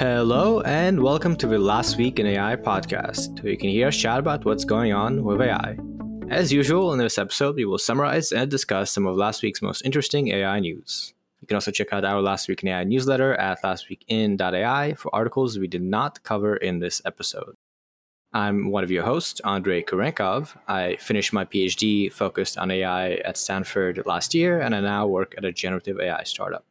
Hello, 0.00 0.62
and 0.62 1.02
welcome 1.02 1.36
to 1.36 1.46
the 1.46 1.58
Last 1.58 1.98
Week 1.98 2.18
in 2.18 2.26
AI 2.26 2.56
podcast, 2.56 3.42
where 3.42 3.52
you 3.52 3.58
can 3.58 3.68
hear 3.68 3.88
us 3.88 3.96
chat 3.98 4.18
about 4.18 4.46
what's 4.46 4.64
going 4.64 4.94
on 4.94 5.24
with 5.24 5.42
AI. 5.42 5.76
As 6.30 6.50
usual, 6.50 6.94
in 6.94 6.98
this 6.98 7.18
episode, 7.18 7.56
we 7.56 7.66
will 7.66 7.76
summarize 7.76 8.32
and 8.32 8.50
discuss 8.50 8.90
some 8.90 9.06
of 9.06 9.16
last 9.16 9.42
week's 9.42 9.60
most 9.60 9.82
interesting 9.84 10.28
AI 10.28 10.58
news. 10.60 11.12
You 11.42 11.46
can 11.46 11.56
also 11.56 11.70
check 11.70 11.92
out 11.92 12.06
our 12.06 12.22
Last 12.22 12.48
Week 12.48 12.62
in 12.62 12.70
AI 12.70 12.84
newsletter 12.84 13.34
at 13.34 13.62
lastweekin.ai 13.62 14.94
for 14.94 15.14
articles 15.14 15.58
we 15.58 15.68
did 15.68 15.82
not 15.82 16.22
cover 16.22 16.56
in 16.56 16.78
this 16.78 17.02
episode. 17.04 17.56
I'm 18.32 18.70
one 18.70 18.84
of 18.84 18.90
your 18.90 19.02
hosts, 19.02 19.40
Andrey 19.44 19.82
Kurenkov. 19.82 20.56
I 20.68 20.96
finished 20.96 21.32
my 21.32 21.44
PhD 21.44 22.12
focused 22.12 22.56
on 22.58 22.70
AI 22.70 23.14
at 23.14 23.36
Stanford 23.36 24.02
last 24.06 24.34
year, 24.34 24.60
and 24.60 24.74
I 24.74 24.80
now 24.80 25.06
work 25.06 25.34
at 25.36 25.44
a 25.44 25.50
generative 25.50 25.98
AI 25.98 26.22
startup. 26.22 26.64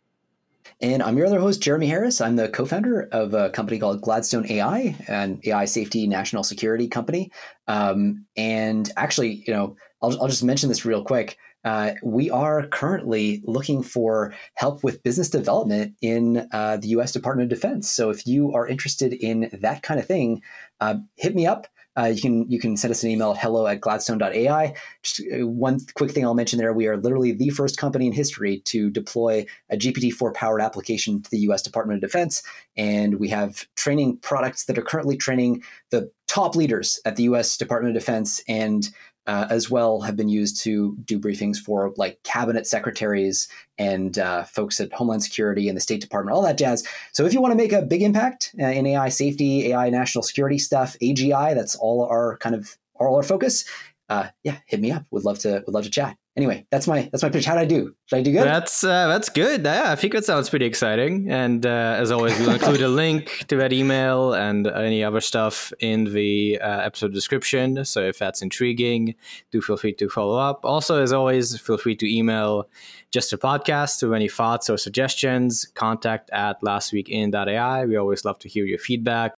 And 0.82 1.04
I'm 1.04 1.18
your 1.18 1.28
other 1.28 1.40
host, 1.40 1.62
Jeremie 1.62 1.88
Harris. 1.88 2.22
I'm 2.22 2.38
the 2.38 2.48
co 2.48 2.66
founder 2.66 3.10
of 3.12 3.34
a 3.34 3.50
company 3.50 3.78
called 3.80 4.02
Gladstone 4.02 4.50
AI, 4.50 4.96
an 5.10 5.42
AI 5.44 5.66
safety 5.66 6.08
national 6.08 6.46
security 6.46 6.88
company. 6.88 7.32
Um, 7.68 8.26
and 8.38 8.90
actually, 8.96 9.44
you 9.46 9.54
know, 9.54 9.76
I'll, 10.02 10.22
I'll 10.22 10.30
just 10.30 10.44
mention 10.44 10.70
this 10.70 10.86
real 10.86 11.04
quick. 11.04 11.38
Uh, 11.64 11.92
we 12.04 12.30
are 12.30 12.68
currently 12.68 13.42
looking 13.46 13.84
for 13.84 14.34
help 14.56 14.84
with 14.84 15.04
business 15.04 15.30
development 15.30 15.96
in 16.02 16.48
uh, 16.52 16.78
the 16.78 16.90
US 16.90 17.12
Department 17.12 17.52
of 17.52 17.58
Defense. 17.58 17.90
So 17.90 18.10
if 18.10 18.26
you 18.26 18.54
are 18.54 18.68
interested 18.68 19.14
in 19.14 19.50
that 19.62 19.84
kind 19.84 20.00
of 20.00 20.06
thing, 20.06 20.42
uh, 20.80 20.96
hit 21.18 21.36
me 21.36 21.46
up. 21.46 21.68
Uh, 21.98 22.06
you 22.06 22.22
can 22.22 22.50
you 22.50 22.60
can 22.60 22.78
send 22.78 22.92
us 22.92 23.04
an 23.04 23.10
email 23.10 23.32
at 23.32 23.38
hello 23.40 23.68
at 23.68 23.82
gladstone.ai. 23.82 24.74
Just 25.04 25.22
uh, 25.34 25.46
one 25.46 25.80
quick 25.96 26.12
thing 26.12 26.24
I'll 26.24 26.34
mention 26.36 26.58
there: 26.58 26.72
we 26.72 26.88
are 26.88 26.96
literally 26.96 27.34
the 27.34 27.50
first 27.50 27.78
company 27.78 28.08
in 28.08 28.14
history 28.14 28.62
to 28.66 28.90
deploy 28.90 29.46
a 29.70 29.76
GPT-4 29.76 30.34
powered 30.34 30.62
application 30.62 31.22
to 31.22 31.30
the 31.30 31.40
U.S. 31.40 31.62
Department 31.62 31.98
of 31.98 32.10
Defense, 32.10 32.42
and 32.78 33.20
we 33.20 33.28
have 33.30 33.68
training 33.76 34.18
products 34.18 34.66
that 34.66 34.78
are 34.78 34.84
currently 34.84 35.18
training 35.18 35.62
the 35.90 36.10
top 36.28 36.56
leaders 36.56 37.02
at 37.04 37.18
the 37.18 37.24
U.S. 37.24 37.58
Department 37.58 37.98
of 37.98 38.02
Defense 38.02 38.42
and 38.48 38.90
uh, 39.30 39.46
as 39.52 39.70
well 39.70 40.02
have 40.02 40.16
been 40.16 40.28
used 40.28 40.60
to 40.60 40.98
do 41.06 41.20
briefings 41.20 41.58
for 41.58 41.94
like 41.98 42.18
cabinet 42.24 42.66
secretaries 42.66 43.48
and 43.78 44.18
uh, 44.18 44.44
folks 44.44 44.80
at 44.80 44.92
Homeland 44.92 45.22
Security 45.22 45.68
and 45.68 45.78
the 45.78 45.82
State 45.82 46.02
Department, 46.02 46.36
all 46.36 46.42
that 46.42 46.58
jazz. 46.58 46.84
So 47.12 47.28
if 47.28 47.34
you 47.34 47.40
want 47.40 47.52
to 47.52 47.56
make 47.56 47.72
a 47.72 47.84
big 47.84 48.02
impact 48.02 48.56
uh, 48.60 48.66
in 48.66 48.88
AI 48.88 49.10
safety, 49.10 49.68
AI 49.68 49.92
national 49.92 50.24
security 50.24 50.58
stuff, 50.58 50.98
AGI, 51.00 51.54
that's 51.54 51.76
all 51.76 52.04
our 52.06 52.38
kind 52.38 52.56
of 52.56 52.76
all 52.96 53.16
our 53.16 53.22
focus. 53.22 53.66
Uh, 54.10 54.30
yeah, 54.44 54.58
hit 54.66 54.80
me 54.80 54.90
up. 54.90 55.06
Would 55.12 55.26
love 55.26 55.38
to 55.40 55.62
would 55.64 55.76
love 55.76 55.84
to 55.84 55.92
chat 55.92 56.18
anyway, 56.40 56.66
that's 56.72 56.88
my 56.88 57.10
that's 57.12 57.22
my 57.22 57.30
pitch. 57.30 57.46
How 57.46 57.56
did 57.56 57.62
I 57.62 57.66
do? 57.66 57.94
Did 58.10 58.16
I 58.16 58.22
do 58.24 58.32
good? 58.32 58.44
That's 58.44 58.84
uh, 58.84 59.08
that's 59.08 59.28
good. 59.30 59.66
Yeah, 59.66 59.92
I 59.92 59.96
think 59.96 60.16
it 60.16 60.24
sounds 60.24 60.50
pretty 60.50 60.66
exciting. 60.66 61.30
And 61.30 61.66
uh, 61.66 61.98
as 62.00 62.12
always, 62.12 62.40
we'll 62.40 62.52
include 62.52 62.82
a 62.82 62.88
link 62.88 63.46
to 63.50 63.58
that 63.58 63.74
email 63.74 64.34
and 64.34 64.66
any 64.68 65.04
other 65.04 65.20
stuff 65.20 65.74
in 65.80 66.06
the 66.06 66.60
uh, 66.62 66.82
episode 66.82 67.14
description. 67.14 67.84
So 67.84 68.02
if 68.02 68.18
that's 68.18 68.42
intriguing, 68.42 69.16
do 69.52 69.62
feel 69.62 69.78
free 69.78 69.94
to 69.96 70.10
follow 70.10 70.38
up. 70.38 70.62
Also, 70.64 71.02
as 71.02 71.12
always, 71.12 71.60
feel 71.60 71.78
free 71.78 71.96
to 71.98 72.08
email 72.10 72.70
just 73.12 73.34
a 73.34 73.38
podcast 73.38 74.02
with 74.04 74.14
any 74.14 74.30
thoughts 74.30 74.70
or 74.70 74.78
suggestions. 74.78 75.66
Contact 75.76 76.30
at 76.32 76.62
lastweekin.ai. 76.62 77.86
We 77.86 77.98
always 77.98 78.24
love 78.24 78.40
to 78.40 78.50
hear 78.50 78.66
your 78.66 78.80
feedback 78.80 79.34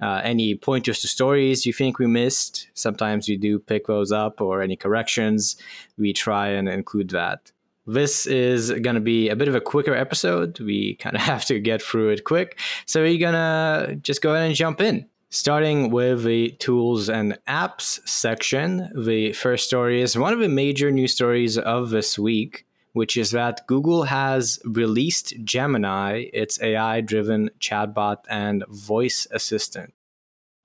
uh, 0.00 0.20
any 0.22 0.54
pointers 0.54 1.00
to 1.00 1.08
stories 1.08 1.64
you 1.64 1.72
think 1.72 1.98
we 1.98 2.06
missed. 2.06 2.68
Sometimes 2.74 3.28
we 3.28 3.36
do 3.36 3.58
pick 3.58 3.86
those 3.86 4.12
up, 4.12 4.40
or 4.40 4.62
any 4.62 4.76
corrections, 4.76 5.56
we 5.96 6.12
try 6.12 6.48
and 6.48 6.68
include 6.68 7.10
that. 7.10 7.52
This 7.86 8.26
is 8.26 8.70
going 8.70 8.94
to 8.94 9.00
be 9.00 9.28
a 9.28 9.36
bit 9.36 9.48
of 9.48 9.54
a 9.54 9.60
quicker 9.60 9.94
episode. 9.94 10.58
We 10.60 10.96
kind 10.96 11.16
of 11.16 11.22
have 11.32 11.44
to 11.46 11.60
get 11.60 11.80
through 11.80 12.10
it 12.10 12.24
quick. 12.24 12.58
So 12.84 13.02
we're 13.02 13.18
going 13.18 13.34
to 13.34 13.96
just 13.96 14.22
go 14.22 14.34
ahead 14.34 14.46
and 14.46 14.54
jump 14.54 14.80
in. 14.80 15.06
Starting 15.30 15.90
with 15.90 16.24
the 16.24 16.50
tools 16.52 17.08
and 17.08 17.38
apps 17.48 18.06
section, 18.08 18.90
the 18.96 19.32
first 19.32 19.66
story 19.66 20.00
is 20.00 20.16
one 20.16 20.32
of 20.32 20.38
the 20.38 20.48
major 20.48 20.90
news 20.90 21.12
stories 21.12 21.58
of 21.58 21.90
this 21.90 22.18
week 22.18 22.66
which 22.96 23.18
is 23.18 23.32
that 23.32 23.66
Google 23.66 24.04
has 24.04 24.58
released 24.64 25.34
Gemini, 25.44 26.30
its 26.32 26.58
AI 26.62 27.02
driven 27.02 27.50
chatbot 27.60 28.24
and 28.30 28.64
voice 28.70 29.26
assistant. 29.32 29.92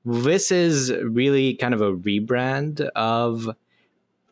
This 0.04 0.52
is 0.52 0.92
really 0.92 1.54
kind 1.56 1.74
of 1.74 1.82
a 1.82 1.94
rebrand 1.94 2.82
of 2.96 3.50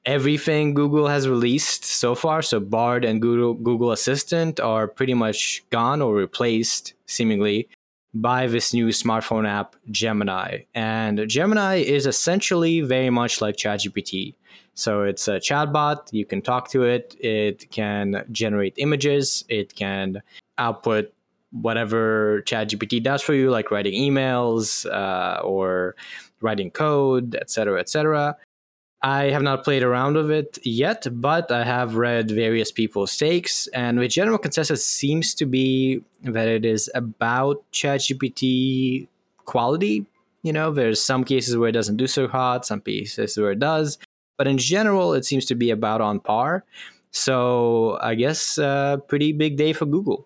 everything 0.05 0.73
Google 0.73 1.07
has 1.07 1.27
released 1.27 1.83
so 1.85 2.15
far. 2.15 2.41
So 2.41 2.59
Bard 2.59 3.05
and 3.05 3.21
Google, 3.21 3.53
Google 3.53 3.91
Assistant 3.91 4.59
are 4.59 4.87
pretty 4.87 5.13
much 5.13 5.63
gone 5.69 6.01
or 6.01 6.15
replaced, 6.15 6.93
seemingly, 7.05 7.69
by 8.15 8.47
this 8.47 8.73
new 8.73 8.87
smartphone 8.87 9.47
app, 9.47 9.75
Gemini. 9.91 10.61
And 10.73 11.27
Gemini 11.29 11.75
is 11.75 12.07
essentially 12.07 12.81
very 12.81 13.11
much 13.11 13.39
like 13.39 13.55
ChatGPT. 13.55 14.33
So 14.73 15.03
it's 15.03 15.27
a 15.27 15.39
chatbot. 15.39 16.11
You 16.11 16.25
can 16.25 16.41
talk 16.41 16.69
to 16.69 16.83
it. 16.83 17.15
It 17.19 17.69
can 17.69 18.25
generate 18.31 18.73
images. 18.77 19.43
It 19.49 19.75
can 19.75 20.23
output 20.57 21.13
whatever 21.51 22.43
ChatGPT 22.45 23.01
does 23.01 23.21
for 23.21 23.33
you, 23.33 23.49
like 23.49 23.71
writing 23.71 23.93
emails 23.93 24.85
uh, 24.91 25.41
or 25.41 25.95
writing 26.41 26.71
code, 26.71 27.35
etc., 27.35 27.79
etc. 27.79 28.37
I 29.01 29.25
have 29.29 29.41
not 29.41 29.63
played 29.63 29.81
around 29.81 30.15
with 30.15 30.29
it 30.29 30.59
yet, 30.63 31.07
but 31.09 31.51
I 31.51 31.63
have 31.63 31.95
read 31.95 32.29
various 32.31 32.71
people's 32.71 33.15
takes, 33.15 33.67
and 33.67 33.97
the 33.97 34.07
general 34.07 34.37
consensus 34.37 34.85
seems 34.85 35.33
to 35.35 35.45
be 35.45 36.03
that 36.23 36.47
it 36.47 36.65
is 36.65 36.89
about 36.93 37.63
ChatGPT 37.71 39.07
quality. 39.45 40.05
You 40.43 40.53
know, 40.53 40.71
there's 40.71 41.01
some 41.01 41.23
cases 41.23 41.55
where 41.55 41.69
it 41.69 41.73
doesn't 41.73 41.97
do 41.97 42.07
so 42.07 42.27
hot, 42.27 42.65
some 42.65 42.81
cases 42.81 43.37
where 43.37 43.51
it 43.51 43.59
does. 43.59 43.97
But 44.37 44.47
in 44.47 44.57
general, 44.57 45.13
it 45.13 45.25
seems 45.25 45.45
to 45.45 45.55
be 45.55 45.69
about 45.71 46.01
on 46.01 46.19
par. 46.19 46.63
So 47.11 47.97
I 48.01 48.15
guess 48.15 48.57
a 48.57 48.65
uh, 48.65 48.97
pretty 48.97 49.31
big 49.33 49.57
day 49.57 49.73
for 49.73 49.85
Google. 49.85 50.25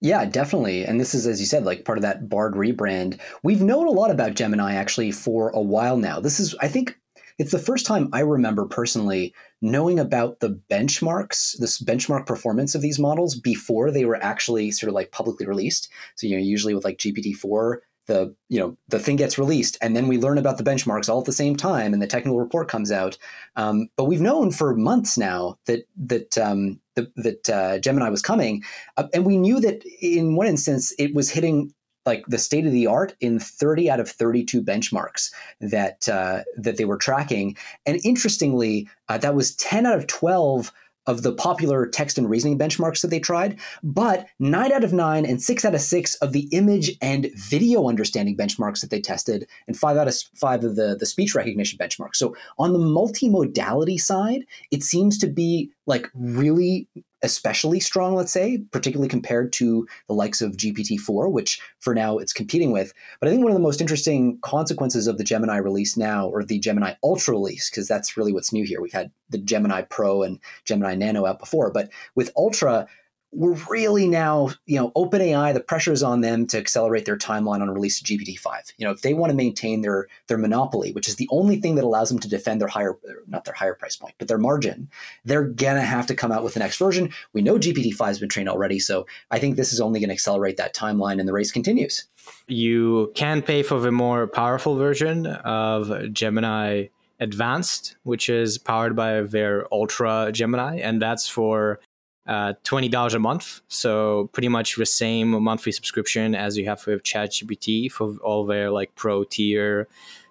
Yeah, 0.00 0.24
definitely. 0.24 0.84
And 0.84 1.00
this 1.00 1.12
is, 1.14 1.26
as 1.26 1.40
you 1.40 1.46
said, 1.46 1.64
like 1.64 1.84
part 1.84 1.98
of 1.98 2.02
that 2.02 2.28
Bard 2.28 2.54
rebrand. 2.54 3.18
We've 3.42 3.62
known 3.62 3.88
a 3.88 3.92
lot 3.92 4.10
about 4.10 4.34
Gemini 4.34 4.74
actually 4.74 5.10
for 5.10 5.50
a 5.50 5.60
while 5.60 5.96
now. 5.96 6.20
This 6.20 6.38
is, 6.38 6.54
I 6.60 6.68
think, 6.68 6.96
it's 7.38 7.52
the 7.52 7.58
first 7.58 7.86
time 7.86 8.08
I 8.12 8.20
remember 8.20 8.66
personally 8.66 9.32
knowing 9.62 9.98
about 10.00 10.40
the 10.40 10.60
benchmarks, 10.70 11.56
this 11.58 11.80
benchmark 11.80 12.26
performance 12.26 12.74
of 12.74 12.82
these 12.82 12.98
models 12.98 13.38
before 13.38 13.90
they 13.90 14.04
were 14.04 14.22
actually 14.22 14.72
sort 14.72 14.88
of 14.88 14.94
like 14.94 15.12
publicly 15.12 15.46
released. 15.46 15.88
So, 16.16 16.26
you 16.26 16.36
know, 16.36 16.42
usually 16.42 16.74
with 16.74 16.84
like 16.84 16.98
GPT-4, 16.98 17.76
the 18.08 18.34
you 18.48 18.58
know 18.58 18.76
the 18.88 18.98
thing 18.98 19.16
gets 19.16 19.38
released 19.38 19.78
and 19.80 19.94
then 19.94 20.08
we 20.08 20.18
learn 20.18 20.38
about 20.38 20.58
the 20.58 20.64
benchmarks 20.64 21.08
all 21.08 21.20
at 21.20 21.26
the 21.26 21.32
same 21.32 21.54
time 21.54 21.92
and 21.92 22.02
the 22.02 22.06
technical 22.06 22.40
report 22.40 22.68
comes 22.68 22.90
out. 22.90 23.16
Um, 23.54 23.88
but 23.96 24.04
we've 24.04 24.20
known 24.20 24.50
for 24.50 24.74
months 24.74 25.16
now 25.16 25.58
that 25.66 25.86
that 25.96 26.36
um, 26.36 26.80
the, 26.96 27.10
that 27.16 27.48
uh, 27.48 27.78
gemini 27.78 28.08
was 28.08 28.22
coming 28.22 28.64
uh, 28.96 29.06
and 29.14 29.24
we 29.24 29.36
knew 29.36 29.60
that 29.60 29.84
in 30.02 30.34
one 30.34 30.48
instance 30.48 30.92
it 30.98 31.14
was 31.14 31.30
hitting 31.30 31.72
like 32.06 32.24
the 32.26 32.38
state 32.38 32.64
of 32.64 32.72
the 32.72 32.86
art 32.86 33.14
in 33.20 33.38
30 33.38 33.90
out 33.90 34.00
of 34.00 34.08
32 34.08 34.62
benchmarks 34.62 35.30
that 35.60 36.08
uh, 36.08 36.42
that 36.56 36.78
they 36.78 36.86
were 36.86 36.96
tracking. 36.96 37.54
And 37.84 38.00
interestingly 38.02 38.88
uh, 39.10 39.18
that 39.18 39.34
was 39.34 39.54
10 39.56 39.84
out 39.84 39.98
of 39.98 40.06
12 40.06 40.72
of 41.08 41.22
the 41.22 41.32
popular 41.32 41.86
text 41.86 42.18
and 42.18 42.30
reasoning 42.30 42.58
benchmarks 42.58 43.00
that 43.00 43.08
they 43.08 43.18
tried, 43.18 43.58
but 43.82 44.28
nine 44.38 44.70
out 44.70 44.84
of 44.84 44.92
nine 44.92 45.26
and 45.26 45.42
six 45.42 45.64
out 45.64 45.74
of 45.74 45.80
six 45.80 46.14
of 46.16 46.32
the 46.32 46.48
image 46.52 46.96
and 47.00 47.30
video 47.34 47.88
understanding 47.88 48.36
benchmarks 48.36 48.82
that 48.82 48.90
they 48.90 49.00
tested, 49.00 49.48
and 49.66 49.76
five 49.76 49.96
out 49.96 50.06
of 50.06 50.14
five 50.34 50.62
of 50.62 50.76
the, 50.76 50.94
the 50.94 51.06
speech 51.06 51.34
recognition 51.34 51.78
benchmarks. 51.78 52.16
So 52.16 52.36
on 52.58 52.72
the 52.72 52.78
multimodality 52.78 53.98
side, 53.98 54.44
it 54.70 54.84
seems 54.84 55.18
to 55.18 55.26
be 55.26 55.72
like 55.86 56.08
really 56.14 56.86
especially 57.22 57.80
strong, 57.80 58.14
let's 58.14 58.32
say, 58.32 58.58
particularly 58.70 59.08
compared 59.08 59.52
to 59.54 59.86
the 60.06 60.14
likes 60.14 60.40
of 60.40 60.56
GPT-4, 60.56 61.30
which 61.30 61.60
for 61.80 61.94
now 61.94 62.18
it's 62.18 62.32
competing 62.32 62.70
with. 62.70 62.92
But 63.20 63.28
I 63.28 63.32
think 63.32 63.42
one 63.42 63.50
of 63.50 63.56
the 63.56 63.62
most 63.62 63.80
interesting 63.80 64.38
consequences 64.42 65.06
of 65.06 65.18
the 65.18 65.24
Gemini 65.24 65.56
release 65.56 65.96
now, 65.96 66.28
or 66.28 66.44
the 66.44 66.58
Gemini 66.58 66.94
Ultra 67.02 67.34
release, 67.34 67.70
because 67.70 67.88
that's 67.88 68.16
really 68.16 68.32
what's 68.32 68.52
new 68.52 68.64
here. 68.64 68.80
We've 68.80 68.92
had 68.92 69.10
the 69.30 69.38
Gemini 69.38 69.82
Pro 69.82 70.22
and 70.22 70.38
Gemini 70.64 70.94
Nano 70.94 71.26
out 71.26 71.38
before, 71.38 71.70
but 71.70 71.90
with 72.14 72.30
Ultra, 72.36 72.86
we're 73.32 73.58
really 73.68 74.08
now, 74.08 74.50
you 74.66 74.76
know, 74.76 74.90
OpenAI, 74.96 75.52
the 75.52 75.60
pressure 75.60 75.92
is 75.92 76.02
on 76.02 76.22
them 76.22 76.46
to 76.46 76.58
accelerate 76.58 77.04
their 77.04 77.16
timeline 77.16 77.60
on 77.60 77.70
release 77.70 78.00
of 78.00 78.06
GPT-5. 78.06 78.72
You 78.78 78.86
know, 78.86 78.92
if 78.92 79.02
they 79.02 79.14
want 79.14 79.30
to 79.30 79.36
maintain 79.36 79.82
their 79.82 80.08
their 80.28 80.38
monopoly, 80.38 80.92
which 80.92 81.08
is 81.08 81.16
the 81.16 81.28
only 81.30 81.60
thing 81.60 81.74
that 81.74 81.84
allows 81.84 82.08
them 82.08 82.18
to 82.20 82.28
defend 82.28 82.60
their 82.60 82.68
higher, 82.68 82.96
not 83.26 83.44
their 83.44 83.54
higher 83.54 83.74
price 83.74 83.96
point, 83.96 84.14
but 84.18 84.28
their 84.28 84.38
margin, 84.38 84.88
they're 85.24 85.44
gonna 85.44 85.82
have 85.82 86.06
to 86.06 86.14
come 86.14 86.32
out 86.32 86.42
with 86.42 86.54
the 86.54 86.60
next 86.60 86.78
version. 86.78 87.12
We 87.32 87.42
know 87.42 87.58
GPT-5 87.58 88.06
has 88.06 88.18
been 88.18 88.28
trained 88.28 88.48
already, 88.48 88.78
so 88.78 89.06
I 89.30 89.38
think 89.38 89.56
this 89.56 89.72
is 89.72 89.80
only 89.80 90.00
going 90.00 90.08
to 90.08 90.14
accelerate 90.14 90.56
that 90.56 90.74
timeline, 90.74 91.20
and 91.20 91.28
the 91.28 91.32
race 91.32 91.52
continues. 91.52 92.04
You 92.46 93.12
can 93.14 93.42
pay 93.42 93.62
for 93.62 93.80
the 93.80 93.92
more 93.92 94.26
powerful 94.26 94.76
version 94.76 95.26
of 95.26 96.12
Gemini 96.12 96.86
Advanced, 97.20 97.96
which 98.04 98.28
is 98.28 98.58
powered 98.58 98.94
by 98.94 99.22
their 99.22 99.66
Ultra 99.72 100.30
Gemini, 100.32 100.78
and 100.78 101.02
that's 101.02 101.28
for 101.28 101.80
uh, 102.28 102.52
$20 102.64 103.14
a 103.14 103.18
month. 103.18 103.62
So 103.68 104.28
pretty 104.32 104.48
much 104.48 104.76
the 104.76 104.86
same 104.86 105.30
monthly 105.42 105.72
subscription 105.72 106.34
as 106.34 106.56
you 106.56 106.66
have 106.66 106.86
with 106.86 107.02
ChatGPT 107.02 107.90
for 107.90 108.16
all 108.22 108.44
their 108.44 108.70
like 108.70 108.94
pro 108.94 109.24
tier 109.24 109.88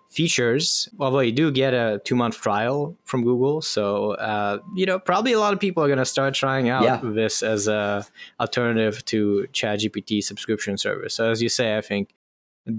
features. 0.10 0.88
Although 1.00 1.20
you 1.20 1.32
do 1.32 1.52
get 1.52 1.74
a 1.74 2.00
two 2.06 2.16
month 2.16 2.40
trial 2.40 2.96
from 3.04 3.24
Google, 3.24 3.62
so 3.62 4.12
uh, 4.12 4.60
you 4.76 4.86
know 4.86 5.00
probably 5.00 5.34
a 5.34 5.40
lot 5.40 5.54
of 5.54 5.60
people 5.60 5.84
are 5.84 5.88
going 5.88 5.98
to 5.98 6.06
start 6.06 6.34
trying 6.34 6.70
out 6.70 6.84
yeah. 6.84 7.02
this 7.04 7.44
as 7.44 7.68
a 7.68 8.06
alternative 8.40 9.04
to 9.06 9.48
ChatGPT 9.52 10.24
subscription 10.24 10.78
service. 10.78 11.16
So 11.16 11.32
as 11.32 11.42
you 11.42 11.50
say, 11.50 11.78
I 11.78 11.82
think 11.82 12.14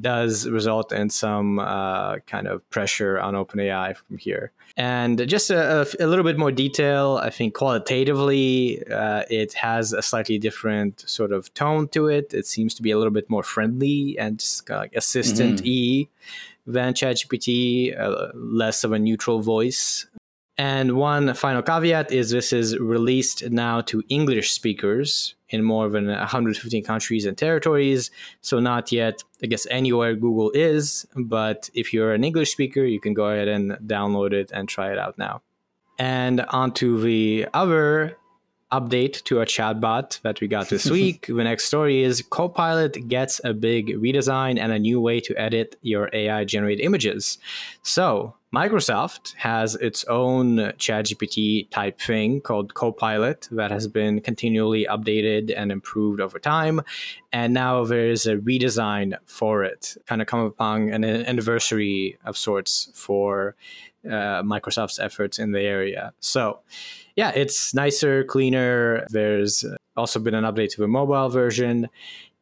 does 0.00 0.48
result 0.48 0.92
in 0.92 1.10
some 1.10 1.58
uh, 1.58 2.18
kind 2.26 2.46
of 2.46 2.68
pressure 2.70 3.18
on 3.18 3.34
OpenAI 3.34 3.96
from 3.96 4.18
here. 4.18 4.52
And 4.76 5.26
just 5.28 5.50
a, 5.50 5.80
a, 5.80 5.86
a 6.04 6.06
little 6.06 6.24
bit 6.24 6.38
more 6.38 6.52
detail, 6.52 7.18
I 7.22 7.30
think 7.30 7.54
qualitatively, 7.54 8.86
uh, 8.88 9.24
it 9.30 9.54
has 9.54 9.92
a 9.92 10.02
slightly 10.02 10.38
different 10.38 11.08
sort 11.08 11.32
of 11.32 11.52
tone 11.54 11.88
to 11.88 12.08
it. 12.08 12.32
It 12.34 12.46
seems 12.46 12.74
to 12.74 12.82
be 12.82 12.90
a 12.90 12.98
little 12.98 13.12
bit 13.12 13.28
more 13.28 13.42
friendly 13.42 14.16
and 14.18 14.38
just 14.38 14.66
kind 14.66 14.78
of 14.78 14.82
like 14.84 14.94
assistant 14.94 15.64
E 15.64 16.04
mm-hmm. 16.04 16.72
than 16.72 16.94
ChatGPT, 16.94 17.98
uh, 17.98 18.28
less 18.34 18.84
of 18.84 18.92
a 18.92 18.98
neutral 18.98 19.40
voice. 19.40 20.06
And 20.56 20.96
one 20.96 21.34
final 21.34 21.62
caveat 21.62 22.10
is 22.10 22.30
this 22.30 22.52
is 22.52 22.76
released 22.78 23.48
now 23.50 23.80
to 23.82 24.02
English 24.08 24.50
speakers 24.50 25.34
in 25.50 25.64
more 25.64 25.88
than 25.88 26.10
uh, 26.10 26.18
115 26.18 26.84
countries 26.84 27.24
and 27.24 27.36
territories. 27.36 28.10
So, 28.42 28.60
not 28.60 28.92
yet, 28.92 29.24
I 29.42 29.46
guess, 29.46 29.66
anywhere 29.70 30.14
Google 30.14 30.50
is. 30.52 31.06
But 31.16 31.70
if 31.74 31.94
you're 31.94 32.12
an 32.12 32.24
English 32.24 32.52
speaker, 32.52 32.84
you 32.84 33.00
can 33.00 33.14
go 33.14 33.26
ahead 33.26 33.48
and 33.48 33.72
download 33.86 34.32
it 34.32 34.50
and 34.52 34.68
try 34.68 34.92
it 34.92 34.98
out 34.98 35.16
now. 35.16 35.42
And 35.98 36.42
onto 36.42 37.00
the 37.00 37.48
other 37.54 38.17
update 38.72 39.22
to 39.24 39.40
a 39.40 39.46
chatbot 39.46 40.20
that 40.22 40.40
we 40.40 40.48
got 40.48 40.68
this 40.68 40.90
week. 40.90 41.26
the 41.26 41.44
next 41.44 41.64
story 41.64 42.02
is 42.02 42.22
Copilot 42.30 43.08
gets 43.08 43.40
a 43.44 43.54
big 43.54 43.88
redesign 43.96 44.58
and 44.58 44.72
a 44.72 44.78
new 44.78 45.00
way 45.00 45.20
to 45.20 45.34
edit 45.36 45.76
your 45.82 46.10
AI 46.12 46.44
generated 46.44 46.84
images. 46.84 47.38
So, 47.82 48.34
Microsoft 48.54 49.34
has 49.34 49.74
its 49.74 50.04
own 50.04 50.56
ChatGPT 50.56 51.68
type 51.68 52.00
thing 52.00 52.40
called 52.40 52.72
Copilot 52.72 53.46
that 53.50 53.70
has 53.70 53.86
been 53.86 54.22
continually 54.22 54.86
updated 54.88 55.52
and 55.54 55.70
improved 55.70 56.18
over 56.18 56.38
time. 56.38 56.80
And 57.30 57.52
now 57.52 57.84
there 57.84 58.08
is 58.08 58.24
a 58.24 58.36
redesign 58.36 59.18
for 59.26 59.64
it, 59.64 59.98
kind 60.06 60.22
of 60.22 60.28
come 60.28 60.40
upon 60.40 60.88
an 60.88 61.04
anniversary 61.04 62.16
of 62.24 62.38
sorts 62.38 62.90
for 62.94 63.54
uh, 64.06 64.42
Microsoft's 64.42 64.98
efforts 64.98 65.38
in 65.38 65.52
the 65.52 65.60
area. 65.60 66.12
So, 66.20 66.60
yeah, 67.16 67.30
it's 67.34 67.74
nicer, 67.74 68.24
cleaner. 68.24 69.06
There's 69.10 69.64
also 69.96 70.20
been 70.20 70.34
an 70.34 70.44
update 70.44 70.70
to 70.70 70.80
the 70.80 70.88
mobile 70.88 71.28
version. 71.28 71.88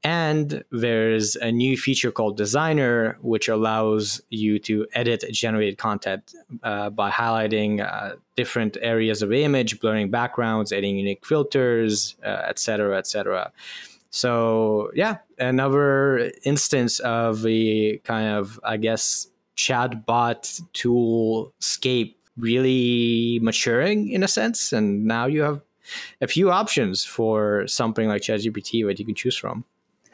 And 0.04 0.62
there's 0.70 1.34
a 1.34 1.50
new 1.50 1.76
feature 1.76 2.12
called 2.12 2.36
Designer, 2.36 3.18
which 3.22 3.48
allows 3.48 4.20
you 4.28 4.58
to 4.60 4.86
edit 4.92 5.24
generated 5.32 5.78
content 5.78 6.32
uh, 6.62 6.90
by 6.90 7.10
highlighting 7.10 7.80
uh, 7.80 8.16
different 8.36 8.76
areas 8.80 9.22
of 9.22 9.30
the 9.30 9.42
image, 9.42 9.80
blurring 9.80 10.10
backgrounds, 10.10 10.70
adding 10.70 10.96
unique 10.96 11.26
filters, 11.26 12.14
etc., 12.22 12.94
uh, 12.94 12.98
etc. 12.98 13.46
Et 13.46 13.52
so, 14.10 14.90
yeah, 14.94 15.18
another 15.38 16.30
instance 16.44 17.00
of 17.00 17.42
the 17.42 18.00
kind 18.04 18.28
of, 18.28 18.60
I 18.62 18.76
guess, 18.76 19.26
chatbot 19.56 20.62
tool 20.72 21.52
scape 21.58 22.18
really 22.36 23.38
maturing 23.42 24.10
in 24.10 24.22
a 24.22 24.28
sense. 24.28 24.72
And 24.72 25.04
now 25.04 25.26
you 25.26 25.42
have 25.42 25.60
a 26.20 26.26
few 26.26 26.50
options 26.50 27.04
for 27.04 27.66
something 27.66 28.08
like 28.08 28.22
ChatGPT 28.22 28.86
that 28.86 28.98
you 28.98 29.04
can 29.04 29.14
choose 29.14 29.36
from. 29.36 29.64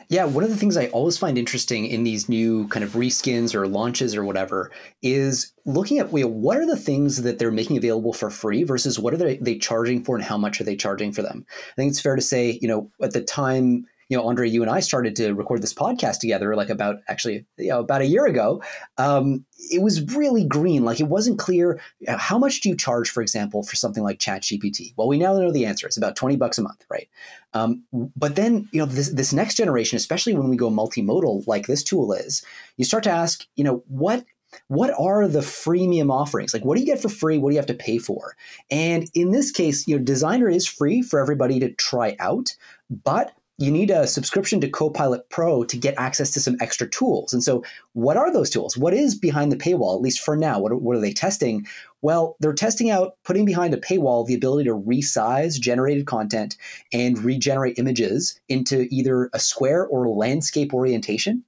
Yeah, 0.08 0.26
one 0.26 0.44
of 0.44 0.50
the 0.50 0.56
things 0.56 0.76
I 0.76 0.88
always 0.88 1.16
find 1.16 1.38
interesting 1.38 1.86
in 1.86 2.04
these 2.04 2.28
new 2.28 2.68
kind 2.68 2.84
of 2.84 2.90
reskins 2.90 3.54
or 3.54 3.66
launches 3.66 4.14
or 4.14 4.24
whatever 4.24 4.70
is 5.00 5.52
looking 5.64 6.00
at 6.00 6.12
you 6.12 6.24
know, 6.24 6.26
what 6.26 6.58
are 6.58 6.66
the 6.66 6.76
things 6.76 7.22
that 7.22 7.38
they're 7.38 7.50
making 7.50 7.78
available 7.78 8.12
for 8.12 8.28
free 8.28 8.62
versus 8.62 8.98
what 8.98 9.14
are 9.14 9.16
they, 9.16 9.38
they 9.38 9.56
charging 9.56 10.04
for 10.04 10.14
and 10.14 10.24
how 10.24 10.36
much 10.36 10.60
are 10.60 10.64
they 10.64 10.76
charging 10.76 11.12
for 11.12 11.22
them. 11.22 11.46
I 11.48 11.74
think 11.76 11.90
it's 11.90 12.00
fair 12.00 12.14
to 12.14 12.20
say, 12.20 12.58
you 12.60 12.68
know, 12.68 12.90
at 13.00 13.12
the 13.12 13.22
time 13.22 13.86
you 14.08 14.16
know, 14.16 14.28
Andrey, 14.28 14.50
you 14.50 14.62
and 14.62 14.70
I 14.70 14.80
started 14.80 15.16
to 15.16 15.32
record 15.32 15.62
this 15.62 15.74
podcast 15.74 16.20
together, 16.20 16.54
like 16.54 16.70
about 16.70 16.96
actually, 17.08 17.46
you 17.58 17.68
know, 17.68 17.80
about 17.80 18.02
a 18.02 18.06
year 18.06 18.26
ago. 18.26 18.62
Um, 18.98 19.44
it 19.70 19.80
was 19.80 20.02
really 20.14 20.44
green. 20.44 20.84
Like 20.84 21.00
it 21.00 21.08
wasn't 21.08 21.38
clear 21.38 21.80
how 22.08 22.38
much 22.38 22.60
do 22.60 22.68
you 22.68 22.76
charge, 22.76 23.10
for 23.10 23.22
example, 23.22 23.62
for 23.62 23.76
something 23.76 24.02
like 24.02 24.18
ChatGPT. 24.18 24.94
Well, 24.96 25.08
we 25.08 25.18
now 25.18 25.38
know 25.38 25.52
the 25.52 25.66
answer. 25.66 25.86
It's 25.86 25.96
about 25.96 26.16
twenty 26.16 26.36
bucks 26.36 26.58
a 26.58 26.62
month, 26.62 26.84
right? 26.90 27.08
Um, 27.54 27.84
but 28.16 28.36
then, 28.36 28.68
you 28.72 28.80
know, 28.80 28.86
this 28.86 29.08
this 29.10 29.32
next 29.32 29.56
generation, 29.56 29.96
especially 29.96 30.34
when 30.34 30.48
we 30.48 30.56
go 30.56 30.70
multimodal, 30.70 31.46
like 31.46 31.66
this 31.66 31.82
tool 31.82 32.12
is, 32.12 32.44
you 32.76 32.84
start 32.84 33.04
to 33.04 33.10
ask, 33.10 33.46
you 33.56 33.64
know, 33.64 33.84
what 33.88 34.24
what 34.68 34.92
are 34.98 35.28
the 35.28 35.40
freemium 35.40 36.12
offerings? 36.12 36.52
Like, 36.52 36.64
what 36.64 36.74
do 36.76 36.80
you 36.80 36.86
get 36.86 37.00
for 37.00 37.08
free? 37.08 37.38
What 37.38 37.50
do 37.50 37.54
you 37.54 37.58
have 37.58 37.66
to 37.66 37.74
pay 37.74 37.98
for? 37.98 38.36
And 38.70 39.08
in 39.14 39.30
this 39.30 39.50
case, 39.50 39.86
you 39.86 39.96
know, 39.96 40.04
Designer 40.04 40.48
is 40.48 40.66
free 40.66 41.02
for 41.02 41.20
everybody 41.20 41.58
to 41.60 41.72
try 41.72 42.16
out, 42.20 42.54
but 42.90 43.32
you 43.62 43.70
need 43.70 43.90
a 43.90 44.08
subscription 44.08 44.60
to 44.60 44.68
Copilot 44.68 45.28
Pro 45.30 45.62
to 45.64 45.76
get 45.76 45.94
access 45.96 46.32
to 46.32 46.40
some 46.40 46.56
extra 46.60 46.88
tools. 46.88 47.32
And 47.32 47.44
so, 47.44 47.62
what 47.92 48.16
are 48.16 48.32
those 48.32 48.50
tools? 48.50 48.76
What 48.76 48.92
is 48.92 49.14
behind 49.14 49.52
the 49.52 49.56
paywall, 49.56 49.94
at 49.94 50.02
least 50.02 50.20
for 50.20 50.36
now? 50.36 50.58
What 50.58 50.72
are, 50.72 50.76
what 50.76 50.96
are 50.96 51.00
they 51.00 51.12
testing? 51.12 51.66
Well, 52.00 52.36
they're 52.40 52.54
testing 52.54 52.90
out 52.90 53.16
putting 53.22 53.44
behind 53.44 53.72
a 53.72 53.76
paywall 53.76 54.26
the 54.26 54.34
ability 54.34 54.68
to 54.68 54.74
resize 54.74 55.60
generated 55.60 56.06
content 56.06 56.56
and 56.92 57.22
regenerate 57.22 57.78
images 57.78 58.40
into 58.48 58.88
either 58.90 59.30
a 59.32 59.38
square 59.38 59.86
or 59.86 60.08
landscape 60.08 60.74
orientation 60.74 61.44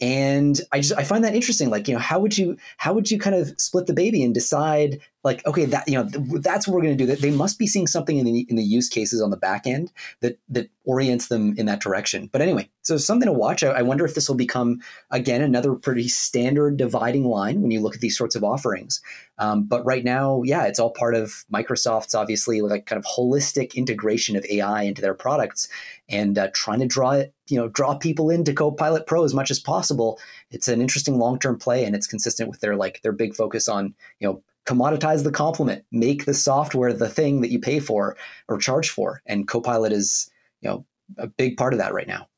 and 0.00 0.60
i 0.70 0.78
just 0.78 0.96
i 0.96 1.02
find 1.02 1.24
that 1.24 1.34
interesting 1.34 1.70
like 1.70 1.88
you 1.88 1.94
know 1.94 2.00
how 2.00 2.20
would 2.20 2.38
you 2.38 2.56
how 2.76 2.92
would 2.92 3.10
you 3.10 3.18
kind 3.18 3.34
of 3.34 3.52
split 3.58 3.86
the 3.86 3.92
baby 3.92 4.22
and 4.22 4.32
decide 4.32 5.00
like 5.24 5.44
okay 5.46 5.64
that 5.64 5.88
you 5.88 5.94
know 5.94 6.08
th- 6.08 6.42
that's 6.42 6.66
what 6.66 6.74
we're 6.74 6.82
going 6.82 6.96
to 6.96 7.04
do. 7.04 7.06
That 7.06 7.20
they 7.20 7.30
must 7.30 7.58
be 7.58 7.66
seeing 7.66 7.86
something 7.86 8.18
in 8.18 8.24
the 8.24 8.46
in 8.48 8.56
the 8.56 8.62
use 8.62 8.88
cases 8.88 9.20
on 9.20 9.30
the 9.30 9.36
back 9.36 9.66
end 9.66 9.92
that 10.20 10.38
that 10.48 10.70
orients 10.84 11.28
them 11.28 11.54
in 11.58 11.66
that 11.66 11.80
direction. 11.80 12.28
But 12.32 12.42
anyway 12.42 12.68
so 12.82 12.96
something 12.96 13.26
to 13.26 13.32
watch. 13.32 13.62
I, 13.62 13.68
I 13.68 13.82
wonder 13.82 14.04
if 14.04 14.14
this 14.14 14.28
will 14.28 14.36
become 14.36 14.80
again 15.10 15.42
another 15.42 15.74
pretty 15.74 16.08
standard 16.08 16.76
dividing 16.76 17.24
line 17.24 17.60
when 17.60 17.70
you 17.70 17.80
look 17.80 17.94
at 17.94 18.00
these 18.00 18.16
sorts 18.16 18.34
of 18.34 18.44
offerings. 18.44 19.02
Um, 19.38 19.64
but 19.64 19.84
right 19.84 20.04
now 20.04 20.42
yeah 20.44 20.64
it's 20.64 20.78
all 20.78 20.90
part 20.90 21.14
of 21.14 21.44
microsoft's 21.52 22.14
obviously 22.14 22.60
like 22.60 22.86
kind 22.86 22.98
of 22.98 23.04
holistic 23.04 23.74
integration 23.74 24.34
of 24.36 24.44
ai 24.46 24.82
into 24.82 25.00
their 25.00 25.14
products 25.14 25.68
and 26.08 26.36
uh, 26.38 26.48
trying 26.54 26.80
to 26.80 26.86
draw 26.86 27.12
it 27.12 27.32
you 27.48 27.58
know 27.58 27.68
draw 27.68 27.96
people 27.96 28.30
into 28.30 28.52
copilot 28.52 29.06
pro 29.06 29.24
as 29.24 29.34
much 29.34 29.50
as 29.50 29.58
possible. 29.58 30.18
It's 30.50 30.68
an 30.68 30.80
interesting 30.80 31.18
long-term 31.18 31.58
play 31.58 31.84
and 31.84 31.94
it's 31.94 32.06
consistent 32.06 32.48
with 32.48 32.60
their 32.60 32.76
like 32.76 33.02
their 33.02 33.12
big 33.12 33.34
focus 33.34 33.68
on 33.68 33.94
you 34.20 34.28
know 34.28 34.42
commoditize 34.68 35.24
the 35.24 35.32
complement, 35.32 35.84
make 35.90 36.26
the 36.26 36.34
software 36.34 36.92
the 36.92 37.08
thing 37.08 37.40
that 37.40 37.50
you 37.50 37.58
pay 37.58 37.80
for 37.80 38.16
or 38.48 38.58
charge 38.58 38.90
for. 38.90 39.22
And 39.24 39.48
Copilot 39.48 39.92
is, 39.92 40.30
you 40.60 40.68
know, 40.68 40.84
a 41.16 41.26
big 41.26 41.56
part 41.56 41.72
of 41.72 41.78
that 41.78 41.94
right 41.94 42.06
now. 42.06 42.28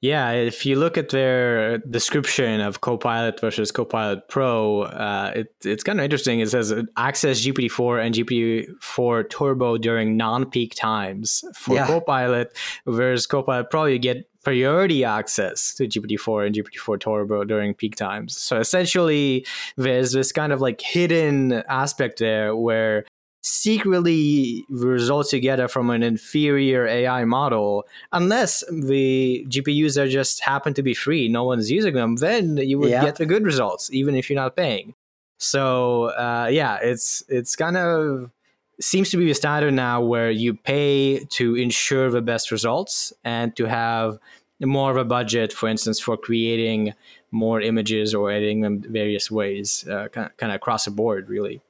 Yeah, 0.00 0.32
if 0.32 0.66
you 0.66 0.74
look 0.74 0.98
at 0.98 1.10
their 1.10 1.78
description 1.78 2.60
of 2.60 2.80
Copilot 2.80 3.38
versus 3.38 3.70
Copilot 3.70 4.28
Pro, 4.28 4.82
uh, 4.82 5.32
it, 5.36 5.54
it's 5.64 5.84
kind 5.84 6.00
of 6.00 6.04
interesting. 6.04 6.40
It 6.40 6.50
says 6.50 6.74
access 6.96 7.40
GPT-4 7.46 8.04
and 8.04 8.14
GPT-4 8.16 9.30
Turbo 9.30 9.78
during 9.78 10.16
non-peak 10.16 10.74
times 10.74 11.44
for 11.54 11.76
yeah. 11.76 11.86
Copilot, 11.86 12.56
whereas 12.82 13.28
Copilot 13.28 13.70
Pro 13.70 13.84
you 13.84 14.00
get 14.00 14.28
priority 14.42 15.04
access 15.04 15.74
to 15.74 15.86
GPT-4 15.86 16.46
and 16.46 16.54
GPT-4 16.54 17.00
Turbo 17.00 17.44
during 17.44 17.74
peak 17.74 17.96
times. 17.96 18.36
So 18.36 18.58
essentially, 18.58 19.46
there's 19.76 20.12
this 20.12 20.32
kind 20.32 20.52
of 20.52 20.60
like 20.60 20.80
hidden 20.80 21.52
aspect 21.68 22.18
there 22.18 22.54
where 22.56 23.04
secretly 23.42 24.64
the 24.68 24.86
results 24.86 25.32
you 25.32 25.40
get 25.40 25.60
are 25.60 25.68
from 25.68 25.90
an 25.90 26.02
inferior 26.02 26.86
AI 26.86 27.24
model, 27.24 27.84
unless 28.12 28.64
the 28.70 29.44
GPUs 29.48 29.96
are 29.96 30.08
just 30.08 30.42
happen 30.42 30.74
to 30.74 30.82
be 30.82 30.94
free, 30.94 31.28
no 31.28 31.44
one's 31.44 31.70
using 31.70 31.94
them, 31.94 32.16
then 32.16 32.56
you 32.56 32.78
would 32.78 32.90
yeah. 32.90 33.04
get 33.04 33.16
the 33.16 33.26
good 33.26 33.44
results, 33.44 33.90
even 33.92 34.14
if 34.14 34.30
you're 34.30 34.40
not 34.40 34.56
paying. 34.56 34.94
So 35.38 36.04
uh, 36.04 36.48
yeah, 36.50 36.78
it's 36.80 37.24
it's 37.28 37.56
kind 37.56 37.76
of 37.76 38.30
seems 38.80 39.10
to 39.10 39.16
be 39.16 39.26
the 39.26 39.34
standard 39.34 39.72
now 39.72 40.02
where 40.02 40.30
you 40.30 40.54
pay 40.54 41.24
to 41.24 41.54
ensure 41.56 42.10
the 42.10 42.22
best 42.22 42.50
results 42.50 43.12
and 43.24 43.54
to 43.56 43.64
have 43.64 44.18
more 44.60 44.90
of 44.90 44.96
a 44.96 45.04
budget, 45.04 45.52
for 45.52 45.68
instance, 45.68 45.98
for 46.00 46.16
creating 46.16 46.94
more 47.30 47.60
images 47.60 48.14
or 48.14 48.30
editing 48.30 48.60
them 48.60 48.80
various 48.80 49.30
ways, 49.30 49.86
uh, 49.88 50.08
kind, 50.08 50.26
of, 50.26 50.36
kind 50.36 50.52
of 50.52 50.56
across 50.56 50.84
the 50.84 50.90
board, 50.90 51.28
really. 51.28 51.60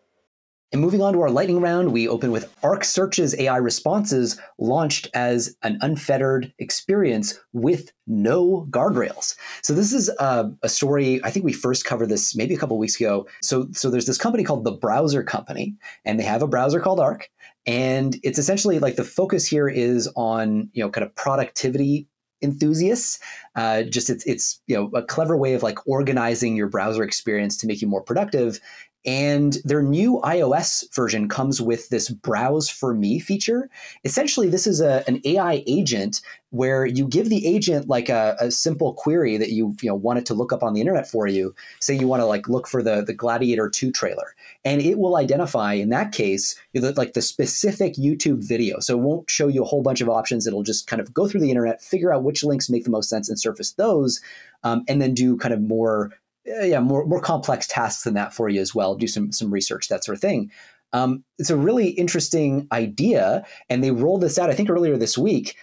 And 0.73 0.81
moving 0.81 1.03
on 1.03 1.13
to 1.13 1.21
our 1.21 1.31
lightning 1.31 1.61
round, 1.61 1.93
we 1.93 2.09
open 2.09 2.33
with 2.33 2.51
Arc 2.63 2.83
Search's 2.83 3.39
AI 3.39 3.59
responses 3.59 4.41
launched 4.59 5.07
as 5.13 5.55
an 5.63 5.77
unfettered 5.83 6.51
experience 6.59 7.39
with 7.53 7.93
no 8.07 8.67
guardrails. 8.71 9.37
So 9.63 9.75
this 9.75 9.93
is 9.93 10.09
a, 10.19 10.51
a, 10.63 10.71
story. 10.71 11.21
I 11.25 11.31
think 11.31 11.45
we 11.45 11.53
first 11.53 11.85
covered 11.85 12.09
this 12.09 12.35
maybe 12.35 12.55
a 12.55 12.59
couple 12.59 12.79
weeks 12.79 12.99
ago. 12.99 13.27
So 13.43 13.69
so 13.73 13.91
there's 13.91 14.07
this 14.07 14.17
company 14.17 14.45
called 14.45 14.65
the 14.65 14.73
Browser 14.73 15.23
Company, 15.23 15.75
and 16.07 16.19
they 16.19 16.25
have 16.25 16.43
a 16.43 16.49
browser 16.49 16.81
called 16.81 17.01
Arc. 17.01 17.29
and 17.67 18.17
it's 18.23 18.39
essentially 18.39 18.79
like 18.79 18.97
the 18.97 19.05
focus 19.05 19.47
here 19.47 19.69
is 19.69 20.09
on 20.17 20.71
you 20.73 20.83
know 20.83 20.89
kind 20.89 21.07
of 21.07 21.15
productivity 21.15 22.09
enthusiasts. 22.43 23.19
Uh, 23.55 23.83
just 23.83 24.11
it's 24.11 24.25
it's 24.25 24.61
you 24.67 24.75
know 24.75 24.91
a 24.95 25.03
clever 25.03 25.37
way 25.37 25.55
of 25.55 25.63
like 25.63 25.87
organizing 25.87 26.57
your 26.57 26.69
browser 26.69 27.03
experience 27.03 27.57
to 27.59 27.67
make 27.67 27.81
you 27.81 27.89
more 27.89 28.03
productive. 28.03 28.59
And 29.05 29.59
their 29.65 29.83
new 29.83 30.21
iOS 30.25 30.85
version 30.95 31.29
comes 31.29 31.61
with 31.61 31.89
this 31.89 32.09
browse 32.09 32.69
for 32.69 32.95
me 32.95 33.19
feature. 33.19 33.69
Essentially, 34.05 34.49
this 34.49 34.67
is 34.67 34.81
a, 34.81 35.03
an 35.09 35.21
AI 35.25 35.65
agent 35.67 36.21
where 36.51 36.85
you 36.85 37.09
give 37.09 37.31
the 37.31 37.47
agent 37.47 37.89
like 37.89 38.11
a, 38.11 38.37
a, 38.39 38.51
simple 38.51 38.93
query 38.93 39.39
that 39.39 39.51
you 39.51 39.75
you 39.81 39.89
know 39.89 39.95
want 39.95 40.19
it 40.19 40.27
to 40.27 40.35
look 40.35 40.53
up 40.53 40.63
on 40.63 40.75
the 40.75 40.81
internet 40.81 41.09
for 41.09 41.27
you. 41.27 41.55
Say 41.81 41.95
you 41.95 42.07
want 42.07 42.21
to 42.21 42.27
like 42.27 42.49
look 42.49 42.69
for 42.69 42.83
the 42.83 43.03
the 43.03 43.15
Gladiator 43.15 43.69
2 43.69 43.91
trailer, 43.91 44.35
and 44.65 44.81
it 44.81 44.99
will 44.99 45.17
identify 45.17 45.73
in 45.73 45.89
that 45.89 46.13
case 46.13 46.55
like 46.75 47.15
the 47.15 47.23
specific 47.23 47.95
YouTube 47.95 48.47
video. 48.47 48.79
So 48.81 48.99
it 48.99 49.03
won't 49.03 49.31
show 49.31 49.49
you 49.49 49.63
a 49.63 49.67
whole 49.67 49.83
bunch 49.83 50.01
of 50.01 50.09
options. 50.09 50.47
It'll 50.47 50.63
just 50.63 50.87
kind 50.87 51.01
of 51.01 51.13
go 51.13 51.27
through 51.27 51.41
the 51.41 51.51
internet, 51.51 51.83
figure 51.83 52.13
out 52.13 52.23
which 52.23 52.45
links 52.45 52.71
make 52.71 52.85
the 52.85 52.91
most 52.91 53.09
sense, 53.09 53.29
and 53.29 53.41
surface 53.41 53.73
those, 53.73 54.21
um, 54.63 54.85
and 54.87 55.01
then 55.01 55.15
do 55.15 55.37
kind 55.39 55.55
of 55.55 55.61
more 55.63 56.13
yeah 56.45 56.81
more 56.81 57.07
more 57.07 57.21
complex 57.21 57.67
tasks 57.67 58.05
than 58.05 58.15
that 58.15 58.35
for 58.35 58.49
you 58.49 58.61
as 58.61 58.75
well. 58.75 58.95
Do 58.95 59.07
some 59.07 59.33
some 59.33 59.51
research 59.51 59.89
that 59.89 60.05
sort 60.05 60.17
of 60.17 60.23
thing. 60.23 60.51
Um, 60.95 61.25
it's 61.39 61.49
a 61.49 61.57
really 61.57 61.89
interesting 61.89 62.69
idea, 62.71 63.47
and 63.71 63.83
they 63.83 63.91
rolled 63.91 64.21
this 64.21 64.39
out 64.39 64.51
I 64.51 64.55
think 64.55 64.71
earlier 64.71 64.97
this 64.97 65.17
week 65.17 65.57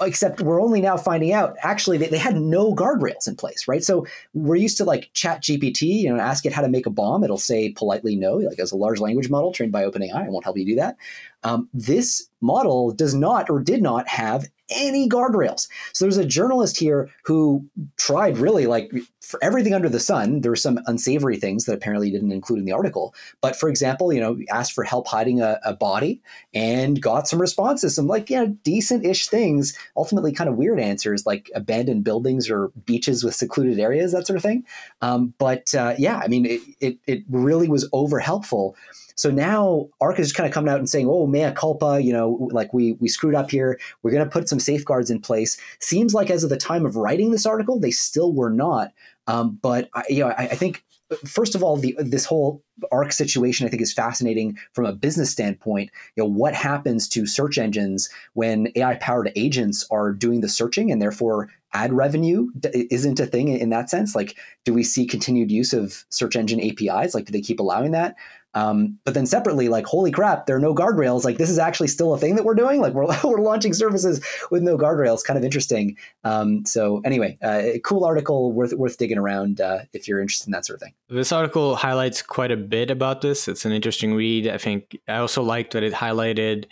except 0.00 0.40
we're 0.40 0.62
only 0.62 0.80
now 0.80 0.96
finding 0.96 1.32
out 1.32 1.56
actually 1.62 1.98
they, 1.98 2.08
they 2.08 2.18
had 2.18 2.36
no 2.36 2.74
guardrails 2.74 3.28
in 3.28 3.36
place 3.36 3.68
right 3.68 3.84
so 3.84 4.06
we're 4.32 4.56
used 4.56 4.76
to 4.76 4.84
like 4.84 5.10
chat 5.12 5.42
gpt 5.42 5.82
you 5.82 6.08
know 6.08 6.20
ask 6.20 6.46
it 6.46 6.52
how 6.52 6.62
to 6.62 6.68
make 6.68 6.86
a 6.86 6.90
bomb 6.90 7.22
it'll 7.22 7.38
say 7.38 7.70
politely 7.70 8.16
no 8.16 8.36
like 8.36 8.58
as 8.58 8.72
a 8.72 8.76
large 8.76 9.00
language 9.00 9.28
model 9.28 9.52
trained 9.52 9.72
by 9.72 9.84
openai 9.84 10.12
i 10.14 10.28
won't 10.28 10.44
help 10.44 10.56
you 10.56 10.64
do 10.64 10.76
that 10.76 10.96
um, 11.44 11.68
this 11.72 12.28
model 12.40 12.92
does 12.92 13.14
not 13.14 13.48
or 13.48 13.60
did 13.60 13.82
not 13.82 14.08
have 14.08 14.46
any 14.70 15.06
guardrails. 15.08 15.68
So 15.92 16.04
there's 16.04 16.16
a 16.16 16.24
journalist 16.24 16.78
here 16.78 17.10
who 17.24 17.66
tried 17.98 18.38
really 18.38 18.66
like 18.66 18.90
for 19.20 19.38
everything 19.42 19.74
under 19.74 19.90
the 19.90 20.00
sun. 20.00 20.40
There 20.40 20.50
were 20.50 20.56
some 20.56 20.80
unsavory 20.86 21.36
things 21.36 21.66
that 21.66 21.74
apparently 21.74 22.10
didn't 22.10 22.32
include 22.32 22.60
in 22.60 22.64
the 22.64 22.72
article. 22.72 23.14
But 23.42 23.56
for 23.56 23.68
example, 23.68 24.10
you 24.10 24.20
know, 24.20 24.38
asked 24.50 24.72
for 24.72 24.82
help 24.82 25.06
hiding 25.06 25.42
a, 25.42 25.60
a 25.64 25.74
body 25.74 26.22
and 26.54 27.00
got 27.00 27.28
some 27.28 27.40
responses, 27.40 27.94
some 27.94 28.06
like, 28.06 28.30
you 28.30 28.36
know, 28.36 28.46
decent-ish 28.62 29.28
things, 29.28 29.76
ultimately 29.96 30.32
kind 30.32 30.48
of 30.48 30.56
weird 30.56 30.80
answers 30.80 31.26
like 31.26 31.50
abandoned 31.54 32.04
buildings 32.04 32.48
or 32.48 32.68
beaches 32.86 33.22
with 33.22 33.34
secluded 33.34 33.78
areas, 33.78 34.12
that 34.12 34.26
sort 34.26 34.38
of 34.38 34.42
thing. 34.42 34.64
Um, 35.02 35.34
but 35.38 35.74
uh, 35.74 35.94
yeah, 35.98 36.20
I 36.24 36.28
mean, 36.28 36.46
it, 36.46 36.62
it, 36.80 36.98
it 37.06 37.22
really 37.28 37.68
was 37.68 37.86
over 37.92 38.18
helpful. 38.18 38.76
So 39.16 39.30
now 39.30 39.88
ARC 40.00 40.18
is 40.18 40.26
just 40.26 40.36
kind 40.36 40.46
of 40.46 40.52
coming 40.52 40.72
out 40.72 40.78
and 40.78 40.88
saying, 40.88 41.08
"Oh, 41.08 41.26
mea 41.26 41.52
culpa," 41.54 42.00
you 42.02 42.12
know, 42.12 42.48
like 42.50 42.72
we 42.72 42.92
we 42.94 43.08
screwed 43.08 43.34
up 43.34 43.50
here. 43.50 43.78
We're 44.02 44.10
going 44.10 44.24
to 44.24 44.30
put 44.30 44.48
some 44.48 44.60
safeguards 44.60 45.10
in 45.10 45.20
place. 45.20 45.56
Seems 45.80 46.14
like 46.14 46.30
as 46.30 46.44
of 46.44 46.50
the 46.50 46.56
time 46.56 46.84
of 46.84 46.96
writing 46.96 47.30
this 47.30 47.46
article, 47.46 47.78
they 47.78 47.90
still 47.90 48.32
were 48.32 48.50
not. 48.50 48.92
Um, 49.26 49.58
but 49.62 49.88
I, 49.94 50.04
you 50.08 50.20
know, 50.20 50.28
I, 50.30 50.42
I 50.42 50.54
think 50.54 50.84
first 51.24 51.54
of 51.54 51.62
all, 51.62 51.76
the, 51.76 51.94
this 51.98 52.24
whole 52.24 52.62
ARC 52.90 53.12
situation 53.12 53.66
I 53.66 53.70
think 53.70 53.82
is 53.82 53.92
fascinating 53.92 54.58
from 54.72 54.86
a 54.86 54.92
business 54.92 55.30
standpoint. 55.30 55.90
You 56.16 56.24
know, 56.24 56.28
what 56.28 56.54
happens 56.54 57.08
to 57.10 57.26
search 57.26 57.58
engines 57.58 58.08
when 58.32 58.68
AI 58.74 58.96
powered 58.96 59.30
agents 59.36 59.86
are 59.90 60.12
doing 60.12 60.40
the 60.40 60.48
searching 60.48 60.90
and 60.90 61.00
therefore 61.00 61.50
ad 61.72 61.92
revenue 61.92 62.48
isn't 62.72 63.20
a 63.20 63.26
thing 63.26 63.48
in 63.48 63.70
that 63.70 63.90
sense? 63.90 64.14
Like, 64.14 64.36
do 64.64 64.72
we 64.72 64.82
see 64.82 65.06
continued 65.06 65.50
use 65.50 65.72
of 65.72 66.04
search 66.08 66.36
engine 66.36 66.60
APIs? 66.60 67.14
Like, 67.14 67.26
do 67.26 67.32
they 67.32 67.40
keep 67.40 67.60
allowing 67.60 67.92
that? 67.92 68.16
Um, 68.54 68.98
but 69.04 69.14
then 69.14 69.26
separately, 69.26 69.68
like, 69.68 69.86
holy 69.86 70.10
crap, 70.10 70.46
there 70.46 70.56
are 70.56 70.60
no 70.60 70.74
guardrails. 70.74 71.24
Like, 71.24 71.38
this 71.38 71.50
is 71.50 71.58
actually 71.58 71.88
still 71.88 72.14
a 72.14 72.18
thing 72.18 72.36
that 72.36 72.44
we're 72.44 72.54
doing. 72.54 72.80
Like, 72.80 72.94
we're, 72.94 73.06
we're 73.24 73.40
launching 73.40 73.74
services 73.74 74.24
with 74.50 74.62
no 74.62 74.78
guardrails. 74.78 75.24
Kind 75.24 75.38
of 75.38 75.44
interesting. 75.44 75.96
Um, 76.24 76.64
so, 76.64 77.00
anyway, 77.04 77.38
uh, 77.42 77.78
cool 77.84 78.04
article 78.04 78.52
worth 78.52 78.72
worth 78.74 78.98
digging 78.98 79.18
around 79.18 79.60
uh, 79.60 79.80
if 79.92 80.08
you're 80.08 80.20
interested 80.20 80.48
in 80.48 80.52
that 80.52 80.66
sort 80.66 80.76
of 80.76 80.82
thing. 80.82 80.94
This 81.08 81.32
article 81.32 81.76
highlights 81.76 82.22
quite 82.22 82.50
a 82.50 82.56
bit 82.56 82.90
about 82.90 83.20
this. 83.20 83.48
It's 83.48 83.64
an 83.64 83.72
interesting 83.72 84.14
read. 84.14 84.48
I 84.48 84.58
think 84.58 84.96
I 85.08 85.16
also 85.16 85.42
liked 85.42 85.72
that 85.72 85.82
it 85.82 85.92
highlighted 85.92 86.66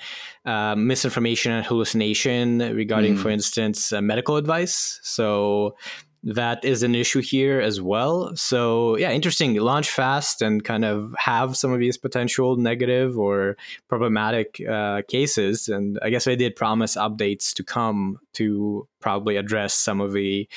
uh, 0.45 0.75
misinformation 0.77 1.53
and 1.53 1.65
hallucination 1.65 2.59
regarding, 2.59 3.17
mm. 3.17 3.23
for 3.23 3.31
instance, 3.31 3.93
uh, 3.93 4.01
medical 4.01 4.37
advice. 4.37 5.01
So 5.03 5.77
that 6.25 6.65
is 6.65 6.83
an 6.83 6.95
issue 6.95 7.21
here 7.21 7.61
as 7.61 7.81
well. 7.81 8.35
So 8.37 8.97
yeah, 8.97 9.11
interesting. 9.11 9.55
Launch 9.57 9.91
fast 9.91 10.41
and 10.41 10.63
kind 10.63 10.85
of 10.85 11.15
have 11.19 11.57
some 11.57 11.73
of 11.73 11.81
these 11.81 11.99
potential 11.99 12.57
negative 12.57 13.19
or 13.19 13.57
problematic 13.89 14.61
uh, 14.69 15.03
cases. 15.09 15.69
And 15.69 15.99
I 16.01 16.11
guess 16.11 16.29
I 16.29 16.37
did 16.37 16.55
promise 16.55 16.97
updates 16.97 17.53
to 17.55 17.65
come 17.65 18.19
to 18.35 18.87
probably 19.01 19.37
address 19.37 19.75
some 19.75 20.01
of 20.01 20.13
the, 20.13 20.49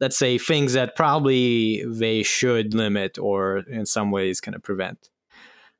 let's 0.00 0.16
say, 0.16 0.38
things 0.38 0.72
that 0.72 0.96
probably 0.96 1.84
they 1.86 2.22
should 2.22 2.72
limit 2.72 3.18
or 3.18 3.58
in 3.58 3.84
some 3.84 4.10
ways 4.10 4.40
kind 4.40 4.54
of 4.54 4.62
prevent. 4.62 5.10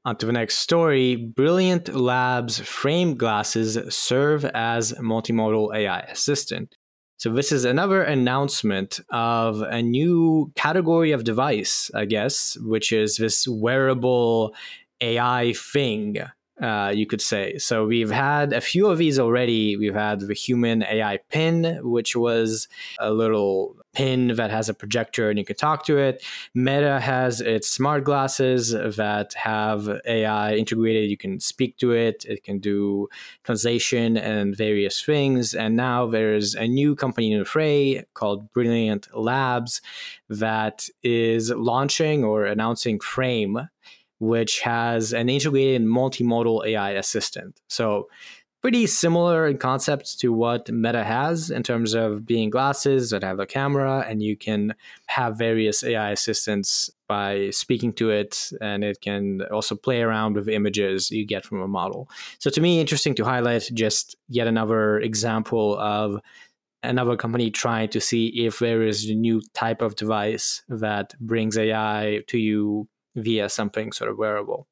On 0.05 0.17
to 0.17 0.27
the 0.27 0.33
next 0.33 0.59
story. 0.59 1.15
Brilliant 1.17 1.95
Labs 1.95 2.59
frame 2.59 3.17
glasses 3.17 3.79
serve 3.95 4.47
as 4.47 4.93
multimodal 4.95 5.75
AI 5.75 6.01
assistant. 6.01 6.77
So 7.21 7.29
this 7.29 7.53
is 7.53 7.67
another 7.67 8.03
announcement 8.03 8.99
of 9.11 9.61
a 9.61 9.83
new 9.83 10.51
category 10.55 11.13
of 11.13 11.23
device, 11.23 11.91
I 11.95 12.07
guess, 12.07 12.57
which 12.63 12.93
is 12.93 13.19
this 13.19 13.47
wearable 13.47 14.55
AI 15.03 15.53
thing 15.53 16.17
uh, 16.61 16.93
you 16.95 17.07
could 17.07 17.21
say. 17.21 17.57
So 17.59 17.87
we've 17.87 18.11
had 18.11 18.53
a 18.53 18.61
few 18.61 18.87
of 18.87 18.99
these 18.99 19.19
already. 19.19 19.77
We've 19.77 19.95
had 19.95 20.21
the 20.21 20.35
Humane 20.35 20.83
AI 20.83 21.19
pin, 21.31 21.81
which 21.83 22.15
was 22.15 22.69
a 22.99 23.11
little 23.11 23.77
pin 23.93 24.29
that 24.37 24.51
has 24.51 24.69
a 24.69 24.75
projector 24.75 25.31
and 25.31 25.39
you 25.39 25.45
can 25.45 25.57
talk 25.57 25.85
to 25.85 25.99
it. 25.99 26.23
Meta 26.55 27.01
has 27.01 27.41
its 27.41 27.69
smart 27.69 28.05
glasses 28.05 28.71
that 28.71 29.35
have 29.35 29.89
AI 30.07 30.55
integrated. 30.55 31.11
You 31.11 31.17
can 31.17 31.41
speak 31.41 31.77
to 31.79 31.93
it, 31.93 32.25
it 32.29 32.45
can 32.45 32.59
do 32.59 33.09
translation 33.43 34.17
and 34.17 34.57
various 34.57 35.03
things. 35.03 35.55
And 35.55 35.77
now 35.77 36.07
there's 36.07 36.55
a 36.55 36.69
new 36.69 36.95
company 36.95 37.33
in 37.33 37.41
the 37.41 37.45
fray 37.45 38.05
called 38.15 38.53
Brilliant 38.53 39.09
Labs 39.17 39.81
that 40.29 40.89
is 41.03 41.51
launching 41.51 42.23
or 42.23 42.45
announcing 42.45 43.01
Frame 43.01 43.69
which 44.21 44.61
has 44.61 45.13
an 45.13 45.29
integrated 45.29 45.83
multimodal 45.83 46.65
AI 46.67 46.91
assistant. 46.93 47.61
So, 47.69 48.09
pretty 48.63 48.87
similar 48.87 49.49
in 49.49 49.57
concept 49.57 50.21
to 50.21 50.31
what 50.35 50.69
Meta 50.71 51.03
has 51.03 51.51
in 51.51 51.63
terms 51.63 51.95
of 51.95 52.27
being 52.27 52.51
glasses 52.51 53.09
that 53.09 53.23
have 53.23 53.41
a 53.41 53.47
camera, 53.47 54.05
and 54.07 54.23
you 54.23 54.37
can 54.37 54.75
have 55.07 55.39
various 55.39 55.83
AI 55.83 56.11
assistants 56.11 56.91
by 57.09 57.49
speaking 57.51 57.95
to 57.95 58.11
it, 58.11 58.53
and 58.61 58.85
it 58.85 59.01
can 59.01 59.41
also 59.51 59.75
play 59.75 60.03
around 60.03 60.35
with 60.35 60.47
images 60.47 61.11
you 61.11 61.25
get 61.25 61.47
from 61.47 61.63
a 61.63 61.69
model. 61.69 62.09
So, 62.39 62.51
to 62.51 62.61
me, 62.61 62.79
interesting 62.79 63.15
to 63.15 63.25
highlight 63.25 63.71
just 63.73 64.17
yet 64.29 64.47
another 64.47 65.01
example 65.01 65.79
of 65.79 66.21
another 66.83 67.17
company 67.17 67.51
trying 67.51 67.89
to 67.89 68.01
see 68.01 68.27
if 68.45 68.59
there 68.59 68.83
is 68.83 69.09
a 69.09 69.15
new 69.15 69.41
type 69.55 69.81
of 69.83 69.97
device 69.97 70.63
that 70.69 71.15
brings 71.21 71.57
AI 71.57 72.21
to 72.27 72.39
you 72.39 72.89
via 73.17 73.49
something 73.49 73.93
sort 73.93 74.11
of 74.11 74.19
wearable? 74.19 74.67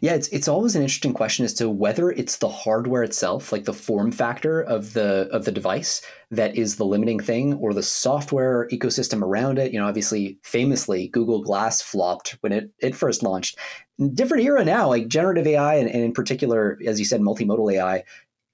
Yeah, 0.00 0.14
it's 0.14 0.26
it's 0.28 0.48
always 0.48 0.74
an 0.74 0.82
interesting 0.82 1.14
question 1.14 1.44
as 1.44 1.54
to 1.54 1.70
whether 1.70 2.10
it's 2.10 2.38
the 2.38 2.48
hardware 2.48 3.04
itself, 3.04 3.52
like 3.52 3.64
the 3.64 3.72
form 3.72 4.10
factor 4.10 4.60
of 4.62 4.92
the 4.92 5.28
of 5.30 5.44
the 5.44 5.52
device, 5.52 6.02
that 6.32 6.56
is 6.56 6.76
the 6.76 6.84
limiting 6.84 7.20
thing, 7.20 7.54
or 7.54 7.72
the 7.72 7.82
software 7.82 8.68
ecosystem 8.72 9.22
around 9.22 9.58
it. 9.58 9.72
You 9.72 9.78
know, 9.78 9.86
obviously, 9.86 10.38
famously, 10.42 11.08
Google 11.08 11.42
Glass 11.42 11.80
flopped 11.80 12.36
when 12.40 12.52
it 12.52 12.70
it 12.80 12.96
first 12.96 13.22
launched. 13.22 13.56
Different 14.14 14.44
era 14.44 14.64
now, 14.64 14.88
like 14.88 15.06
generative 15.06 15.46
AI, 15.46 15.76
and, 15.76 15.88
and 15.88 16.02
in 16.02 16.12
particular, 16.12 16.78
as 16.84 16.98
you 16.98 17.04
said, 17.04 17.20
multimodal 17.20 17.72
AI 17.74 18.02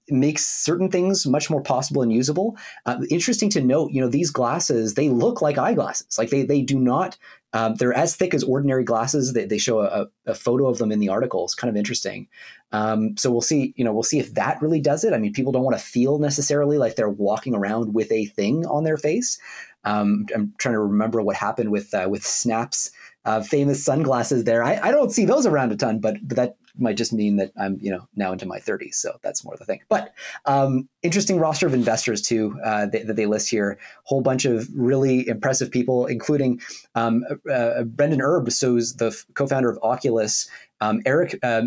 makes 0.08 0.44
certain 0.46 0.90
things 0.90 1.26
much 1.26 1.48
more 1.48 1.62
possible 1.62 2.02
and 2.02 2.12
usable. 2.12 2.56
Uh, 2.84 2.98
interesting 3.08 3.48
to 3.50 3.62
note, 3.62 3.90
you 3.92 4.00
know, 4.00 4.08
these 4.08 4.30
glasses 4.30 4.94
they 4.94 5.08
look 5.08 5.40
like 5.40 5.56
eyeglasses. 5.56 6.18
Like 6.18 6.30
they 6.30 6.42
they 6.42 6.60
do 6.60 6.78
not 6.78 7.16
um, 7.54 7.76
they're 7.76 7.94
as 7.94 8.16
thick 8.16 8.34
as 8.34 8.42
ordinary 8.42 8.82
glasses. 8.82 9.32
They, 9.32 9.46
they 9.46 9.58
show 9.58 9.80
a, 9.80 10.06
a, 10.26 10.34
photo 10.34 10.66
of 10.66 10.78
them 10.78 10.90
in 10.90 10.98
the 10.98 11.08
article. 11.08 11.44
It's 11.44 11.54
kind 11.54 11.70
of 11.70 11.76
interesting. 11.76 12.26
Um, 12.72 13.16
so 13.16 13.30
we'll 13.30 13.40
see. 13.40 13.72
You 13.76 13.84
know, 13.84 13.92
we'll 13.92 14.02
see 14.02 14.18
if 14.18 14.34
that 14.34 14.60
really 14.60 14.80
does 14.80 15.04
it. 15.04 15.14
I 15.14 15.18
mean, 15.18 15.32
people 15.32 15.52
don't 15.52 15.62
want 15.62 15.78
to 15.78 15.82
feel 15.82 16.18
necessarily 16.18 16.78
like 16.78 16.96
they're 16.96 17.08
walking 17.08 17.54
around 17.54 17.94
with 17.94 18.10
a 18.10 18.26
thing 18.26 18.66
on 18.66 18.82
their 18.82 18.96
face. 18.96 19.38
Um, 19.84 20.26
I'm 20.34 20.52
trying 20.58 20.74
to 20.74 20.80
remember 20.80 21.22
what 21.22 21.36
happened 21.36 21.70
with 21.70 21.94
uh, 21.94 22.08
with 22.10 22.26
Snap's 22.26 22.90
uh, 23.24 23.40
famous 23.40 23.84
sunglasses. 23.84 24.44
There, 24.44 24.64
I, 24.64 24.80
I, 24.82 24.90
don't 24.90 25.12
see 25.12 25.24
those 25.24 25.46
around 25.46 25.70
a 25.70 25.76
ton, 25.76 26.00
but 26.00 26.16
but 26.26 26.36
that 26.36 26.56
might 26.78 26.96
just 26.96 27.12
mean 27.12 27.36
that 27.36 27.52
I'm 27.58 27.78
you 27.80 27.90
know 27.90 28.08
now 28.16 28.32
into 28.32 28.46
my 28.46 28.58
30s, 28.58 28.94
so 28.94 29.18
that's 29.22 29.44
more 29.44 29.56
the 29.56 29.64
thing. 29.64 29.80
But 29.88 30.12
um, 30.46 30.88
interesting 31.02 31.38
roster 31.38 31.66
of 31.66 31.74
investors 31.74 32.20
too 32.20 32.58
uh, 32.64 32.86
that, 32.86 33.06
that, 33.06 33.16
they 33.16 33.26
list 33.26 33.50
here. 33.50 33.78
Whole 34.04 34.20
bunch 34.20 34.44
of 34.44 34.68
really 34.74 35.26
impressive 35.28 35.70
people, 35.70 36.06
including 36.06 36.60
um, 36.94 37.24
uh, 37.48 37.52
uh 37.52 37.84
Brendan 37.84 38.20
Erb, 38.20 38.50
so 38.50 38.74
the 38.74 39.12
f- 39.12 39.24
co-founder 39.34 39.70
of 39.70 39.78
Oculus, 39.82 40.48
um, 40.80 41.00
Eric 41.06 41.38
uh, 41.42 41.62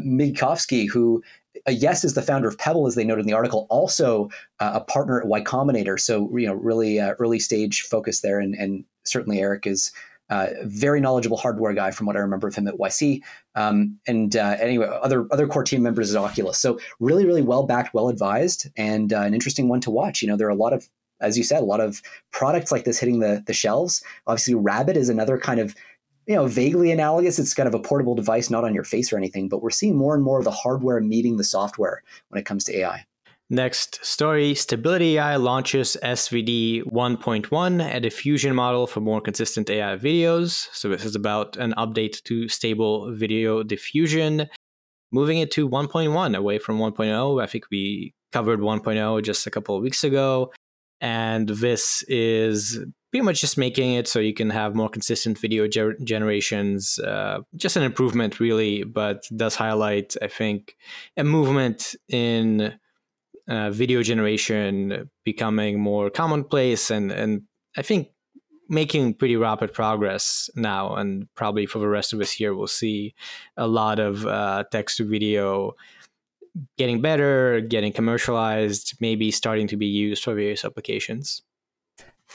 who 0.91 1.23
uh, 1.67 1.71
Yes 1.71 2.03
is 2.03 2.13
the 2.13 2.21
founder 2.21 2.47
of 2.47 2.57
Pebble, 2.57 2.87
as 2.87 2.95
they 2.95 3.03
noted 3.03 3.21
in 3.21 3.27
the 3.27 3.33
article, 3.33 3.67
also 3.69 4.29
uh, 4.59 4.71
a 4.75 4.81
partner 4.81 5.21
at 5.21 5.27
Y 5.27 5.41
Combinator. 5.41 5.99
So 5.99 6.29
you 6.37 6.47
know, 6.47 6.53
really 6.53 6.99
uh, 6.99 7.13
early 7.19 7.39
stage 7.39 7.83
focus 7.83 8.21
there, 8.21 8.39
and, 8.39 8.53
and 8.55 8.83
certainly 9.03 9.39
Eric 9.39 9.65
is 9.65 9.91
uh, 10.29 10.47
very 10.63 10.99
knowledgeable 10.99 11.37
hardware 11.37 11.73
guy 11.73 11.91
from 11.91 12.05
what 12.05 12.15
I 12.15 12.19
remember 12.19 12.47
of 12.47 12.55
him 12.55 12.67
at 12.67 12.75
YC. 12.75 13.21
Um, 13.55 13.99
and 14.07 14.35
uh, 14.35 14.57
anyway, 14.59 14.87
other 15.01 15.27
other 15.31 15.47
core 15.47 15.63
team 15.63 15.83
members 15.83 16.13
at 16.13 16.21
Oculus. 16.21 16.57
So 16.57 16.79
really, 16.99 17.25
really 17.25 17.41
well 17.41 17.63
backed, 17.63 17.93
well 17.93 18.09
advised, 18.09 18.69
and 18.75 19.13
uh, 19.13 19.21
an 19.21 19.33
interesting 19.33 19.67
one 19.69 19.81
to 19.81 19.91
watch. 19.91 20.21
You 20.21 20.27
know, 20.27 20.37
there 20.37 20.47
are 20.47 20.51
a 20.51 20.55
lot 20.55 20.73
of, 20.73 20.87
as 21.21 21.37
you 21.37 21.43
said, 21.43 21.61
a 21.61 21.65
lot 21.65 21.79
of 21.79 22.01
products 22.31 22.71
like 22.71 22.83
this 22.83 22.99
hitting 22.99 23.19
the 23.19 23.43
the 23.45 23.53
shelves. 23.53 24.03
Obviously, 24.25 24.55
Rabbit 24.55 24.97
is 24.97 25.09
another 25.09 25.37
kind 25.37 25.59
of 25.59 25.75
you 26.27 26.35
know 26.35 26.45
vaguely 26.45 26.91
analogous 26.91 27.39
it's 27.39 27.53
kind 27.53 27.67
of 27.67 27.73
a 27.73 27.79
portable 27.79 28.13
device 28.13 28.49
not 28.49 28.65
on 28.65 28.75
your 28.75 28.83
face 28.83 29.13
or 29.13 29.17
anything 29.17 29.47
but 29.47 29.61
we're 29.61 29.69
seeing 29.69 29.95
more 29.95 30.13
and 30.13 30.25
more 30.25 30.39
of 30.39 30.43
the 30.43 30.51
hardware 30.51 30.99
meeting 30.99 31.37
the 31.37 31.43
software 31.43 32.03
when 32.27 32.39
it 32.39 32.45
comes 32.45 32.65
to 32.65 32.77
ai 32.77 33.05
Next 33.49 34.03
story 34.05 34.55
Stability 34.55 35.17
AI 35.17 35.37
launches 35.37 35.95
SVD 36.03 36.83
1.1 36.83 37.95
a 37.95 37.99
diffusion 38.01 38.53
model 38.53 38.87
for 38.87 38.99
more 38.99 39.21
consistent 39.21 39.69
AI 39.69 39.95
videos. 39.95 40.67
So, 40.73 40.89
this 40.89 41.05
is 41.05 41.15
about 41.15 41.55
an 41.55 41.73
update 41.77 42.21
to 42.23 42.49
stable 42.49 43.15
video 43.15 43.63
diffusion, 43.63 44.49
moving 45.13 45.37
it 45.37 45.49
to 45.51 45.69
1.1 45.69 46.35
away 46.35 46.59
from 46.59 46.77
1.0. 46.77 47.41
I 47.41 47.47
think 47.47 47.67
we 47.71 48.13
covered 48.33 48.59
1.0 48.59 49.23
just 49.23 49.47
a 49.47 49.51
couple 49.51 49.77
of 49.77 49.81
weeks 49.81 50.03
ago. 50.03 50.51
And 50.99 51.47
this 51.47 52.03
is 52.09 52.79
pretty 53.11 53.23
much 53.23 53.39
just 53.39 53.57
making 53.57 53.93
it 53.93 54.09
so 54.09 54.19
you 54.19 54.33
can 54.33 54.49
have 54.49 54.75
more 54.75 54.89
consistent 54.89 55.39
video 55.39 55.69
ger- 55.69 55.97
generations. 56.03 56.99
Uh, 56.99 57.39
just 57.55 57.77
an 57.77 57.83
improvement, 57.83 58.41
really, 58.41 58.83
but 58.83 59.23
does 59.37 59.55
highlight, 59.55 60.15
I 60.21 60.27
think, 60.27 60.75
a 61.15 61.23
movement 61.23 61.95
in 62.09 62.77
uh, 63.47 63.71
video 63.71 64.03
generation 64.03 65.09
becoming 65.23 65.79
more 65.79 66.09
commonplace 66.09 66.91
and 66.91 67.11
and 67.11 67.43
I 67.77 67.81
think 67.81 68.09
making 68.69 69.13
pretty 69.13 69.37
rapid 69.37 69.73
progress 69.73 70.49
now 70.55 70.95
and 70.95 71.27
probably 71.35 71.65
for 71.65 71.79
the 71.79 71.87
rest 71.87 72.11
of 72.11 72.19
this 72.19 72.39
year 72.39 72.53
we'll 72.53 72.67
see 72.67 73.15
a 73.55 73.67
lot 73.67 73.99
of 73.99 74.25
uh, 74.25 74.65
text 74.71 74.97
to 74.97 75.05
video 75.05 75.73
getting 76.77 77.01
better 77.01 77.61
getting 77.61 77.93
commercialized 77.93 78.97
maybe 78.99 79.31
starting 79.31 79.67
to 79.67 79.77
be 79.77 79.85
used 79.85 80.23
for 80.23 80.33
various 80.33 80.65
applications 80.65 81.43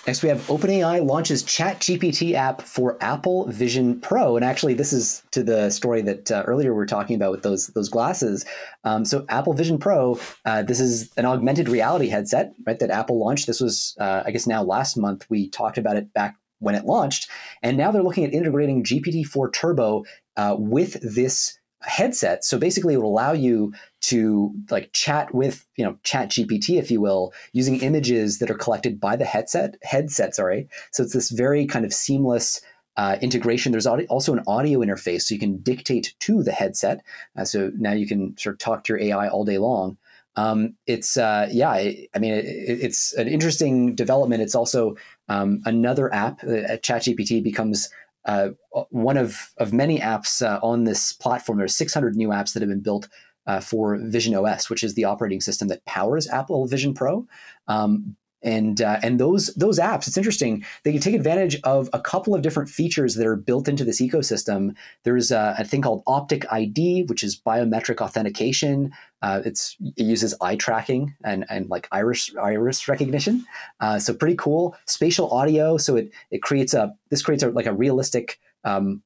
Next, 0.04 0.25
we 0.25 0.28
have 0.30 0.40
OpenAI 0.49 1.06
launches 1.06 1.44
ChatGPT 1.44 2.35
app 2.35 2.61
for 2.61 2.99
Apple 3.00 3.47
Vision 3.47 4.00
Pro, 4.00 4.35
and 4.35 4.44
actually, 4.44 4.75
this 4.75 4.92
is 4.92 5.23
to 5.30 5.44
the 5.44 5.71
story 5.71 6.02
that 6.02 6.28
uh, 6.28 6.42
earlier 6.44 6.73
we 6.73 6.76
were 6.76 6.87
talking 6.87 7.14
about 7.14 7.30
with 7.30 7.42
those 7.42 7.68
those 7.68 7.88
glasses. 7.88 8.44
Um, 8.82 9.04
so, 9.04 9.25
Apple 9.28 9.52
Vision 9.52 9.78
Pro, 9.78 10.18
uh, 10.44 10.62
this 10.62 10.80
is 10.80 11.12
an 11.16 11.25
augmented 11.25 11.68
reality 11.68 12.09
headset, 12.09 12.52
right? 12.66 12.80
That 12.80 12.90
Apple 12.90 13.21
launched. 13.21 13.47
This 13.47 13.61
was, 13.61 13.97
uh, 14.00 14.25
I 14.26 14.32
guess, 14.32 14.44
now 14.44 14.64
last 14.64 14.97
month. 14.97 15.25
We 15.30 15.49
talked 15.49 15.78
about 15.78 15.97
it 15.97 16.12
back 16.12 16.35
when 16.59 16.75
it 16.75 16.85
launched, 16.85 17.28
and 17.62 17.76
now 17.76 17.92
they're 17.92 18.02
looking 18.02 18.25
at 18.25 18.35
integrating 18.35 18.82
GPT-4 18.82 19.52
Turbo 19.52 20.04
uh, 20.37 20.56
with 20.59 20.94
this 21.00 21.61
headset. 21.85 22.45
So 22.45 22.59
basically, 22.59 22.95
it 22.95 22.99
will 22.99 23.11
allow 23.11 23.33
you 23.33 23.73
to 24.03 24.53
like 24.71 24.93
chat 24.93 25.35
with 25.35 25.67
you 25.77 25.85
know 25.85 25.97
chat 26.03 26.29
gpt 26.29 26.79
if 26.79 26.91
you 26.91 27.01
will 27.01 27.33
using 27.53 27.81
images 27.81 28.41
that 28.41 28.51
are 28.51 28.57
collected 28.57 29.01
by 29.01 29.17
the 29.17 29.25
headset 29.25 29.77
headset 29.83 30.35
sorry. 30.35 30.69
So 30.91 31.03
it's 31.03 31.12
this 31.12 31.31
very 31.31 31.67
kind 31.67 31.85
of 31.85 31.95
seamless 31.95 32.61
uh, 32.97 33.17
integration. 33.23 33.73
There's 33.73 33.87
also 33.87 34.33
an 34.33 34.43
audio 34.47 34.81
interface 34.81 35.23
so 35.23 35.35
you 35.35 35.41
can 35.41 35.59
dictate 35.59 36.15
to 36.21 36.43
the 36.43 36.53
headset. 36.53 37.03
Uh, 37.37 37.45
so 37.45 37.71
now 37.79 37.93
you 37.93 38.07
can 38.07 38.37
sort 38.37 38.55
of 38.55 38.59
talk 38.59 38.85
to 38.85 38.93
your 38.93 39.01
ai 39.01 39.29
all 39.29 39.45
day 39.45 39.59
long. 39.59 39.97
Um, 40.35 40.75
it's 40.87 41.17
uh, 41.17 41.49
yeah 41.51 41.71
I, 41.71 42.09
I 42.15 42.19
mean 42.19 42.35
it, 42.35 42.45
it's 42.47 43.12
an 43.15 43.29
interesting 43.29 43.95
development. 43.95 44.43
It's 44.43 44.55
also 44.55 44.97
um, 45.29 45.62
another 45.65 46.12
app 46.12 46.43
uh, 46.43 46.78
ChatGPT 46.83 47.43
becomes 47.43 47.89
uh, 48.25 48.50
one 48.91 49.17
of, 49.17 49.52
of 49.58 49.73
many 49.73 49.99
apps 49.99 50.47
uh, 50.47 50.61
on 50.63 50.85
this 50.85 51.13
platform. 51.13 51.58
There's 51.58 51.76
600 51.76 52.17
new 52.17 52.28
apps 52.28 52.52
that 52.52 52.63
have 52.63 52.69
been 52.69 52.80
built 52.80 53.08
uh, 53.47 53.61
for 53.61 53.99
Vision 54.00 54.35
OS, 54.35 54.71
which 54.71 54.85
is 54.85 54.95
the 54.95 55.04
operating 55.04 55.41
system 55.41 55.69
that 55.69 55.85
powers 55.85 56.28
Apple 56.28 56.67
Vision 56.67 56.95
Pro. 56.95 57.26
Um, 57.67 58.17
and 58.43 58.81
uh, 58.81 58.99
and 59.02 59.21
those 59.21 59.55
those 59.55 59.78
apps, 59.78 60.07
it's 60.09 60.17
interesting. 60.17 60.65
They 60.83 60.93
can 60.93 61.00
take 61.00 61.15
advantage 61.15 61.61
of 61.65 61.89
a 61.93 62.00
couple 62.00 62.35
of 62.35 62.43
different 62.43 62.69
features 62.69 63.15
that 63.15 63.26
are 63.26 63.37
built 63.37 63.69
into 63.69 63.85
this 63.85 64.00
ecosystem. 64.00 64.75
There's 65.05 65.31
a, 65.31 65.55
a 65.59 65.65
thing 65.65 65.83
called 65.83 66.02
Optic 66.07 66.50
ID, 66.52 67.05
which 67.05 67.23
is 67.23 67.41
biometric 67.41 68.00
authentication. 68.00 68.93
Uh, 69.23 69.43
it's 69.45 69.76
it 69.97 70.05
uses 70.05 70.35
eye 70.41 70.57
tracking 70.57 71.15
and 71.25 71.45
and 71.49 71.69
like 71.69 71.89
iris 71.93 72.35
iris 72.37 72.89
recognition. 72.89 73.45
Uh, 73.81 73.99
so 73.99 74.13
pretty 74.15 74.37
cool. 74.37 74.76
Spatial 74.87 75.31
audio, 75.31 75.76
so 75.76 75.97
it 75.97 76.13
it 76.31 76.43
creates 76.43 76.75
a 76.75 76.95
this 77.11 77.23
creates 77.23 77.43
a 77.43 77.50
like 77.50 77.67
a 77.67 77.73
realistic 77.73 78.39
um, 78.65 79.02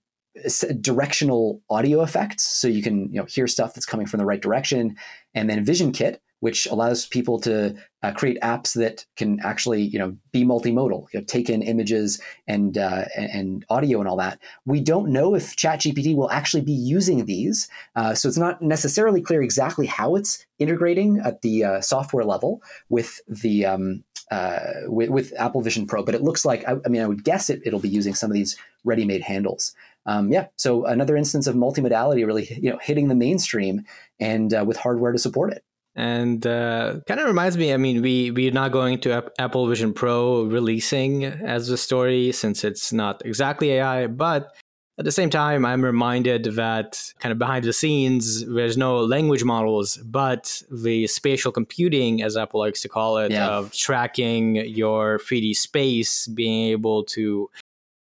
directional 0.81 1.63
audio 1.71 2.03
effects 2.03 2.47
so 2.47 2.69
you 2.69 2.83
can 2.83 3.11
you 3.11 3.19
know 3.19 3.25
hear 3.25 3.47
stuff 3.47 3.75
that's 3.75 3.87
coming 3.87 4.07
from 4.07 4.19
the 4.19 4.27
right 4.27 4.43
direction 4.43 4.95
and 5.35 5.49
then 5.49 5.65
vision 5.65 5.93
kit 5.93 6.21
which 6.41 6.67
allows 6.67 7.07
people 7.07 7.41
to 7.41 7.75
uh, 8.03 8.13
create 8.13 8.39
apps 8.43 8.75
that 8.75 9.05
can 9.17 9.41
actually 9.41 9.83
you 9.83 9.99
know 9.99 10.17
be 10.33 10.45
multimodal 10.45 11.07
you 11.13 11.21
know, 11.21 11.25
take 11.25 11.51
in 11.51 11.63
images 11.63 12.21
and, 12.47 12.79
uh, 12.79 13.05
and 13.17 13.65
audio 13.69 14.01
and 14.01 14.09
all 14.09 14.17
that 14.17 14.39
we 14.65 14.81
don't 14.81 15.09
know 15.09 15.35
if 15.35 15.57
chatgpt 15.57 16.15
will 16.15 16.31
actually 16.31 16.63
be 16.63 16.73
using 16.73 17.25
these 17.25 17.69
uh, 17.97 18.15
so 18.15 18.29
it's 18.29 18.39
not 18.39 18.61
necessarily 18.63 19.21
clear 19.21 19.43
exactly 19.43 19.87
how 19.87 20.15
it's 20.15 20.47
integrating 20.59 21.21
at 21.25 21.43
the 21.43 21.65
uh, 21.65 21.81
software 21.81 22.25
level 22.25 22.63
with 22.89 23.21
the 23.29 23.65
um, 23.67 24.05
uh, 24.31 24.59
with, 24.87 25.09
with, 25.09 25.33
apple 25.39 25.61
vision 25.61 25.87
pro 25.87 26.03
but 26.03 26.15
it 26.15 26.23
looks 26.23 26.45
like 26.45 26.67
I, 26.69 26.77
I 26.85 26.89
mean 26.89 27.03
i 27.03 27.07
would 27.07 27.25
guess 27.25 27.51
it, 27.51 27.63
it'll 27.65 27.81
be 27.81 27.89
using 27.89 28.15
some 28.15 28.31
of 28.31 28.35
these 28.35 28.57
ready-made 28.85 29.23
handles 29.23 29.75
um, 30.07 30.31
yeah, 30.31 30.47
so 30.55 30.85
another 30.87 31.17
instance 31.17 31.49
of 31.49 31.57
multimodality 31.57 32.25
really 32.25 32.47
you 32.61 32.71
know 32.71 32.79
hitting 32.81 33.09
the 33.09 33.15
mainstream 33.15 33.83
and 34.21 34.55
uh, 34.55 34.65
with 34.65 34.77
hardware 34.77 35.13
to 35.13 35.19
support 35.19 35.53
it. 35.53 35.65
And 35.97 36.47
uh, 36.47 37.01
kind 37.07 37.21
of 37.21 37.27
reminds 37.27 37.57
me. 37.57 37.73
I 37.73 37.79
mean, 37.79 38.03
we 38.03 38.31
we're 38.31 38.53
not 38.53 38.71
going 38.71 39.01
to 39.01 39.33
Apple 39.39 39.67
Vision 39.67 39.95
Pro 39.95 40.45
releasing 40.45 41.25
as 41.25 41.71
a 41.71 41.79
story 41.79 42.33
since 42.33 42.65
it's 42.65 42.93
not 42.93 43.23
exactly 43.25 43.73
AI, 43.73 44.07
but 44.07 44.53
at 44.99 45.05
the 45.05 45.13
same 45.13 45.29
time, 45.29 45.67
I'm 45.67 45.85
reminded 45.85 46.45
that 46.45 47.13
kind 47.19 47.31
of 47.31 47.39
behind 47.39 47.65
the 47.65 47.73
scenes, 47.73 48.47
there's 48.47 48.79
no 48.79 49.01
language 49.01 49.45
models, 49.45 49.99
but 49.99 50.63
the 50.71 51.07
spatial 51.07 51.53
computing, 51.53 52.23
as 52.23 52.37
Apple 52.37 52.61
likes 52.61 52.81
to 52.81 52.89
call 52.89 53.19
it, 53.19 53.31
yeah. 53.31 53.47
of 53.47 53.73
tracking 53.73 54.57
your 54.57 55.19
3D 55.19 55.55
space, 55.55 56.27
being 56.29 56.71
able 56.71 57.05
to 57.05 57.51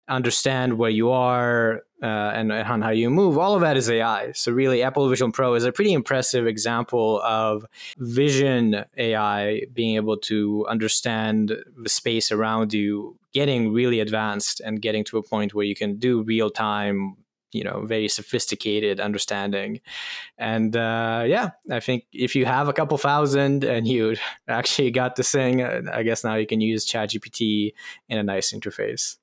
understand 0.08 0.78
where 0.78 0.90
you 0.90 1.10
are 1.10 1.82
uh, 2.04 2.32
and, 2.36 2.52
how 2.52 2.90
you 2.90 3.10
move, 3.10 3.38
all 3.38 3.56
of 3.56 3.62
that 3.62 3.78
is 3.78 3.90
AI. 3.90 4.32
So 4.34 4.52
really, 4.52 4.84
Apple 4.84 5.10
Vision 5.10 5.32
Pro 5.32 5.56
is 5.56 5.64
a 5.64 5.72
pretty 5.72 5.94
impressive 5.94 6.46
example 6.46 7.22
of 7.22 7.66
vision 7.98 8.84
AI 8.98 9.64
being 9.74 9.96
able 9.96 10.18
to 10.18 10.66
understand 10.68 11.56
the 11.82 11.90
space 11.90 12.32
around 12.32 12.74
you, 12.74 13.18
getting 13.34 13.74
really 13.74 14.00
advanced 14.00 14.60
and 14.60 14.82
getting 14.82 15.04
to 15.06 15.18
a 15.18 15.24
point 15.24 15.54
where 15.54 15.66
you 15.66 15.76
can 15.76 15.98
do 15.98 16.22
real 16.24 16.50
time 16.50 17.18
you 17.52 17.64
know 17.64 17.86
very 17.86 18.10
sophisticated 18.10 19.00
understanding 19.00 19.80
and 20.38 20.76
uh, 20.76 21.24
yeah 21.26 21.52
i 21.72 21.80
think 21.80 22.06
if 22.12 22.36
you 22.36 22.44
have 22.46 22.68
a 22.68 22.74
couple 22.74 22.98
thousand 22.98 23.64
and 23.64 23.88
you 23.88 24.16
actually 24.50 24.92
got 24.92 25.16
this 25.16 25.32
thing 25.32 25.64
i 25.64 26.04
guess 26.04 26.24
now 26.24 26.36
you 26.36 26.46
can 26.46 26.60
use 26.60 26.86
chatgpt 26.86 27.74
in 28.10 28.18
a 28.18 28.24
nice 28.24 28.52
interface 28.52 29.16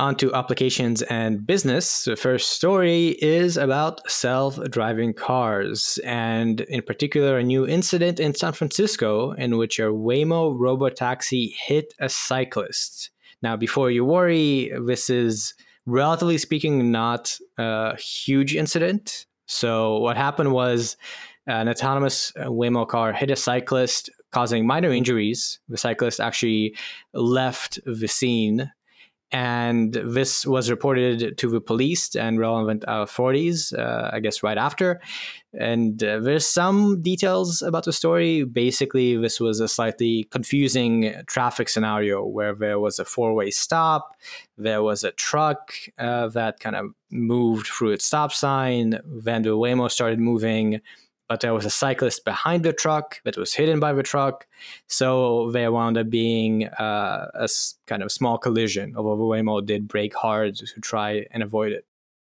on 0.00 0.16
to 0.16 0.34
applications 0.34 1.02
and 1.02 1.46
business. 1.46 2.04
The 2.04 2.16
first 2.16 2.52
story 2.52 3.08
is 3.20 3.58
about 3.58 4.10
self 4.10 4.58
driving 4.70 5.12
cars, 5.12 5.98
and 6.04 6.62
in 6.62 6.82
particular, 6.82 7.38
a 7.38 7.42
new 7.42 7.66
incident 7.66 8.18
in 8.18 8.34
San 8.34 8.54
Francisco 8.54 9.32
in 9.32 9.58
which 9.58 9.78
a 9.78 9.92
Waymo 9.92 10.58
robotaxi 10.58 11.54
hit 11.54 11.92
a 12.00 12.08
cyclist. 12.08 13.10
Now, 13.42 13.56
before 13.56 13.90
you 13.90 14.04
worry, 14.04 14.72
this 14.86 15.10
is 15.10 15.54
relatively 15.84 16.38
speaking 16.38 16.90
not 16.90 17.36
a 17.58 17.96
huge 17.98 18.56
incident. 18.56 19.26
So, 19.46 19.98
what 19.98 20.16
happened 20.16 20.52
was 20.52 20.96
an 21.46 21.68
autonomous 21.68 22.32
Waymo 22.38 22.88
car 22.88 23.12
hit 23.12 23.30
a 23.30 23.36
cyclist, 23.36 24.08
causing 24.32 24.66
minor 24.66 24.92
injuries. 24.92 25.58
The 25.68 25.76
cyclist 25.76 26.20
actually 26.20 26.74
left 27.12 27.78
the 27.84 28.08
scene 28.08 28.70
and 29.32 29.92
this 29.92 30.44
was 30.44 30.70
reported 30.70 31.38
to 31.38 31.48
the 31.48 31.60
police 31.60 32.16
and 32.16 32.40
relevant 32.40 32.84
authorities, 32.88 33.72
uh, 33.72 34.10
I 34.12 34.18
guess, 34.18 34.42
right 34.42 34.58
after. 34.58 35.00
And 35.52 36.02
uh, 36.02 36.20
there's 36.20 36.46
some 36.46 37.00
details 37.00 37.62
about 37.62 37.84
the 37.84 37.92
story. 37.92 38.44
Basically, 38.44 39.16
this 39.16 39.38
was 39.38 39.60
a 39.60 39.68
slightly 39.68 40.24
confusing 40.30 41.14
traffic 41.26 41.68
scenario 41.68 42.24
where 42.24 42.54
there 42.54 42.80
was 42.80 42.98
a 42.98 43.04
four 43.04 43.34
way 43.34 43.50
stop, 43.50 44.16
there 44.58 44.82
was 44.82 45.04
a 45.04 45.12
truck 45.12 45.74
uh, 45.98 46.28
that 46.28 46.58
kind 46.58 46.76
of 46.76 46.86
moved 47.10 47.66
through 47.66 47.90
its 47.90 48.04
stop 48.04 48.32
sign, 48.32 49.00
then 49.04 49.42
the 49.42 49.50
Waymo 49.50 49.90
started 49.90 50.18
moving 50.18 50.80
but 51.30 51.42
there 51.42 51.54
was 51.54 51.64
a 51.64 51.70
cyclist 51.70 52.24
behind 52.24 52.64
the 52.64 52.72
truck 52.72 53.20
that 53.22 53.36
was 53.36 53.54
hidden 53.54 53.78
by 53.78 53.92
the 53.92 54.02
truck. 54.02 54.48
So 54.88 55.52
there 55.52 55.70
wound 55.70 55.96
up 55.96 56.10
being 56.10 56.66
uh, 56.66 57.30
a 57.32 57.48
kind 57.86 58.02
of 58.02 58.10
small 58.10 58.36
collision, 58.36 58.96
although 58.96 59.16
Waymo 59.16 59.64
did 59.64 59.86
brake 59.86 60.16
hard 60.16 60.56
to 60.56 60.80
try 60.80 61.26
and 61.30 61.44
avoid 61.44 61.70
it. 61.70 61.86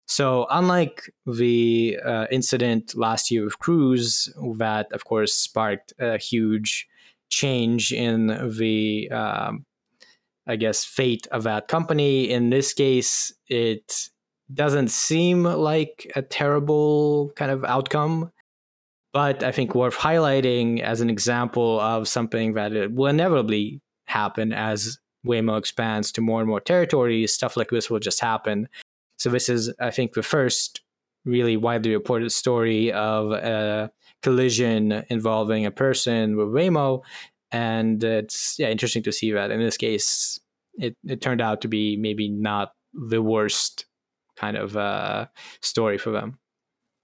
So, 0.07 0.45
unlike 0.49 1.09
the 1.25 1.99
uh, 2.03 2.25
incident 2.31 2.93
last 2.93 3.31
year 3.31 3.45
with 3.45 3.59
Cruise, 3.59 4.27
that 4.57 4.91
of 4.91 5.05
course 5.05 5.33
sparked 5.33 5.93
a 5.97 6.17
huge 6.17 6.85
change 7.29 7.93
in 7.93 8.27
the, 8.57 9.09
um, 9.09 9.65
I 10.45 10.57
guess, 10.57 10.83
fate 10.83 11.27
of 11.31 11.43
that 11.43 11.69
company, 11.69 12.29
in 12.29 12.49
this 12.49 12.73
case, 12.73 13.31
it 13.47 14.09
doesn't 14.53 14.89
seem 14.89 15.43
like 15.43 16.11
a 16.17 16.21
terrible 16.21 17.31
kind 17.37 17.51
of 17.51 17.63
outcome. 17.63 18.33
But 19.13 19.43
I 19.43 19.51
think 19.51 19.75
worth 19.75 19.97
highlighting 19.97 20.81
as 20.81 21.01
an 21.01 21.09
example 21.09 21.79
of 21.79 22.07
something 22.07 22.53
that 22.53 22.91
will 22.93 23.07
inevitably 23.07 23.81
happen 24.05 24.53
as 24.53 24.99
Waymo 25.25 25.57
expands 25.57 26.11
to 26.13 26.21
more 26.21 26.39
and 26.39 26.47
more 26.47 26.61
territories, 26.61 27.33
stuff 27.33 27.57
like 27.57 27.69
this 27.69 27.89
will 27.89 27.99
just 27.99 28.21
happen. 28.21 28.67
So 29.17 29.29
this 29.29 29.49
is, 29.49 29.73
I 29.79 29.91
think, 29.91 30.13
the 30.13 30.23
first 30.23 30.81
really 31.25 31.57
widely 31.57 31.93
reported 31.93 32.31
story 32.31 32.91
of 32.91 33.31
a 33.31 33.91
collision 34.23 35.03
involving 35.09 35.65
a 35.65 35.71
person 35.71 36.37
with 36.37 36.47
Waymo, 36.47 37.03
and 37.51 38.03
it's 38.03 38.55
yeah 38.57 38.69
interesting 38.69 39.03
to 39.03 39.11
see 39.11 39.31
that 39.31 39.51
in 39.51 39.59
this 39.59 39.77
case 39.77 40.39
it, 40.75 40.95
it 41.05 41.21
turned 41.21 41.41
out 41.41 41.61
to 41.61 41.67
be 41.67 41.97
maybe 41.97 42.29
not 42.29 42.73
the 42.93 43.21
worst 43.21 43.85
kind 44.35 44.57
of 44.57 44.77
uh, 44.77 45.27
story 45.61 45.97
for 45.97 46.11
them. 46.11 46.39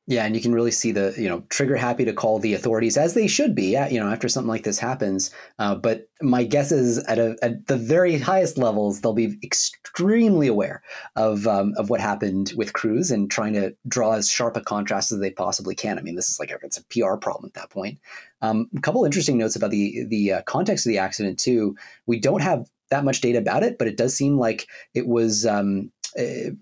Yeah, 0.09 0.25
and 0.25 0.33
you 0.37 0.41
can 0.41 0.53
really 0.53 0.71
see 0.71 0.93
the 0.93 1.13
you 1.17 1.27
know 1.27 1.43
trigger 1.49 1.75
happy 1.75 2.05
to 2.05 2.13
call 2.13 2.39
the 2.39 2.53
authorities 2.53 2.95
as 2.95 3.13
they 3.13 3.27
should 3.27 3.53
be. 3.53 3.71
You 3.91 3.99
know, 3.99 4.09
after 4.09 4.29
something 4.29 4.47
like 4.47 4.63
this 4.63 4.79
happens. 4.79 5.31
Uh, 5.59 5.75
but 5.75 6.07
my 6.21 6.45
guess 6.45 6.71
is 6.71 6.99
at 6.99 7.19
a, 7.19 7.35
at 7.41 7.67
the 7.67 7.75
very 7.75 8.17
highest 8.17 8.57
levels, 8.57 9.01
they'll 9.01 9.13
be 9.13 9.37
extremely 9.43 10.47
aware 10.47 10.81
of 11.17 11.45
um, 11.45 11.73
of 11.75 11.89
what 11.89 11.99
happened 11.99 12.53
with 12.55 12.71
Cruise 12.71 13.11
and 13.11 13.29
trying 13.29 13.51
to 13.53 13.75
draw 13.85 14.13
as 14.13 14.29
sharp 14.29 14.55
a 14.55 14.61
contrast 14.61 15.11
as 15.11 15.19
they 15.19 15.29
possibly 15.29 15.75
can. 15.75 15.99
I 15.99 16.01
mean, 16.01 16.15
this 16.15 16.29
is 16.29 16.39
like 16.39 16.53
it's 16.63 16.77
a 16.77 16.85
PR 16.85 17.17
problem 17.17 17.51
at 17.53 17.61
that 17.61 17.69
point. 17.69 17.99
Um, 18.41 18.69
a 18.77 18.81
couple 18.81 19.03
interesting 19.03 19.37
notes 19.37 19.57
about 19.57 19.71
the 19.71 20.05
the 20.07 20.33
uh, 20.33 20.41
context 20.43 20.85
of 20.85 20.89
the 20.89 20.99
accident 20.99 21.37
too. 21.37 21.75
We 22.05 22.17
don't 22.17 22.41
have 22.41 22.69
that 22.91 23.03
much 23.03 23.19
data 23.19 23.39
about 23.39 23.63
it, 23.63 23.77
but 23.77 23.89
it 23.89 23.97
does 23.97 24.15
seem 24.15 24.37
like 24.37 24.67
it 24.93 25.05
was 25.05 25.45
um, 25.45 25.91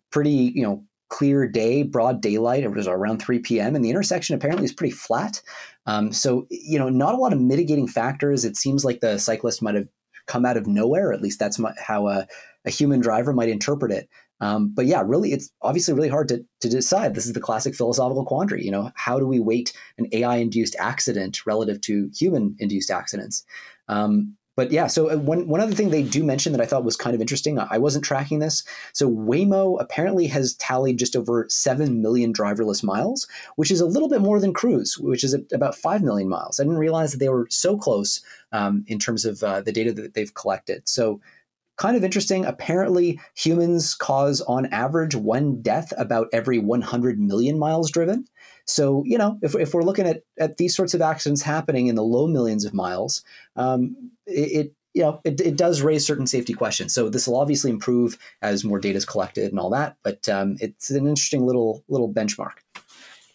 pretty 0.10 0.31
you 0.55 0.63
know 0.63 0.84
clear 1.10 1.48
day, 1.48 1.84
broad 1.84 2.22
daylight. 2.22 2.63
It 2.63 2.72
was 2.72 2.88
around 2.88 3.22
3 3.22 3.39
p.m. 3.39 3.76
and 3.76 3.84
the 3.84 3.89
intersection 3.89 4.36
apparently 4.36 4.65
is 4.65 4.74
pretty 4.74 4.94
flat. 4.94 5.41
Um, 5.86 6.12
so, 6.12 6.48
you 6.50 6.80
know, 6.80 6.89
not 6.89 7.13
a 7.13 7.18
lot 7.18 7.34
of 7.34 7.39
mitigating 7.39 7.88
factors. 7.88 8.44
It 8.44 8.58
seems 8.58 8.84
like 8.84 9.02
the 9.02 9.18
cyclist 9.18 9.62
might 9.62 9.76
have 9.76 9.88
come 10.26 10.46
out 10.46 10.58
of 10.58 10.68
nowhere. 10.68 11.13
At 11.13 11.22
least 11.22 11.39
that's 11.39 11.60
how 11.80 12.08
a, 12.08 12.28
a, 12.65 12.70
human 12.72 13.00
driver 13.00 13.34
might 13.34 13.50
interpret 13.50 13.91
it. 13.91 14.10
Um, 14.41 14.74
but 14.74 14.86
yeah, 14.86 15.04
really, 15.06 15.32
it's 15.32 15.52
obviously 15.62 15.94
really 15.94 16.10
hard 16.10 16.28
to, 16.30 16.44
to 16.62 16.70
decide. 16.70 17.13
This 17.13 17.28
is 17.28 17.34
the 17.34 17.39
classic 17.39 17.76
philosophical 17.76 18.26
quandary. 18.26 18.65
You 18.65 18.72
know, 18.72 18.91
how 18.96 19.20
do 19.20 19.28
we 19.28 19.39
weight 19.39 19.72
an 19.98 20.08
AI 20.12 20.38
induced 20.38 20.76
accident 20.80 21.46
relative 21.46 21.80
to 21.82 22.10
human 22.13 22.56
induced 22.60 22.91
accidents? 22.91 23.46
Um, 23.88 24.36
but 24.56 24.72
yeah, 24.72 24.88
so 24.88 25.12
uh, 25.12 25.18
one 25.18 25.48
one 25.48 25.62
other 25.62 25.74
thing 25.74 25.89
they 25.89 26.04
do 26.04 26.24
mention 26.24 26.52
that 26.54 26.62
I 26.62 26.65
thought 26.65 26.86
was 26.86 26.96
kind 26.96 27.13
of 27.13 27.22
interesting. 27.22 27.60
I 27.60 27.78
wasn't 27.78 28.06
tracking 28.06 28.39
this. 28.39 28.63
So 28.94 29.10
Waymo 29.10 29.82
apparently 29.82 30.28
has 30.28 30.56
tallied 30.56 30.98
just 30.98 31.15
over 31.15 31.46
seven 31.50 32.02
million 32.02 32.34
driverless 32.34 32.84
miles, 32.84 33.28
which 33.58 33.72
is 33.72 33.82
a 33.82 33.86
little 33.86 34.10
bit 34.10 34.22
more 34.22 34.39
than 34.39 34.54
Cruise, 34.54 34.98
which 34.98 35.24
is 35.24 35.36
about 35.54 35.76
five 35.76 36.02
million 36.02 36.30
miles. 36.30 36.60
I 36.60 36.63
didn't 36.63 36.78
realize 36.78 37.12
that 37.12 37.20
they 37.20 37.30
were 37.30 37.48
so 37.50 37.78
close 37.78 38.24
um, 38.52 38.86
in 38.88 39.00
terms 39.00 39.26
of 39.26 39.44
uh, 39.44 39.62
the 39.62 39.72
data 39.74 39.91
that 39.94 40.13
they've 40.13 40.34
collected. 40.34 40.88
So 40.88 41.20
kind 41.78 41.98
of 41.98 42.04
interesting. 42.04 42.46
Apparently, 42.46 43.20
humans 43.36 43.94
cause 43.96 44.41
on 44.41 44.68
average 44.68 45.15
one 45.15 45.62
death 45.62 45.91
about 45.98 46.28
every 46.32 46.60
100 46.60 47.20
million 47.20 47.60
miles 47.60 47.91
driven. 47.91 48.26
So, 48.65 49.04
you 49.06 49.17
know, 49.17 49.38
if, 49.41 49.56
if 49.56 49.73
we're 49.73 49.84
looking 49.84 50.08
at, 50.08 50.23
at 50.39 50.58
these 50.58 50.75
sorts 50.75 50.93
of 50.93 51.01
accidents 51.01 51.41
happening 51.41 51.88
in 51.88 51.95
the 51.95 52.04
low 52.04 52.28
millions 52.28 52.65
of 52.65 52.73
miles, 52.73 53.23
um, 53.56 54.12
it, 54.25 54.32
it 54.32 54.73
you 54.95 55.01
know, 55.01 55.19
it, 55.25 55.41
it 55.41 55.58
does 55.58 55.82
raise 55.82 56.08
certain 56.08 56.25
safety 56.25 56.54
questions. 56.54 56.93
So 56.93 57.10
this 57.10 57.28
will 57.28 57.36
obviously 57.36 57.69
improve 57.69 58.17
as 58.41 58.63
more 58.63 58.80
data 58.80 58.97
is 58.97 59.06
collected 59.06 59.51
and 59.51 59.60
all 59.60 59.69
that. 59.71 59.97
But 60.04 60.28
um, 60.30 60.56
it's 60.62 60.89
an 60.89 61.06
interesting 61.06 61.45
little 61.45 61.84
little 61.89 62.12
benchmark. 62.12 62.54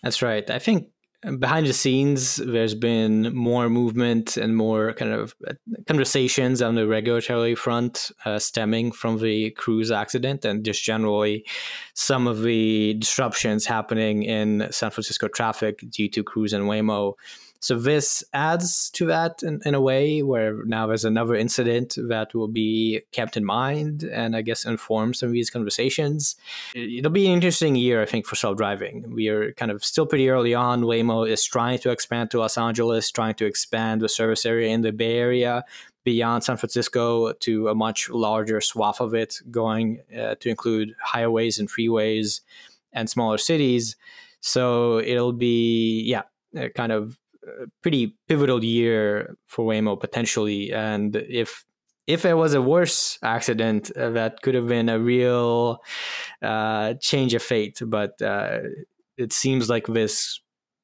That's 0.02 0.22
right. 0.22 0.48
I 0.48 0.58
think 0.58 0.88
behind 1.38 1.66
the 1.66 1.72
scenes, 1.72 2.37
there's 2.37 2.74
been 2.74 3.35
more 3.35 3.68
movement 3.68 4.37
and 4.37 4.56
more 4.56 4.94
kind 4.94 5.12
of 5.12 5.35
uh, 5.46 5.52
conversations 5.87 6.62
on 6.62 6.74
the 6.74 6.87
regulatory 6.87 7.54
front 7.54 8.11
uh, 8.24 8.38
stemming 8.38 8.92
from 8.92 9.18
the 9.18 9.50
cruise 9.50 9.90
accident 9.90 10.44
and 10.44 10.64
just 10.64 10.83
generally 10.83 11.44
some 11.94 12.26
of 12.26 12.42
the 12.42 12.94
disruptions 12.94 13.66
happening 13.66 14.22
in 14.22 14.66
San 14.70 14.90
Francisco 14.90 15.28
traffic 15.28 15.78
due 15.90 16.09
to 16.09 16.24
cruise 16.24 16.52
and 16.52 16.64
Waymo. 16.64 17.14
So 17.60 17.78
this 17.78 18.24
adds 18.32 18.88
to 18.92 19.04
that 19.06 19.42
in, 19.42 19.60
in, 19.66 19.74
a 19.74 19.80
way 19.80 20.22
where 20.22 20.64
now 20.64 20.86
there's 20.86 21.04
another 21.04 21.34
incident 21.34 21.94
that 22.08 22.34
will 22.34 22.48
be 22.48 23.02
kept 23.12 23.36
in 23.36 23.44
mind 23.44 24.02
and 24.02 24.34
I 24.34 24.40
guess 24.40 24.64
inform 24.64 25.12
some 25.12 25.28
of 25.28 25.34
these 25.34 25.50
conversations. 25.50 26.36
It'll 26.74 27.10
be 27.10 27.26
an 27.26 27.32
interesting 27.32 27.76
year, 27.76 28.00
I 28.00 28.06
think, 28.06 28.26
for 28.26 28.34
self-driving. 28.34 29.12
We 29.14 29.28
are 29.28 29.52
kind 29.52 29.70
of 29.70 29.84
still 29.84 30.06
pretty 30.06 30.30
early 30.30 30.54
on. 30.54 30.82
Waymo 30.82 31.28
is 31.28 31.44
trying 31.44 31.78
to 31.80 31.90
expand 31.90 32.30
to 32.30 32.38
Los 32.38 32.56
Angeles, 32.56 33.10
trying 33.10 33.34
to 33.34 33.44
expand 33.44 34.00
the 34.00 34.08
service 34.08 34.46
area 34.46 34.70
in 34.70 34.80
the 34.80 34.92
Bay 34.92 35.18
Area 35.18 35.64
beyond 36.02 36.42
San 36.42 36.56
Francisco 36.56 37.32
to 37.34 37.68
a 37.68 37.74
much 37.74 38.08
larger 38.08 38.62
swath 38.62 39.02
of 39.02 39.12
it, 39.12 39.38
going 39.50 40.00
uh, 40.18 40.34
to 40.40 40.48
include 40.48 40.94
highways 41.02 41.58
and 41.58 41.68
freeways 41.68 42.40
and 42.94 43.10
smaller 43.10 43.36
cities. 43.36 43.96
So 44.40 44.98
it'll 44.98 45.34
be, 45.34 46.02
yeah, 46.04 46.22
kind 46.74 46.92
of 46.92 47.18
pretty 47.83 48.16
pivotal 48.29 48.62
year 48.64 49.37
for 49.46 49.64
Waymo 49.64 49.98
potentially, 49.98 50.72
and 50.72 51.16
if 51.16 51.64
if 52.07 52.24
it 52.24 52.35
was 52.35 52.55
a 52.55 52.62
worse 52.62 53.18
accident, 53.22 53.90
uh, 53.96 54.11
that 54.11 54.42
could 54.42 54.55
have 54.55 54.66
been 54.66 54.88
a 54.88 54.98
real 54.98 55.81
uh, 56.42 56.94
change 56.94 57.35
of 57.35 57.42
fate. 57.42 57.81
But 57.85 58.20
uh, 58.20 58.61
it 59.16 59.33
seems 59.33 59.68
like 59.68 59.87
this 59.87 60.40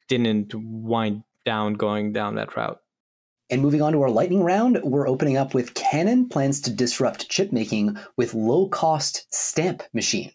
didn't 0.09 0.55
wind 0.55 1.25
down 1.45 1.75
going 1.75 2.13
down 2.13 2.37
that 2.37 2.57
route. 2.57 2.79
And 3.49 3.63
moving 3.63 3.81
on 3.81 3.93
to 3.93 4.03
our 4.03 4.11
lightning 4.11 4.43
round, 4.43 4.81
we're 4.83 5.09
opening 5.09 5.37
up 5.37 5.55
with 5.55 5.75
Canon 5.75 6.29
plans 6.29 6.61
to 6.63 6.71
disrupt 6.71 7.29
chip 7.29 7.53
making 7.53 7.97
with 8.17 8.35
low 8.35 8.69
cost 8.69 9.27
stamp 9.33 9.83
machine. 9.93 10.33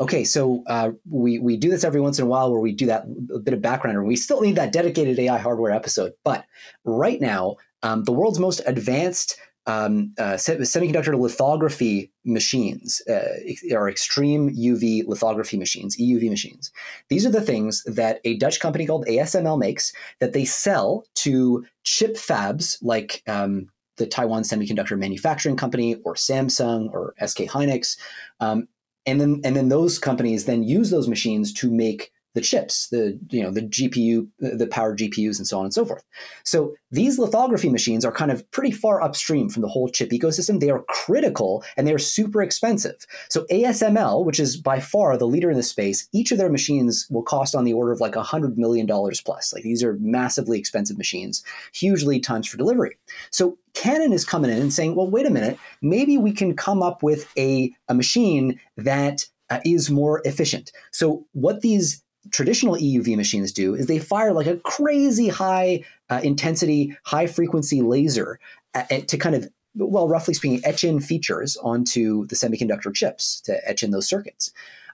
Okay, 0.00 0.24
so 0.24 0.62
uh, 0.66 0.90
we 1.08 1.38
we 1.38 1.56
do 1.56 1.70
this 1.70 1.84
every 1.84 2.00
once 2.00 2.18
in 2.18 2.24
a 2.24 2.28
while 2.28 2.50
where 2.50 2.60
we 2.60 2.72
do 2.72 2.86
that 2.86 3.04
a 3.34 3.38
bit 3.38 3.54
of 3.54 3.62
background, 3.62 3.96
and 3.96 4.06
we 4.06 4.16
still 4.16 4.40
need 4.40 4.56
that 4.56 4.72
dedicated 4.72 5.18
AI 5.18 5.38
hardware 5.38 5.72
episode. 5.72 6.12
But 6.24 6.44
right 6.84 7.20
now, 7.20 7.56
um, 7.82 8.04
the 8.04 8.12
world's 8.12 8.38
most 8.38 8.60
advanced 8.66 9.38
um, 9.66 10.12
uh, 10.18 10.34
semiconductor 10.34 11.18
lithography 11.18 12.10
machines 12.24 13.00
uh, 13.08 13.76
are 13.76 13.88
extreme 13.88 14.50
UV 14.50 15.06
lithography 15.06 15.56
machines, 15.56 15.96
EUV 15.96 16.28
machines. 16.28 16.72
These 17.08 17.24
are 17.26 17.30
the 17.30 17.40
things 17.40 17.84
that 17.84 18.20
a 18.24 18.36
Dutch 18.38 18.58
company 18.58 18.86
called 18.86 19.06
ASML 19.06 19.58
makes 19.58 19.92
that 20.18 20.32
they 20.32 20.44
sell 20.44 21.04
to 21.16 21.64
chip 21.84 22.16
fabs 22.16 22.76
like 22.82 23.22
um, 23.28 23.68
the 23.98 24.06
Taiwan 24.06 24.42
Semiconductor 24.42 24.98
Manufacturing 24.98 25.56
Company 25.56 25.94
or 26.04 26.14
Samsung 26.14 26.90
or 26.92 27.14
SK 27.24 27.42
Hynix. 27.42 27.96
Um, 28.40 28.66
and 29.06 29.20
then 29.20 29.40
and 29.44 29.56
then 29.56 29.68
those 29.68 29.98
companies 29.98 30.44
then 30.44 30.62
use 30.62 30.90
those 30.90 31.08
machines 31.08 31.52
to 31.54 31.70
make 31.70 32.12
the 32.34 32.40
chips, 32.40 32.88
the 32.88 33.18
you 33.30 33.42
know 33.42 33.50
the 33.50 33.62
GPU, 33.62 34.26
the 34.38 34.66
power 34.66 34.96
GPUs, 34.96 35.38
and 35.38 35.46
so 35.46 35.58
on 35.58 35.64
and 35.64 35.74
so 35.74 35.84
forth. 35.84 36.02
So 36.44 36.74
these 36.90 37.18
lithography 37.18 37.68
machines 37.68 38.04
are 38.04 38.12
kind 38.12 38.30
of 38.30 38.48
pretty 38.52 38.70
far 38.70 39.02
upstream 39.02 39.48
from 39.50 39.62
the 39.62 39.68
whole 39.68 39.88
chip 39.88 40.10
ecosystem. 40.10 40.60
They 40.60 40.70
are 40.70 40.84
critical 40.88 41.62
and 41.76 41.86
they 41.86 41.92
are 41.92 41.98
super 41.98 42.42
expensive. 42.42 43.06
So 43.28 43.44
ASML, 43.50 44.24
which 44.24 44.40
is 44.40 44.56
by 44.56 44.80
far 44.80 45.16
the 45.16 45.26
leader 45.26 45.50
in 45.50 45.56
the 45.56 45.62
space, 45.62 46.08
each 46.12 46.32
of 46.32 46.38
their 46.38 46.50
machines 46.50 47.06
will 47.10 47.22
cost 47.22 47.54
on 47.54 47.64
the 47.64 47.74
order 47.74 47.92
of 47.92 48.00
like 48.00 48.14
hundred 48.14 48.56
million 48.56 48.86
dollars 48.86 49.20
plus. 49.20 49.52
Like 49.52 49.62
these 49.62 49.82
are 49.82 49.98
massively 50.00 50.58
expensive 50.58 50.96
machines, 50.96 51.42
huge 51.74 52.02
lead 52.02 52.24
times 52.24 52.46
for 52.46 52.56
delivery. 52.56 52.96
So 53.30 53.58
Canon 53.74 54.12
is 54.12 54.24
coming 54.24 54.50
in 54.50 54.60
and 54.60 54.72
saying, 54.72 54.94
well, 54.94 55.08
wait 55.08 55.26
a 55.26 55.30
minute, 55.30 55.58
maybe 55.80 56.18
we 56.18 56.32
can 56.32 56.54
come 56.54 56.82
up 56.82 57.02
with 57.02 57.26
a, 57.36 57.72
a 57.88 57.94
machine 57.94 58.60
that 58.76 59.26
uh, 59.50 59.60
is 59.64 59.90
more 59.90 60.20
efficient. 60.24 60.72
So 60.90 61.26
what 61.32 61.60
these 61.60 62.02
traditional 62.30 62.76
EUV 62.76 63.16
machines 63.16 63.52
do 63.52 63.74
is 63.74 63.86
they 63.86 63.98
fire 63.98 64.32
like 64.32 64.46
a 64.46 64.58
crazy 64.58 65.28
high 65.28 65.84
uh, 66.10 66.20
intensity, 66.22 66.96
high 67.04 67.26
frequency 67.26 67.82
laser 67.82 68.38
at, 68.74 68.90
at, 68.92 69.08
to 69.08 69.18
kind 69.18 69.34
of, 69.34 69.48
well, 69.74 70.08
roughly 70.08 70.34
speaking, 70.34 70.60
etch 70.64 70.84
in 70.84 71.00
features 71.00 71.56
onto 71.56 72.26
the 72.26 72.36
semiconductor 72.36 72.94
chips 72.94 73.40
to 73.42 73.68
etch 73.68 73.82
in 73.82 73.90
those 73.90 74.06
circuits. 74.06 74.52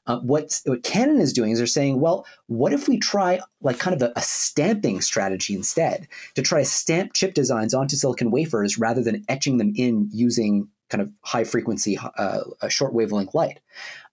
Uh, 0.08 0.18
what 0.20 0.60
Canon 0.82 1.20
is 1.20 1.32
doing 1.32 1.52
is 1.52 1.58
they're 1.58 1.66
saying, 1.66 2.00
well, 2.00 2.26
what 2.46 2.72
if 2.72 2.88
we 2.88 2.98
try 2.98 3.40
like 3.60 3.78
kind 3.78 3.94
of 3.94 4.02
a, 4.02 4.12
a, 4.16 4.22
stamping 4.22 5.02
strategy 5.02 5.54
instead 5.54 6.08
to 6.34 6.42
try 6.42 6.60
to 6.60 6.64
stamp 6.64 7.12
chip 7.12 7.34
designs 7.34 7.74
onto 7.74 7.94
silicon 7.94 8.30
wafers 8.30 8.78
rather 8.78 9.02
than 9.02 9.24
etching 9.28 9.58
them 9.58 9.72
in 9.76 10.08
using 10.10 10.66
kind 10.88 11.02
of 11.02 11.12
high 11.22 11.44
frequency, 11.44 11.98
uh, 12.16 12.40
short 12.68 12.94
wavelength 12.94 13.34
light. 13.34 13.60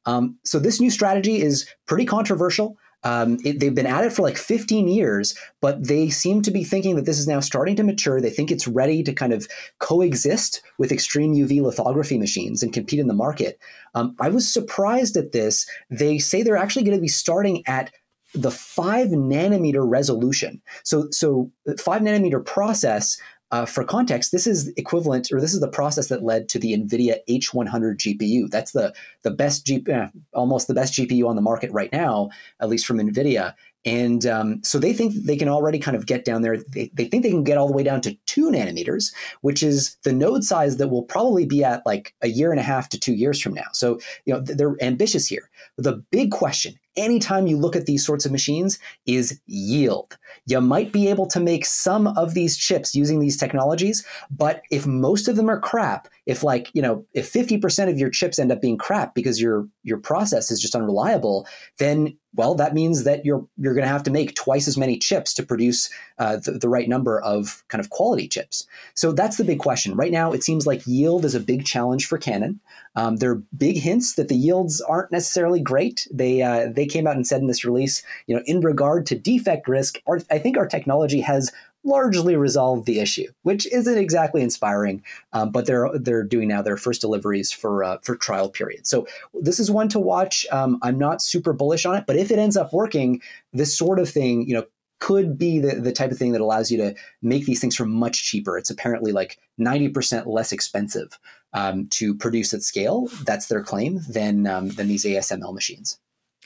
Um, 0.06 0.38
so 0.44 0.60
this 0.60 0.82
new 0.82 0.92
strategy 0.92 1.42
is 1.42 1.66
pretty 1.86 2.06
controversial. 2.06 2.78
Um, 3.06 3.38
it, 3.46 3.60
they've 3.60 3.74
been 3.74 3.86
at 3.86 4.04
it 4.04 4.12
for 4.12 4.24
like 4.24 4.36
15 4.36 4.88
years, 4.88 5.38
but 5.62 5.88
they 5.88 6.10
seem 6.10 6.42
to 6.42 6.52
be 6.52 6.64
thinking 6.64 6.96
that 6.96 7.06
this 7.06 7.20
is 7.20 7.28
now 7.28 7.40
starting 7.40 7.76
to 7.78 7.84
mature. 7.84 8.20
They 8.20 8.32
think 8.32 8.52
it's 8.52 8.68
ready 8.68 9.04
to 9.04 9.14
kind 9.14 9.32
of 9.32 9.48
coexist 9.80 10.62
with 10.80 10.92
extreme 10.92 11.36
UV 11.36 11.62
lithography 11.62 12.18
machines 12.18 12.64
and 12.64 12.74
compete 12.74 13.00
in 13.00 13.08
the 13.08 13.14
market. 13.14 13.60
Um, 13.94 14.16
I 14.20 14.30
was 14.30 14.52
surprised 14.52 15.16
at 15.18 15.32
this. 15.32 15.68
They 15.92 16.18
say 16.18 16.42
they're 16.42 16.58
actually 16.58 16.84
going 16.84 16.98
to 16.98 17.02
be 17.02 17.08
starting 17.08 17.64
at 17.68 17.92
the 18.34 18.52
five 18.52 19.10
nanometer 19.10 19.84
resolution. 19.88 20.62
So, 20.84 21.08
so 21.12 21.52
five 21.80 22.02
nanometer 22.02 22.44
process 22.44 23.18
uh, 23.52 23.66
for 23.66 23.84
context, 23.84 24.32
this 24.32 24.48
is 24.48 24.70
equivalent, 24.76 25.32
or 25.32 25.40
this 25.40 25.54
is 25.54 25.60
the 25.60 25.68
process 25.68 26.08
that 26.08 26.24
led 26.24 26.50
to 26.50 26.60
the 26.60 26.74
NVIDIA 26.74 27.18
H100 27.30 27.98
GPU. 27.98 28.50
That's 28.50 28.72
the 28.72 28.94
the 29.22 29.32
best 29.32 29.66
G, 29.66 29.84
uh, 29.94 30.08
almost 30.34 30.68
the 30.68 30.74
best 30.74 30.94
GPU 30.94 31.28
on 31.28 31.36
the 31.36 31.42
market 31.42 31.72
right 31.72 31.92
now, 31.92 32.30
at 32.60 32.70
least 32.70 32.86
from 32.86 32.98
NVIDIA. 32.98 33.54
And 33.86 34.26
um, 34.26 34.64
so 34.64 34.80
they 34.80 34.94
think 34.94 35.14
they 35.14 35.38
can 35.38 35.48
already 35.48 35.78
kind 35.78 35.96
of 35.96 36.08
get 36.08 36.26
down 36.26 36.42
there. 36.42 36.58
They, 36.58 36.90
they 36.96 37.06
think 37.06 37.22
they 37.22 37.30
can 37.30 37.44
get 37.44 37.58
all 37.58 37.68
the 37.68 37.74
way 37.74 37.84
down 37.84 38.02
to 38.02 38.16
two 38.26 38.50
nanometers, 38.50 39.14
which 39.42 39.62
is 39.62 39.96
the 40.04 40.12
node 40.12 40.44
size 40.44 40.78
that 40.78 40.88
will 40.88 41.04
probably 41.04 41.46
be 41.46 41.64
at 41.64 41.86
like 41.86 42.16
a 42.24 42.28
year 42.28 42.50
and 42.50 42.60
a 42.60 42.64
half 42.64 42.90
to 42.90 43.00
two 43.00 43.14
years 43.14 43.40
from 43.40 43.54
now. 43.54 43.68
So, 43.74 44.00
you 44.26 44.34
know, 44.34 44.40
they're 44.42 44.76
ambitious 44.82 45.28
here. 45.28 45.52
The 45.78 46.04
big 46.10 46.32
question 46.32 46.80
anytime 46.98 47.48
you 47.48 47.58
look 47.58 47.76
at 47.76 47.86
these 47.86 48.06
sorts 48.06 48.26
of 48.26 48.32
machines 48.32 48.80
is 49.06 49.40
yield. 49.48 50.18
You 50.46 50.62
might 50.62 50.92
be 50.92 51.10
able 51.10 51.28
to 51.28 51.40
make 51.40 51.66
some 51.66 52.08
of 52.08 52.34
these 52.34 52.58
chips 52.58 52.96
using 52.96 53.20
these 53.20 53.38
technologies, 53.38 54.06
but 54.30 54.62
if 54.72 54.86
most 54.86 55.28
of 55.28 55.36
them 55.36 55.50
are 55.50 55.60
crap, 55.60 56.08
if 56.26 56.44
like, 56.44 56.70
you 56.74 56.82
know, 56.82 57.06
if 57.14 57.32
50% 57.32 57.90
of 57.90 58.00
your 58.00 58.10
chips 58.10 58.40
end 58.40 58.52
up 58.52 58.62
being 58.62 58.78
crap 58.78 59.14
because 59.14 59.40
your 59.40 59.68
your 59.84 59.98
process 59.98 60.50
is 60.50 60.60
just 60.60 60.76
unreliable, 60.76 61.48
then 61.78 62.18
well, 62.36 62.56
that 62.56 62.74
means 62.74 63.06
that 63.06 63.26
you're 63.26 63.48
you're 63.58 63.74
going 63.74 63.86
to 63.86 63.92
have 63.92 64.04
to 64.04 64.12
make 64.12 64.36
twice 64.36 64.68
as 64.68 64.78
many 64.78 64.98
chips 64.98 65.34
to 65.36 65.44
produce 65.44 65.90
uh, 66.20 66.38
the, 66.38 66.54
the 66.54 66.70
right 66.70 66.90
number 66.90 67.22
of 67.22 67.64
kind 67.70 67.80
of 67.80 67.90
quality 67.90 68.28
chips. 68.28 68.68
So 68.94 69.12
that's 69.12 69.38
the 69.38 69.44
big 69.44 69.60
question. 69.60 69.96
Right 69.96 70.12
now, 70.12 70.34
it 70.34 70.44
seems 70.44 70.68
like 70.68 70.86
yield 70.86 71.26
is 71.26 71.36
a 71.36 71.40
big 71.40 71.66
challenge 71.66 72.08
for 72.08 72.18
Canon. 72.18 72.60
Um, 72.96 73.18
there 73.18 73.32
are 73.32 73.44
big 73.58 73.78
hints 73.78 74.16
that 74.16 74.28
the 74.28 74.36
yields 74.36 74.82
aren't 74.82 75.12
necessarily 75.12 75.62
great. 75.62 76.08
They 76.12 76.42
uh, 76.42 76.68
they 76.72 76.86
came 76.86 77.08
out 77.08 77.16
and 77.16 77.26
said 77.26 77.42
in 77.42 77.48
this 77.48 77.66
release, 77.66 78.04
you 78.28 78.36
know, 78.36 78.44
in 78.46 78.62
regard 78.62 79.06
to 79.08 79.16
defect 79.16 79.68
risk, 79.68 80.00
our, 80.08 80.20
I 80.30 80.40
think 80.40 80.58
our 80.58 80.68
technology 80.68 81.22
has 81.22 81.52
largely 81.86 82.36
resolved 82.36 82.86
the 82.86 83.00
issue, 83.00 83.32
which 83.44 83.66
isn't 83.72 83.98
exactly 83.98 84.42
inspiring. 84.42 85.04
Um, 85.34 85.52
but 85.52 85.66
they're 85.66 85.90
they're 85.94 86.24
doing 86.24 86.48
now 86.50 86.62
their 86.62 86.78
first 86.78 87.02
deliveries 87.02 87.52
for 87.52 87.84
uh, 87.84 87.98
for 88.02 88.16
trial 88.16 88.50
period. 88.50 88.88
So 88.88 89.08
this 89.34 89.60
is 89.60 89.72
one 89.72 89.88
to 89.90 90.00
watch. 90.00 90.46
Um, 90.52 90.80
I'm 90.82 90.98
not 90.98 91.22
super 91.22 91.54
bullish 91.54 91.86
on 91.86 91.96
it, 91.96 92.06
but 92.08 92.18
if 92.18 92.32
it 92.32 92.40
ends 92.40 92.58
up 92.58 92.74
working, 92.74 93.22
this 93.54 93.78
sort 93.78 94.00
of 94.00 94.10
thing, 94.10 94.48
you 94.48 94.56
know, 94.56 94.66
could 95.00 95.38
be 95.38 95.60
the, 95.60 95.76
the 95.76 95.92
type 95.92 96.12
of 96.12 96.18
thing 96.18 96.32
that 96.32 96.42
allows 96.42 96.72
you 96.72 96.78
to 96.78 96.96
make 97.22 97.46
these 97.46 97.60
things 97.60 97.76
for 97.76 97.86
much 97.86 98.24
cheaper. 98.24 98.58
It's 98.58 98.70
apparently 98.70 99.12
like 99.12 99.38
90% 99.60 100.26
less 100.26 100.52
expensive 100.52 101.20
um, 101.54 101.88
to 101.90 102.16
produce 102.16 102.54
at 102.54 102.64
scale. 102.64 103.08
That's 103.24 103.48
their 103.48 103.62
claim 103.62 104.02
than 104.10 104.48
um, 104.48 104.70
than 104.70 104.88
these 104.88 105.06
ASML 105.06 105.54
machines. 105.54 106.00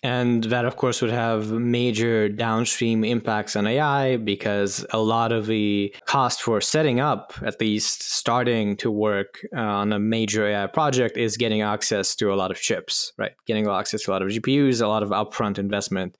And 0.03 0.45
that, 0.45 0.65
of 0.65 0.77
course, 0.77 1.01
would 1.01 1.11
have 1.11 1.51
major 1.51 2.29
downstream 2.29 3.03
impacts 3.03 3.55
on 3.55 3.67
AI 3.67 4.17
because 4.17 4.85
a 4.91 4.99
lot 4.99 5.31
of 5.31 5.47
the 5.47 5.93
cost 6.05 6.41
for 6.41 6.61
setting 6.61 6.99
up, 6.99 7.33
at 7.43 7.59
least 7.59 8.03
starting 8.03 8.77
to 8.77 8.89
work 8.89 9.39
uh, 9.55 9.59
on 9.59 9.91
a 9.91 9.99
major 9.99 10.47
AI 10.47 10.67
project, 10.67 11.17
is 11.17 11.35
getting 11.37 11.61
access 11.61 12.15
to 12.15 12.33
a 12.33 12.35
lot 12.35 12.51
of 12.51 12.57
chips, 12.57 13.11
right? 13.17 13.33
Getting 13.45 13.67
access 13.67 14.03
to 14.03 14.11
a 14.11 14.13
lot 14.13 14.21
of 14.21 14.29
GPUs, 14.29 14.81
a 14.81 14.87
lot 14.87 15.03
of 15.03 15.09
upfront 15.09 15.59
investment, 15.59 16.17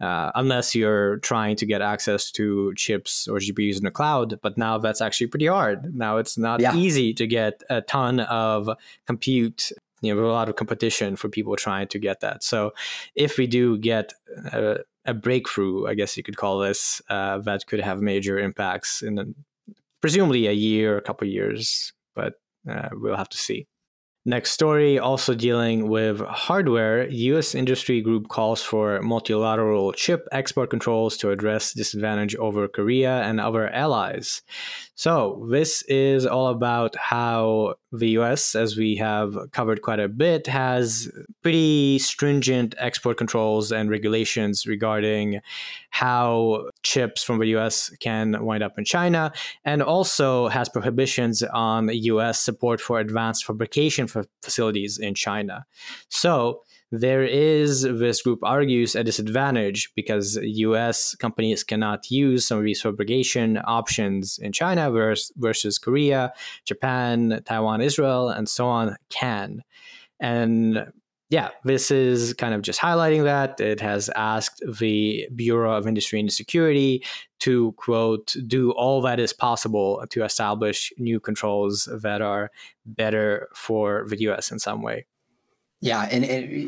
uh, 0.00 0.30
unless 0.34 0.74
you're 0.74 1.18
trying 1.18 1.56
to 1.56 1.66
get 1.66 1.80
access 1.80 2.30
to 2.32 2.74
chips 2.74 3.28
or 3.28 3.38
GPUs 3.38 3.78
in 3.78 3.84
the 3.84 3.90
cloud. 3.90 4.40
But 4.42 4.58
now 4.58 4.78
that's 4.78 5.00
actually 5.00 5.28
pretty 5.28 5.46
hard. 5.46 5.94
Now 5.94 6.18
it's 6.18 6.36
not 6.36 6.60
yeah. 6.60 6.74
easy 6.74 7.14
to 7.14 7.26
get 7.26 7.62
a 7.70 7.80
ton 7.80 8.20
of 8.20 8.68
compute 9.06 9.72
you 10.02 10.14
know, 10.14 10.24
a 10.24 10.26
lot 10.26 10.48
of 10.48 10.56
competition 10.56 11.16
for 11.16 11.28
people 11.28 11.56
trying 11.56 11.88
to 11.88 11.98
get 11.98 12.20
that. 12.20 12.42
So 12.42 12.72
if 13.14 13.38
we 13.38 13.46
do 13.46 13.78
get 13.78 14.12
a, 14.52 14.80
a 15.06 15.14
breakthrough, 15.14 15.86
I 15.86 15.94
guess 15.94 16.16
you 16.16 16.22
could 16.22 16.36
call 16.36 16.58
this, 16.58 17.00
uh, 17.08 17.38
that 17.38 17.66
could 17.66 17.80
have 17.80 18.02
major 18.02 18.38
impacts 18.38 19.02
in 19.02 19.34
presumably 20.00 20.48
a 20.48 20.52
year, 20.52 20.98
a 20.98 21.02
couple 21.02 21.26
years, 21.26 21.92
but 22.14 22.34
uh, 22.68 22.90
we'll 22.92 23.16
have 23.16 23.30
to 23.30 23.38
see. 23.38 23.66
Next 24.24 24.52
story, 24.52 25.00
also 25.00 25.34
dealing 25.34 25.88
with 25.88 26.20
hardware, 26.20 27.08
US 27.08 27.56
industry 27.56 28.00
group 28.00 28.28
calls 28.28 28.62
for 28.62 29.02
multilateral 29.02 29.92
chip 29.94 30.28
export 30.30 30.70
controls 30.70 31.16
to 31.16 31.32
address 31.32 31.72
disadvantage 31.72 32.36
over 32.36 32.68
Korea 32.68 33.22
and 33.22 33.40
other 33.40 33.68
allies. 33.70 34.42
So, 34.94 35.48
this 35.50 35.82
is 35.88 36.24
all 36.24 36.48
about 36.48 36.94
how 36.94 37.74
the 37.90 38.10
US, 38.10 38.54
as 38.54 38.76
we 38.76 38.94
have 38.96 39.36
covered 39.50 39.82
quite 39.82 39.98
a 39.98 40.08
bit, 40.08 40.46
has 40.46 41.10
pretty 41.42 41.98
stringent 41.98 42.76
export 42.78 43.16
controls 43.16 43.72
and 43.72 43.90
regulations 43.90 44.66
regarding 44.66 45.40
how 45.90 46.68
chips 46.84 47.24
from 47.24 47.40
the 47.40 47.56
US 47.56 47.90
can 47.98 48.44
wind 48.44 48.62
up 48.62 48.78
in 48.78 48.84
China, 48.84 49.32
and 49.64 49.82
also 49.82 50.46
has 50.48 50.68
prohibitions 50.68 51.42
on 51.42 51.88
US 51.88 52.38
support 52.38 52.80
for 52.80 53.00
advanced 53.00 53.44
fabrication 53.44 54.06
facilities 54.42 54.98
in 54.98 55.14
China. 55.14 55.66
So, 56.08 56.62
there 56.94 57.24
is, 57.24 57.82
this 57.82 58.20
group 58.20 58.40
argues, 58.42 58.94
a 58.94 59.02
disadvantage 59.02 59.90
because 59.96 60.36
US 60.42 61.14
companies 61.14 61.64
cannot 61.64 62.10
use 62.10 62.46
some 62.46 62.58
of 62.58 62.64
these 62.64 62.82
fabrication 62.82 63.58
options 63.64 64.38
in 64.38 64.52
China 64.52 64.90
versus, 64.90 65.32
versus 65.36 65.78
Korea, 65.78 66.34
Japan, 66.66 67.40
Taiwan, 67.46 67.80
Israel, 67.80 68.28
and 68.28 68.46
so 68.46 68.66
on 68.66 68.96
can. 69.08 69.62
And 70.20 70.92
yeah, 71.32 71.48
this 71.64 71.90
is 71.90 72.34
kind 72.34 72.52
of 72.52 72.60
just 72.60 72.78
highlighting 72.78 73.24
that. 73.24 73.58
It 73.58 73.80
has 73.80 74.10
asked 74.14 74.62
the 74.70 75.26
Bureau 75.34 75.74
of 75.74 75.86
Industry 75.86 76.20
and 76.20 76.30
Security 76.30 77.02
to, 77.40 77.72
quote, 77.78 78.36
do 78.46 78.72
all 78.72 79.00
that 79.00 79.18
is 79.18 79.32
possible 79.32 80.04
to 80.10 80.24
establish 80.24 80.92
new 80.98 81.18
controls 81.18 81.88
that 82.02 82.20
are 82.20 82.50
better 82.84 83.48
for 83.54 84.04
the 84.08 84.20
US 84.28 84.52
in 84.52 84.58
some 84.58 84.82
way. 84.82 85.06
Yeah, 85.80 86.06
and, 86.12 86.22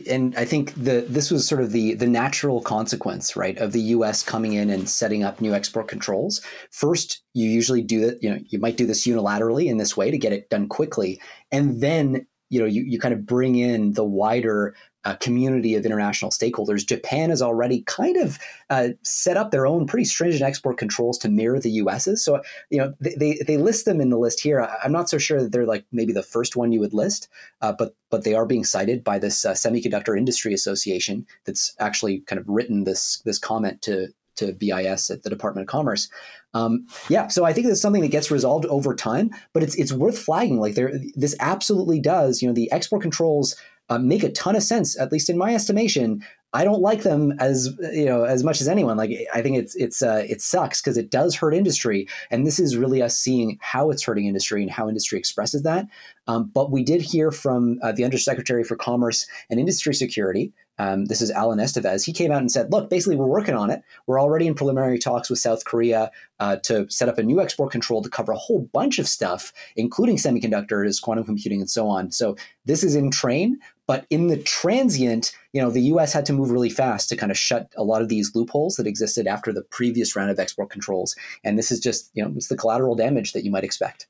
and 0.08 0.34
I 0.34 0.46
think 0.46 0.72
the 0.74 1.04
this 1.08 1.30
was 1.30 1.46
sort 1.46 1.60
of 1.60 1.70
the 1.70 1.94
the 1.94 2.08
natural 2.08 2.62
consequence, 2.62 3.36
right, 3.36 3.56
of 3.58 3.70
the 3.70 3.82
U.S. 3.82 4.24
coming 4.24 4.54
in 4.54 4.70
and 4.70 4.88
setting 4.88 5.22
up 5.22 5.40
new 5.40 5.54
export 5.54 5.86
controls. 5.86 6.40
First, 6.72 7.22
you 7.32 7.48
usually 7.48 7.82
do 7.82 8.00
that. 8.06 8.22
You 8.22 8.30
know, 8.30 8.38
you 8.48 8.58
might 8.58 8.76
do 8.76 8.86
this 8.86 9.06
unilaterally 9.06 9.66
in 9.66 9.76
this 9.76 9.96
way 9.96 10.10
to 10.10 10.18
get 10.18 10.32
it 10.32 10.50
done 10.50 10.68
quickly, 10.68 11.20
and 11.52 11.80
then 11.80 12.26
you 12.54 12.60
know 12.60 12.66
you, 12.66 12.84
you 12.84 13.00
kind 13.00 13.12
of 13.12 13.26
bring 13.26 13.56
in 13.56 13.94
the 13.94 14.04
wider 14.04 14.76
uh, 15.04 15.16
community 15.16 15.74
of 15.74 15.84
international 15.84 16.30
stakeholders. 16.30 16.86
Japan 16.86 17.30
has 17.30 17.42
already 17.42 17.82
kind 17.82 18.16
of 18.16 18.38
uh, 18.70 18.90
set 19.02 19.36
up 19.36 19.50
their 19.50 19.66
own 19.66 19.86
pretty 19.86 20.04
stringent 20.04 20.44
export 20.44 20.78
controls 20.78 21.18
to 21.18 21.28
mirror 21.28 21.58
the 21.58 21.72
U.S.'s. 21.72 22.24
So 22.24 22.40
you 22.70 22.78
know 22.78 22.94
they, 23.00 23.14
they, 23.16 23.38
they 23.44 23.56
list 23.56 23.86
them 23.86 24.00
in 24.00 24.10
the 24.10 24.18
list 24.18 24.40
here. 24.40 24.60
I'm 24.84 24.92
not 24.92 25.10
so 25.10 25.18
sure 25.18 25.42
that 25.42 25.50
they're 25.50 25.66
like 25.66 25.84
maybe 25.90 26.12
the 26.12 26.22
first 26.22 26.54
one 26.54 26.70
you 26.70 26.78
would 26.78 26.94
list, 26.94 27.28
uh, 27.60 27.72
but 27.76 27.96
but 28.08 28.22
they 28.22 28.34
are 28.34 28.46
being 28.46 28.64
cited 28.64 29.02
by 29.02 29.18
this 29.18 29.44
uh, 29.44 29.52
Semiconductor 29.52 30.16
Industry 30.16 30.54
Association 30.54 31.26
that's 31.44 31.74
actually 31.80 32.20
kind 32.20 32.38
of 32.38 32.48
written 32.48 32.84
this 32.84 33.20
this 33.24 33.38
comment 33.38 33.82
to 33.82 34.08
to 34.36 34.52
BIS 34.52 35.10
at 35.10 35.24
the 35.24 35.30
Department 35.30 35.64
of 35.64 35.68
Commerce. 35.68 36.08
Um, 36.54 36.86
yeah, 37.08 37.28
so 37.28 37.44
I 37.44 37.52
think 37.52 37.66
it's 37.66 37.82
something 37.82 38.02
that 38.02 38.08
gets 38.08 38.30
resolved 38.30 38.64
over 38.66 38.94
time, 38.94 39.30
but 39.52 39.62
it's 39.62 39.74
it's 39.74 39.92
worth 39.92 40.18
flagging. 40.18 40.60
Like 40.60 40.74
there, 40.74 40.92
this 41.14 41.36
absolutely 41.40 42.00
does. 42.00 42.40
You 42.40 42.48
know, 42.48 42.54
the 42.54 42.70
export 42.72 43.02
controls 43.02 43.56
uh, 43.88 43.98
make 43.98 44.22
a 44.22 44.32
ton 44.32 44.56
of 44.56 44.62
sense, 44.62 44.98
at 44.98 45.12
least 45.12 45.28
in 45.28 45.36
my 45.36 45.54
estimation. 45.54 46.24
I 46.54 46.62
don't 46.62 46.80
like 46.80 47.02
them 47.02 47.34
as 47.40 47.76
you 47.92 48.06
know 48.06 48.24
as 48.24 48.44
much 48.44 48.60
as 48.60 48.68
anyone. 48.68 48.96
Like 48.96 49.10
I 49.34 49.42
think 49.42 49.58
it's 49.58 49.74
it's 49.74 50.02
uh, 50.02 50.24
it 50.28 50.40
sucks 50.40 50.80
because 50.80 50.96
it 50.96 51.10
does 51.10 51.34
hurt 51.34 51.52
industry, 51.52 52.08
and 52.30 52.46
this 52.46 52.58
is 52.60 52.76
really 52.76 53.02
us 53.02 53.18
seeing 53.18 53.58
how 53.60 53.90
it's 53.90 54.04
hurting 54.04 54.26
industry 54.26 54.62
and 54.62 54.70
how 54.70 54.88
industry 54.88 55.18
expresses 55.18 55.62
that. 55.64 55.86
Um, 56.28 56.50
but 56.54 56.70
we 56.70 56.84
did 56.84 57.02
hear 57.02 57.30
from 57.30 57.78
uh, 57.82 57.92
the 57.92 58.04
Undersecretary 58.04 58.64
for 58.64 58.76
Commerce 58.76 59.26
and 59.50 59.60
Industry 59.60 59.92
Security, 59.92 60.54
um, 60.78 61.04
this 61.06 61.22
is 61.22 61.30
Alan 61.30 61.58
Estevez. 61.58 62.04
He 62.04 62.12
came 62.12 62.32
out 62.32 62.40
and 62.40 62.50
said, 62.50 62.72
look, 62.72 62.90
basically, 62.90 63.16
we're 63.16 63.26
working 63.26 63.54
on 63.54 63.70
it. 63.70 63.82
We're 64.06 64.20
already 64.20 64.46
in 64.46 64.54
preliminary 64.54 64.98
talks 64.98 65.30
with 65.30 65.38
South 65.38 65.64
Korea 65.64 66.10
uh, 66.40 66.56
to 66.64 66.86
set 66.90 67.08
up 67.08 67.18
a 67.18 67.22
new 67.22 67.40
export 67.40 67.70
control 67.70 68.02
to 68.02 68.10
cover 68.10 68.32
a 68.32 68.36
whole 68.36 68.68
bunch 68.72 68.98
of 68.98 69.06
stuff, 69.06 69.52
including 69.76 70.16
semiconductors, 70.16 71.00
quantum 71.00 71.24
computing, 71.24 71.60
and 71.60 71.70
so 71.70 71.86
on. 71.86 72.10
So 72.10 72.36
this 72.64 72.82
is 72.82 72.96
in 72.96 73.10
train, 73.10 73.58
but 73.86 74.06
in 74.10 74.28
the 74.28 74.36
transient, 74.38 75.32
you 75.52 75.60
know, 75.60 75.70
the 75.70 75.82
U.S. 75.82 76.12
had 76.12 76.26
to 76.26 76.32
move 76.32 76.50
really 76.50 76.70
fast 76.70 77.08
to 77.10 77.16
kind 77.16 77.30
of 77.30 77.38
shut 77.38 77.70
a 77.76 77.84
lot 77.84 78.02
of 78.02 78.08
these 78.08 78.34
loopholes 78.34 78.76
that 78.76 78.86
existed 78.86 79.26
after 79.26 79.52
the 79.52 79.62
previous 79.62 80.16
round 80.16 80.30
of 80.30 80.38
export 80.38 80.70
controls. 80.70 81.14
And 81.42 81.58
this 81.58 81.70
is 81.70 81.80
just, 81.80 82.10
you 82.14 82.24
know, 82.24 82.32
it's 82.36 82.48
the 82.48 82.56
collateral 82.56 82.94
damage 82.94 83.32
that 83.32 83.44
you 83.44 83.50
might 83.50 83.64
expect. 83.64 84.06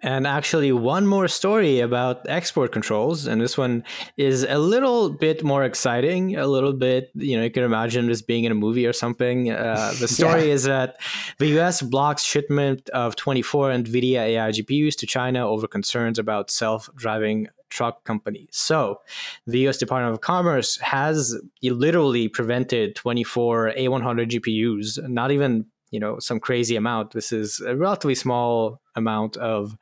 And 0.00 0.28
actually, 0.28 0.70
one 0.70 1.08
more 1.08 1.26
story 1.26 1.80
about 1.80 2.24
export 2.28 2.70
controls, 2.70 3.26
and 3.26 3.40
this 3.40 3.58
one 3.58 3.82
is 4.16 4.44
a 4.44 4.56
little 4.56 5.10
bit 5.10 5.42
more 5.42 5.64
exciting. 5.64 6.36
A 6.36 6.46
little 6.46 6.72
bit, 6.72 7.10
you 7.14 7.36
know, 7.36 7.42
you 7.42 7.50
can 7.50 7.64
imagine 7.64 8.06
this 8.06 8.22
being 8.22 8.44
in 8.44 8.52
a 8.52 8.54
movie 8.54 8.86
or 8.86 8.92
something. 8.92 9.50
Uh, 9.50 9.92
the 9.98 10.06
story 10.18 10.46
yeah. 10.46 10.54
is 10.54 10.62
that 10.64 11.00
the 11.38 11.48
U.S. 11.48 11.82
blocks 11.82 12.22
shipment 12.22 12.88
of 12.90 13.16
24 13.16 13.70
NVIDIA 13.70 14.18
AI 14.18 14.50
GPUs 14.50 14.94
to 14.98 15.06
China 15.06 15.48
over 15.48 15.66
concerns 15.66 16.20
about 16.20 16.48
self-driving 16.48 17.48
truck 17.68 18.04
companies. 18.04 18.48
So, 18.52 19.00
the 19.46 19.60
U.S. 19.60 19.78
Department 19.78 20.14
of 20.14 20.20
Commerce 20.20 20.76
has 20.78 21.36
literally 21.62 22.28
prevented 22.28 22.94
24 22.96 23.72
A100 23.76 24.30
GPUs, 24.30 25.08
not 25.08 25.30
even 25.30 25.66
you 25.90 26.00
know 26.00 26.18
some 26.18 26.40
crazy 26.40 26.76
amount. 26.76 27.12
This 27.12 27.32
is 27.32 27.60
a 27.60 27.76
relatively 27.76 28.14
small 28.14 28.80
amount 28.94 29.36
of 29.36 29.76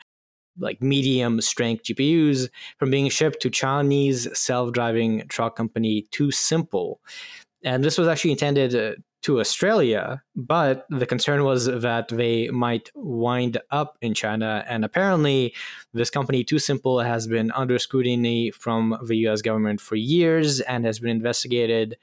like 0.59 0.83
medium 0.83 1.41
strength 1.41 1.85
GPUs 1.85 2.49
from 2.79 2.91
being 2.91 3.09
shipped 3.09 3.43
to 3.43 3.51
Chinese 3.51 4.27
self-driving 4.39 5.29
truck 5.29 5.57
company 5.57 6.07
TuSimple. 6.13 6.97
And 7.63 7.85
this 7.85 7.99
was 7.99 8.09
actually 8.09 8.33
intended 8.33 8.75
uh, 8.75 9.01
to 9.27 9.41
Australia, 9.41 10.23
but 10.37 10.87
the 10.89 11.05
concern 11.05 11.43
was 11.43 11.67
that 11.67 12.07
they 12.07 12.49
might 12.51 12.93
wind 12.95 13.59
up 13.73 13.99
in 14.01 14.15
China. 14.15 14.65
And 14.69 14.85
apparently, 14.85 15.53
this 15.93 16.11
company, 16.11 16.45
TuSimple, 16.45 17.05
has 17.05 17.27
been 17.27 17.51
under 17.51 17.77
scrutiny 17.81 18.53
from 18.53 18.97
the 19.05 19.17
US 19.27 19.43
government 19.43 19.81
for 19.81 19.97
years 19.97 20.61
and 20.61 20.85
has 20.85 21.01
been 21.01 21.11
investigated 21.11 21.97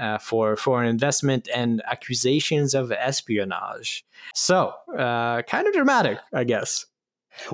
uh, 0.00 0.18
for 0.18 0.54
foreign 0.54 0.88
investment 0.88 1.48
and 1.52 1.82
accusations 1.90 2.72
of 2.72 2.92
espionage. 2.92 4.04
So, 4.36 4.72
uh, 4.96 5.42
kind 5.42 5.66
of 5.66 5.72
dramatic, 5.72 6.18
I 6.32 6.44
guess. 6.44 6.86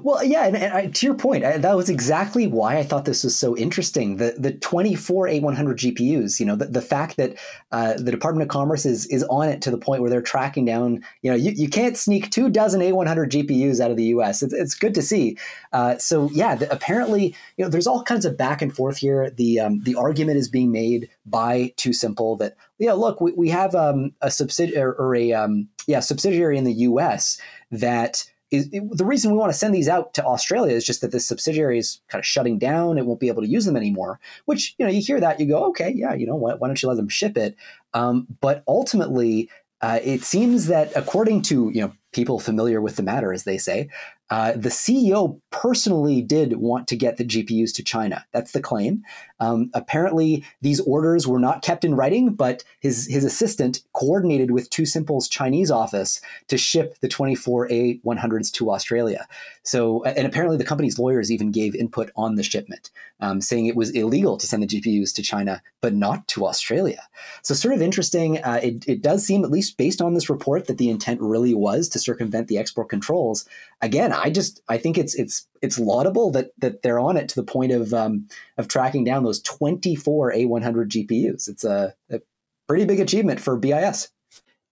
Well, 0.02 0.24
yeah, 0.24 0.46
and, 0.46 0.56
and 0.56 0.72
I, 0.72 0.86
to 0.86 1.06
your 1.06 1.14
point, 1.14 1.44
I, 1.44 1.58
that 1.58 1.76
was 1.76 1.88
exactly 1.88 2.46
why 2.46 2.78
I 2.78 2.82
thought 2.82 3.04
this 3.04 3.22
was 3.22 3.36
so 3.36 3.56
interesting. 3.56 4.16
The 4.16 4.34
the 4.38 4.52
24 4.52 5.28
A100 5.28 5.42
GPUs, 5.42 6.40
you 6.40 6.46
know, 6.46 6.56
the, 6.56 6.66
the 6.66 6.82
fact 6.82 7.16
that 7.18 7.36
uh, 7.72 7.94
the 7.94 8.10
Department 8.10 8.42
of 8.42 8.48
Commerce 8.48 8.86
is 8.86 9.06
is 9.06 9.22
on 9.24 9.48
it 9.48 9.62
to 9.62 9.70
the 9.70 9.78
point 9.78 10.00
where 10.00 10.10
they're 10.10 10.22
tracking 10.22 10.64
down, 10.64 11.04
you 11.22 11.30
know, 11.30 11.36
you, 11.36 11.52
you 11.52 11.68
can't 11.68 11.96
sneak 11.96 12.30
two 12.30 12.48
dozen 12.48 12.80
A100 12.80 13.28
GPUs 13.28 13.80
out 13.80 13.90
of 13.90 13.96
the 13.96 14.04
U.S. 14.04 14.42
It's, 14.42 14.54
it's 14.54 14.74
good 14.74 14.94
to 14.94 15.02
see. 15.02 15.36
Uh, 15.72 15.98
so 15.98 16.30
yeah, 16.32 16.54
the, 16.54 16.70
apparently, 16.72 17.34
you 17.56 17.64
know, 17.64 17.70
there's 17.70 17.86
all 17.86 18.02
kinds 18.02 18.24
of 18.24 18.36
back 18.36 18.62
and 18.62 18.74
forth 18.74 18.96
here. 18.96 19.30
The 19.30 19.60
um, 19.60 19.80
the 19.82 19.94
argument 19.94 20.38
is 20.38 20.48
being 20.48 20.72
made 20.72 21.08
by 21.26 21.72
TuSimple 21.76 22.38
that 22.38 22.56
yeah, 22.78 22.92
look, 22.92 23.20
we, 23.20 23.32
we 23.32 23.48
have 23.50 23.74
um, 23.74 24.12
a 24.20 24.30
subsidiary 24.30 24.94
or 24.98 25.14
a 25.14 25.32
um, 25.32 25.68
yeah 25.86 26.00
subsidiary 26.00 26.58
in 26.58 26.64
the 26.64 26.72
U.S. 26.72 27.40
that 27.70 28.24
is, 28.50 28.68
it, 28.72 28.82
the 28.96 29.04
reason 29.04 29.32
we 29.32 29.38
want 29.38 29.52
to 29.52 29.58
send 29.58 29.74
these 29.74 29.88
out 29.88 30.14
to 30.14 30.24
Australia 30.24 30.74
is 30.74 30.84
just 30.84 31.00
that 31.00 31.10
the 31.10 31.20
subsidiary 31.20 31.78
is 31.78 32.00
kind 32.08 32.20
of 32.20 32.26
shutting 32.26 32.58
down. 32.58 32.98
It 32.98 33.06
won't 33.06 33.20
be 33.20 33.28
able 33.28 33.42
to 33.42 33.48
use 33.48 33.64
them 33.64 33.76
anymore. 33.76 34.20
Which 34.44 34.74
you 34.78 34.86
know, 34.86 34.92
you 34.92 35.00
hear 35.00 35.20
that, 35.20 35.40
you 35.40 35.46
go, 35.46 35.64
okay, 35.66 35.92
yeah, 35.94 36.14
you 36.14 36.26
know, 36.26 36.36
why, 36.36 36.54
why 36.54 36.68
don't 36.68 36.80
you 36.80 36.88
let 36.88 36.96
them 36.96 37.08
ship 37.08 37.36
it? 37.36 37.56
Um, 37.94 38.26
but 38.40 38.62
ultimately, 38.68 39.50
uh, 39.82 40.00
it 40.02 40.22
seems 40.22 40.66
that 40.66 40.90
according 40.96 41.42
to 41.42 41.70
you 41.74 41.82
know 41.82 41.92
people 42.12 42.40
familiar 42.40 42.80
with 42.80 42.96
the 42.96 43.02
matter, 43.02 43.32
as 43.32 43.44
they 43.44 43.58
say, 43.58 43.88
uh, 44.30 44.52
the 44.52 44.70
CEO 44.70 45.40
personally 45.50 46.22
did 46.22 46.56
want 46.56 46.88
to 46.88 46.96
get 46.96 47.18
the 47.18 47.24
GPUs 47.24 47.74
to 47.74 47.84
China. 47.84 48.24
That's 48.32 48.52
the 48.52 48.62
claim. 48.62 49.02
Um, 49.40 49.70
apparently, 49.74 50.44
these 50.62 50.80
orders 50.80 51.26
were 51.26 51.38
not 51.38 51.62
kept 51.62 51.84
in 51.84 51.94
writing, 51.94 52.34
but 52.34 52.64
his, 52.80 53.06
his 53.06 53.24
assistant 53.24 53.82
coordinated 53.92 54.50
with 54.50 54.70
TuSimple's 54.70 55.28
Chinese 55.28 55.70
office 55.70 56.20
to 56.48 56.56
ship 56.56 56.98
the 57.00 57.08
24A100s 57.08 58.52
to 58.52 58.70
Australia. 58.70 59.26
So, 59.62 60.04
and 60.04 60.26
apparently, 60.26 60.56
the 60.56 60.64
company's 60.64 60.98
lawyers 60.98 61.30
even 61.30 61.50
gave 61.50 61.74
input 61.74 62.10
on 62.16 62.36
the 62.36 62.42
shipment, 62.42 62.90
um, 63.20 63.40
saying 63.40 63.66
it 63.66 63.76
was 63.76 63.90
illegal 63.90 64.36
to 64.36 64.46
send 64.46 64.62
the 64.62 64.66
GPUs 64.66 65.14
to 65.14 65.22
China, 65.22 65.62
but 65.80 65.94
not 65.94 66.26
to 66.28 66.46
Australia. 66.46 67.02
So, 67.42 67.54
sort 67.54 67.74
of 67.74 67.82
interesting. 67.82 68.38
Uh, 68.38 68.60
it, 68.62 68.88
it 68.88 69.02
does 69.02 69.26
seem, 69.26 69.44
at 69.44 69.50
least 69.50 69.76
based 69.76 70.00
on 70.00 70.14
this 70.14 70.30
report, 70.30 70.66
that 70.66 70.78
the 70.78 70.88
intent 70.88 71.20
really 71.20 71.54
was 71.54 71.88
to 71.90 71.98
circumvent 71.98 72.48
the 72.48 72.58
export 72.58 72.88
controls. 72.88 73.44
Again, 73.82 74.12
I 74.12 74.30
just 74.30 74.62
I 74.68 74.78
think 74.78 74.96
it's 74.96 75.14
it's 75.14 75.46
it's 75.62 75.78
laudable 75.78 76.30
that 76.32 76.50
that 76.58 76.82
they're 76.82 76.98
on 76.98 77.16
it 77.16 77.28
to 77.30 77.34
the 77.36 77.44
point 77.44 77.72
of 77.72 77.92
um, 77.92 78.28
of 78.58 78.68
tracking 78.68 79.04
down 79.04 79.24
those 79.24 79.40
24 79.42 80.32
A100 80.32 80.88
GPUs. 80.88 81.48
It's 81.48 81.64
a, 81.64 81.94
a 82.10 82.20
pretty 82.68 82.84
big 82.84 83.00
achievement 83.00 83.40
for 83.40 83.56
BIS. 83.56 84.08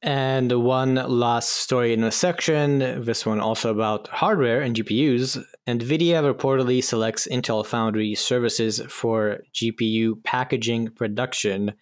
And 0.05 0.53
one 0.63 0.97
last 0.97 1.49
story 1.49 1.95
in 1.95 2.03
the 2.03 2.11
section, 2.11 2.81
this 3.07 3.25
one 3.25 3.41
also 3.41 3.71
about 3.71 4.07
hardware 4.09 4.61
and 4.61 4.77
GPUs. 4.77 5.43
NVIDIA 5.67 6.35
reportedly 6.35 6.85
selects 6.85 7.27
Intel 7.27 7.65
Foundry 7.65 8.15
services 8.15 8.83
for 8.87 9.41
GPU 9.55 10.23
packaging 10.23 10.89
production 10.89 11.73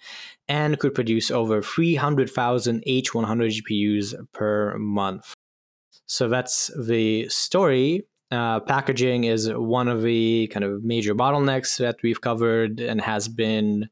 and 0.46 0.78
could 0.78 0.94
produce 0.94 1.32
over 1.32 1.60
300,000 1.62 2.84
H100 2.86 3.60
GPUs 3.60 4.14
per 4.32 4.78
month. 4.78 5.34
So 6.06 6.28
that's 6.28 6.70
the 6.78 7.28
story. 7.28 8.04
Uh, 8.32 8.60
packaging 8.60 9.24
is 9.24 9.52
one 9.52 9.88
of 9.88 10.00
the 10.00 10.46
kind 10.50 10.64
of 10.64 10.82
major 10.82 11.14
bottlenecks 11.14 11.76
that 11.76 12.02
we've 12.02 12.22
covered 12.22 12.80
and 12.80 12.98
has 13.02 13.28
been, 13.28 13.90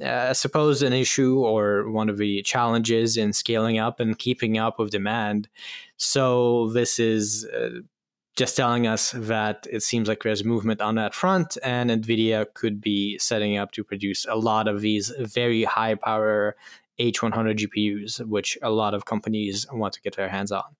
uh, 0.00 0.26
I 0.28 0.32
suppose, 0.34 0.82
an 0.82 0.92
issue 0.92 1.40
or 1.40 1.90
one 1.90 2.08
of 2.08 2.16
the 2.16 2.42
challenges 2.42 3.16
in 3.16 3.32
scaling 3.32 3.80
up 3.80 3.98
and 3.98 4.16
keeping 4.16 4.56
up 4.56 4.78
with 4.78 4.92
demand. 4.92 5.48
So 5.96 6.68
this 6.68 7.00
is 7.00 7.44
uh, 7.46 7.80
just 8.36 8.56
telling 8.56 8.86
us 8.86 9.16
that 9.16 9.66
it 9.68 9.82
seems 9.82 10.06
like 10.06 10.22
there's 10.22 10.44
movement 10.44 10.80
on 10.80 10.94
that 10.94 11.12
front, 11.12 11.58
and 11.64 11.90
NVIDIA 11.90 12.54
could 12.54 12.80
be 12.80 13.18
setting 13.18 13.56
up 13.56 13.72
to 13.72 13.82
produce 13.82 14.24
a 14.26 14.36
lot 14.36 14.68
of 14.68 14.80
these 14.80 15.12
very 15.18 15.64
high 15.64 15.96
power 15.96 16.54
H100 17.00 17.66
GPUs, 17.66 18.24
which 18.28 18.56
a 18.62 18.70
lot 18.70 18.94
of 18.94 19.06
companies 19.06 19.66
want 19.72 19.94
to 19.94 20.00
get 20.02 20.14
their 20.14 20.28
hands 20.28 20.52
on. 20.52 20.76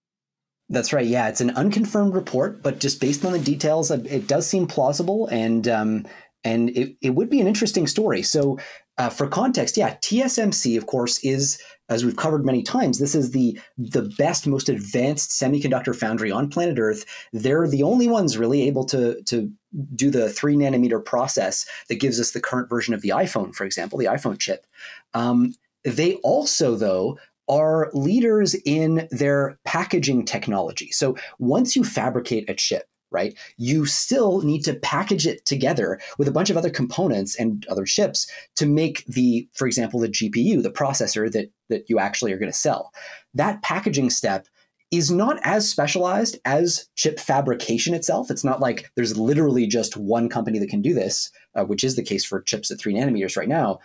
That's 0.72 0.90
right. 0.94 1.06
Yeah, 1.06 1.28
it's 1.28 1.42
an 1.42 1.50
unconfirmed 1.50 2.14
report, 2.14 2.62
but 2.62 2.80
just 2.80 2.98
based 2.98 3.26
on 3.26 3.32
the 3.32 3.38
details, 3.38 3.90
uh, 3.90 4.02
it 4.06 4.26
does 4.26 4.46
seem 4.46 4.66
plausible, 4.66 5.26
and 5.26 5.68
um, 5.68 6.06
and 6.44 6.70
it, 6.70 6.96
it 7.02 7.11
would 7.11 7.28
be 7.28 7.42
an 7.42 7.46
interesting 7.46 7.87
story. 7.87 8.22
So, 8.22 8.58
uh, 8.96 9.11
for 9.11 9.26
context, 9.28 9.76
yeah, 9.76 9.96
TSMC, 9.96 10.78
of 10.78 10.87
course, 10.87 11.22
is 11.22 11.61
as 11.90 12.06
we've 12.06 12.16
covered 12.16 12.46
many 12.46 12.62
times. 12.62 12.98
This 12.98 13.14
is 13.14 13.32
the 13.32 13.61
the 13.76 14.11
best, 14.16 14.46
most 14.46 14.70
advanced 14.70 15.30
semiconductor 15.30 15.94
foundry 15.94 16.32
on 16.32 16.48
planet 16.48 16.78
Earth. 16.78 17.04
They're 17.35 17.68
the 17.68 17.82
only 17.82 18.08
ones 18.08 18.38
really 18.38 18.66
able 18.66 18.87
to 18.87 19.22
to 19.24 19.52
do 19.94 20.11
the 20.11 20.30
three 20.30 20.56
nanometer 20.56 21.04
process 21.04 21.66
that 21.90 22.00
gives 22.00 22.18
us 22.18 22.30
the 22.30 22.40
current 22.40 22.70
version 22.70 22.94
of 22.94 23.02
the 23.02 23.11
iPhone, 23.11 23.54
for 23.54 23.66
example, 23.66 23.98
the 23.98 24.06
iPhone 24.06 24.38
chip. 24.38 24.66
Um, 25.12 25.52
they 25.85 26.14
also, 26.16 26.76
though, 26.76 27.18
are 27.48 27.90
leaders 27.92 28.55
in 28.64 29.09
their 29.11 29.59
packaging 29.64 30.24
technology. 30.24 30.90
So 30.90 31.16
once 31.38 31.76
you 31.76 31.85
fabricate 31.85 32.48
a 32.48 32.55
chip, 32.55 32.85
right, 33.11 33.37
you 33.59 33.85
still 33.85 34.40
need 34.40 34.64
to 34.64 34.74
package 34.74 35.26
it 35.26 35.44
together 35.44 36.00
with 36.18 36.28
a 36.28 36.33
bunch 36.33 36.50
of 36.50 36.57
other 36.57 36.70
components 36.70 37.38
and 37.38 37.66
other 37.66 37.85
chips 37.85 38.31
to 38.57 38.66
make 38.66 39.05
the, 39.07 39.48
for 39.52 39.66
example, 39.66 40.00
the 40.00 40.09
GPU, 40.09 40.62
the 40.62 40.70
processor 40.70 41.31
that 41.33 41.50
that 41.68 41.88
you 41.88 41.98
actually 41.98 42.33
are 42.33 42.38
going 42.38 42.52
to 42.52 42.57
sell. 42.57 42.92
That 43.35 43.62
packaging 43.62 44.11
step 44.11 44.46
is 44.92 45.11
not 45.11 45.40
as 45.42 45.68
specialized 45.68 46.38
as 46.44 46.88
chip 46.96 47.18
fabrication 47.18 47.94
itself. 47.94 48.31
It's 48.31 48.44
not 48.44 48.61
like 48.61 48.90
there's 48.94 49.16
literally 49.16 49.66
just 49.66 49.96
one 49.96 50.28
company 50.28 50.59
that 50.59 50.68
can 50.68 50.83
do 50.83 50.92
this, 50.92 51.31
uh, 51.55 51.64
which 51.64 51.83
is 51.83 51.96
the 51.96 52.02
case 52.02 52.26
for 52.26 52.42
chips 52.42 52.70
at 52.70 52.78
three 52.78 52.94
nanometers 52.94 53.37
right 53.37 53.48
now. 53.48 53.81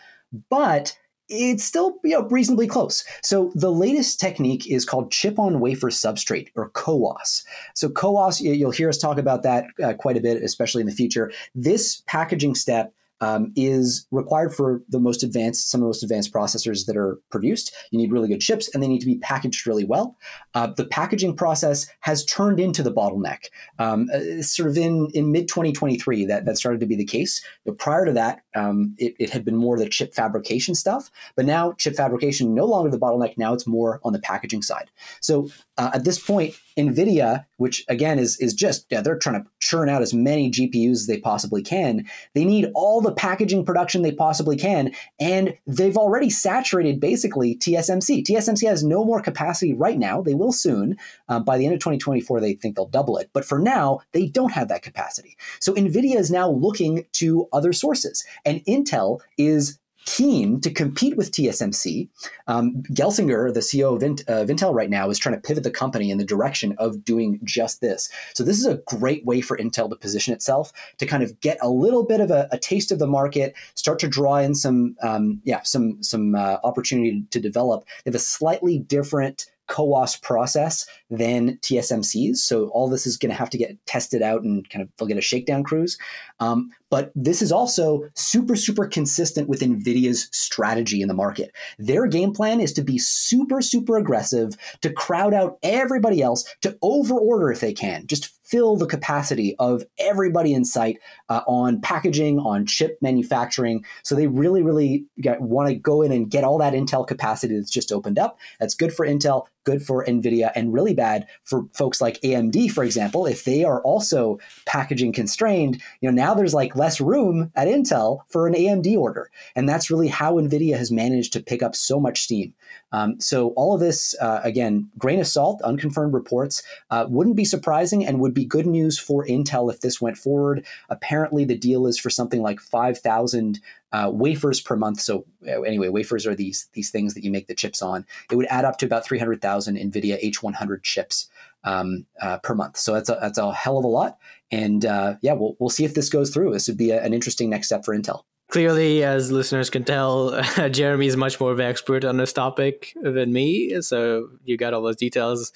But 0.50 0.98
it's 1.30 1.63
still 1.63 1.98
you 2.04 2.12
know, 2.12 2.28
reasonably 2.28 2.68
close. 2.68 3.04
So 3.21 3.52
the 3.56 3.71
latest 3.71 4.19
technique 4.19 4.69
is 4.69 4.86
called 4.86 5.12
chip 5.12 5.40
on 5.40 5.60
wafer 5.60 5.90
substrate 5.90 6.50
or 6.56 6.69
CoWoS. 6.71 7.44
So 7.73 7.90
CoWoS, 7.90 8.42
you'll 8.42 8.71
hear 8.71 8.90
us 8.90 8.98
talk 8.98 9.17
about 9.17 9.44
that 9.44 9.65
uh, 9.84 9.94
quite 9.94 10.17
a 10.17 10.21
bit, 10.21 10.42
especially 10.42 10.82
in 10.82 10.88
the 10.88 10.94
future. 10.94 11.32
This 11.54 12.02
packaging 12.08 12.56
step 12.56 12.94
um, 13.22 13.52
is 13.56 14.08
required 14.12 14.54
for 14.54 14.82
the 14.90 15.00
most 15.00 15.24
advanced, 15.24 15.70
some 15.70 15.82
of 15.82 15.84
the 15.84 15.88
most 15.88 16.04
advanced 16.04 16.34
processors 16.34 16.86
that 16.86 16.98
are 16.98 17.20
produced. 17.30 17.74
You 17.92 17.98
need 17.98 18.12
really 18.12 18.28
good 18.28 18.42
chips, 18.42 18.74
and 18.74 18.82
they 18.82 18.88
need 18.88 19.00
to 19.00 19.06
be 19.06 19.18
packaged 19.18 19.65
really 19.65 19.86
well. 19.86 20.18
Uh, 20.54 20.68
the 20.68 20.86
packaging 20.86 21.36
process 21.36 21.88
has 22.02 22.26
turned 22.26 22.60
into 22.60 22.84
the 22.84 22.92
bottleneck. 22.92 23.46
Um, 23.80 24.10
uh, 24.13 24.42
sort 24.42 24.70
of 24.70 24.78
in 24.78 25.10
in 25.13 25.32
mid 25.32 25.48
2023, 25.48 26.26
that 26.26 26.46
that 26.46 26.58
started 26.58 26.80
to 26.80 26.86
be 26.86 26.96
the 26.96 27.06
case. 27.06 27.44
But 27.65 27.78
prior 27.78 28.06
to 28.06 28.13
that, 28.13 28.42
um, 28.56 28.96
it, 28.98 29.15
it 29.20 29.30
had 29.30 29.46
been 29.46 29.56
more 29.56 29.78
the 29.78 29.90
chip 29.90 30.13
fabrication 30.13 30.76
stuff. 30.76 31.10
But 31.36 31.46
now, 31.46 31.74
chip 31.74 31.96
fabrication 31.96 32.54
no 32.54 32.65
longer 32.65 32.90
the 32.90 33.00
bottleneck. 33.00 33.38
Now 33.38 33.54
it's 33.54 33.68
more 33.68 34.00
on 34.04 34.13
the 34.13 34.20
packaging 34.20 34.62
side. 34.62 34.90
So 35.22 35.50
uh, 35.78 35.92
at 35.94 36.04
this 36.04 36.19
point, 36.19 36.56
NVIDIA, 36.78 37.46
which 37.58 37.84
again 37.88 38.19
is 38.19 38.38
is 38.38 38.54
just 38.54 38.86
yeah, 38.90 39.02
they're 39.02 39.17
trying 39.17 39.42
to 39.42 39.50
churn 39.60 39.90
out 39.90 40.02
as 40.02 40.13
many 40.13 40.50
GPUs 40.52 40.92
as 40.92 41.08
they 41.08 41.19
possibly 41.19 41.62
can. 41.62 42.06
They 42.34 42.46
need 42.46 42.71
all 42.75 43.02
the 43.02 43.12
packaging 43.12 43.65
production 43.65 44.02
they 44.02 44.12
possibly 44.12 44.58
can, 44.58 44.92
and 45.19 45.56
they've 45.65 45.98
already 45.98 46.30
saturated 46.30 47.00
basically 47.00 47.56
TSMC. 47.56 48.23
TSMC 48.23 48.67
has 48.67 48.84
no 48.84 49.04
more 49.04 49.21
capacity 49.21 49.73
right 49.73 49.98
now. 49.98 50.21
They 50.21 50.36
will 50.36 50.52
soon. 50.52 50.98
Uh, 51.30 51.40
by 51.40 51.58
the 51.58 51.65
end 51.65 51.73
of 51.73 51.80
2024, 51.80 52.40
they 52.40 52.54
think 52.54 52.75
they'll 52.75 52.88
double 52.88 53.17
it. 53.17 53.30
But 53.34 53.46
for 53.46 53.60
now, 53.60 54.02
they 54.13 54.28
don't 54.28 54.52
have 54.52 54.69
that 54.69 54.82
capacity. 54.82 55.38
So 55.60 55.73
NVIDIA 55.73 56.15
is 56.15 56.32
now 56.32 56.50
looking 56.50 57.06
to 57.13 57.48
other 57.54 57.73
sources, 57.73 58.23
and 58.46 58.63
Intel 58.65 59.19
is 59.38 59.80
keen 60.08 60.62
to 60.62 60.72
compete 60.72 61.18
with 61.18 61.32
TSMC. 61.32 62.08
Um, 62.48 62.82
Gelsinger, 62.94 63.54
the 63.54 63.60
CEO 63.60 63.94
of, 63.94 64.02
uh, 64.02 64.46
Intel 64.52 64.74
right 64.74 64.90
now, 64.90 65.10
is 65.10 65.20
trying 65.20 65.36
to 65.36 65.42
pivot 65.42 65.66
the 65.66 65.70
company 65.70 66.10
in 66.10 66.18
the 66.18 66.24
direction 66.24 66.74
of 66.78 67.04
doing 67.04 67.42
just 67.44 67.82
this. 67.82 68.10
So 68.34 68.46
this 68.46 68.58
is 68.58 68.66
a 68.66 68.78
great 68.86 69.26
way 69.26 69.42
for 69.42 69.58
Intel 69.58 69.90
to 69.90 69.98
position 69.98 70.34
itself 70.34 70.72
to 71.00 71.06
kind 71.06 71.24
of 71.24 71.38
get 71.42 71.58
a 71.62 71.70
little 71.70 72.06
bit 72.06 72.22
of 72.22 72.32
a, 72.32 72.48
a 72.54 72.58
taste 72.58 72.94
of 72.94 73.00
the 73.00 73.08
market, 73.08 73.54
start 73.76 74.00
to 74.00 74.08
draw 74.08 74.38
in 74.38 74.56
some, 74.56 74.96
um, 75.04 75.42
yeah, 75.44 75.62
some 75.64 76.02
some 76.02 76.36
uh, 76.36 76.58
opportunity 76.64 77.26
to 77.30 77.42
develop. 77.42 77.86
They 78.06 78.10
have 78.10 78.16
a 78.16 78.20
slightly 78.20 78.80
different 78.80 79.48
CoWoS 79.68 80.22
process 80.22 80.86
than 81.10 81.58
TSMC's. 81.58 82.44
So 82.44 82.68
all 82.70 82.90
this 82.90 83.08
is 83.08 83.18
going 83.18 83.32
to 83.32 83.38
have 83.38 83.50
to 83.52 83.58
get 83.58 83.78
tested 83.86 84.22
out 84.22 84.44
and 84.44 84.70
kind 84.70 84.82
of 84.82 84.90
they'll 84.98 85.08
get 85.08 85.18
a 85.18 85.22
shakedown 85.22 85.63
cruise. 85.63 85.98
Um, 86.40 86.72
but 86.90 87.12
this 87.15 87.42
is 87.42 87.52
also 87.52 88.08
super, 88.15 88.56
super 88.56 88.88
consistent 88.88 89.50
with 89.50 89.62
NVIDIA's 89.62 90.30
strategy 90.32 91.02
in 91.02 91.08
the 91.08 91.13
market. 91.13 91.52
Their 91.78 92.08
game 92.08 92.34
plan 92.34 92.62
is 92.62 92.72
to 92.74 92.82
be 92.82 92.98
super, 92.98 93.62
super 93.62 93.98
aggressive, 93.98 94.56
to 94.82 94.92
crowd 94.92 95.34
out 95.34 95.58
everybody 95.63 96.22
else, 96.22 96.46
to 96.62 96.78
overorder 96.84 97.52
if 97.52 97.60
they 97.60 97.74
can, 97.74 98.08
just 98.08 98.34
fill 98.48 98.78
the 98.78 98.86
capacity 98.86 99.56
of 99.60 99.84
everybody 100.00 100.54
in 100.54 100.63
sight 100.63 100.98
uh, 101.28 101.42
on 101.48 101.82
packaging, 101.82 102.40
on 102.40 102.65
chip 102.65 102.98
manufacturing. 103.02 103.84
So 104.04 104.15
they 104.15 104.28
really, 104.28 104.63
really 104.63 105.06
want 105.40 105.68
to 105.68 105.76
go 105.76 106.02
in 106.02 106.13
and 106.13 106.32
get 106.32 106.46
all 106.46 106.58
that 106.60 106.74
Intel 106.74 107.06
capacity 107.06 107.58
that's 107.58 107.70
just 107.70 107.92
opened 107.92 108.18
up. 108.18 108.40
That's 108.60 108.74
good 108.74 108.94
for 108.94 109.06
Intel, 109.06 109.48
good 109.68 109.84
for 109.84 110.06
NVIDIA, 110.06 110.50
and 110.56 110.74
really 110.74 110.94
bad 110.94 111.28
for 111.44 111.65
folks 111.74 112.00
like 112.00 112.22
AMD, 112.22 112.72
for 112.72 112.86
example. 112.86 113.26
If 113.26 113.44
they 113.44 113.65
are 113.65 113.82
also 113.82 114.40
packaging 114.65 115.12
constrained, 115.12 115.82
you 116.00 116.10
know, 116.10 116.15
now 116.15 116.34
there's 116.34 116.54
like 116.54 116.78
less 116.78 117.02
room 117.02 117.52
at 117.54 117.68
Intel 117.68 118.22
for 118.30 118.48
an 118.48 118.54
AMD 118.54 118.98
order. 118.98 119.30
And 119.58 119.68
that's 119.68 119.92
really 119.92 120.08
how 120.08 120.36
NVIDIA 120.36 120.78
has 120.78 120.90
managed 120.90 121.34
to 121.34 121.44
pick 121.44 121.62
up 121.62 121.76
so 121.76 122.00
much 122.00 122.22
steam. 122.22 122.54
Um, 122.92 123.19
so 123.19 123.50
all 123.50 123.73
of 123.73 123.79
this, 123.79 124.15
uh, 124.21 124.42
again, 124.44 124.90
grain 124.98 125.19
of 125.19 125.27
salt, 125.27 125.62
unconfirmed 125.63 126.13
reports, 126.13 126.63
uh, 126.90 127.06
wouldn't 127.10 127.35
be 127.35 127.46
surprising 127.46 128.06
and 128.06 128.19
would 128.19 128.33
be 128.33 128.46
good 128.46 128.65
news 128.65 128.98
for 128.98 129.25
Intel 129.25 129.71
if 129.71 129.81
this 129.81 130.00
went 130.00 130.17
forward. 130.17 130.65
Apparently, 130.90 131.44
the 131.46 131.58
deal 131.58 131.88
is 131.88 132.00
for 132.00 132.10
something 132.10 132.42
like 132.42 132.60
5,000 132.60 133.60
uh, 133.92 134.12
wafers 134.13 134.62
per 134.62 134.75
month. 134.75 135.00
So 135.00 135.25
uh, 135.48 135.62
anyway, 135.62 135.90
wafers 135.90 136.27
are 136.27 136.35
these 136.35 136.67
these 136.73 136.90
things 136.90 137.13
that 137.13 137.23
you 137.23 137.31
make 137.31 137.48
the 137.48 137.56
chips 137.56 137.81
on. 137.81 138.06
It 138.29 138.35
would 138.35 138.48
add 138.48 138.65
up 138.65 138.77
to 138.79 138.85
about 138.85 139.06
300,000 139.06 139.77
NVIDIA 139.77 140.31
H100 140.31 140.83
chips 140.83 141.29
um, 141.63 142.06
uh, 142.21 142.38
per 142.40 142.54
month. 142.54 142.77
So 142.77 142.94
that's 142.94 143.10
a, 143.10 143.17
that's 143.21 143.38
a 143.38 143.54
hell 143.54 143.77
of 143.77 143.85
a 143.85 143.88
lot. 143.88 144.17
And 144.52 144.85
uh, 144.85 145.15
yeah, 145.21 145.33
we'll, 145.33 145.56
we'll 145.60 145.69
see 145.69 145.85
if 145.85 145.94
this 145.94 146.10
goes 146.10 146.29
through. 146.29 146.54
This 146.54 146.67
would 146.67 146.77
be 146.77 146.92
a, 146.92 147.02
an 147.02 147.13
interesting 147.13 147.50
next 147.50 147.67
step 147.67 147.85
for 147.85 147.98
Intel. 147.98 148.23
Clearly, 148.50 149.04
as 149.04 149.29
listeners 149.29 149.69
can 149.69 149.83
tell, 149.83 150.41
Jeremie 150.71 151.08
is 151.08 151.17
much 151.17 151.39
more 151.39 151.52
of 151.52 151.60
an 151.60 151.65
expert 151.65 152.06
on 152.06 152.15
this 152.15 152.31
topic 152.31 152.93
than 153.02 153.33
me. 153.33 153.81
So 153.81 154.29
you 154.45 154.56
got 154.56 154.73
all 154.73 154.81
those 154.81 154.95
details. 154.95 155.52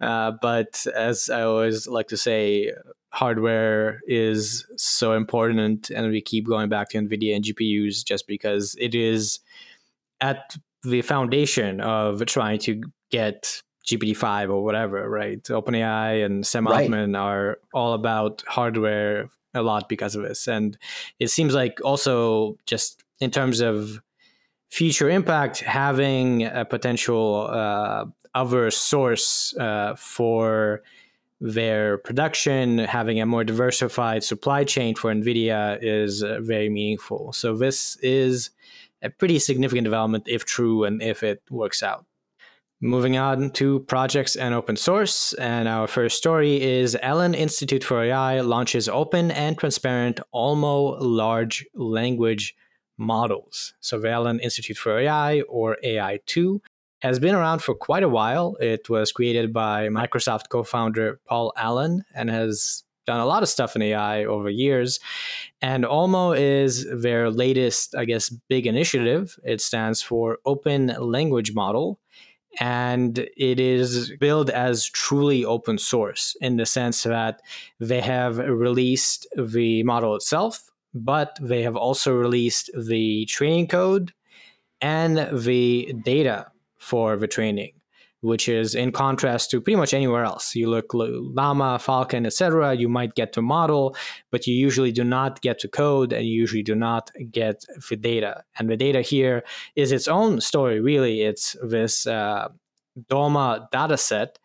Uh, 0.00 0.32
but 0.40 0.86
as 0.94 1.30
I 1.30 1.42
always 1.42 1.88
like 1.88 2.06
to 2.08 2.16
say, 2.16 2.72
hardware 3.10 4.00
is 4.06 4.66
so 4.76 5.14
important, 5.14 5.90
and 5.90 6.10
we 6.10 6.20
keep 6.20 6.46
going 6.46 6.68
back 6.68 6.90
to 6.90 6.98
NVIDIA 6.98 7.34
and 7.34 7.44
GPUs 7.44 8.04
just 8.04 8.28
because 8.28 8.76
it 8.78 8.94
is 8.94 9.40
at 10.20 10.56
the 10.84 11.02
foundation 11.02 11.80
of 11.80 12.24
trying 12.26 12.60
to 12.60 12.82
get 13.10 13.62
GPT-5 13.88 14.50
or 14.50 14.62
whatever, 14.62 15.08
right? 15.08 15.42
OpenAI 15.42 16.24
and 16.24 16.46
Sam 16.46 16.66
Altman 16.68 17.14
right. 17.14 17.20
are 17.20 17.58
all 17.72 17.94
about 17.94 18.44
hardware 18.46 19.30
a 19.54 19.62
lot 19.62 19.88
because 19.88 20.14
of 20.14 20.22
this. 20.22 20.46
And 20.46 20.76
it 21.18 21.28
seems 21.28 21.54
like 21.54 21.80
also 21.84 22.58
just 22.66 23.02
in 23.20 23.30
terms 23.30 23.60
of 23.60 24.00
future 24.70 25.08
impact, 25.08 25.60
having 25.60 26.44
a 26.44 26.64
potential 26.64 27.48
uh, 27.50 28.04
other 28.34 28.70
source 28.70 29.56
uh, 29.56 29.94
for 29.96 30.82
their 31.40 31.98
production, 31.98 32.78
having 32.78 33.20
a 33.20 33.26
more 33.26 33.44
diversified 33.44 34.24
supply 34.24 34.64
chain 34.64 34.94
for 34.94 35.12
NVIDIA 35.12 35.78
is 35.80 36.22
uh, 36.22 36.40
very 36.42 36.68
meaningful. 36.68 37.32
So 37.32 37.56
this 37.56 37.96
is 38.02 38.50
a 39.02 39.10
pretty 39.10 39.38
significant 39.38 39.84
development 39.84 40.24
if 40.26 40.44
true 40.44 40.84
and 40.84 41.00
if 41.00 41.22
it 41.22 41.40
works 41.50 41.82
out. 41.82 42.04
Moving 42.80 43.16
on 43.16 43.50
to 43.54 43.80
projects 43.80 44.36
and 44.36 44.54
open 44.54 44.76
source. 44.76 45.32
And 45.32 45.66
our 45.66 45.88
first 45.88 46.16
story 46.16 46.62
is 46.62 46.96
Allen 47.02 47.34
Institute 47.34 47.82
for 47.82 48.04
AI 48.04 48.40
launches 48.40 48.88
open 48.88 49.32
and 49.32 49.58
transparent 49.58 50.20
Olmo 50.32 50.96
large 51.00 51.66
language 51.74 52.54
models. 52.96 53.74
So, 53.80 53.98
the 53.98 54.10
Allen 54.10 54.38
Institute 54.38 54.76
for 54.76 54.96
AI, 54.96 55.40
or 55.48 55.76
AI2, 55.84 56.60
has 57.00 57.18
been 57.18 57.34
around 57.34 57.64
for 57.64 57.74
quite 57.74 58.04
a 58.04 58.08
while. 58.08 58.56
It 58.60 58.88
was 58.88 59.10
created 59.10 59.52
by 59.52 59.88
Microsoft 59.88 60.48
co 60.48 60.62
founder 60.62 61.18
Paul 61.26 61.52
Allen 61.56 62.04
and 62.14 62.30
has 62.30 62.84
done 63.08 63.18
a 63.18 63.26
lot 63.26 63.42
of 63.42 63.48
stuff 63.48 63.74
in 63.74 63.82
AI 63.82 64.24
over 64.24 64.50
years. 64.50 65.00
And 65.60 65.82
Olmo 65.82 66.38
is 66.38 66.86
their 67.02 67.28
latest, 67.28 67.96
I 67.96 68.04
guess, 68.04 68.28
big 68.28 68.68
initiative. 68.68 69.36
It 69.42 69.60
stands 69.60 70.00
for 70.00 70.38
Open 70.44 70.94
Language 71.00 71.54
Model 71.54 71.98
and 72.60 73.18
it 73.36 73.60
is 73.60 74.12
built 74.18 74.50
as 74.50 74.86
truly 74.86 75.44
open 75.44 75.78
source 75.78 76.36
in 76.40 76.56
the 76.56 76.66
sense 76.66 77.02
that 77.04 77.40
they 77.78 78.00
have 78.00 78.38
released 78.38 79.26
the 79.36 79.82
model 79.84 80.14
itself, 80.16 80.70
but 80.94 81.38
they 81.40 81.62
have 81.62 81.76
also 81.76 82.12
released 82.12 82.70
the 82.76 83.26
training 83.26 83.68
code 83.68 84.12
and 84.80 85.28
the 85.44 85.92
data 86.04 86.46
for 86.78 87.16
the 87.16 87.28
training 87.28 87.77
which 88.20 88.48
is 88.48 88.74
in 88.74 88.92
contrast 88.92 89.50
to 89.50 89.60
pretty 89.60 89.76
much 89.76 89.94
anywhere 89.94 90.24
else. 90.24 90.54
You 90.54 90.68
look 90.68 90.86
Llama, 90.92 91.78
Falcon, 91.78 92.26
etc. 92.26 92.74
You 92.74 92.88
might 92.88 93.14
get 93.14 93.32
to 93.34 93.42
model, 93.42 93.96
but 94.30 94.46
you 94.46 94.54
usually 94.54 94.92
do 94.92 95.04
not 95.04 95.40
get 95.40 95.58
to 95.60 95.68
code, 95.68 96.12
and 96.12 96.26
you 96.26 96.32
usually 96.32 96.62
do 96.62 96.74
not 96.74 97.10
get 97.30 97.64
the 97.88 97.96
data. 97.96 98.44
And 98.58 98.68
the 98.68 98.76
data 98.76 99.02
here 99.02 99.44
is 99.76 99.92
its 99.92 100.08
own 100.08 100.40
story. 100.40 100.80
Really, 100.80 101.22
it's 101.22 101.56
this 101.62 102.06
uh, 102.06 102.48
Dolma 103.10 103.68
dataset, 103.72 104.36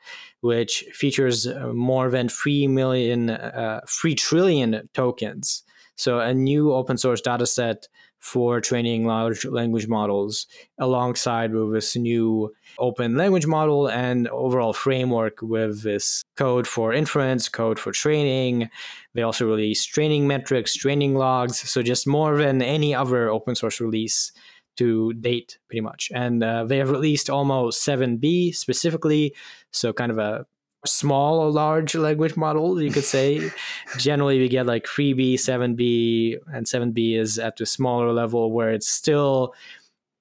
which 0.41 0.85
features 0.93 1.47
more 1.73 2.09
than 2.09 2.29
three 2.29 2.67
million, 2.67 3.29
uh, 3.29 3.81
three 3.87 4.15
trillion 4.15 4.89
tokens. 4.93 5.63
So 5.95 6.19
a 6.19 6.33
new 6.33 6.73
open 6.73 6.97
source 6.97 7.21
dataset 7.21 7.87
for 8.23 8.61
training 8.61 9.05
large 9.05 9.43
language 9.43 9.89
models 9.89 10.47
alongside 10.79 11.53
with 11.53 11.73
this 11.73 11.93
new 11.97 12.49
open 12.79 13.17
language 13.17 13.45
model 13.45 13.89
and 13.89 14.29
overall 14.29 14.71
framework 14.71 15.41
with 15.41 15.83
this 15.83 16.23
code 16.37 16.65
for 16.65 16.93
inference, 16.93 17.49
code 17.49 17.77
for 17.77 17.91
training. 17.91 18.69
They 19.13 19.23
also 19.23 19.45
release 19.45 19.83
training 19.83 20.25
metrics, 20.25 20.73
training 20.73 21.15
logs. 21.15 21.69
So 21.69 21.81
just 21.83 22.07
more 22.07 22.37
than 22.37 22.61
any 22.61 22.95
other 22.95 23.29
open 23.29 23.55
source 23.55 23.81
release 23.81 24.31
to 24.77 25.11
date, 25.15 25.59
pretty 25.67 25.81
much. 25.81 26.09
And 26.15 26.41
uh, 26.41 26.63
they 26.63 26.77
have 26.77 26.91
released 26.91 27.27
OLMo 27.27 27.73
7B 27.73 28.55
specifically. 28.55 29.35
So 29.71 29.91
kind 29.91 30.13
of 30.13 30.17
a 30.17 30.45
small 30.85 31.39
or 31.39 31.49
large 31.51 31.95
language 31.95 32.35
model, 32.35 32.81
you 32.81 32.91
could 32.91 33.03
say. 33.03 33.51
Generally, 33.97 34.39
we 34.39 34.49
get 34.49 34.65
like 34.65 34.85
3B, 34.85 35.35
7B, 35.35 36.37
and 36.53 36.65
7B 36.65 37.17
is 37.17 37.39
at 37.39 37.57
the 37.57 37.65
smaller 37.65 38.11
level 38.11 38.51
where 38.51 38.71
it's 38.71 38.87
still 38.87 39.53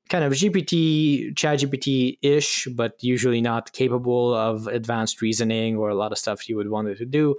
kind 0.09 0.25
of 0.25 0.33
GPT, 0.33 1.35
ChatGPT 1.35 2.19
ish, 2.23 2.69
but 2.75 3.03
usually 3.03 3.41
not 3.41 3.73
capable 3.73 4.35
of 4.35 4.67
advanced 4.67 5.23
reasoning 5.23 5.77
or 5.77 5.89
a 5.89 5.95
lot 5.95 6.13
of 6.13 6.19
stuff 6.19 6.49
you 6.49 6.57
would 6.57 6.69
want 6.69 6.89
it 6.89 6.99
to 6.99 7.07
do, 7.07 7.35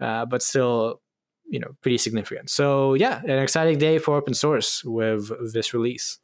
uh, 0.00 0.26
but 0.26 0.42
still, 0.42 1.00
you 1.48 1.60
know, 1.60 1.76
pretty 1.80 1.98
significant. 1.98 2.50
So, 2.50 2.94
yeah, 2.94 3.20
an 3.22 3.38
exciting 3.38 3.78
day 3.78 3.98
for 3.98 4.16
open 4.16 4.34
source 4.34 4.82
with 4.84 5.30
this 5.52 5.72
release. 5.72 6.18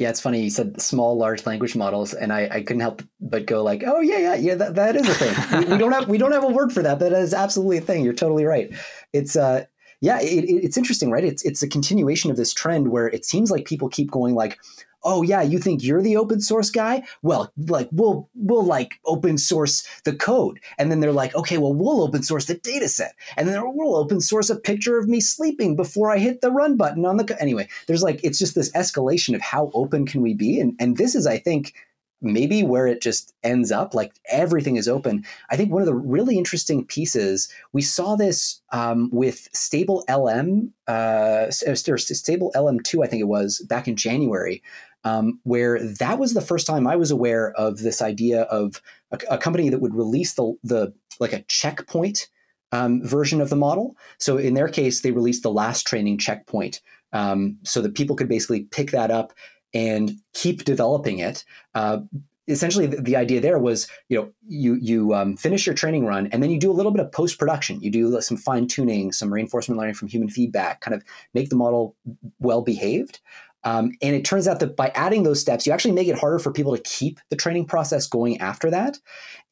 Yeah, 0.00 0.08
it's 0.08 0.20
funny. 0.22 0.40
You 0.40 0.48
said 0.48 0.80
small 0.80 1.18
large 1.18 1.44
language 1.44 1.76
models, 1.76 2.14
and 2.14 2.32
I, 2.32 2.48
I 2.50 2.62
couldn't 2.62 2.80
help 2.80 3.02
but 3.20 3.44
go 3.44 3.62
like, 3.62 3.82
"Oh 3.86 4.00
yeah, 4.00 4.16
yeah, 4.16 4.34
yeah. 4.34 4.54
That, 4.54 4.74
that 4.76 4.96
is 4.96 5.06
a 5.06 5.12
thing. 5.12 5.58
we, 5.60 5.72
we, 5.72 5.78
don't 5.78 5.92
have 5.92 6.08
we 6.08 6.16
don't 6.16 6.32
have 6.32 6.42
a 6.42 6.48
word 6.48 6.72
for 6.72 6.82
that. 6.82 6.98
but 6.98 7.10
That 7.10 7.20
is 7.20 7.34
absolutely 7.34 7.76
a 7.76 7.82
thing. 7.82 8.02
You're 8.02 8.14
totally 8.14 8.46
right. 8.46 8.72
It's 9.12 9.36
uh, 9.36 9.66
yeah, 10.00 10.20
it, 10.20 10.44
it, 10.44 10.64
it's 10.64 10.76
interesting, 10.76 11.10
right? 11.10 11.24
It's 11.24 11.44
it's 11.44 11.62
a 11.62 11.68
continuation 11.68 12.30
of 12.30 12.36
this 12.36 12.52
trend 12.52 12.88
where 12.88 13.08
it 13.08 13.24
seems 13.24 13.50
like 13.50 13.66
people 13.66 13.88
keep 13.88 14.10
going 14.10 14.34
like, 14.34 14.58
oh 15.02 15.22
yeah, 15.22 15.42
you 15.42 15.58
think 15.58 15.82
you're 15.82 16.02
the 16.02 16.16
open 16.16 16.40
source 16.40 16.70
guy? 16.70 17.02
Well, 17.22 17.52
like 17.68 17.88
we'll 17.92 18.28
we'll 18.34 18.64
like 18.64 18.98
open 19.04 19.36
source 19.36 19.86
the 20.04 20.14
code, 20.14 20.58
and 20.78 20.90
then 20.90 21.00
they're 21.00 21.12
like, 21.12 21.34
okay, 21.34 21.58
well 21.58 21.74
we'll 21.74 22.02
open 22.02 22.22
source 22.22 22.46
the 22.46 22.54
data 22.54 22.88
set, 22.88 23.14
and 23.36 23.48
then 23.48 23.60
we'll 23.74 23.96
open 23.96 24.20
source 24.20 24.48
a 24.48 24.56
picture 24.56 24.98
of 24.98 25.08
me 25.08 25.20
sleeping 25.20 25.76
before 25.76 26.10
I 26.10 26.18
hit 26.18 26.40
the 26.40 26.50
run 26.50 26.76
button 26.76 27.04
on 27.04 27.18
the. 27.18 27.24
Co-. 27.24 27.36
Anyway, 27.38 27.68
there's 27.86 28.02
like 28.02 28.20
it's 28.24 28.38
just 28.38 28.54
this 28.54 28.72
escalation 28.72 29.34
of 29.34 29.42
how 29.42 29.70
open 29.74 30.06
can 30.06 30.22
we 30.22 30.34
be, 30.34 30.58
and 30.60 30.74
and 30.80 30.96
this 30.96 31.14
is 31.14 31.26
I 31.26 31.38
think 31.38 31.74
maybe 32.22 32.62
where 32.62 32.86
it 32.86 33.00
just 33.00 33.34
ends 33.42 33.72
up 33.72 33.94
like 33.94 34.12
everything 34.28 34.76
is 34.76 34.88
open. 34.88 35.24
I 35.50 35.56
think 35.56 35.72
one 35.72 35.82
of 35.82 35.86
the 35.86 35.94
really 35.94 36.36
interesting 36.38 36.84
pieces 36.84 37.52
we 37.72 37.82
saw 37.82 38.16
this 38.16 38.60
um, 38.72 39.08
with 39.12 39.48
StableLM 39.52 40.70
uh, 40.86 41.46
StableLM 41.50 42.84
2 42.84 43.02
i 43.02 43.06
think 43.06 43.20
it 43.20 43.28
was 43.28 43.60
back 43.68 43.86
in 43.86 43.94
january 43.94 44.62
um, 45.04 45.38
where 45.44 45.80
that 45.80 46.18
was 46.18 46.34
the 46.34 46.40
first 46.40 46.66
time 46.66 46.86
i 46.86 46.96
was 46.96 47.12
aware 47.12 47.52
of 47.52 47.78
this 47.78 48.02
idea 48.02 48.42
of 48.42 48.82
a, 49.12 49.18
a 49.30 49.38
company 49.38 49.68
that 49.68 49.80
would 49.80 49.94
release 49.94 50.34
the, 50.34 50.52
the 50.64 50.92
like 51.20 51.32
a 51.32 51.42
checkpoint 51.42 52.28
um, 52.72 53.02
version 53.04 53.40
of 53.40 53.50
the 53.50 53.56
model. 53.56 53.96
So 54.18 54.36
in 54.36 54.54
their 54.54 54.68
case 54.68 55.00
they 55.00 55.10
released 55.10 55.42
the 55.42 55.52
last 55.52 55.86
training 55.86 56.18
checkpoint 56.18 56.80
um, 57.12 57.58
so 57.64 57.80
that 57.82 57.94
people 57.94 58.16
could 58.16 58.28
basically 58.28 58.64
pick 58.64 58.90
that 58.92 59.10
up 59.10 59.32
and 59.74 60.12
keep 60.34 60.64
developing 60.64 61.18
it. 61.18 61.44
Uh, 61.74 62.00
essentially, 62.48 62.86
the, 62.86 63.00
the, 63.00 63.16
idea 63.16 63.40
there 63.40 63.58
was, 63.58 63.88
you 64.08 64.18
know, 64.18 64.32
you 64.46 64.74
you 64.74 65.14
um, 65.14 65.36
finish 65.36 65.66
your 65.66 65.74
training 65.74 66.06
run, 66.06 66.26
and 66.28 66.42
then 66.42 66.50
you 66.50 66.58
do 66.58 66.70
a 66.70 66.74
little 66.74 66.92
bit 66.92 67.04
of 67.04 67.12
post 67.12 67.38
production. 67.38 67.80
You 67.80 67.90
do 67.90 68.20
some 68.20 68.36
fine 68.36 68.66
tuning, 68.66 69.12
some 69.12 69.32
reinforcement 69.32 69.78
learning 69.78 69.94
from 69.94 70.08
human 70.08 70.28
feedback, 70.28 70.80
kind 70.80 70.94
of 70.94 71.02
make 71.34 71.48
the 71.48 71.56
model 71.56 71.96
well 72.38 72.62
behaved. 72.62 73.20
Um, 73.62 73.92
and 74.00 74.16
it 74.16 74.24
turns 74.24 74.48
out 74.48 74.60
that 74.60 74.74
by 74.74 74.90
adding 74.94 75.22
those 75.22 75.40
steps, 75.40 75.66
you 75.66 75.72
actually 75.72 75.92
make 75.92 76.08
it 76.08 76.18
harder 76.18 76.38
for 76.38 76.50
people 76.50 76.74
to 76.74 76.82
keep 76.82 77.20
the 77.28 77.36
training 77.36 77.66
process 77.66 78.06
going 78.06 78.40
after 78.40 78.70
that. 78.70 78.98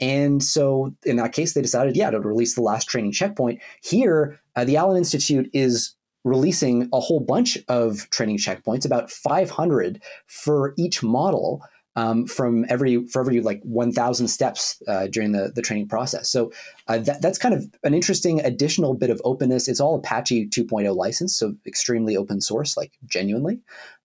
And 0.01 0.43
so, 0.43 0.95
in 1.05 1.17
that 1.17 1.33
case, 1.33 1.53
they 1.53 1.61
decided, 1.61 1.97
yeah, 1.97 2.11
to 2.11 2.21
release 2.21 2.55
the 2.55 2.63
last 2.63 2.89
training 2.89 3.13
checkpoint. 3.13 3.61
Here, 3.83 4.41
uh, 4.57 4.65
the 4.65 4.77
Allen 4.77 4.97
Institute 4.97 5.51
is 5.53 5.95
releasing 6.29 6.89
a 6.93 7.01
whole 7.01 7.21
bunch 7.21 7.59
of 7.69 8.09
training 8.11 8.39
checkpoints, 8.39 8.85
about 8.85 9.11
500 9.11 10.03
for 10.27 10.75
each 10.77 11.03
model. 11.03 11.63
Um, 11.97 12.29
from 12.29 12.65
every 12.69 13.05
for 13.09 13.19
every 13.19 13.41
like 13.41 13.61
1,000 13.65 14.29
steps 14.29 14.81
uh, 14.87 15.09
during 15.09 15.33
the, 15.33 15.51
the 15.53 15.63
training 15.63 15.89
process. 15.89 16.31
So 16.31 16.53
uh, 16.87 16.99
that, 16.99 17.21
that's 17.21 17.39
kind 17.39 17.53
of 17.53 17.67
an 17.83 17.93
interesting 17.93 18.41
additional 18.43 18.95
bit 18.95 19.11
of 19.11 19.21
openness. 19.25 19.67
It's 19.67 19.81
all 19.81 19.97
Apache 19.97 20.51
2.0 20.51 20.95
license, 20.95 21.37
so 21.37 21.55
extremely 21.67 22.17
open 22.17 22.41
source, 22.41 22.77
like 22.77 22.93
genuinely. 23.07 23.59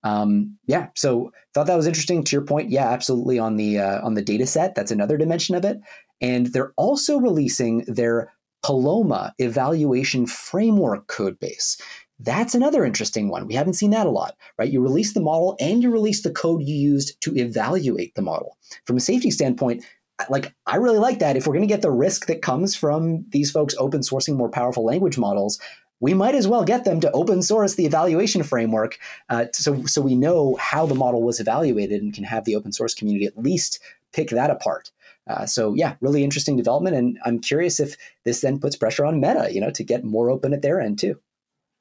Um, 0.04 0.58
yeah, 0.66 0.88
so 0.96 1.32
thought 1.54 1.68
that 1.68 1.76
was 1.76 1.86
interesting. 1.86 2.24
To 2.24 2.36
your 2.36 2.46
point, 2.46 2.72
yeah, 2.72 2.90
absolutely 2.90 3.38
on 3.38 3.58
the 3.58 3.78
uh, 3.78 4.04
on 4.04 4.16
the 4.16 4.24
data 4.24 4.48
set. 4.48 4.74
That's 4.74 4.90
another 4.90 5.18
dimension 5.18 5.54
of 5.54 5.64
it. 5.64 5.80
And 6.20 6.48
they're 6.48 6.74
also 6.78 7.20
releasing 7.20 7.84
their 7.86 8.34
Paloma 8.64 9.34
evaluation 9.38 10.26
framework 10.26 11.08
code 11.08 11.38
base. 11.40 11.78
That's 12.20 12.56
another 12.56 12.86
interesting 12.86 13.30
one. 13.30 13.48
We 13.48 13.56
haven't 13.56 13.74
seen 13.74 13.92
that 13.92 14.08
a 14.08 14.12
lot, 14.12 14.36
right? 14.58 14.72
You 14.72 14.82
release 14.82 15.14
the 15.14 15.22
model 15.22 15.58
and 15.60 15.82
you 15.82 15.90
release 15.90 16.22
the 16.22 16.32
code 16.32 16.64
you 16.64 16.76
used 16.76 17.20
to 17.22 17.36
evaluate 17.36 18.16
the 18.16 18.22
model. 18.22 18.58
From 18.86 18.98
a 18.98 19.02
safety 19.02 19.32
standpoint, 19.32 19.84
like 20.30 20.54
I 20.66 20.76
really 20.78 21.00
like 21.00 21.20
that. 21.20 21.36
If 21.36 21.48
we're 21.48 21.54
going 21.54 21.68
to 21.68 21.74
get 21.74 21.82
the 21.82 21.92
risk 21.92 22.28
that 22.28 22.42
comes 22.42 22.76
from 22.76 23.26
these 23.30 23.52
folks 23.52 23.76
open 23.78 24.02
sourcing 24.02 24.36
more 24.36 24.50
powerful 24.50 24.86
language 24.86 25.18
models, 25.18 25.60
we 26.00 26.14
might 26.14 26.36
as 26.36 26.48
well 26.48 26.64
get 26.64 26.84
them 26.84 27.00
to 27.00 27.12
open 27.12 27.42
source 27.42 27.76
the 27.76 27.86
evaluation 27.86 28.44
framework, 28.44 29.00
uh, 29.30 29.46
so 29.54 29.86
so 29.86 30.02
we 30.02 30.16
know 30.16 30.56
how 30.60 30.86
the 30.86 30.96
model 30.96 31.24
was 31.24 31.40
evaluated 31.40 32.02
and 32.02 32.14
can 32.14 32.26
have 32.26 32.44
the 32.44 32.56
open 32.56 32.74
source 32.74 32.94
community 32.94 33.26
at 33.26 33.38
least 33.38 33.80
pick 34.12 34.30
that 34.30 34.50
apart. 34.52 34.92
Uh, 35.28 35.46
so 35.46 35.74
yeah, 35.76 35.96
really 36.02 36.24
interesting 36.24 36.58
development, 36.58 36.98
and 36.98 37.18
I'm 37.26 37.40
curious 37.40 37.80
if 37.80 37.96
this 38.26 38.42
then 38.42 38.60
puts 38.60 38.76
pressure 38.76 39.06
on 39.06 39.22
Meta, 39.22 39.48
you 39.52 39.62
know, 39.62 39.72
to 39.72 39.84
get 39.84 40.04
more 40.04 40.30
open 40.30 40.54
at 40.54 40.62
their 40.62 40.82
end 40.82 41.00
too. 41.00 41.20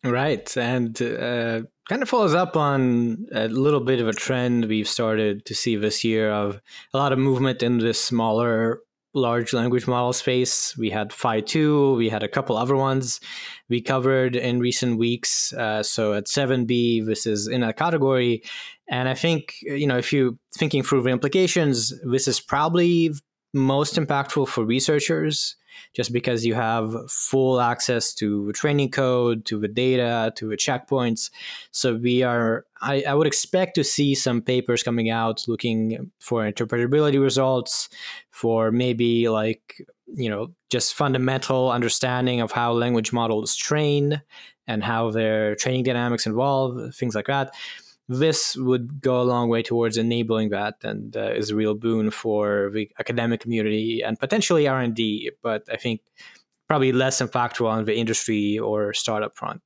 Right. 0.04 0.56
And 0.56 1.00
uh, 1.00 1.62
kind 1.88 2.02
of 2.02 2.08
follows 2.08 2.34
up 2.34 2.56
on 2.56 3.26
a 3.32 3.48
little 3.48 3.80
bit 3.80 4.00
of 4.00 4.08
a 4.08 4.12
trend 4.12 4.64
we've 4.64 4.88
started 4.88 5.44
to 5.46 5.54
see 5.54 5.76
this 5.76 6.02
year 6.02 6.30
of 6.30 6.60
a 6.92 6.98
lot 6.98 7.12
of 7.12 7.18
movement 7.18 7.62
in 7.62 7.78
this 7.78 8.00
smaller 8.00 8.80
large 9.14 9.52
language 9.52 9.86
model 9.86 10.12
space. 10.12 10.76
We 10.76 10.90
had 10.90 11.12
Phi 11.12 11.40
2, 11.40 11.94
we 11.96 12.08
had 12.08 12.22
a 12.22 12.28
couple 12.28 12.56
other 12.56 12.76
ones 12.76 13.20
we 13.68 13.80
covered 13.80 14.34
in 14.34 14.58
recent 14.58 14.98
weeks. 14.98 15.52
Uh, 15.52 15.82
so 15.82 16.14
at 16.14 16.26
7B, 16.26 17.04
this 17.04 17.26
is 17.26 17.46
in 17.46 17.62
a 17.62 17.72
category. 17.72 18.42
And 18.88 19.08
I 19.08 19.14
think, 19.14 19.54
you 19.62 19.86
know, 19.86 19.98
if 19.98 20.12
you're 20.12 20.32
thinking 20.56 20.82
through 20.82 21.02
the 21.02 21.10
implications, 21.10 21.92
this 22.10 22.26
is 22.26 22.40
probably 22.40 23.12
most 23.54 23.96
impactful 23.96 24.48
for 24.48 24.64
researchers 24.64 25.56
just 25.94 26.12
because 26.12 26.44
you 26.44 26.54
have 26.54 27.10
full 27.10 27.60
access 27.60 28.14
to 28.14 28.52
training 28.52 28.90
code, 28.90 29.44
to 29.46 29.58
the 29.58 29.68
data, 29.68 30.32
to 30.36 30.48
the 30.48 30.56
checkpoints. 30.56 31.30
So 31.70 31.96
we 31.96 32.22
are, 32.22 32.64
I, 32.80 33.02
I 33.06 33.14
would 33.14 33.26
expect 33.26 33.74
to 33.76 33.84
see 33.84 34.14
some 34.14 34.42
papers 34.42 34.82
coming 34.82 35.10
out 35.10 35.44
looking 35.48 36.10
for 36.18 36.42
interpretability 36.50 37.20
results, 37.20 37.88
for 38.30 38.70
maybe 38.70 39.28
like, 39.28 39.86
you 40.14 40.28
know, 40.28 40.52
just 40.70 40.94
fundamental 40.94 41.70
understanding 41.70 42.40
of 42.40 42.52
how 42.52 42.72
language 42.72 43.12
models 43.12 43.54
train 43.54 44.22
and 44.66 44.82
how 44.84 45.10
their 45.10 45.54
training 45.56 45.84
dynamics 45.84 46.26
involve, 46.26 46.94
things 46.94 47.14
like 47.14 47.26
that 47.26 47.54
this 48.08 48.56
would 48.56 49.00
go 49.00 49.20
a 49.20 49.22
long 49.22 49.48
way 49.48 49.62
towards 49.62 49.96
enabling 49.96 50.50
that 50.50 50.76
and 50.82 51.16
uh, 51.16 51.32
is 51.32 51.50
a 51.50 51.56
real 51.56 51.74
boon 51.74 52.10
for 52.10 52.70
the 52.74 52.90
academic 52.98 53.40
community 53.40 54.02
and 54.02 54.18
potentially 54.18 54.66
r&d 54.68 55.30
but 55.42 55.64
i 55.70 55.76
think 55.76 56.00
probably 56.68 56.92
less 56.92 57.20
impactful 57.20 57.66
on 57.66 57.84
the 57.84 57.96
industry 57.96 58.58
or 58.58 58.92
startup 58.92 59.36
front 59.36 59.62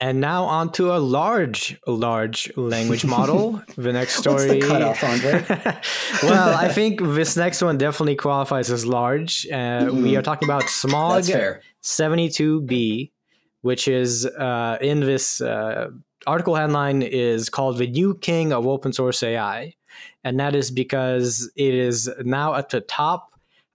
and 0.00 0.20
now 0.20 0.44
on 0.44 0.72
to 0.72 0.94
a 0.94 0.98
large, 0.98 1.78
large 1.86 2.50
language 2.56 3.04
model. 3.04 3.62
The 3.76 3.92
next 3.92 4.16
story. 4.16 4.48
What's 4.48 4.66
the 4.66 4.68
cutoff, 4.68 5.04
Andrey? 5.04 5.44
well, 6.22 6.56
I 6.56 6.68
think 6.68 7.00
this 7.00 7.36
next 7.36 7.62
one 7.62 7.78
definitely 7.78 8.16
qualifies 8.16 8.70
as 8.70 8.84
large. 8.84 9.46
Uh, 9.46 9.54
mm-hmm. 9.54 10.02
We 10.02 10.16
are 10.16 10.22
talking 10.22 10.46
about 10.46 10.64
Smaug 10.64 11.60
72B, 11.82 13.10
which 13.62 13.88
is 13.88 14.26
uh, 14.26 14.78
in 14.80 15.00
this 15.00 15.40
uh, 15.40 15.90
article 16.26 16.54
headline 16.54 17.02
is 17.02 17.48
called 17.48 17.78
The 17.78 17.86
New 17.86 18.14
King 18.14 18.52
of 18.52 18.66
Open 18.66 18.92
Source 18.92 19.22
AI. 19.22 19.74
And 20.24 20.38
that 20.38 20.54
is 20.54 20.70
because 20.70 21.50
it 21.56 21.74
is 21.74 22.10
now 22.22 22.54
at 22.54 22.68
the 22.68 22.80
top 22.80 23.30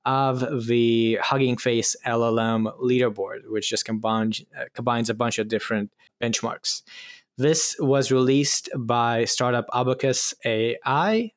of 0.05 0.67
the 0.67 1.17
Hugging 1.21 1.57
Face 1.57 1.95
LLM 2.05 2.77
leaderboard, 2.79 3.49
which 3.49 3.69
just 3.69 3.85
combines, 3.85 4.43
uh, 4.57 4.65
combines 4.73 5.09
a 5.09 5.15
bunch 5.15 5.39
of 5.39 5.47
different 5.47 5.91
benchmarks. 6.21 6.83
This 7.37 7.75
was 7.79 8.11
released 8.11 8.69
by 8.77 9.25
startup 9.25 9.65
Abacus 9.73 10.33
AI 10.45 11.31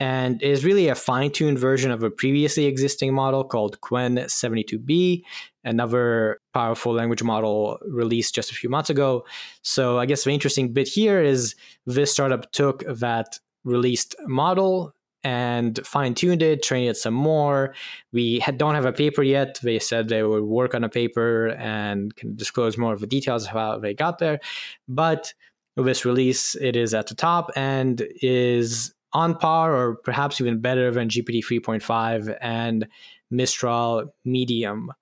and 0.00 0.42
is 0.42 0.64
really 0.64 0.88
a 0.88 0.94
fine 0.94 1.30
tuned 1.30 1.58
version 1.58 1.90
of 1.90 2.02
a 2.02 2.10
previously 2.10 2.64
existing 2.64 3.14
model 3.14 3.44
called 3.44 3.80
Qwen 3.82 4.18
72B, 4.18 5.22
another 5.62 6.38
powerful 6.54 6.94
language 6.94 7.22
model 7.22 7.78
released 7.86 8.34
just 8.34 8.50
a 8.50 8.54
few 8.54 8.70
months 8.70 8.88
ago. 8.88 9.24
So, 9.62 9.98
I 9.98 10.06
guess 10.06 10.24
the 10.24 10.30
interesting 10.30 10.72
bit 10.72 10.88
here 10.88 11.22
is 11.22 11.54
this 11.86 12.10
startup 12.10 12.50
took 12.52 12.82
that 12.86 13.38
released 13.62 14.16
model 14.26 14.94
and 15.22 15.78
fine 15.86 16.14
tuned 16.14 16.40
it, 16.40 16.62
trained 16.62 16.88
it 16.88 16.96
some 16.96 17.12
more. 17.12 17.74
We 18.10 18.38
had, 18.38 18.56
don't 18.56 18.74
have 18.74 18.86
a 18.86 18.92
paper 18.92 19.22
yet. 19.22 19.58
They 19.62 19.78
said 19.78 20.08
they 20.08 20.22
would 20.22 20.44
work 20.44 20.74
on 20.74 20.82
a 20.82 20.88
paper 20.88 21.48
and 21.58 22.16
can 22.16 22.36
disclose 22.36 22.78
more 22.78 22.94
of 22.94 23.00
the 23.00 23.06
details 23.06 23.44
of 23.44 23.50
how 23.50 23.78
they 23.78 23.92
got 23.92 24.18
there. 24.18 24.40
But 24.88 25.34
with 25.76 25.84
this 25.84 26.06
release, 26.06 26.54
it 26.54 26.74
is 26.74 26.94
at 26.94 27.08
the 27.08 27.14
top 27.14 27.50
and 27.54 28.02
is 28.22 28.94
on 29.12 29.36
par 29.36 29.74
or 29.74 29.96
perhaps 29.96 30.40
even 30.40 30.60
better 30.60 30.90
than 30.90 31.08
GPT 31.08 31.44
3.5 31.44 32.36
and 32.40 32.86
Mistral 33.30 34.14
Medium. 34.24 34.92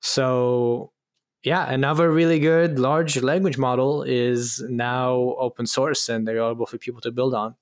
So, 0.00 0.92
yeah, 1.42 1.70
another 1.70 2.10
really 2.10 2.38
good 2.38 2.78
large 2.78 3.20
language 3.22 3.58
model 3.58 4.02
is 4.02 4.62
now 4.68 5.14
open 5.38 5.66
source 5.66 6.08
and 6.08 6.28
available 6.28 6.66
for 6.66 6.78
people 6.78 7.00
to 7.02 7.10
build 7.10 7.34
on. 7.34 7.54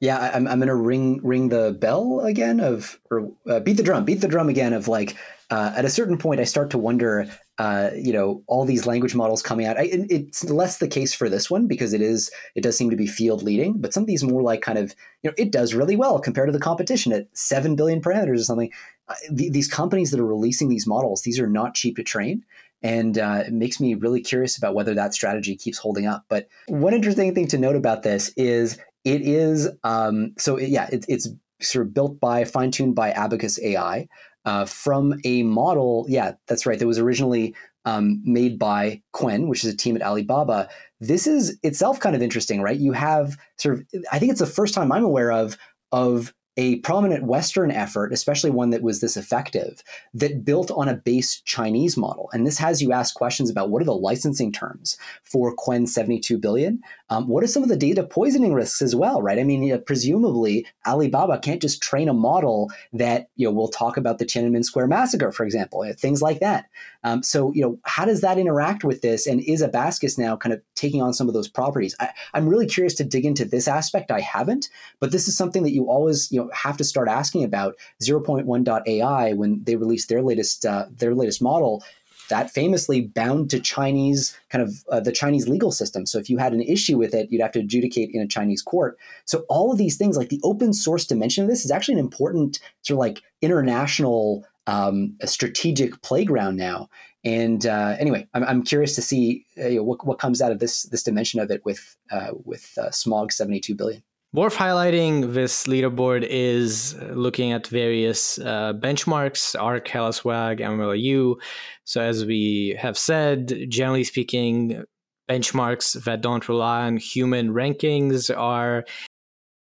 Yeah, 0.00 0.32
I'm, 0.34 0.48
I'm 0.48 0.60
to 0.60 0.74
ring 0.74 1.20
ring 1.22 1.48
the 1.48 1.76
bell 1.78 2.20
again 2.20 2.58
of 2.58 2.98
or 3.08 3.30
uh, 3.48 3.60
beat 3.60 3.76
the 3.76 3.84
drum, 3.84 4.04
beat 4.04 4.20
the 4.20 4.26
drum 4.26 4.48
again 4.48 4.72
of 4.72 4.88
like 4.88 5.16
uh, 5.48 5.72
at 5.76 5.84
a 5.84 5.90
certain 5.90 6.18
point 6.18 6.40
I 6.40 6.44
start 6.44 6.70
to 6.70 6.78
wonder 6.78 7.28
uh, 7.58 7.90
you 7.94 8.12
know 8.12 8.42
all 8.46 8.64
these 8.64 8.86
language 8.86 9.14
models 9.14 9.42
coming 9.42 9.66
out. 9.66 9.78
I, 9.78 9.88
it's 9.90 10.44
less 10.44 10.78
the 10.78 10.88
case 10.88 11.12
for 11.12 11.28
this 11.28 11.50
one 11.50 11.66
because 11.66 11.92
it 11.92 12.00
is 12.00 12.30
it 12.54 12.62
does 12.62 12.76
seem 12.76 12.90
to 12.90 12.96
be 12.96 13.06
field 13.06 13.42
leading, 13.42 13.80
but 13.80 13.92
some 13.92 14.02
of 14.02 14.06
these 14.06 14.24
more 14.24 14.42
like 14.42 14.62
kind 14.62 14.78
of 14.78 14.94
you 15.22 15.30
know 15.30 15.34
it 15.36 15.52
does 15.52 15.74
really 15.74 15.96
well 15.96 16.18
compared 16.18 16.48
to 16.48 16.52
the 16.52 16.58
competition 16.58 17.12
at 17.12 17.26
seven 17.34 17.76
billion 17.76 18.00
parameters 18.00 18.40
or 18.40 18.44
something. 18.44 18.70
Uh, 19.08 19.14
the, 19.30 19.50
these 19.50 19.68
companies 19.68 20.10
that 20.10 20.20
are 20.20 20.26
releasing 20.26 20.68
these 20.68 20.86
models, 20.86 21.22
these 21.22 21.38
are 21.38 21.48
not 21.48 21.74
cheap 21.74 21.96
to 21.96 22.02
train. 22.02 22.44
and 22.82 23.18
uh, 23.18 23.44
it 23.46 23.52
makes 23.52 23.80
me 23.80 23.94
really 23.94 24.20
curious 24.20 24.56
about 24.56 24.74
whether 24.74 24.94
that 24.94 25.14
strategy 25.14 25.54
keeps 25.54 25.78
holding 25.78 26.06
up. 26.06 26.24
But 26.28 26.48
one 26.68 26.94
interesting 26.94 27.34
thing 27.34 27.48
to 27.48 27.58
note 27.58 27.76
about 27.76 28.02
this 28.02 28.32
is 28.36 28.78
it 29.04 29.20
is 29.20 29.68
um, 29.84 30.34
so 30.38 30.58
yeah, 30.58 30.88
it, 30.90 31.04
it's 31.08 31.28
sort 31.60 31.86
of 31.86 31.94
built 31.94 32.18
by 32.18 32.44
fine 32.44 32.70
tuned 32.70 32.94
by 32.94 33.10
Abacus 33.12 33.60
AI 33.62 34.08
uh, 34.44 34.64
from 34.64 35.14
a 35.24 35.42
model. 35.42 36.06
Yeah, 36.08 36.32
that's 36.48 36.66
right. 36.66 36.78
That 36.78 36.86
was 36.86 36.98
originally 36.98 37.54
um, 37.84 38.20
made 38.24 38.58
by 38.58 39.02
Qwen, 39.14 39.48
which 39.48 39.64
is 39.64 39.72
a 39.72 39.76
team 39.76 39.96
at 39.96 40.02
Alibaba. 40.02 40.68
This 41.00 41.26
is 41.26 41.58
itself 41.62 42.00
kind 42.00 42.14
of 42.14 42.22
interesting, 42.22 42.62
right? 42.62 42.78
You 42.78 42.92
have 42.92 43.36
sort 43.58 43.74
of, 43.74 43.86
I 44.12 44.18
think 44.18 44.30
it's 44.30 44.40
the 44.40 44.46
first 44.46 44.74
time 44.74 44.92
I'm 44.92 45.04
aware 45.04 45.32
of 45.32 45.56
of 45.90 46.32
a 46.56 46.76
prominent 46.80 47.24
Western 47.24 47.70
effort, 47.70 48.12
especially 48.12 48.50
one 48.50 48.70
that 48.70 48.82
was 48.82 49.00
this 49.00 49.16
effective, 49.16 49.82
that 50.12 50.44
built 50.44 50.70
on 50.70 50.88
a 50.88 50.94
base 50.94 51.40
Chinese 51.40 51.96
model. 51.96 52.28
And 52.32 52.46
this 52.46 52.58
has 52.58 52.82
you 52.82 52.92
ask 52.92 53.14
questions 53.14 53.50
about 53.50 53.70
what 53.70 53.80
are 53.80 53.86
the 53.86 53.94
licensing 53.94 54.52
terms 54.52 54.98
for 55.22 55.56
Qwen 55.56 55.88
72 55.88 56.36
billion? 56.38 56.82
Um, 57.08 57.28
what 57.28 57.42
are 57.42 57.48
some 57.48 57.62
of 57.62 57.68
the 57.68 57.76
data 57.76 58.02
poisoning 58.02 58.52
risks 58.52 58.82
as 58.82 58.94
well, 58.94 59.22
right? 59.22 59.38
I 59.38 59.44
mean, 59.44 59.82
presumably 59.86 60.66
Alibaba 60.86 61.38
can't 61.38 61.62
just 61.62 61.82
train 61.82 62.08
a 62.08 62.14
model 62.14 62.70
that, 62.92 63.28
you 63.36 63.46
know, 63.46 63.52
we'll 63.52 63.68
talk 63.68 63.96
about 63.96 64.18
the 64.18 64.26
Tiananmen 64.26 64.64
Square 64.64 64.88
massacre, 64.88 65.32
for 65.32 65.44
example, 65.44 65.90
things 65.96 66.20
like 66.20 66.40
that. 66.40 66.66
Um, 67.04 67.22
so, 67.22 67.52
you 67.52 67.62
know, 67.62 67.78
how 67.84 68.04
does 68.04 68.20
that 68.20 68.38
interact 68.38 68.84
with 68.84 69.02
this? 69.02 69.26
And 69.26 69.40
is 69.40 69.62
Abacus 69.62 70.18
now 70.18 70.36
kind 70.36 70.52
of 70.52 70.62
taking 70.74 71.02
on 71.02 71.12
some 71.12 71.28
of 71.28 71.34
those 71.34 71.48
properties? 71.48 71.96
I, 72.00 72.10
I'm 72.34 72.48
really 72.48 72.66
curious 72.66 72.94
to 72.94 73.04
dig 73.04 73.24
into 73.24 73.44
this 73.44 73.66
aspect. 73.68 74.10
I 74.10 74.20
haven't, 74.20 74.68
but 75.00 75.12
this 75.12 75.28
is 75.28 75.36
something 75.36 75.62
that 75.62 75.72
you 75.72 75.88
always, 75.88 76.30
you 76.30 76.40
know, 76.40 76.50
have 76.52 76.76
to 76.76 76.84
start 76.84 77.08
asking 77.08 77.44
about 77.44 77.76
0.1.ai 78.02 79.32
when 79.32 79.62
they 79.64 79.76
released 79.76 80.08
their 80.08 80.22
latest 80.22 80.64
uh, 80.64 80.86
their 80.90 81.14
latest 81.14 81.42
model 81.42 81.82
that 82.28 82.50
famously 82.50 83.02
bound 83.02 83.50
to 83.50 83.60
Chinese 83.60 84.34
kind 84.48 84.62
of 84.62 84.84
uh, 84.90 85.00
the 85.00 85.12
Chinese 85.12 85.48
legal 85.48 85.70
system. 85.70 86.06
So 86.06 86.18
if 86.18 86.30
you 86.30 86.38
had 86.38 86.54
an 86.54 86.62
issue 86.62 86.96
with 86.96 87.12
it, 87.12 87.30
you'd 87.30 87.42
have 87.42 87.52
to 87.52 87.60
adjudicate 87.60 88.10
in 88.12 88.22
a 88.22 88.26
Chinese 88.26 88.62
court. 88.62 88.96
So 89.26 89.44
all 89.50 89.70
of 89.70 89.76
these 89.76 89.98
things, 89.98 90.16
like 90.16 90.30
the 90.30 90.40
open 90.42 90.72
source 90.72 91.04
dimension 91.04 91.44
of 91.44 91.50
this, 91.50 91.64
is 91.64 91.70
actually 91.70 91.94
an 91.94 92.00
important 92.00 92.58
sort 92.82 92.96
of 92.96 93.00
like 93.00 93.22
international 93.42 94.46
um, 94.66 95.16
a 95.20 95.26
strategic 95.26 96.00
playground 96.02 96.56
now. 96.56 96.88
And 97.24 97.66
uh, 97.66 97.96
anyway, 97.98 98.26
I'm, 98.34 98.44
I'm 98.44 98.62
curious 98.62 98.94
to 98.96 99.02
see 99.02 99.46
uh, 99.58 99.68
you 99.68 99.76
know, 99.76 99.84
what, 99.84 100.04
what 100.06 100.18
comes 100.18 100.42
out 100.42 100.52
of 100.52 100.58
this 100.58 100.84
this 100.84 101.02
dimension 101.02 101.40
of 101.40 101.50
it 101.50 101.64
with 101.64 101.96
uh, 102.10 102.30
with 102.44 102.76
uh, 102.80 102.88
Smaug 102.88 103.32
72 103.32 103.74
billion. 103.74 104.02
Worth 104.34 104.56
highlighting 104.56 105.34
this 105.34 105.66
leaderboard 105.66 106.26
is 106.26 106.94
looking 107.10 107.52
at 107.52 107.66
various 107.66 108.38
uh, 108.38 108.72
benchmarks, 108.72 109.54
ARC, 109.60 109.86
HellaSwag, 109.86 110.58
MMLU. 110.58 111.36
So, 111.84 112.00
as 112.00 112.24
we 112.24 112.74
have 112.80 112.96
said, 112.96 113.66
generally 113.68 114.04
speaking, 114.04 114.84
benchmarks 115.28 116.02
that 116.04 116.22
don't 116.22 116.48
rely 116.48 116.86
on 116.86 116.96
human 116.96 117.52
rankings 117.52 118.34
are 118.34 118.84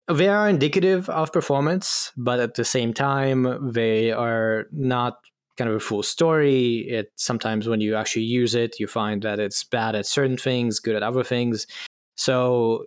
they 0.08 0.28
are 0.28 0.47
indicative 0.47 1.10
of 1.10 1.32
performance, 1.32 2.12
but 2.16 2.39
at 2.39 2.56
the 2.56 2.66
same 2.66 2.93
time, 2.93 3.72
they 3.72 4.12
are 4.12 4.68
not 4.72 5.18
kind 5.58 5.70
of 5.70 5.76
a 5.76 5.80
full 5.80 6.03
story. 6.03 6.88
It 6.88 7.12
sometimes 7.16 7.68
when 7.68 7.82
you 7.82 7.95
actually 7.95 8.24
use 8.24 8.56
it, 8.56 8.80
you 8.80 8.88
find 8.88 9.22
that 9.24 9.39
it's 9.39 9.64
bad 9.64 9.95
at 9.95 10.06
certain 10.06 10.38
things, 10.38 10.80
good 10.80 10.95
at 10.95 11.03
other 11.03 11.24
things. 11.24 11.66
So 12.16 12.86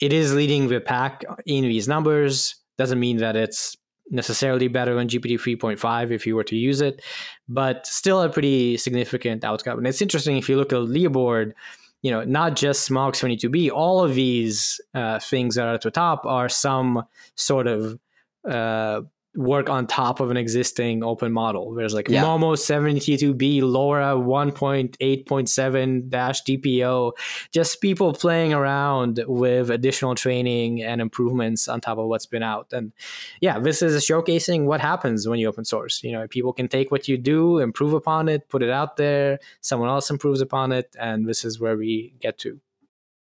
it 0.00 0.12
is 0.12 0.34
leading 0.34 0.68
the 0.68 0.80
pack 0.80 1.24
in 1.46 1.64
these 1.64 1.88
numbers. 1.88 2.56
Doesn't 2.78 3.00
mean 3.00 3.18
that 3.18 3.36
it's 3.36 3.76
necessarily 4.10 4.68
better 4.68 4.94
than 4.94 5.08
GPT 5.08 5.38
3.5 5.58 6.10
if 6.10 6.26
you 6.26 6.36
were 6.36 6.44
to 6.44 6.56
use 6.56 6.80
it, 6.80 7.02
but 7.48 7.86
still 7.86 8.22
a 8.22 8.28
pretty 8.28 8.76
significant 8.76 9.44
outcome. 9.44 9.78
And 9.78 9.86
it's 9.86 10.02
interesting 10.02 10.36
if 10.36 10.48
you 10.48 10.56
look 10.56 10.72
at 10.72 10.78
leaderboard, 10.78 11.52
you 12.02 12.10
know, 12.10 12.24
not 12.24 12.56
just 12.56 12.88
Smaug 12.88 13.12
22B, 13.12 13.70
all 13.70 14.04
of 14.04 14.14
these 14.14 14.80
uh, 14.94 15.18
things 15.18 15.54
that 15.56 15.66
are 15.66 15.74
at 15.74 15.82
the 15.82 15.90
top 15.90 16.24
are 16.24 16.48
some 16.48 17.04
sort 17.34 17.66
of 17.66 17.98
uh, 18.48 19.02
work 19.36 19.68
on 19.68 19.86
top 19.86 20.20
of 20.20 20.30
an 20.30 20.36
existing 20.36 21.02
open 21.04 21.32
model. 21.32 21.74
There's 21.74 21.94
like 21.94 22.08
yeah. 22.08 22.22
Momo 22.22 22.56
72B, 22.56 23.60
LoRA 23.60 24.16
1.8.7 24.16 26.08
dash 26.08 26.42
DPO, 26.42 27.12
just 27.52 27.80
people 27.80 28.12
playing 28.12 28.52
around 28.52 29.22
with 29.26 29.70
additional 29.70 30.14
training 30.14 30.82
and 30.82 31.00
improvements 31.00 31.68
on 31.68 31.80
top 31.80 31.98
of 31.98 32.06
what's 32.06 32.26
been 32.26 32.42
out. 32.42 32.72
And 32.72 32.92
yeah, 33.40 33.58
this 33.58 33.82
is 33.82 34.04
showcasing 34.04 34.64
what 34.64 34.80
happens 34.80 35.28
when 35.28 35.38
you 35.38 35.48
open 35.48 35.64
source. 35.64 36.02
You 36.02 36.12
know, 36.12 36.26
people 36.28 36.52
can 36.52 36.68
take 36.68 36.90
what 36.90 37.08
you 37.08 37.18
do, 37.18 37.58
improve 37.58 37.92
upon 37.92 38.28
it, 38.28 38.48
put 38.48 38.62
it 38.62 38.70
out 38.70 38.96
there, 38.96 39.38
someone 39.60 39.88
else 39.88 40.10
improves 40.10 40.40
upon 40.40 40.72
it, 40.72 40.94
and 40.98 41.28
this 41.28 41.44
is 41.44 41.60
where 41.60 41.76
we 41.76 42.14
get 42.20 42.38
to 42.38 42.60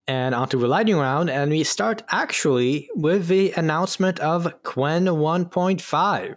and 0.07 0.35
onto 0.35 0.59
the 0.59 0.67
lightning 0.67 0.97
round. 0.97 1.29
And 1.29 1.51
we 1.51 1.63
start 1.63 2.03
actually 2.09 2.89
with 2.95 3.27
the 3.27 3.51
announcement 3.51 4.19
of 4.19 4.43
Qwen 4.63 5.07
1.5. 5.07 6.35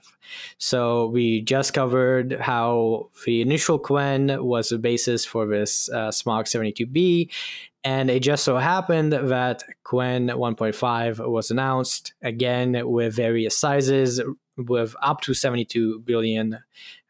So 0.59 1.07
we 1.07 1.41
just 1.43 1.75
covered 1.75 2.33
how 2.41 3.11
the 3.25 3.41
initial 3.41 3.79
Qwen 3.79 4.43
was 4.43 4.69
the 4.69 4.79
basis 4.79 5.25
for 5.25 5.47
this 5.47 5.89
uh, 5.91 6.09
Smaug 6.09 6.45
72B. 6.45 7.31
And 7.83 8.11
it 8.11 8.21
just 8.21 8.45
so 8.45 8.57
happened 8.57 9.13
that 9.13 9.63
Qwen 9.85 10.31
1.5 10.31 11.29
was 11.29 11.51
announced 11.51 12.15
again 12.23 12.89
with 12.89 13.15
various 13.15 13.57
sizes, 13.57 14.21
with 14.57 14.97
up 15.03 15.21
to 15.23 15.35
72 15.35 16.01
billion 16.01 16.55
uh, 16.55 16.59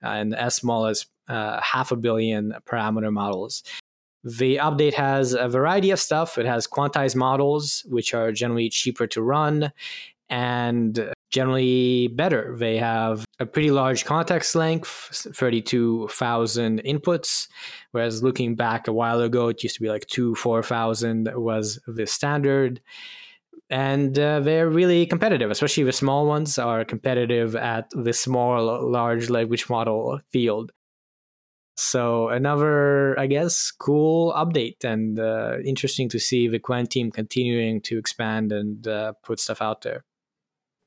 and 0.03 0.35
as 0.35 0.55
small 0.55 0.87
as 0.87 1.07
uh, 1.29 1.61
half 1.61 1.93
a 1.93 1.97
billion 1.97 2.55
parameter 2.67 3.13
models. 3.13 3.63
The 4.27 4.57
update 4.57 4.95
has 4.95 5.35
a 5.35 5.49
variety 5.49 5.93
of 5.93 6.01
stuff. 6.01 6.37
It 6.37 6.47
has 6.47 6.67
quantized 6.67 7.15
models, 7.15 7.87
which 7.89 8.13
are 8.13 8.33
generally 8.33 8.69
cheaper 8.69 9.07
to 9.07 9.23
run 9.23 9.71
and 10.29 11.13
generally 11.31 12.09
better. 12.09 12.57
They 12.59 12.77
have 12.79 13.25
a 13.39 13.47
pretty 13.47 13.71
large 13.71 14.05
context 14.05 14.57
length, 14.57 15.29
32,000 15.33 16.83
inputs, 16.83 17.47
whereas 17.93 18.25
looking 18.25 18.57
back 18.57 18.89
a 18.89 18.93
while 18.93 19.21
ago, 19.21 19.47
it 19.47 19.63
used 19.63 19.77
to 19.77 19.81
be 19.81 19.89
like 19.89 20.07
two, 20.07 20.35
4,000 20.35 21.31
was 21.37 21.79
the 21.87 22.07
standard. 22.09 22.81
And 23.71 24.19
uh, 24.19 24.41
they're 24.41 24.69
really 24.69 25.07
competitive, 25.07 25.53
especially 25.53 25.85
the 25.85 25.93
small 25.93 26.27
ones 26.27 26.59
are 26.59 26.85
competitive 26.85 27.55
at 27.55 27.91
the 27.91 28.13
small, 28.13 28.91
large 28.91 29.31
language 29.31 29.71
model 29.71 30.21
field. 30.31 30.73
So 31.77 32.29
another, 32.29 33.19
I 33.19 33.27
guess, 33.27 33.71
cool 33.71 34.33
update 34.33 34.83
and 34.83 35.19
uh, 35.19 35.59
interesting 35.65 36.09
to 36.09 36.19
see 36.19 36.49
the 36.49 36.59
Qwen 36.59 36.89
team 36.89 37.11
continuing 37.11 37.83
to 37.83 37.99
expand 37.99 38.51
and 38.51 38.87
uh, 38.89 39.13
put 39.23 39.41
stuff 39.41 39.61
out 39.61 39.83
there. 39.83 40.05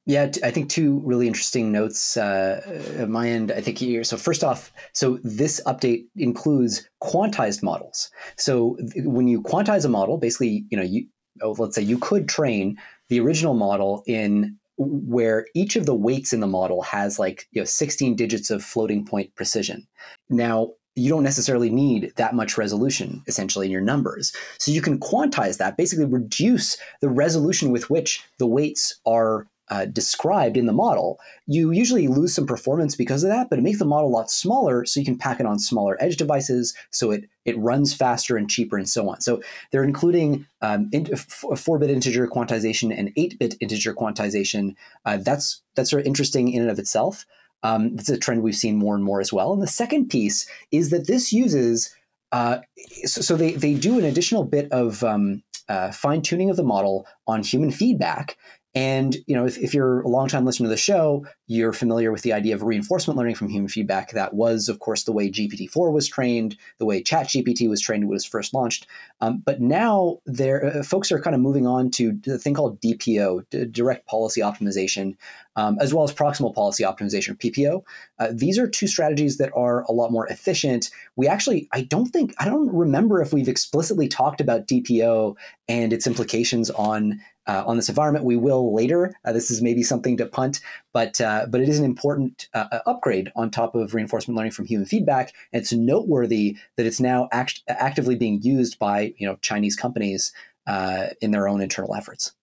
Yeah, 0.06 0.32
I 0.44 0.50
think 0.50 0.72
two 0.72 1.02
really 1.06 1.28
interesting 1.28 1.72
notes 1.72 2.18
uh, 2.18 2.62
at 2.98 3.10
my 3.10 3.30
end. 3.30 3.52
I 3.52 3.62
think 3.62 3.78
here. 3.78 4.04
So 4.04 4.18
first 4.18 4.44
off, 4.44 4.72
so 4.96 5.20
this 5.24 5.62
update 5.68 6.06
includes 6.16 6.90
quantized 7.04 7.62
models. 7.62 8.10
So 8.36 8.76
when 8.96 9.28
you 9.28 9.44
quantize 9.44 9.86
a 9.86 9.90
model, 9.90 10.18
basically, 10.18 10.66
you 10.72 10.78
know, 10.78 10.84
you 10.84 11.06
oh, 11.44 11.56
let's 11.60 11.76
say 11.76 11.84
you 11.84 12.00
could 12.00 12.28
train 12.28 12.78
the 13.10 13.20
original 13.20 13.54
model 13.54 14.04
in 14.08 14.58
where 14.78 15.46
each 15.54 15.76
of 15.76 15.86
the 15.86 15.94
weights 15.94 16.34
in 16.34 16.40
the 16.40 16.48
model 16.48 16.82
has 16.82 17.20
like 17.20 17.46
you 17.52 17.62
know 17.62 17.66
16 17.66 18.16
digits 18.16 18.50
of 18.50 18.64
floating 18.64 19.06
point 19.06 19.36
precision. 19.36 19.86
Now, 20.30 20.72
you 20.96 21.10
don't 21.10 21.24
necessarily 21.24 21.70
need 21.70 22.12
that 22.18 22.34
much 22.34 22.58
resolution 22.58 23.24
essentially 23.28 23.66
in 23.68 23.72
your 23.72 23.82
numbers. 23.82 24.34
So 24.58 24.72
you 24.72 24.82
can 24.82 25.00
quantize 25.00 25.58
that, 25.58 25.78
basically 25.78 26.06
reduce 26.06 26.78
the 27.02 27.10
resolution 27.10 27.72
with 27.72 27.90
which 27.90 28.24
the 28.38 28.48
weights 28.48 29.00
are 29.06 29.48
uh, 29.70 29.86
described 29.86 30.58
in 30.58 30.66
the 30.66 30.74
model. 30.74 31.20
You 31.46 31.72
usually 31.72 32.08
lose 32.08 32.34
some 32.34 32.48
performance 32.48 32.96
because 32.96 33.24
of 33.24 33.30
that, 33.30 33.50
but 33.50 33.60
it 33.60 33.62
makes 33.62 33.80
the 33.80 33.86
model 33.86 34.10
a 34.10 34.12
lot 34.12 34.32
smaller 34.32 34.84
so 34.86 35.00
you 35.00 35.06
can 35.06 35.18
pack 35.18 35.40
it 35.40 35.46
on 35.46 35.60
smaller 35.60 35.96
edge 36.02 36.18
devices 36.18 36.76
so 36.90 37.12
it, 37.12 37.26
it 37.46 37.58
runs 37.58 37.94
faster 37.94 38.36
and 38.36 38.50
cheaper 38.50 38.78
and 38.78 38.90
so 38.90 39.08
on. 39.10 39.22
So 39.22 39.42
they're 39.72 39.84
including 39.84 40.48
um, 40.62 40.90
4-bit 40.90 41.90
integer 41.90 42.28
quantization 42.28 42.98
and 42.98 43.14
8-bit 43.16 43.56
integer 43.60 43.94
quantization. 43.94 44.76
Uh, 45.06 45.18
that's, 45.18 45.62
that's 45.76 45.92
sort 45.92 46.02
of 46.02 46.08
interesting 46.08 46.52
in 46.52 46.64
and 46.64 46.72
of 46.72 46.80
itself. 46.80 47.26
Um, 47.64 47.95
it's 47.97 48.10
a 48.10 48.18
trend 48.18 48.41
we've 48.41 48.55
seen 48.55 48.78
more 48.78 48.95
and 48.95 49.03
more 49.03 49.20
as 49.20 49.34
well. 49.34 49.51
And 49.53 49.62
the 49.62 49.68
second 49.68 50.10
piece 50.10 50.49
is 50.72 50.89
that 50.91 51.07
this 51.07 51.34
uses 51.34 51.95
uh, 52.32 52.60
so, 53.05 53.22
so, 53.22 53.36
they, 53.36 53.53
they 53.53 53.74
do 53.74 53.97
an 53.97 54.05
additional 54.05 54.43
bit 54.43 54.72
of 54.72 55.03
um, 55.03 55.41
uh, 55.68 55.91
fine 55.91 56.22
tuning 56.22 56.49
of 56.51 56.57
the 56.57 56.64
model 56.64 57.07
on 57.28 57.41
human 57.41 57.72
feedback. 57.72 58.38
And 58.76 59.18
you 59.26 59.36
know, 59.36 59.46
if, 59.46 59.58
if 59.58 59.74
you're 59.74 60.02
a 60.02 60.08
longtime 60.08 60.46
listener 60.46 60.66
to 60.66 60.70
the 60.70 60.78
show, 60.78 61.26
you're 61.48 61.74
familiar 61.74 62.12
with 62.12 62.22
the 62.22 62.34
idea 62.34 62.54
of 62.54 62.62
reinforcement 62.62 63.18
learning 63.18 63.34
from 63.34 63.50
human 63.50 63.68
feedback. 63.68 64.12
That 64.12 64.36
was, 64.36 64.70
of 64.70 64.80
course, 64.80 65.04
the 65.04 65.12
way 65.12 65.32
GPT-4 65.32 65.92
was 65.92 66.08
trained, 66.08 66.56
the 66.78 66.86
way 66.86 67.02
ChatGPT 67.02 67.68
was 67.68 67.82
trained 67.82 68.04
when 68.04 68.12
it 68.12 68.14
was 68.14 68.26
first 68.26 68.54
launched. 68.54 68.86
Um, 69.22 69.42
but 69.44 69.60
now, 69.60 70.20
there 70.28 70.66
uh, 70.66 70.84
folks 70.84 71.12
are 71.12 71.20
kind 71.20 71.36
of 71.36 71.42
moving 71.42 71.66
on 71.66 71.90
to 71.92 72.12
the 72.24 72.38
thing 72.38 72.54
called 72.54 72.80
DPO, 72.82 73.50
D- 73.50 73.66
direct 73.66 74.06
policy 74.06 74.42
optimization, 74.42 75.16
um, 75.56 75.78
as 75.82 75.92
well 75.92 76.04
as 76.04 76.14
proximal 76.14 76.54
policy 76.54 76.84
optimization, 76.84 77.36
PPO. 77.38 77.82
Uh, 78.20 78.28
these 78.32 78.60
are 78.60 78.68
two 78.68 78.88
strategies 78.88 79.38
that 79.38 79.52
are 79.56 79.82
a 79.84 79.92
lot 79.92 80.12
more 80.12 80.28
efficient. 80.28 80.92
We 81.16 81.28
actually, 81.28 81.68
I 81.74 81.82
don't 81.82 82.08
think, 82.08 82.36
I 82.38 82.46
don't 82.46 82.72
remember 82.72 83.20
if 83.22 83.34
we've 83.34 83.50
explicitly 83.50 84.08
talked 84.08 84.40
about 84.40 84.68
DPO 84.68 85.36
and 85.68 85.92
its 85.92 86.06
implications 86.06 86.70
on 86.70 87.20
uh, 87.50 87.64
on 87.66 87.78
this 87.78 87.89
environment. 87.89 88.26
We 88.26 88.38
will 88.38 88.76
later. 88.76 89.16
Uh, 89.26 89.34
this 89.34 89.50
is 89.50 89.60
maybe 89.60 89.82
something 89.82 90.18
to 90.18 90.28
punt, 90.28 90.62
but 90.93 91.20
uh, 91.20 91.47
but 91.50 91.62
it 91.62 91.68
is 91.68 91.80
an 91.80 91.86
important 91.86 92.47
uh, 92.54 92.66
uh, 92.72 92.80
upgrade 92.86 93.32
on 93.36 93.50
top 93.50 93.74
of 93.74 93.95
reinforcement 93.95 94.38
learning 94.38 94.52
from 94.52 94.66
human 94.66 94.86
feedback. 94.86 95.34
And 95.52 95.62
it's 95.62 95.74
noteworthy 95.74 96.58
that 96.78 96.86
it's 96.86 97.00
now 97.00 97.28
act- 97.32 97.64
actively 97.68 98.16
being 98.16 98.41
used 98.43 98.78
by 98.78 99.16
you 99.18 99.28
know 99.28 99.38
Chinese 99.41 99.76
companies 99.76 100.32
uh, 100.68 101.08
in 101.22 101.32
their 101.32 101.47
own 101.47 101.60
internal 101.60 101.95
efforts. 101.95 102.34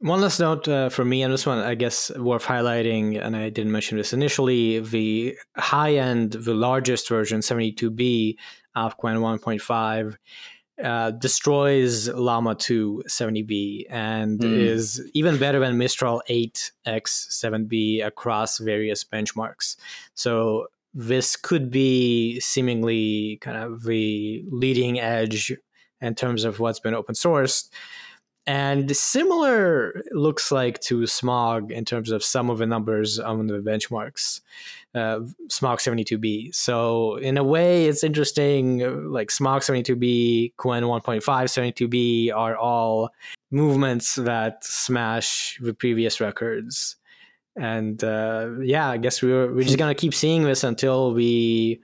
One 0.00 0.20
last 0.20 0.40
note 0.40 0.66
uh, 0.66 0.88
for 0.88 1.04
me 1.04 1.22
on 1.22 1.30
this 1.30 1.46
one, 1.46 1.58
I 1.58 1.76
guess 1.76 2.10
worth 2.16 2.44
highlighting, 2.44 3.24
and 3.24 3.36
I 3.36 3.50
didn't 3.50 3.70
mention 3.70 3.98
this 3.98 4.12
initially, 4.12 4.80
the 4.80 5.36
high 5.56 5.94
end, 5.94 6.32
the 6.32 6.54
largest 6.54 7.08
version, 7.08 7.38
72B 7.38 8.34
of 8.74 8.98
Qwen 8.98 9.18
1.5 9.18 10.16
uh, 10.82 11.10
destroys 11.12 12.08
Llama 12.08 12.54
2 12.54 13.04
70B 13.06 13.86
and 13.90 14.40
mm. 14.40 14.52
is 14.52 15.02
even 15.14 15.38
better 15.38 15.58
than 15.58 15.78
Mistral 15.78 16.22
8X 16.30 16.72
7B 16.86 18.04
across 18.04 18.58
various 18.58 19.04
benchmarks. 19.04 19.76
So 20.14 20.68
this 20.94 21.36
could 21.36 21.70
be 21.70 22.40
seemingly 22.40 23.38
kind 23.40 23.56
of 23.56 23.84
the 23.84 24.44
leading 24.50 24.98
edge 24.98 25.52
in 26.00 26.14
terms 26.14 26.44
of 26.44 26.58
what's 26.58 26.80
been 26.80 26.94
open 26.94 27.14
sourced. 27.14 27.68
And 28.46 28.94
similar 28.96 30.02
looks 30.10 30.50
like 30.50 30.80
to 30.80 31.02
Smaug 31.02 31.70
in 31.70 31.84
terms 31.84 32.10
of 32.10 32.24
some 32.24 32.50
of 32.50 32.58
the 32.58 32.66
numbers 32.66 33.20
on 33.20 33.46
the 33.46 33.58
benchmarks 33.58 34.40
uh, 34.94 35.20
Smaug 35.48 35.78
72B. 35.78 36.54
So 36.54 37.16
in 37.16 37.38
a 37.38 37.44
way, 37.44 37.86
it's 37.86 38.04
interesting. 38.04 39.10
Like 39.10 39.28
Smaug 39.28 39.60
72B, 39.60 40.54
Qwen 40.56 40.82
1.5 40.82 41.22
72B 41.22 42.34
are 42.34 42.56
all 42.56 43.10
movements 43.50 44.16
that 44.16 44.64
smash 44.64 45.58
the 45.60 45.74
previous 45.74 46.20
records. 46.20 46.96
And 47.56 48.02
uh, 48.02 48.50
yeah, 48.62 48.88
I 48.88 48.96
guess 48.96 49.22
we're 49.22 49.52
we're 49.52 49.62
just 49.62 49.78
gonna 49.78 49.94
keep 49.94 50.14
seeing 50.14 50.42
this 50.42 50.64
until 50.64 51.12
we 51.12 51.82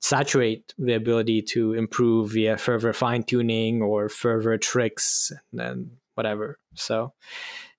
saturate 0.00 0.74
the 0.78 0.92
ability 0.92 1.40
to 1.40 1.72
improve 1.72 2.32
via 2.32 2.58
further 2.58 2.92
fine 2.92 3.22
tuning 3.22 3.80
or 3.80 4.10
further 4.10 4.58
tricks 4.58 5.32
and, 5.52 5.60
and 5.60 5.90
whatever. 6.14 6.58
So, 6.74 7.14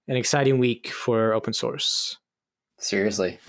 an 0.08 0.18
exciting 0.18 0.58
week 0.58 0.90
for 0.90 1.34
open 1.34 1.54
source. 1.54 2.18
Seriously. 2.80 3.40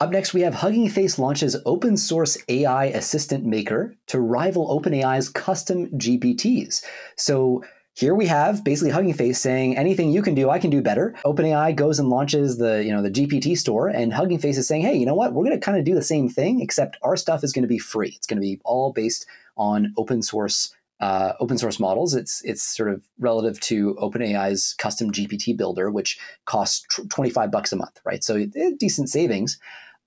Up 0.00 0.12
next, 0.12 0.32
we 0.32 0.42
have 0.42 0.54
Hugging 0.54 0.88
Face 0.88 1.18
launches 1.18 1.56
open 1.66 1.96
source 1.96 2.38
AI 2.48 2.84
assistant 2.84 3.44
maker 3.44 3.96
to 4.06 4.20
rival 4.20 4.68
OpenAI's 4.68 5.28
custom 5.28 5.88
GPTs. 5.88 6.84
So 7.16 7.64
here 7.94 8.14
we 8.14 8.26
have 8.26 8.62
basically 8.62 8.92
Hugging 8.92 9.14
Face 9.14 9.40
saying 9.40 9.76
anything 9.76 10.12
you 10.12 10.22
can 10.22 10.36
do, 10.36 10.50
I 10.50 10.60
can 10.60 10.70
do 10.70 10.80
better. 10.80 11.16
OpenAI 11.24 11.74
goes 11.74 11.98
and 11.98 12.10
launches 12.10 12.58
the 12.58 12.84
you 12.84 12.92
know 12.92 13.02
the 13.02 13.10
GPT 13.10 13.58
store, 13.58 13.88
and 13.88 14.12
Hugging 14.12 14.38
Face 14.38 14.56
is 14.56 14.68
saying, 14.68 14.82
hey, 14.82 14.94
you 14.94 15.04
know 15.04 15.16
what? 15.16 15.32
We're 15.32 15.44
going 15.44 15.58
to 15.58 15.64
kind 15.64 15.76
of 15.76 15.84
do 15.84 15.96
the 15.96 16.02
same 16.02 16.28
thing, 16.28 16.60
except 16.60 16.96
our 17.02 17.16
stuff 17.16 17.42
is 17.42 17.52
going 17.52 17.64
to 17.64 17.68
be 17.68 17.80
free. 17.80 18.12
It's 18.14 18.26
going 18.28 18.40
to 18.40 18.46
be 18.46 18.60
all 18.64 18.92
based 18.92 19.26
on 19.56 19.92
open 19.96 20.22
source 20.22 20.72
uh, 21.00 21.32
open 21.40 21.58
source 21.58 21.80
models. 21.80 22.14
It's 22.14 22.40
it's 22.42 22.62
sort 22.62 22.90
of 22.90 23.02
relative 23.18 23.58
to 23.62 23.96
OpenAI's 24.00 24.74
custom 24.78 25.10
GPT 25.10 25.56
builder, 25.56 25.90
which 25.90 26.20
costs 26.44 26.86
twenty 27.08 27.30
five 27.30 27.50
bucks 27.50 27.72
a 27.72 27.76
month, 27.76 28.00
right? 28.04 28.22
So 28.22 28.46
decent 28.78 29.08
savings 29.08 29.58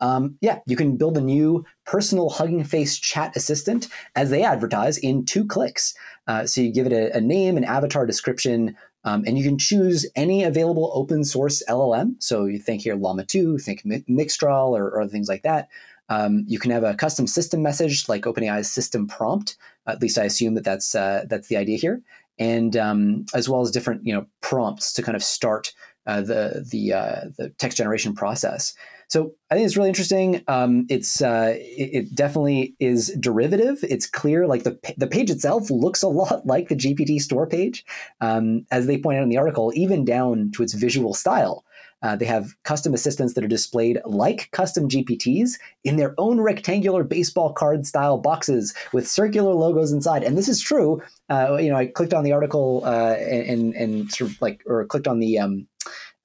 um, 0.02 0.38
yeah, 0.42 0.60
you 0.66 0.76
can 0.76 0.98
build 0.98 1.18
a 1.18 1.22
new 1.22 1.64
personal 1.86 2.30
Hugging 2.30 2.64
Face 2.64 2.98
chat 2.98 3.38
assistant 3.38 3.88
as 4.16 4.30
they 4.30 4.44
advertise 4.44 4.98
in 4.98 5.26
two 5.26 5.46
clicks. 5.46 5.94
Uh, 6.28 6.46
so 6.46 6.60
you 6.60 6.74
give 6.74 6.88
it 6.88 6.94
a, 6.94 7.16
a 7.16 7.22
name, 7.22 7.56
an 7.56 7.64
avatar 7.64 8.06
description, 8.06 8.76
um, 9.04 9.24
and 9.26 9.38
you 9.38 9.44
can 9.44 9.58
choose 9.58 10.06
any 10.16 10.44
available 10.44 10.92
open 10.94 11.24
source 11.24 11.64
LLM. 11.70 12.16
So 12.20 12.46
you 12.46 12.60
think 12.60 12.82
here 12.82 12.96
Llama 12.96 13.26
2, 13.26 13.60
think 13.60 13.84
Mixtral 13.84 14.78
or, 14.78 14.90
or 14.90 15.08
things 15.08 15.30
like 15.30 15.44
that. 15.44 15.70
Um, 16.10 16.44
you 16.48 16.60
can 16.60 16.72
have 16.72 16.84
a 16.84 16.96
custom 16.96 17.26
system 17.26 17.62
message 17.62 18.10
like 18.10 18.24
OpenAI's 18.24 18.70
system 18.70 19.08
prompt. 19.08 19.56
At 19.88 20.02
least 20.02 20.18
I 20.18 20.26
assume 20.26 20.56
that 20.56 20.66
that's 20.66 20.94
uh, 20.94 21.24
that's 21.30 21.48
the 21.48 21.56
idea 21.56 21.78
here, 21.78 22.02
and 22.38 22.76
um, 22.76 23.26
as 23.34 23.48
well 23.48 23.62
as 23.62 23.72
different 23.72 24.06
you 24.06 24.14
know 24.14 24.26
prompts 24.42 24.92
to 24.94 25.04
kind 25.04 25.16
of 25.16 25.24
start 25.24 25.74
uh, 26.06 26.20
the 26.20 26.66
the 26.70 26.92
uh, 26.92 27.22
the 27.38 27.50
text 27.58 27.78
generation 27.78 28.14
process. 28.14 28.74
So 29.12 29.34
I 29.50 29.56
think 29.56 29.66
it's 29.66 29.76
really 29.76 29.90
interesting. 29.90 30.42
Um, 30.48 30.86
it's 30.90 31.22
uh, 31.22 31.54
it, 31.58 31.90
it, 31.94 32.16
definitely 32.16 32.76
is 32.80 33.14
derivative. 33.20 33.84
It's 33.84 34.08
clear, 34.08 34.48
like 34.48 34.64
the 34.64 34.80
the 34.96 35.06
page 35.06 35.30
itself 35.30 35.70
looks 35.70 36.02
a 36.02 36.08
lot 36.08 36.46
like 36.46 36.70
the 36.70 36.78
GPT 36.78 37.20
store 37.20 37.46
page, 37.46 37.86
um, 38.22 38.66
as 38.72 38.88
they 38.88 38.98
point 38.98 39.18
out 39.18 39.24
in 39.24 39.30
the 39.30 39.38
article, 39.38 39.74
even 39.76 40.06
down 40.06 40.50
to 40.52 40.64
its 40.64 40.74
visual 40.74 41.14
style. 41.14 41.66
Uh, 42.02 42.16
they 42.16 42.26
have 42.26 42.56
custom 42.64 42.94
assistants 42.94 43.34
that 43.34 43.44
are 43.44 43.50
displayed 43.50 44.00
like 44.06 44.50
custom 44.52 44.88
GPTs 44.88 45.60
in 45.84 45.98
their 45.98 46.16
own 46.18 46.40
rectangular 46.40 47.04
baseball 47.04 47.52
card 47.52 47.86
style 47.86 48.18
boxes 48.18 48.74
with 48.94 49.08
circular 49.08 49.54
logos 49.54 49.92
inside. 49.92 50.24
And 50.24 50.36
this 50.36 50.48
is 50.48 50.62
true. 50.62 51.04
Uh, 51.30 51.58
you 51.60 51.70
know, 51.70 51.76
I 51.76 51.86
clicked 51.86 52.16
on 52.16 52.24
the 52.24 52.32
article 52.32 52.82
uh, 52.86 53.14
and, 53.14 53.76
and 53.76 54.12
sort 54.12 54.32
of 54.32 54.42
like, 54.42 54.64
or 54.66 54.84
clicked 54.86 55.08
on 55.08 55.20
the 55.20 55.38
um, 55.38 55.68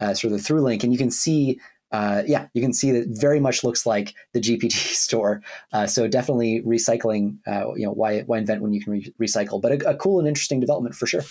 uh, 0.01 0.15
sort 0.15 0.33
of 0.33 0.39
the 0.39 0.45
through 0.45 0.63
link, 0.63 0.83
and 0.83 0.93
you 0.93 0.99
can 0.99 1.11
see 1.11 1.61
uh, 1.93 2.23
yeah, 2.27 2.49
you 2.53 2.63
can 2.63 2.73
see 2.73 2.91
that 2.93 3.07
very 3.09 3.41
much 3.41 3.63
looks 3.63 3.87
like 3.87 4.15
the 4.33 4.41
GPT 4.41 4.73
store. 4.95 5.43
Uh, 5.73 5.87
so 5.87 6.09
definitely 6.09 6.63
recycling. 6.63 7.39
Uh, 7.47 7.75
you 7.75 7.87
know, 7.87 7.93
why 7.93 8.23
why 8.23 8.39
invent 8.39 8.63
when 8.63 8.73
you 8.73 8.83
can 8.83 8.93
re- 8.93 9.15
recycle? 9.21 9.61
But 9.61 9.83
a, 9.83 9.91
a, 9.91 9.97
cool 9.97 10.19
and 10.19 10.27
interesting 10.27 10.61
development 10.61 10.95
for 10.95 11.07
sure. 11.07 11.23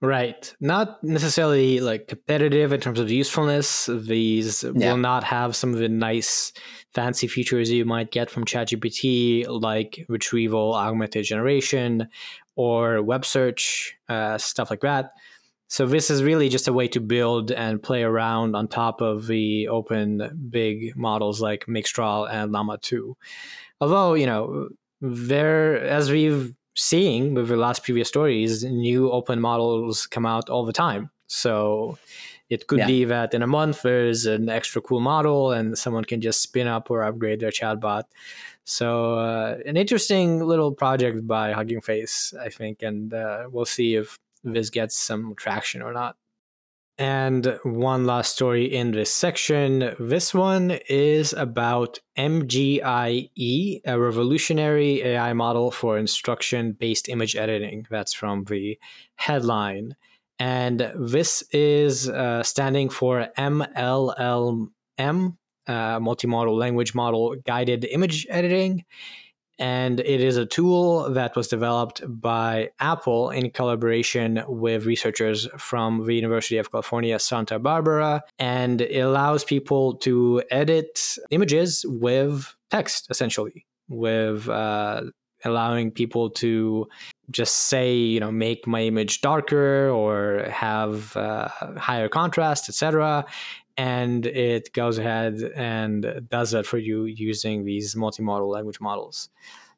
Right, 0.00 0.54
not 0.60 1.02
necessarily 1.02 1.80
like 1.80 2.08
competitive 2.08 2.72
in 2.72 2.80
terms 2.80 3.00
of 3.00 3.10
usefulness. 3.10 3.88
These 3.90 4.62
yeah. 4.62 4.90
will 4.90 4.98
not 4.98 5.24
have 5.24 5.56
some 5.56 5.72
of 5.72 5.78
the 5.78 5.88
nice, 5.88 6.52
fancy 6.92 7.26
features 7.26 7.70
you 7.70 7.86
might 7.86 8.10
get 8.10 8.28
from 8.28 8.44
ChatGPT, 8.44 9.46
like 9.48 10.04
retrieval, 10.08 10.74
augmented 10.74 11.24
generation, 11.24 12.08
or 12.56 13.00
web 13.00 13.24
search, 13.24 13.96
uh, 14.08 14.36
stuff 14.36 14.68
like 14.68 14.80
that 14.80 15.12
so 15.74 15.86
this 15.86 16.08
is 16.08 16.22
really 16.22 16.48
just 16.48 16.68
a 16.68 16.72
way 16.72 16.86
to 16.86 17.00
build 17.00 17.50
and 17.50 17.82
play 17.82 18.04
around 18.04 18.54
on 18.54 18.68
top 18.68 19.00
of 19.00 19.26
the 19.26 19.66
open 19.66 20.48
big 20.48 20.94
models 20.94 21.40
like 21.40 21.66
Mixtral 21.66 22.30
and 22.30 22.52
Llama 22.52 22.78
2. 22.78 23.16
Although, 23.80 24.14
you 24.14 24.24
know, 24.24 24.68
there, 25.00 25.80
as 25.80 26.12
we've 26.12 26.54
seen 26.76 27.34
with 27.34 27.48
the 27.48 27.56
last 27.56 27.82
previous 27.82 28.06
stories, 28.06 28.62
new 28.62 29.10
open 29.10 29.40
models 29.40 30.06
come 30.06 30.24
out 30.24 30.48
all 30.48 30.64
the 30.64 30.72
time. 30.72 31.10
So 31.26 31.98
it 32.50 32.68
could 32.68 32.78
yeah. 32.78 32.86
be 32.86 33.04
that 33.06 33.34
in 33.34 33.42
a 33.42 33.48
month 33.48 33.82
there's 33.82 34.26
an 34.26 34.48
extra 34.48 34.80
cool 34.80 35.00
model 35.00 35.50
and 35.50 35.76
someone 35.76 36.04
can 36.04 36.20
just 36.20 36.40
spin 36.40 36.68
up 36.68 36.88
or 36.88 37.02
upgrade 37.02 37.40
their 37.40 37.50
chatbot. 37.50 38.04
So 38.62 39.16
uh, 39.18 39.58
an 39.66 39.76
interesting 39.76 40.38
little 40.38 40.70
project 40.70 41.26
by 41.26 41.50
Hugging 41.50 41.80
Face, 41.80 42.32
I 42.40 42.48
think, 42.48 42.82
and 42.82 43.12
uh, 43.12 43.48
we'll 43.50 43.64
see 43.64 43.96
if 43.96 44.20
this 44.44 44.70
gets 44.70 44.96
some 44.96 45.34
traction 45.36 45.82
or 45.82 45.92
not. 45.92 46.16
And 46.96 47.58
one 47.64 48.06
last 48.06 48.36
story 48.36 48.72
in 48.72 48.92
this 48.92 49.12
section. 49.12 49.96
This 49.98 50.32
one 50.32 50.78
is 50.88 51.32
about 51.32 51.98
MGIE, 52.16 53.80
a 53.84 53.98
revolutionary 53.98 55.02
AI 55.02 55.32
model 55.32 55.72
for 55.72 55.98
instruction 55.98 56.72
based 56.72 57.08
image 57.08 57.34
editing. 57.34 57.88
That's 57.90 58.12
from 58.12 58.44
the 58.44 58.78
headline. 59.16 59.96
And 60.38 60.92
this 60.94 61.42
is 61.50 62.08
uh, 62.08 62.44
standing 62.44 62.88
for 62.90 63.28
MLLM, 63.36 64.68
uh, 65.66 65.98
multimodal 65.98 66.56
language 66.56 66.94
model 66.94 67.34
guided 67.44 67.84
image 67.86 68.24
editing 68.30 68.84
and 69.58 70.00
it 70.00 70.20
is 70.20 70.36
a 70.36 70.46
tool 70.46 71.10
that 71.10 71.36
was 71.36 71.48
developed 71.48 72.02
by 72.06 72.70
Apple 72.80 73.30
in 73.30 73.50
collaboration 73.50 74.42
with 74.48 74.84
researchers 74.84 75.48
from 75.58 76.06
the 76.06 76.14
University 76.14 76.56
of 76.56 76.70
California, 76.70 77.18
Santa 77.18 77.58
Barbara. 77.58 78.22
And 78.38 78.80
it 78.80 79.00
allows 79.00 79.44
people 79.44 79.94
to 79.98 80.42
edit 80.50 81.16
images 81.30 81.84
with 81.88 82.54
text, 82.70 83.06
essentially, 83.10 83.66
with 83.88 84.48
uh, 84.48 85.02
allowing 85.44 85.90
people 85.90 86.30
to 86.30 86.88
just 87.30 87.54
say, 87.68 87.94
you 87.94 88.20
know, 88.20 88.32
make 88.32 88.66
my 88.66 88.82
image 88.82 89.20
darker 89.20 89.88
or 89.88 90.46
have 90.50 91.16
uh, 91.16 91.48
higher 91.78 92.08
contrast, 92.08 92.68
etc. 92.68 93.24
And 93.76 94.24
it 94.24 94.72
goes 94.72 94.98
ahead 94.98 95.40
and 95.56 96.28
does 96.30 96.52
that 96.52 96.66
for 96.66 96.78
you 96.78 97.06
using 97.06 97.64
these 97.64 97.94
multimodal 97.94 98.48
language 98.48 98.80
models. 98.80 99.30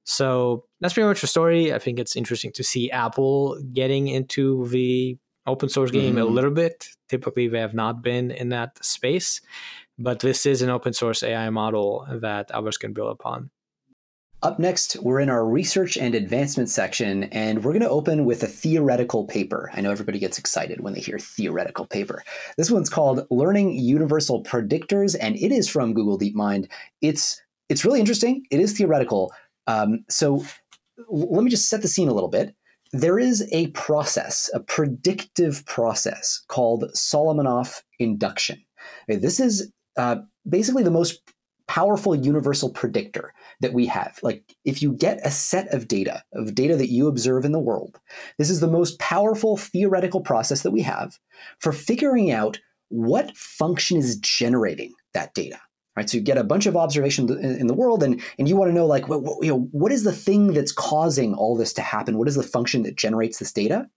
So 0.04 0.64
that's 0.80 0.94
pretty 0.94 1.08
much 1.08 1.20
the 1.20 1.26
story. 1.26 1.72
I 1.72 1.78
think 1.78 1.98
it's 1.98 2.14
interesting 2.14 2.52
to 2.52 2.62
see 2.62 2.90
Apple 2.90 3.58
getting 3.72 4.06
into 4.08 4.66
the 4.68 5.16
open 5.46 5.68
source 5.68 5.90
game 5.90 6.16
mm-hmm. 6.16 6.22
a 6.22 6.24
little 6.24 6.50
bit. 6.50 6.88
Typically, 7.08 7.48
they 7.48 7.60
have 7.60 7.74
not 7.74 8.02
been 8.02 8.30
in 8.30 8.50
that 8.50 8.84
space, 8.84 9.40
but 9.98 10.20
this 10.20 10.46
is 10.46 10.62
an 10.62 10.70
open 10.70 10.92
source 10.92 11.22
AI 11.22 11.50
model 11.50 12.06
that 12.20 12.50
others 12.50 12.76
can 12.76 12.92
build 12.92 13.10
upon. 13.10 13.50
Up 14.46 14.60
next, 14.60 14.96
we're 15.02 15.18
in 15.18 15.28
our 15.28 15.44
research 15.44 15.96
and 15.96 16.14
advancement 16.14 16.68
section, 16.70 17.24
and 17.24 17.64
we're 17.64 17.72
going 17.72 17.82
to 17.82 17.90
open 17.90 18.24
with 18.24 18.44
a 18.44 18.46
theoretical 18.46 19.24
paper. 19.24 19.72
I 19.74 19.80
know 19.80 19.90
everybody 19.90 20.20
gets 20.20 20.38
excited 20.38 20.78
when 20.78 20.92
they 20.94 21.00
hear 21.00 21.18
theoretical 21.18 21.84
paper. 21.84 22.22
This 22.56 22.70
one's 22.70 22.88
called 22.88 23.26
Learning 23.28 23.72
Universal 23.76 24.44
Predictors, 24.44 25.16
and 25.20 25.34
it 25.34 25.50
is 25.50 25.68
from 25.68 25.94
Google 25.94 26.16
DeepMind. 26.16 26.68
It's 27.00 27.42
it's 27.68 27.84
really 27.84 27.98
interesting. 27.98 28.46
It 28.52 28.60
is 28.60 28.72
theoretical, 28.72 29.32
um, 29.66 30.04
so 30.08 30.44
let 31.08 31.42
me 31.42 31.50
just 31.50 31.68
set 31.68 31.82
the 31.82 31.88
scene 31.88 32.08
a 32.08 32.14
little 32.14 32.30
bit. 32.30 32.54
There 32.92 33.18
is 33.18 33.48
a 33.50 33.66
process, 33.72 34.48
a 34.54 34.60
predictive 34.60 35.66
process 35.66 36.44
called 36.46 36.84
Solomonoff 36.94 37.82
induction. 37.98 38.64
This 39.08 39.40
is 39.40 39.72
uh, 39.96 40.18
basically 40.48 40.84
the 40.84 40.92
most 40.92 41.20
powerful 41.66 42.14
universal 42.14 42.70
predictor 42.70 43.34
that 43.60 43.72
we 43.72 43.86
have. 43.86 44.18
Like, 44.22 44.54
if 44.64 44.82
you 44.82 44.92
get 44.92 45.24
a 45.24 45.30
set 45.30 45.72
of 45.72 45.88
data, 45.88 46.22
of 46.32 46.54
data 46.54 46.76
that 46.76 46.90
you 46.90 47.08
observe 47.08 47.44
in 47.44 47.52
the 47.52 47.58
world, 47.58 47.98
this 48.38 48.50
is 48.50 48.60
the 48.60 48.66
most 48.66 48.98
powerful 48.98 49.56
theoretical 49.56 50.20
process 50.20 50.62
that 50.62 50.70
we 50.70 50.82
have 50.82 51.18
for 51.58 51.72
figuring 51.72 52.30
out 52.30 52.60
what 52.88 53.36
function 53.36 53.98
is 53.98 54.16
generating 54.18 54.92
that 55.12 55.34
data 55.34 55.58
right? 55.96 56.08
So 56.08 56.18
you 56.18 56.22
get 56.22 56.38
a 56.38 56.44
bunch 56.44 56.66
of 56.66 56.76
observations 56.76 57.30
in, 57.30 57.66
the 57.66 57.74
world, 57.74 58.02
and 58.02 58.22
and 58.38 58.48
you 58.48 58.56
want 58.56 58.68
to 58.68 58.74
know 58.74 58.86
like, 58.86 59.08
what, 59.08 59.22
what, 59.22 59.42
you 59.42 59.50
know, 59.50 59.68
what 59.72 59.92
is 59.92 60.04
the 60.04 60.12
thing 60.12 60.52
that's 60.52 60.72
causing 60.72 61.34
all 61.34 61.56
this 61.56 61.72
to 61.74 61.82
happen? 61.82 62.18
What 62.18 62.28
is 62.28 62.34
the 62.34 62.42
function 62.42 62.82
that 62.82 62.96
generates 62.96 63.38
this 63.38 63.52
data? 63.52 63.88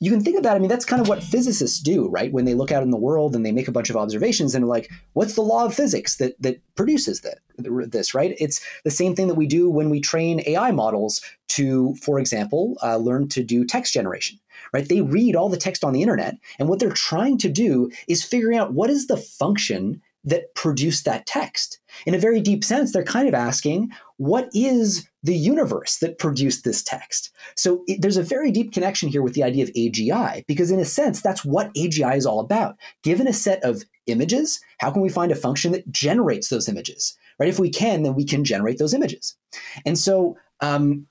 You 0.00 0.10
can 0.10 0.22
think 0.22 0.36
of 0.36 0.42
that. 0.42 0.56
I 0.56 0.58
mean, 0.58 0.68
that's 0.68 0.84
kind 0.84 1.00
of 1.00 1.08
what 1.08 1.22
physicists 1.22 1.78
do, 1.78 2.08
right? 2.08 2.32
When 2.32 2.44
they 2.44 2.54
look 2.54 2.72
out 2.72 2.82
in 2.82 2.90
the 2.90 2.96
world 2.96 3.34
and 3.34 3.46
they 3.46 3.52
make 3.52 3.68
a 3.68 3.72
bunch 3.72 3.88
of 3.88 3.96
observations, 3.96 4.54
and 4.54 4.66
like, 4.66 4.90
what's 5.12 5.34
the 5.34 5.42
law 5.42 5.64
of 5.64 5.74
physics 5.74 6.16
that 6.16 6.40
that 6.42 6.60
produces 6.74 7.20
that 7.20 7.38
this, 7.56 8.14
right? 8.14 8.34
It's 8.38 8.60
the 8.82 8.90
same 8.90 9.14
thing 9.14 9.28
that 9.28 9.36
we 9.36 9.46
do 9.46 9.70
when 9.70 9.90
we 9.90 10.00
train 10.00 10.42
AI 10.46 10.72
models 10.72 11.22
to, 11.48 11.94
for 12.02 12.18
example, 12.18 12.76
uh, 12.82 12.96
learn 12.96 13.28
to 13.28 13.44
do 13.44 13.64
text 13.64 13.94
generation 13.94 14.38
right? 14.72 14.88
They 14.88 15.02
read 15.02 15.36
all 15.36 15.48
the 15.48 15.56
text 15.56 15.84
on 15.84 15.92
the 15.92 16.00
internet, 16.00 16.36
and 16.58 16.68
what 16.68 16.78
they're 16.78 16.90
trying 16.90 17.38
to 17.38 17.48
do 17.48 17.90
is 18.08 18.24
figuring 18.24 18.56
out 18.58 18.72
what 18.72 18.88
is 18.88 19.06
the 19.06 19.16
function 19.16 20.00
that 20.24 20.54
produced 20.54 21.04
that 21.04 21.26
text. 21.26 21.78
In 22.06 22.14
a 22.14 22.18
very 22.18 22.40
deep 22.40 22.64
sense, 22.64 22.92
they're 22.92 23.04
kind 23.04 23.28
of 23.28 23.34
asking, 23.34 23.92
what 24.16 24.48
is 24.54 25.08
the 25.22 25.34
universe 25.34 25.98
that 25.98 26.18
produced 26.18 26.64
this 26.64 26.82
text? 26.82 27.30
So 27.56 27.84
it, 27.86 28.00
there's 28.00 28.16
a 28.16 28.22
very 28.22 28.50
deep 28.50 28.72
connection 28.72 29.08
here 29.08 29.22
with 29.22 29.34
the 29.34 29.42
idea 29.42 29.64
of 29.64 29.70
AGI, 29.70 30.44
because 30.46 30.70
in 30.70 30.80
a 30.80 30.84
sense, 30.84 31.20
that's 31.20 31.44
what 31.44 31.72
AGI 31.74 32.16
is 32.16 32.26
all 32.26 32.40
about. 32.40 32.76
Given 33.02 33.28
a 33.28 33.32
set 33.32 33.62
of 33.62 33.82
images, 34.06 34.60
how 34.78 34.90
can 34.90 35.02
we 35.02 35.08
find 35.08 35.30
a 35.30 35.36
function 35.36 35.72
that 35.72 35.90
generates 35.90 36.48
those 36.48 36.68
images? 36.68 37.16
Right? 37.38 37.48
If 37.48 37.58
we 37.58 37.70
can, 37.70 38.02
then 38.02 38.14
we 38.14 38.24
can 38.24 38.44
generate 38.44 38.78
those 38.78 38.94
images. 38.94 39.36
And 39.84 39.98
so, 39.98 40.36
um, 40.60 41.06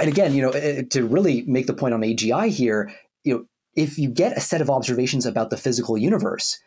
and 0.00 0.08
again, 0.08 0.34
you 0.34 0.42
know, 0.42 0.50
eh, 0.50 0.82
to 0.90 1.06
really 1.06 1.42
make 1.42 1.66
the 1.66 1.74
point 1.74 1.94
on 1.94 2.00
AGI 2.00 2.48
here, 2.48 2.90
you 3.24 3.34
know, 3.34 3.44
if 3.74 3.98
you 3.98 4.08
get 4.08 4.36
a 4.36 4.40
set 4.40 4.60
of 4.60 4.70
observations 4.70 5.26
about 5.26 5.50
the 5.50 5.56
physical 5.56 5.96
universe, 5.96 6.58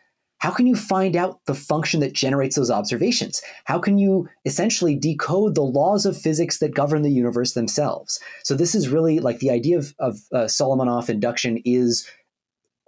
how 0.42 0.50
can 0.50 0.66
you 0.66 0.74
find 0.74 1.14
out 1.14 1.38
the 1.46 1.54
function 1.54 2.00
that 2.00 2.14
generates 2.14 2.56
those 2.56 2.70
observations? 2.70 3.40
How 3.64 3.78
can 3.78 3.96
you 3.96 4.28
essentially 4.44 4.96
decode 4.96 5.54
the 5.54 5.62
laws 5.62 6.04
of 6.04 6.20
physics 6.20 6.58
that 6.58 6.74
govern 6.74 7.02
the 7.02 7.12
universe 7.12 7.52
themselves? 7.52 8.18
So 8.42 8.56
this 8.56 8.74
is 8.74 8.88
really 8.88 9.20
like 9.20 9.38
the 9.38 9.50
idea 9.50 9.78
of, 9.78 9.94
of 10.00 10.18
uh, 10.32 10.38
Solomonoff 10.46 11.08
induction 11.08 11.62
is 11.64 12.10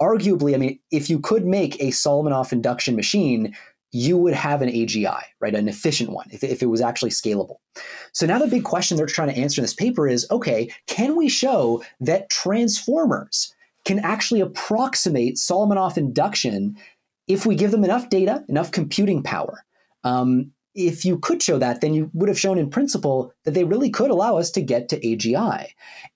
arguably, 0.02 0.52
I 0.52 0.58
mean, 0.58 0.80
if 0.90 1.08
you 1.08 1.20
could 1.20 1.46
make 1.46 1.80
a 1.80 1.92
Solomonoff 1.92 2.50
induction 2.50 2.96
machine, 2.96 3.54
you 3.92 4.18
would 4.18 4.34
have 4.34 4.60
an 4.60 4.68
AGI, 4.68 5.22
right? 5.38 5.54
An 5.54 5.68
efficient 5.68 6.10
one, 6.10 6.26
if, 6.32 6.42
if 6.42 6.60
it 6.60 6.66
was 6.66 6.80
actually 6.80 7.12
scalable. 7.12 7.58
So 8.12 8.26
now 8.26 8.40
the 8.40 8.48
big 8.48 8.64
question 8.64 8.96
they're 8.96 9.06
trying 9.06 9.32
to 9.32 9.40
answer 9.40 9.60
in 9.60 9.62
this 9.62 9.74
paper 9.74 10.08
is 10.08 10.26
okay, 10.32 10.72
can 10.88 11.14
we 11.14 11.28
show 11.28 11.84
that 12.00 12.30
transformers 12.30 13.54
can 13.84 13.98
actually 13.98 14.40
approximate 14.40 15.36
Solomonoff 15.36 15.96
induction 15.96 16.76
if 17.26 17.46
we 17.46 17.54
give 17.54 17.70
them 17.70 17.84
enough 17.84 18.08
data, 18.08 18.44
enough 18.48 18.70
computing 18.70 19.22
power, 19.22 19.64
um, 20.04 20.52
if 20.74 21.04
you 21.04 21.18
could 21.18 21.42
show 21.42 21.58
that, 21.58 21.80
then 21.80 21.94
you 21.94 22.10
would 22.14 22.28
have 22.28 22.38
shown 22.38 22.58
in 22.58 22.68
principle 22.68 23.32
that 23.44 23.52
they 23.54 23.64
really 23.64 23.90
could 23.90 24.10
allow 24.10 24.36
us 24.36 24.50
to 24.50 24.60
get 24.60 24.88
to 24.88 25.00
AGI. 25.00 25.68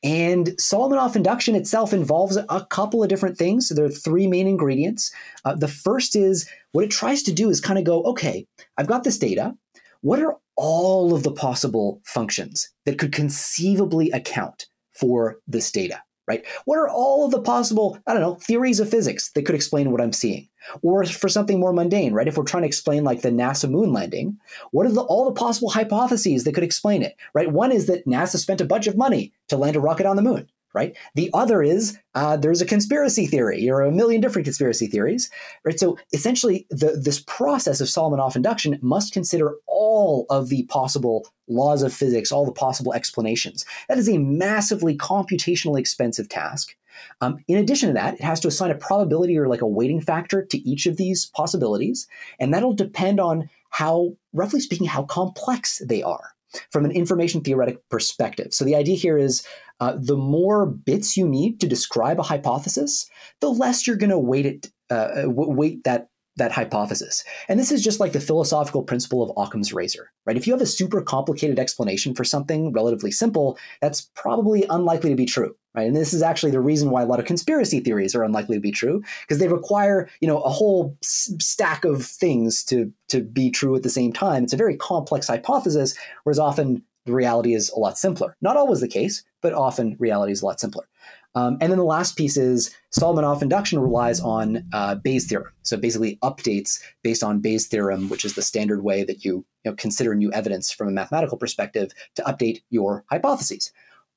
And 0.03 0.49
Solomonoff 0.61 1.15
induction 1.15 1.55
itself 1.55 1.93
involves 1.93 2.37
a 2.37 2.67
couple 2.69 3.03
of 3.03 3.09
different 3.09 3.39
things. 3.39 3.69
So 3.69 3.75
there 3.75 3.85
are 3.85 3.91
three 3.91 4.27
main 4.27 4.49
ingredients. 4.49 5.13
Uh, 5.45 5.55
the 5.55 5.69
first 5.69 6.17
is 6.17 6.51
what 6.73 6.85
it 6.85 6.91
tries 6.91 7.23
to 7.25 7.33
do 7.33 7.51
is 7.51 7.61
kind 7.61 7.79
of 7.79 7.85
go, 7.85 8.03
okay, 8.03 8.47
I've 8.77 8.89
got 8.89 9.05
this 9.05 9.19
data. 9.19 9.55
What 10.01 10.21
are 10.21 10.37
all 10.57 11.15
of 11.15 11.23
the 11.23 11.33
possible 11.33 12.01
functions 12.05 12.69
that 12.85 12.99
could 12.99 13.13
conceivably 13.13 14.11
account 14.11 14.67
for 14.93 15.39
this 15.47 15.71
data? 15.71 16.03
Right? 16.29 16.47
What 16.66 16.79
are 16.79 16.89
all 16.89 17.24
of 17.24 17.31
the 17.31 17.41
possible, 17.41 17.99
I 18.07 18.12
don't 18.12 18.22
know, 18.22 18.35
theories 18.35 18.79
of 18.79 18.91
physics 18.91 19.31
that 19.33 19.47
could 19.47 19.55
explain 19.55 19.91
what 19.91 20.01
I'm 20.01 20.12
seeing? 20.12 20.49
Or 20.83 21.05
for 21.05 21.29
something 21.29 21.59
more 21.59 21.72
mundane, 21.72 22.12
right? 22.12 22.29
If 22.29 22.37
we're 22.37 22.45
trying 22.45 22.62
to 22.62 22.68
explain 22.68 23.03
like 23.03 23.22
the 23.22 23.31
NASA 23.31 23.70
moon 23.70 23.93
landing, 23.93 24.39
what 24.70 24.87
are 24.87 24.93
the, 24.93 25.01
all 25.01 25.24
the 25.24 25.41
possible 25.41 25.70
hypotheses 25.70 26.45
that 26.45 26.55
could 26.55 26.64
explain 26.64 27.03
it, 27.03 27.16
right? 27.33 27.51
One 27.51 27.72
is 27.72 27.87
that 27.87 28.07
NASA 28.07 28.37
spent 28.37 28.61
a 28.61 28.66
bunch 28.66 28.87
of 28.87 28.97
money 28.97 29.33
to 29.49 29.57
land 29.57 29.76
a 29.76 29.81
rocket 29.81 30.07
on 30.07 30.16
the 30.16 30.22
moon 30.22 30.49
right? 30.79 30.97
The 31.16 31.29
other 31.35 31.61
is 31.61 31.99
uh, 32.14 32.37
there's 32.37 32.62
a 32.62 32.66
conspiracy 32.66 33.26
theory 33.26 33.68
or 33.68 33.83
a 33.83 33.91
million 33.91 34.20
different 34.20 34.47
conspiracy 34.47 34.87
theories, 34.87 35.29
right? 35.64 35.79
So 35.79 35.99
essentially, 36.12 36.68
the, 36.70 37.01
this 37.03 37.18
process 37.26 37.81
of 37.81 37.89
Solomonoff 37.89 38.37
induction 38.37 38.79
must 38.81 39.12
consider 39.12 39.57
all 39.66 40.24
of 40.31 40.51
the 40.51 40.62
possible 40.64 41.26
laws 41.49 41.83
of 41.83 41.93
physics, 41.93 42.31
all 42.31 42.47
the 42.47 42.53
possible 42.53 42.95
explanations. 42.95 43.66
That 43.89 43.99
is 43.99 44.09
a 44.09 44.18
massively 44.18 44.97
computationally 44.97 45.81
expensive 45.81 46.29
task. 46.29 46.76
Um, 47.20 47.39
in 47.49 47.59
addition 47.59 47.89
to 47.89 47.95
that, 47.95 48.14
it 48.14 48.22
has 48.22 48.39
to 48.41 48.49
assign 48.49 48.70
a 48.70 48.76
probability 48.76 49.37
or 49.37 49.49
like 49.49 49.62
a 49.62 49.66
weighting 49.66 50.01
factor 50.01 50.45
to 50.45 50.59
each 50.59 50.87
of 50.87 50.97
these 50.97 51.26
possibilities, 51.26 52.07
and 52.39 52.55
that'll 52.55 52.72
depend 52.72 53.18
on 53.18 53.51
how, 53.70 54.16
roughly 54.33 54.61
speaking, 54.61 54.87
how 54.87 55.03
complex 55.03 55.83
they 55.85 56.05
are 56.05 56.35
from 56.70 56.85
an 56.85 56.91
information 56.93 57.41
theoretic 57.41 57.87
perspective. 57.89 58.55
So 58.55 58.64
the 58.64 58.74
idea 58.74 58.97
here 58.97 59.18
is 59.18 59.47
uh, 59.81 59.97
the 59.99 60.16
more 60.16 60.66
bits 60.66 61.16
you 61.16 61.29
need 61.29 61.61
to 61.61 61.68
describe 61.68 62.18
a 62.18 62.24
hypothesis, 62.24 63.09
the 63.41 63.51
less 63.51 63.87
you're 63.87 63.97
going 63.97 64.11
to 64.11 64.18
weight 64.18 64.47
it, 64.47 64.70
uh, 64.91 65.22
weight 65.26 65.85
that 65.85 66.09
that 66.39 66.53
hypothesis. 66.53 67.24
And 67.49 67.61
this 67.61 67.70
is 67.70 67.83
just 67.83 68.01
like 68.01 68.12
the 68.12 68.20
philosophical 68.20 68.83
principle 68.83 69.22
of 69.22 69.33
Occam's 69.37 69.72
razor, 69.72 70.11
right? 70.24 70.37
If 70.37 70.47
you 70.47 70.53
have 70.53 70.62
a 70.62 70.66
super 70.66 71.03
complicated 71.03 71.59
explanation 71.59 72.14
for 72.14 72.24
something 72.24 72.72
relatively 72.72 73.11
simple, 73.11 73.59
that's 73.83 74.09
probably 74.14 74.64
unlikely 74.70 75.11
to 75.11 75.16
be 75.16 75.26
true, 75.26 75.55
right? 75.74 75.87
And 75.87 75.97
this 75.97 76.14
is 76.14 76.22
actually 76.22 76.53
the 76.53 76.61
reason 76.61 76.91
why 76.91 77.03
a 77.03 77.07
lot 77.07 77.18
of 77.18 77.26
conspiracy 77.26 77.81
theories 77.81 78.14
are 78.14 78.22
unlikely 78.22 78.57
to 78.57 78.61
be 78.61 78.72
true 78.72 79.03
because 79.22 79.39
they 79.39 79.49
require, 79.49 80.09
you 80.20 80.29
know, 80.29 80.41
a 80.41 80.49
whole 80.49 80.97
s- 81.03 81.33
stack 81.41 81.85
of 81.85 82.07
things 82.07 82.64
to 82.64 82.93
to 83.09 83.20
be 83.20 83.51
true 83.51 83.74
at 83.74 83.83
the 83.83 83.91
same 83.91 84.12
time. 84.12 84.45
It's 84.45 84.53
a 84.53 84.57
very 84.57 84.76
complex 84.76 85.26
hypothesis, 85.26 85.97
whereas 86.22 86.39
often 86.39 86.83
the 87.05 87.14
reality 87.14 87.55
is 87.55 87.70
a 87.70 87.79
lot 87.79 87.99
simpler. 87.99 88.37
Not 88.41 88.57
always 88.57 88.81
the 88.81 88.89
case, 88.89 89.24
but 89.41 89.53
often 89.53 89.97
reality 89.99 90.32
is 90.32 90.43
a 90.43 90.47
lot 90.47 90.61
simpler. 90.61 90.89
Um, 91.34 91.59
and 91.61 91.70
then 91.70 91.78
the 91.78 91.84
last 91.84 92.16
piece 92.16 92.36
is 92.36 92.74
Solomonoff 92.99 93.43
induction 93.43 93.78
relies 93.78 94.18
on 94.20 94.64
uh, 94.72 94.97
Bayes' 94.97 95.26
theorem. 95.26 95.53
So 95.62 95.76
basically 95.76 96.18
updates 96.22 96.80
based 97.03 97.22
on 97.22 97.41
Bayes' 97.41 97.66
theorem, 97.66 98.09
which 98.09 98.24
is 98.24 98.34
the 98.34 98.43
standard 98.43 98.82
way 98.82 99.05
that 99.05 99.24
you, 99.24 99.45
you 99.64 99.70
know, 99.70 99.74
consider 99.74 100.14
new 100.14 100.32
evidence 100.32 100.72
from 100.72 100.89
a 100.89 100.93
mathematical 100.93 101.39
perspective 101.39 101.93
to 102.16 102.22
update 102.22 102.62
your 102.70 103.05
hypotheses. 103.11 103.72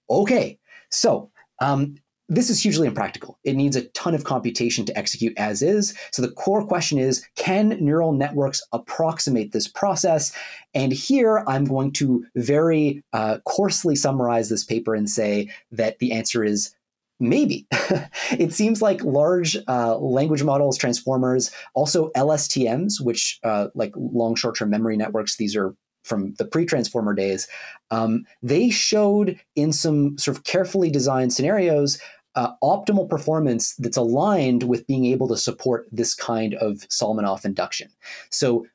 Okay, 0.09 0.57
so 0.89 1.29
um, 1.59 1.95
this 2.31 2.49
is 2.49 2.63
hugely 2.63 2.87
impractical. 2.87 3.37
It 3.43 3.57
needs 3.57 3.75
a 3.75 3.87
ton 3.89 4.15
of 4.15 4.23
computation 4.23 4.85
to 4.85 4.97
execute 4.97 5.33
as 5.37 5.61
is. 5.61 5.93
So 6.13 6.21
the 6.21 6.31
core 6.31 6.65
question 6.65 6.97
is 6.97 7.27
can 7.35 7.77
neural 7.83 8.13
networks 8.13 8.63
approximate 8.71 9.51
this 9.51 9.67
process? 9.67 10.31
And 10.73 10.93
here 10.93 11.43
I'm 11.45 11.65
going 11.65 11.91
to 11.93 12.25
very 12.37 13.03
uh, 13.11 13.39
coarsely 13.45 13.97
summarize 13.97 14.47
this 14.47 14.63
paper 14.63 14.95
and 14.95 15.09
say 15.09 15.49
that 15.73 15.99
the 15.99 16.13
answer 16.13 16.41
is 16.41 16.73
maybe. 17.19 17.67
it 18.31 18.53
seems 18.53 18.81
like 18.81 19.03
large 19.03 19.57
uh, 19.67 19.97
language 19.97 20.43
models, 20.43 20.77
transformers, 20.77 21.51
also 21.73 22.11
LSTMs, 22.11 23.01
which 23.01 23.39
uh, 23.43 23.67
like 23.75 23.91
long 23.97 24.35
short 24.35 24.57
term 24.57 24.69
memory 24.69 24.95
networks, 24.95 25.35
these 25.35 25.53
are 25.53 25.75
from 26.03 26.33
the 26.35 26.45
pre-transformer 26.45 27.13
days, 27.13 27.47
um, 27.91 28.25
they 28.41 28.69
showed 28.69 29.39
in 29.55 29.71
some 29.71 30.17
sort 30.17 30.35
of 30.35 30.43
carefully 30.43 30.89
designed 30.89 31.33
scenarios 31.33 31.99
uh, 32.35 32.53
optimal 32.63 33.09
performance 33.09 33.75
that's 33.75 33.97
aligned 33.97 34.63
with 34.63 34.87
being 34.87 35.05
able 35.05 35.27
to 35.27 35.37
support 35.37 35.87
this 35.91 36.13
kind 36.13 36.53
of 36.55 36.87
Solomonoff 36.89 37.45
induction. 37.45 37.89
So 38.29 38.65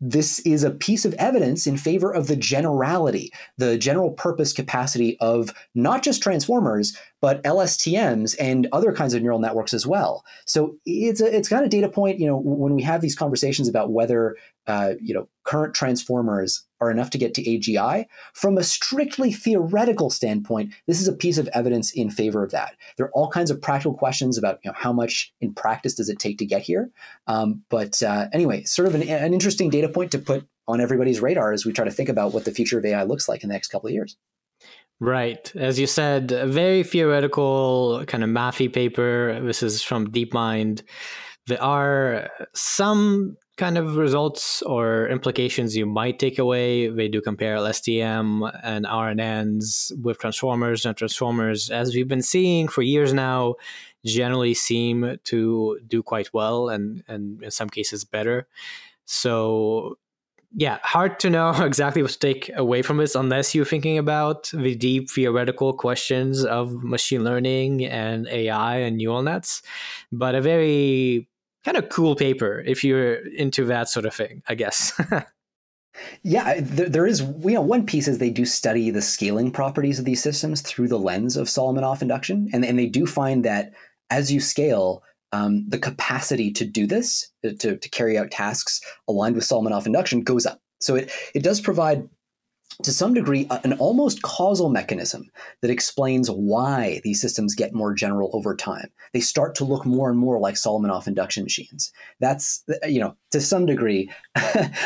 this 0.00 0.38
is 0.40 0.64
a 0.64 0.70
piece 0.70 1.04
of 1.04 1.12
evidence 1.14 1.66
in 1.66 1.76
favor 1.76 2.12
of 2.12 2.26
the 2.26 2.36
generality, 2.36 3.30
the 3.58 3.76
general 3.76 4.10
purpose 4.12 4.52
capacity 4.52 5.18
of 5.20 5.52
not 5.74 6.02
just 6.02 6.22
transformers, 6.22 6.96
but 7.20 7.42
LSTMs 7.44 8.34
and 8.40 8.66
other 8.72 8.92
kinds 8.92 9.14
of 9.14 9.22
neural 9.22 9.38
networks 9.38 9.74
as 9.74 9.86
well. 9.86 10.24
So 10.46 10.76
it's 10.86 11.20
a 11.20 11.36
it's 11.36 11.48
kind 11.48 11.64
of 11.64 11.70
data 11.70 11.88
point. 11.88 12.18
You 12.18 12.26
know, 12.26 12.36
when 12.36 12.74
we 12.74 12.82
have 12.82 13.00
these 13.00 13.14
conversations 13.14 13.68
about 13.68 13.92
whether 13.92 14.36
uh, 14.66 14.94
you 15.00 15.14
know 15.14 15.28
current 15.44 15.74
transformers 15.74 16.66
are 16.80 16.90
enough 16.90 17.10
to 17.10 17.18
get 17.18 17.34
to 17.34 17.42
AGI, 17.42 18.06
from 18.32 18.56
a 18.56 18.62
strictly 18.62 19.32
theoretical 19.32 20.08
standpoint, 20.08 20.72
this 20.86 21.00
is 21.00 21.08
a 21.08 21.12
piece 21.12 21.36
of 21.36 21.48
evidence 21.48 21.92
in 21.92 22.10
favor 22.10 22.42
of 22.42 22.52
that. 22.52 22.74
There 22.96 23.06
are 23.06 23.12
all 23.12 23.30
kinds 23.30 23.50
of 23.50 23.60
practical 23.60 23.94
questions 23.94 24.38
about 24.38 24.60
you 24.64 24.70
know, 24.70 24.76
how 24.78 24.92
much 24.92 25.32
in 25.40 25.52
practice 25.52 25.94
does 25.94 26.08
it 26.08 26.18
take 26.18 26.38
to 26.38 26.46
get 26.46 26.62
here. 26.62 26.90
Um, 27.26 27.62
but 27.68 28.02
uh, 28.02 28.28
anyway, 28.32 28.64
sort 28.64 28.88
of 28.88 28.94
an, 28.94 29.02
an 29.02 29.34
interesting 29.34 29.68
data 29.68 29.88
point 29.88 30.12
to 30.12 30.18
put 30.18 30.46
on 30.66 30.80
everybody's 30.80 31.20
radar 31.20 31.52
as 31.52 31.66
we 31.66 31.72
try 31.72 31.84
to 31.84 31.90
think 31.90 32.08
about 32.08 32.32
what 32.32 32.44
the 32.44 32.52
future 32.52 32.78
of 32.78 32.84
AI 32.84 33.02
looks 33.02 33.28
like 33.28 33.42
in 33.42 33.48
the 33.48 33.54
next 33.54 33.68
couple 33.68 33.88
of 33.88 33.92
years. 33.92 34.16
Right. 35.00 35.50
As 35.56 35.80
you 35.80 35.86
said, 35.86 36.30
a 36.30 36.46
very 36.46 36.82
theoretical 36.82 38.04
kind 38.06 38.22
of 38.22 38.28
mathy 38.28 38.70
paper. 38.70 39.40
This 39.42 39.62
is 39.62 39.82
from 39.82 40.08
DeepMind. 40.08 40.82
There 41.46 41.62
are 41.62 42.28
some 42.54 43.38
kind 43.56 43.78
of 43.78 43.96
results 43.96 44.60
or 44.62 45.08
implications 45.08 45.74
you 45.74 45.86
might 45.86 46.18
take 46.18 46.38
away. 46.38 46.88
They 46.88 47.08
do 47.08 47.22
compare 47.22 47.56
LSTM 47.56 48.50
and 48.62 48.84
RNNs 48.84 49.92
with 50.02 50.18
transformers, 50.18 50.84
and 50.84 50.94
transformers, 50.94 51.70
as 51.70 51.94
we've 51.94 52.08
been 52.08 52.22
seeing 52.22 52.68
for 52.68 52.82
years 52.82 53.14
now, 53.14 53.54
generally 54.04 54.52
seem 54.52 55.18
to 55.24 55.78
do 55.86 56.02
quite 56.02 56.32
well 56.34 56.68
and, 56.68 57.02
and 57.08 57.42
in 57.42 57.50
some 57.50 57.70
cases 57.70 58.04
better. 58.04 58.46
So 59.06 59.98
yeah, 60.52 60.78
hard 60.82 61.20
to 61.20 61.30
know 61.30 61.50
exactly 61.64 62.02
what 62.02 62.12
to 62.12 62.18
take 62.18 62.50
away 62.56 62.82
from 62.82 62.96
this 62.96 63.14
unless 63.14 63.54
you're 63.54 63.64
thinking 63.64 63.98
about 63.98 64.50
the 64.52 64.74
deep 64.74 65.10
theoretical 65.10 65.72
questions 65.72 66.44
of 66.44 66.82
machine 66.82 67.24
learning 67.24 67.84
and 67.84 68.28
AI 68.28 68.78
and 68.78 68.96
neural 68.96 69.22
nets. 69.22 69.62
But 70.10 70.34
a 70.34 70.40
very 70.40 71.28
kind 71.64 71.76
of 71.76 71.88
cool 71.88 72.16
paper 72.16 72.62
if 72.66 72.82
you're 72.82 73.14
into 73.14 73.64
that 73.66 73.88
sort 73.88 74.06
of 74.06 74.14
thing, 74.14 74.42
I 74.48 74.54
guess. 74.54 74.98
yeah, 76.22 76.60
there, 76.60 76.88
there 76.88 77.06
is, 77.06 77.20
you 77.20 77.52
know, 77.52 77.60
one 77.60 77.86
piece 77.86 78.08
is 78.08 78.18
they 78.18 78.30
do 78.30 78.44
study 78.44 78.90
the 78.90 79.02
scaling 79.02 79.50
properties 79.50 79.98
of 79.98 80.04
these 80.04 80.22
systems 80.22 80.62
through 80.62 80.88
the 80.88 80.98
lens 80.98 81.36
of 81.36 81.48
Solomonoff 81.48 82.02
induction. 82.02 82.48
And, 82.52 82.64
and 82.64 82.78
they 82.78 82.86
do 82.86 83.06
find 83.06 83.44
that 83.44 83.72
as 84.10 84.32
you 84.32 84.40
scale, 84.40 85.04
um, 85.32 85.68
the 85.68 85.78
capacity 85.78 86.50
to 86.52 86.64
do 86.64 86.86
this, 86.86 87.30
to, 87.42 87.76
to 87.76 87.88
carry 87.90 88.18
out 88.18 88.30
tasks 88.30 88.80
aligned 89.08 89.36
with 89.36 89.44
Solomonoff 89.44 89.86
induction, 89.86 90.22
goes 90.22 90.46
up. 90.46 90.60
So 90.80 90.96
it, 90.96 91.12
it 91.34 91.42
does 91.42 91.60
provide, 91.60 92.08
to 92.82 92.92
some 92.92 93.12
degree, 93.12 93.46
an 93.64 93.74
almost 93.74 94.22
causal 94.22 94.70
mechanism 94.70 95.30
that 95.60 95.70
explains 95.70 96.30
why 96.30 97.00
these 97.04 97.20
systems 97.20 97.54
get 97.54 97.74
more 97.74 97.92
general 97.92 98.30
over 98.32 98.56
time. 98.56 98.88
They 99.12 99.20
start 99.20 99.54
to 99.56 99.64
look 99.64 99.84
more 99.84 100.08
and 100.08 100.18
more 100.18 100.38
like 100.38 100.54
Solomonoff 100.54 101.06
induction 101.06 101.42
machines. 101.42 101.92
That's, 102.20 102.64
you 102.84 103.00
know, 103.00 103.16
to 103.32 103.40
some 103.40 103.66
degree, 103.66 104.10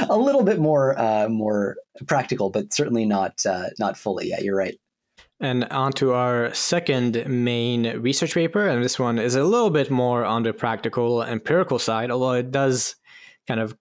a 0.09 0.19
little 0.19 0.43
bit 0.43 0.59
more 0.59 0.99
uh, 0.99 1.29
more 1.29 1.77
practical, 2.07 2.51
but 2.51 2.73
certainly 2.73 3.05
not 3.05 3.47
uh, 3.47 3.69
not 3.79 3.97
fully. 3.97 4.29
Yeah, 4.29 4.41
you're 4.41 4.57
right. 4.57 4.77
And 5.45 5.65
on 5.65 5.93
to 5.95 6.15
our 6.15 6.55
second 6.55 7.23
main 7.27 8.01
research 8.01 8.35
paper. 8.35 8.67
And 8.67 8.83
this 8.83 8.99
one 8.99 9.19
is 9.19 9.35
a 9.35 9.45
little 9.45 9.71
bit 9.71 9.91
more 9.91 10.25
on 10.25 10.43
the 10.43 10.55
practical 10.55 11.23
empirical 11.23 11.79
side, 11.79 12.11
although 12.11 12.33
it 12.33 12.51
does 12.51 12.97
kind 13.47 13.61
of 13.61 13.77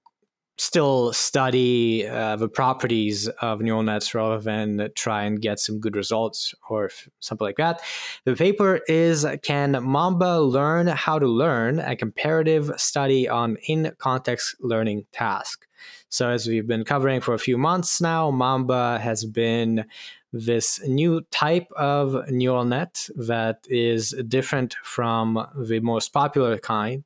still 0.58 1.12
study 1.14 2.08
uh, 2.08 2.36
the 2.36 2.48
properties 2.48 3.28
of 3.42 3.62
neural 3.62 3.82
nets 3.82 4.14
rather 4.14 4.40
than 4.40 4.90
try 4.96 5.24
and 5.24 5.42
get 5.42 5.60
some 5.60 5.80
good 5.80 5.96
results 5.96 6.54
or 6.70 6.92
something 7.20 7.46
like 7.46 7.58
that. 7.58 7.82
The 8.26 8.36
paper 8.36 8.82
is 8.88 9.26
Can 9.42 9.72
Mamba 9.84 10.42
Learn 10.42 10.88
How 10.88 11.18
to 11.18 11.28
Learn? 11.28 11.80
A 11.80 11.96
comparative 11.96 12.72
study 12.78 13.28
on 13.28 13.58
in 13.68 13.94
context 13.98 14.56
learning 14.60 15.06
task. 15.12 15.66
So, 16.10 16.30
as 16.30 16.48
we've 16.48 16.68
been 16.68 16.84
covering 16.84 17.22
for 17.22 17.34
a 17.34 17.40
few 17.40 17.58
months 17.58 18.00
now, 18.00 18.30
Mamba 18.30 19.00
has 19.00 19.26
been 19.26 19.86
this 20.34 20.82
new 20.86 21.22
type 21.32 21.72
of 21.78 22.30
neural 22.30 22.66
net 22.66 23.08
that 23.16 23.66
is 23.70 24.16
different 24.28 24.76
from 24.84 25.48
the 25.56 25.80
most 25.80 26.12
popular 26.12 26.58
kind, 26.58 27.04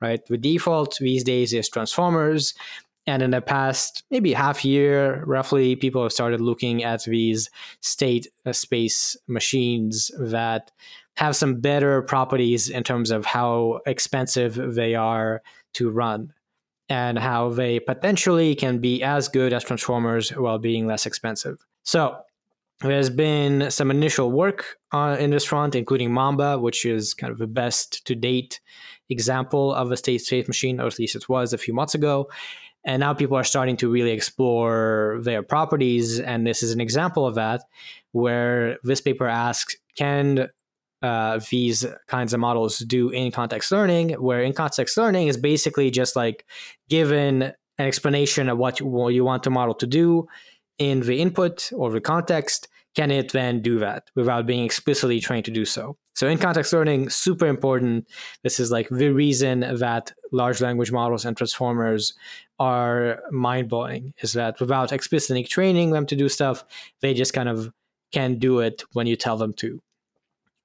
right? 0.00 0.24
The 0.26 0.38
default 0.38 0.96
these 0.98 1.22
days 1.22 1.52
is 1.52 1.68
transformers. 1.68 2.54
And 3.06 3.22
in 3.22 3.30
the 3.30 3.42
past, 3.42 4.04
maybe 4.10 4.32
half 4.32 4.64
year, 4.64 5.24
roughly, 5.26 5.76
people 5.76 6.02
have 6.02 6.12
started 6.12 6.40
looking 6.40 6.82
at 6.82 7.04
these 7.04 7.50
state 7.80 8.28
space 8.52 9.16
machines 9.26 10.10
that 10.18 10.70
have 11.16 11.36
some 11.36 11.60
better 11.60 12.02
properties 12.02 12.70
in 12.70 12.82
terms 12.82 13.10
of 13.10 13.26
how 13.26 13.80
expensive 13.84 14.74
they 14.74 14.94
are 14.94 15.42
to 15.74 15.90
run 15.90 16.32
and 16.88 17.18
how 17.18 17.50
they 17.50 17.78
potentially 17.78 18.54
can 18.54 18.78
be 18.78 19.02
as 19.02 19.28
good 19.28 19.52
as 19.52 19.64
transformers 19.64 20.30
while 20.30 20.58
being 20.58 20.86
less 20.86 21.04
expensive. 21.04 21.58
So 21.84 22.16
there's 22.82 23.10
been 23.10 23.70
some 23.70 23.90
initial 23.90 24.32
work 24.32 24.78
uh, 24.92 25.16
in 25.20 25.30
this 25.30 25.44
front, 25.44 25.74
including 25.74 26.12
Mamba, 26.12 26.58
which 26.58 26.86
is 26.86 27.12
kind 27.12 27.30
of 27.30 27.38
the 27.38 27.46
best 27.46 28.06
to 28.06 28.14
date 28.14 28.60
example 29.10 29.74
of 29.74 29.90
a 29.90 29.96
state 29.96 30.22
space 30.22 30.48
machine, 30.48 30.80
or 30.80 30.86
at 30.86 30.98
least 30.98 31.14
it 31.14 31.28
was 31.28 31.52
a 31.52 31.58
few 31.58 31.74
months 31.74 31.94
ago. 31.94 32.30
And 32.84 33.00
now 33.00 33.12
people 33.12 33.36
are 33.36 33.44
starting 33.44 33.76
to 33.78 33.90
really 33.90 34.12
explore 34.12 35.20
their 35.22 35.42
properties. 35.42 36.18
And 36.18 36.46
this 36.46 36.62
is 36.62 36.72
an 36.72 36.80
example 36.80 37.26
of 37.26 37.34
that, 37.34 37.64
where 38.12 38.78
this 38.82 39.02
paper 39.02 39.26
asks 39.26 39.76
Can 39.96 40.48
uh, 41.02 41.40
these 41.50 41.84
kinds 42.08 42.32
of 42.32 42.40
models 42.40 42.78
do 42.78 43.10
in 43.10 43.30
context 43.30 43.70
learning? 43.70 44.12
Where 44.12 44.42
in 44.42 44.54
context 44.54 44.96
learning 44.96 45.28
is 45.28 45.36
basically 45.36 45.90
just 45.90 46.16
like 46.16 46.46
given 46.88 47.42
an 47.42 47.86
explanation 47.86 48.48
of 48.48 48.56
what 48.56 48.80
you, 48.80 48.86
what 48.86 49.12
you 49.12 49.24
want 49.24 49.42
the 49.42 49.50
model 49.50 49.74
to 49.74 49.86
do 49.86 50.26
in 50.80 51.00
the 51.00 51.20
input 51.20 51.70
or 51.76 51.90
the 51.90 52.00
context, 52.00 52.66
can 52.96 53.12
it 53.12 53.30
then 53.30 53.62
do 53.62 53.78
that 53.78 54.10
without 54.16 54.46
being 54.46 54.64
explicitly 54.64 55.20
trained 55.20 55.44
to 55.44 55.52
do 55.52 55.64
so? 55.64 55.96
So 56.14 56.26
in 56.26 56.38
context 56.38 56.72
learning, 56.72 57.10
super 57.10 57.46
important. 57.46 58.08
This 58.42 58.58
is 58.58 58.72
like 58.72 58.88
the 58.88 59.10
reason 59.10 59.60
that 59.60 60.12
large 60.32 60.60
language 60.60 60.90
models 60.90 61.24
and 61.24 61.36
transformers 61.36 62.14
are 62.58 63.20
mind 63.30 63.68
blowing 63.68 64.12
is 64.22 64.32
that 64.32 64.58
without 64.58 64.90
explicitly 64.90 65.44
training 65.44 65.92
them 65.92 66.06
to 66.06 66.16
do 66.16 66.28
stuff, 66.28 66.64
they 67.00 67.14
just 67.14 67.32
kind 67.32 67.48
of 67.48 67.72
can 68.10 68.38
do 68.38 68.58
it 68.58 68.82
when 68.92 69.06
you 69.06 69.16
tell 69.16 69.36
them 69.36 69.52
to. 69.52 69.80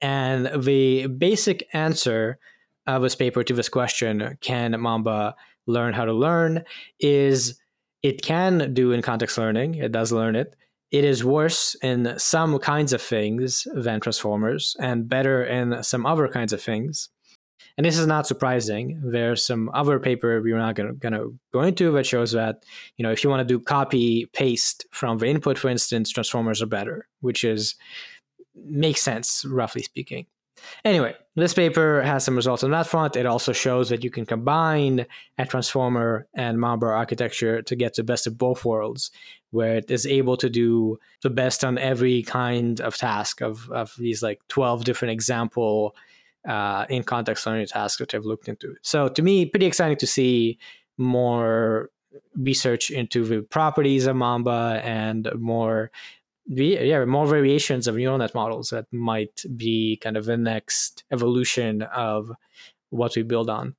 And 0.02 0.64
the 0.64 1.08
basic 1.08 1.68
answer 1.74 2.40
of 2.88 3.02
this 3.02 3.16
paper 3.16 3.44
to 3.44 3.54
this 3.54 3.70
question, 3.70 4.38
can 4.42 4.80
Mamba 4.80 5.36
learn 5.68 5.94
how 5.94 6.06
to 6.06 6.14
learn, 6.14 6.64
is 7.00 7.60
it 8.06 8.22
can 8.22 8.72
do 8.76 8.92
in 8.92 9.02
context 9.02 9.36
learning. 9.36 9.76
It 9.76 9.92
does 9.92 10.12
learn 10.12 10.36
it. 10.36 10.56
It 10.92 11.04
is 11.04 11.24
worse 11.24 11.76
in 11.82 12.14
some 12.20 12.60
kinds 12.60 12.94
of 12.94 13.02
things 13.02 13.68
than 13.74 14.00
transformers 14.00 14.76
and 14.80 15.10
better 15.10 15.44
in 15.44 15.82
some 15.82 16.06
other 16.06 16.28
kinds 16.28 16.54
of 16.54 16.62
things. 16.62 17.10
And 17.78 17.86
this 17.86 17.98
is 17.98 18.06
not 18.06 18.28
surprising. 18.28 19.02
There's 19.04 19.44
some 19.44 19.72
other 19.74 20.00
paper 20.00 20.40
we're 20.40 20.60
not 20.60 20.76
going 20.76 21.00
to 21.00 21.38
go 21.52 21.62
into 21.62 21.92
that 21.94 22.06
shows 22.06 22.32
that, 22.34 22.64
you 22.96 23.04
know, 23.04 23.12
if 23.12 23.24
you 23.24 23.30
want 23.32 23.46
to 23.46 23.54
do 23.54 23.60
copy 23.60 24.28
paste 24.28 24.86
from 24.92 25.18
the 25.18 25.26
input, 25.26 25.58
for 25.58 25.70
instance, 25.70 26.12
transformers 26.12 26.62
are 26.62 26.68
better, 26.68 27.08
which 27.22 27.44
is 27.44 27.74
makes 28.56 29.02
sense, 29.02 29.44
roughly 29.46 29.82
speaking. 29.82 30.28
Anyway, 30.86 31.16
this 31.36 31.54
paper 31.54 32.02
has 32.02 32.24
some 32.24 32.36
results 32.36 32.64
on 32.64 32.72
that 32.72 32.88
front. 32.88 33.16
It 33.16 33.26
also 33.26 33.52
shows 33.52 33.90
that 33.90 34.04
you 34.04 34.10
can 34.10 34.26
combine 34.26 35.06
a 35.38 35.46
transformer 35.46 36.28
and 36.34 36.60
Mamba 36.60 36.88
architecture 36.88 37.62
to 37.62 37.76
get 37.76 37.96
the 37.96 38.04
best 38.04 38.26
of 38.26 38.38
both 38.38 38.64
worlds, 38.64 39.12
where 39.52 39.76
it 39.78 39.92
is 39.92 40.06
able 40.06 40.38
to 40.38 40.50
do 40.50 40.98
the 41.24 41.30
best 41.30 41.66
on 41.66 41.78
every 41.78 42.24
kind 42.24 42.80
of 42.80 42.96
task 42.96 43.42
of, 43.42 43.70
of 43.70 43.94
these 43.98 44.24
like 44.24 44.40
12 44.48 44.86
different 44.86 45.12
example 45.12 45.94
uh, 46.48 46.86
in 46.90 47.04
context 47.04 47.46
learning 47.46 47.68
tasks 47.68 47.98
that 47.98 48.14
I've 48.14 48.26
looked 48.26 48.48
into. 48.48 48.76
So 48.82 49.10
to 49.10 49.22
me, 49.22 49.46
pretty 49.46 49.66
exciting 49.66 49.98
to 49.98 50.08
see 50.08 50.58
more 50.98 51.90
research 52.38 52.92
into 52.92 53.26
the 53.26 53.42
properties 53.42 54.06
of 54.06 54.16
Mamba 54.16 54.80
and 54.84 55.30
more 55.38 55.92
yeah 56.48 57.04
more 57.06 57.28
variations 57.28 57.88
of 57.88 57.96
neural 57.96 58.18
net 58.18 58.36
models 58.36 58.70
that 58.70 58.86
might 58.92 59.44
be 59.58 59.98
kind 60.02 60.18
of 60.18 60.26
the 60.26 60.38
next 60.38 61.04
evolution 61.12 61.82
of 61.82 62.32
what 62.90 63.16
we 63.16 63.24
build 63.24 63.50
on 63.50 63.76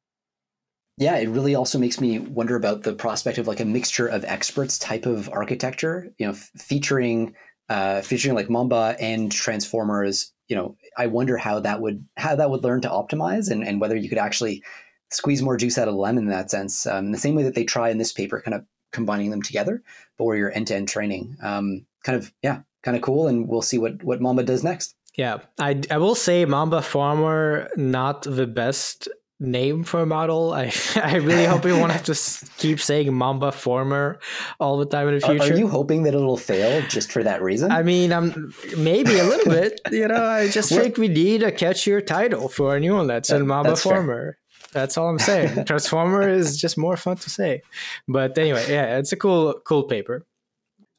Yeah, 0.98 1.16
it 1.16 1.28
really 1.28 1.54
also 1.54 1.78
makes 1.78 2.00
me 2.00 2.18
wonder 2.18 2.56
about 2.56 2.82
the 2.82 2.94
prospect 2.94 3.36
of 3.38 3.46
like 3.46 3.60
a 3.60 3.66
mixture 3.66 4.06
of 4.06 4.24
experts 4.24 4.78
type 4.78 5.04
of 5.04 5.28
architecture, 5.30 6.10
you 6.18 6.26
know, 6.26 6.32
f- 6.32 6.50
featuring 6.56 7.34
uh, 7.68 8.00
featuring 8.00 8.34
like 8.34 8.48
Mamba 8.48 8.96
and 8.98 9.30
transformers. 9.30 10.32
You 10.48 10.56
know, 10.56 10.76
I 10.96 11.08
wonder 11.08 11.36
how 11.36 11.60
that 11.60 11.80
would 11.82 12.06
how 12.16 12.36
that 12.36 12.50
would 12.50 12.64
learn 12.64 12.80
to 12.82 12.88
optimize 12.88 13.50
and, 13.50 13.66
and 13.66 13.80
whether 13.80 13.96
you 13.96 14.08
could 14.08 14.18
actually 14.18 14.62
squeeze 15.10 15.42
more 15.42 15.56
juice 15.56 15.76
out 15.76 15.88
of 15.88 15.94
the 15.94 16.00
lemon 16.00 16.24
in 16.24 16.30
that 16.30 16.50
sense. 16.50 16.86
Um, 16.86 17.06
in 17.06 17.12
the 17.12 17.18
same 17.18 17.34
way 17.34 17.42
that 17.42 17.54
they 17.54 17.64
try 17.64 17.90
in 17.90 17.98
this 17.98 18.12
paper, 18.12 18.40
kind 18.40 18.54
of 18.54 18.64
combining 18.92 19.30
them 19.30 19.42
together, 19.42 19.82
but 20.16 20.24
where 20.24 20.36
you're 20.36 20.54
end 20.54 20.68
to 20.68 20.76
end 20.76 20.88
training. 20.88 21.36
Um, 21.42 21.84
kind 22.06 22.16
of 22.16 22.32
yeah, 22.42 22.60
kind 22.82 22.96
of 22.96 23.02
cool, 23.02 23.26
and 23.26 23.48
we'll 23.48 23.62
see 23.62 23.78
what 23.78 24.02
what 24.02 24.20
Mamba 24.20 24.44
does 24.44 24.62
next. 24.62 24.94
Yeah, 25.16 25.38
I, 25.58 25.80
I 25.90 25.98
will 25.98 26.14
say 26.14 26.44
Mamba 26.44 26.82
Former 26.82 27.68
not 27.76 28.22
the 28.22 28.46
best 28.46 29.08
name 29.40 29.82
for 29.82 30.00
a 30.00 30.06
model. 30.06 30.52
I 30.52 30.72
I 30.96 31.16
really 31.16 31.46
hope 31.46 31.64
we 31.64 31.72
won't 31.72 31.92
have 31.92 32.04
to 32.04 32.14
keep 32.58 32.80
saying 32.80 33.12
Mamba 33.12 33.50
Former 33.50 34.20
all 34.60 34.78
the 34.78 34.86
time 34.86 35.08
in 35.08 35.14
the 35.14 35.20
future. 35.20 35.52
Are, 35.52 35.54
are, 35.54 35.58
you 35.58 35.68
hoping 35.68 36.04
that 36.04 36.14
it'll 36.14 36.36
fail 36.36 36.80
just 36.88 37.10
for 37.10 37.24
that 37.24 37.42
reason? 37.42 37.72
I 37.72 37.82
mean, 37.82 38.12
I'm 38.12 38.54
maybe 38.78 39.18
a 39.18 39.24
little 39.24 39.52
bit. 39.52 39.80
You 39.90 40.08
know, 40.08 40.24
I 40.24 40.48
just 40.48 40.68
think 40.78 40.96
we 40.96 41.08
need 41.08 41.42
a 41.42 41.50
catchier 41.50 42.06
title 42.06 42.48
for 42.48 42.76
a 42.76 42.80
new 42.80 42.94
one 42.94 43.08
that's 43.08 43.30
that, 43.30 43.40
in 43.40 43.46
Mamba 43.46 43.76
Former. 43.76 44.38
That's 44.72 44.98
all 44.98 45.08
I'm 45.08 45.18
saying. 45.18 45.64
Transformer 45.64 46.28
is 46.28 46.58
just 46.58 46.76
more 46.76 46.98
fun 46.98 47.16
to 47.16 47.30
say. 47.30 47.62
But 48.06 48.36
anyway, 48.36 48.66
yeah, 48.68 48.98
it's 48.98 49.12
a 49.12 49.16
cool 49.16 49.54
cool 49.64 49.84
paper 49.84 50.26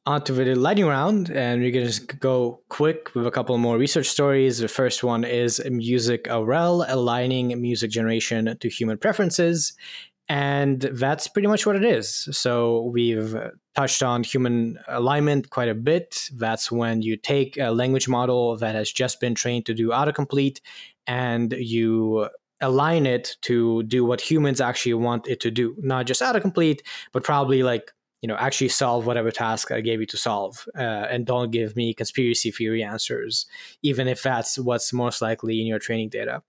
onto 0.08 0.34
the 0.34 0.56
lightning 0.56 0.86
round, 0.86 1.30
and 1.30 1.62
we're 1.62 1.70
gonna 1.70 1.92
go 2.20 2.62
quick 2.70 3.14
with 3.14 3.28
a 3.28 3.32
couple 3.32 3.58
more 3.58 3.78
research 3.78 4.08
stories. 4.08 4.58
The 4.58 4.70
first 4.70 5.04
one 5.04 5.26
is 5.26 5.60
MusicRL 5.66 6.86
aligning 6.88 7.62
music 7.62 7.92
generation 7.92 8.58
to 8.58 8.70
human 8.70 8.98
preferences, 8.98 9.74
and 10.30 10.80
that's 10.80 11.28
pretty 11.28 11.50
much 11.50 11.66
what 11.66 11.76
it 11.76 11.84
is. 11.84 12.30
So 12.32 12.84
we've 12.84 13.36
touched 13.76 14.02
on 14.02 14.24
human 14.24 14.80
alignment 14.88 15.50
quite 15.50 15.68
a 15.68 15.76
bit. 15.76 16.30
That's 16.34 16.72
when 16.72 17.02
you 17.02 17.18
take 17.18 17.58
a 17.58 17.72
language 17.72 18.08
model 18.08 18.56
that 18.58 18.76
has 18.76 18.90
just 18.90 19.20
been 19.20 19.36
trained 19.36 19.66
to 19.66 19.74
do 19.74 19.90
autocomplete, 19.90 20.62
and 21.06 21.52
you 21.52 22.30
align 22.62 23.06
it 23.06 23.36
to 23.42 23.84
do 23.84 24.06
what 24.06 24.22
humans 24.22 24.62
actually 24.62 24.94
want 24.94 25.28
it 25.28 25.42
to 25.42 25.52
do, 25.52 25.76
not 25.80 26.06
just 26.06 26.22
autocomplete, 26.22 26.80
but 27.12 27.24
probably 27.24 27.62
like 27.62 27.92
you 28.22 28.28
know 28.28 28.36
actually 28.36 28.70
solve 28.70 29.06
whatever 29.06 29.32
task 29.32 29.72
i 29.72 29.82
gave 29.82 30.00
you 30.00 30.06
to 30.06 30.18
solve 30.18 30.66
uh, 30.78 31.06
and 31.12 31.26
don't 31.26 31.52
give 31.52 31.76
me 31.76 31.94
conspiracy 31.94 32.52
theory 32.52 32.84
answers 32.84 33.46
even 33.84 34.08
if 34.08 34.24
that's 34.24 34.58
what's 34.58 34.92
most 34.92 35.22
likely 35.22 35.62
in 35.62 35.68
your 35.68 35.80
training 35.80 36.10
data. 36.10 36.42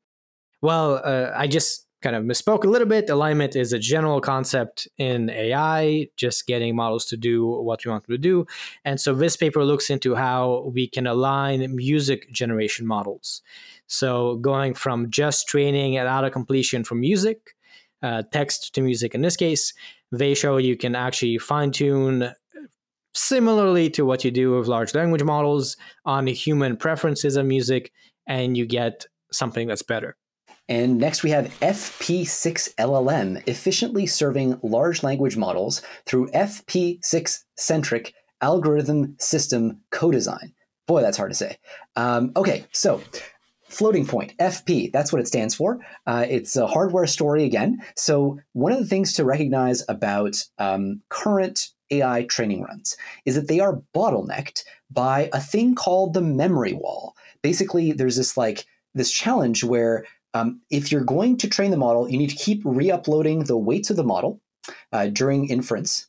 Well 0.62 1.00
uh, 1.04 1.32
i 1.34 1.46
just 1.46 1.88
kind 2.00 2.14
of 2.14 2.24
misspoke 2.24 2.64
a 2.64 2.68
little 2.68 2.86
bit. 2.86 3.10
Alignment 3.10 3.56
is 3.56 3.72
a 3.72 3.78
general 3.78 4.20
concept 4.20 4.86
in 4.98 5.30
ai 5.30 6.08
just 6.16 6.46
getting 6.46 6.76
models 6.76 7.04
to 7.06 7.16
do 7.16 7.46
what 7.46 7.84
we 7.84 7.90
want 7.90 8.06
them 8.06 8.14
to 8.14 8.18
do. 8.18 8.46
And 8.84 9.00
so 9.00 9.14
this 9.14 9.36
paper 9.36 9.64
looks 9.64 9.90
into 9.90 10.14
how 10.14 10.70
we 10.72 10.86
can 10.86 11.06
align 11.06 11.74
music 11.74 12.30
generation 12.30 12.86
models. 12.86 13.42
So 13.86 14.36
going 14.36 14.74
from 14.74 15.10
just 15.10 15.48
training 15.48 15.96
and 15.96 16.08
auto 16.08 16.30
completion 16.30 16.84
for 16.84 16.94
music 16.94 17.56
uh, 18.02 18.22
text 18.32 18.74
to 18.74 18.80
music 18.80 19.14
in 19.14 19.22
this 19.22 19.36
case 19.36 19.74
they 20.12 20.34
show 20.34 20.56
you 20.56 20.76
can 20.76 20.94
actually 20.94 21.38
fine 21.38 21.70
tune 21.70 22.32
similarly 23.14 23.90
to 23.90 24.04
what 24.04 24.24
you 24.24 24.30
do 24.30 24.56
with 24.56 24.68
large 24.68 24.94
language 24.94 25.22
models 25.22 25.76
on 26.04 26.26
human 26.26 26.76
preferences 26.76 27.36
of 27.36 27.46
music, 27.46 27.92
and 28.26 28.56
you 28.56 28.66
get 28.66 29.06
something 29.32 29.66
that's 29.66 29.82
better. 29.82 30.16
And 30.68 30.98
next 30.98 31.22
we 31.22 31.30
have 31.30 31.46
FP6LLM, 31.60 33.42
efficiently 33.48 34.06
serving 34.06 34.60
large 34.62 35.02
language 35.02 35.36
models 35.36 35.82
through 36.04 36.30
FP6 36.30 37.38
centric 37.56 38.14
algorithm 38.40 39.16
system 39.18 39.80
co-design. 39.90 40.52
Boy, 40.86 41.00
that's 41.00 41.16
hard 41.16 41.30
to 41.30 41.36
say. 41.36 41.56
Um, 41.96 42.32
okay, 42.36 42.66
so 42.72 43.02
floating 43.68 44.06
point 44.06 44.36
fp 44.38 44.90
that's 44.92 45.12
what 45.12 45.20
it 45.20 45.28
stands 45.28 45.54
for. 45.54 45.78
Uh, 46.06 46.26
it's 46.28 46.56
a 46.56 46.66
hardware 46.66 47.06
story 47.06 47.44
again. 47.44 47.82
So 47.96 48.38
one 48.52 48.72
of 48.72 48.78
the 48.78 48.86
things 48.86 49.12
to 49.14 49.24
recognize 49.24 49.84
about 49.88 50.42
um, 50.58 51.02
current 51.08 51.68
ai 51.90 52.24
training 52.24 52.62
runs 52.62 52.96
is 53.24 53.34
that 53.34 53.48
they 53.48 53.60
are 53.60 53.82
bottlenecked 53.94 54.62
by 54.90 55.30
a 55.32 55.40
thing 55.40 55.74
called 55.74 56.14
the 56.14 56.20
memory 56.20 56.72
wall. 56.72 57.14
Basically 57.42 57.92
there's 57.92 58.16
this 58.16 58.36
like 58.36 58.64
this 58.94 59.10
challenge 59.10 59.64
where 59.64 60.04
um, 60.34 60.60
if 60.70 60.92
you're 60.92 61.04
going 61.04 61.36
to 61.38 61.48
train 61.48 61.70
the 61.70 61.76
model 61.76 62.08
you 62.08 62.18
need 62.18 62.30
to 62.30 62.36
keep 62.36 62.62
re-uploading 62.64 63.44
the 63.44 63.56
weights 63.56 63.90
of 63.90 63.96
the 63.96 64.04
model 64.04 64.40
uh, 64.92 65.06
during 65.06 65.48
inference 65.48 66.08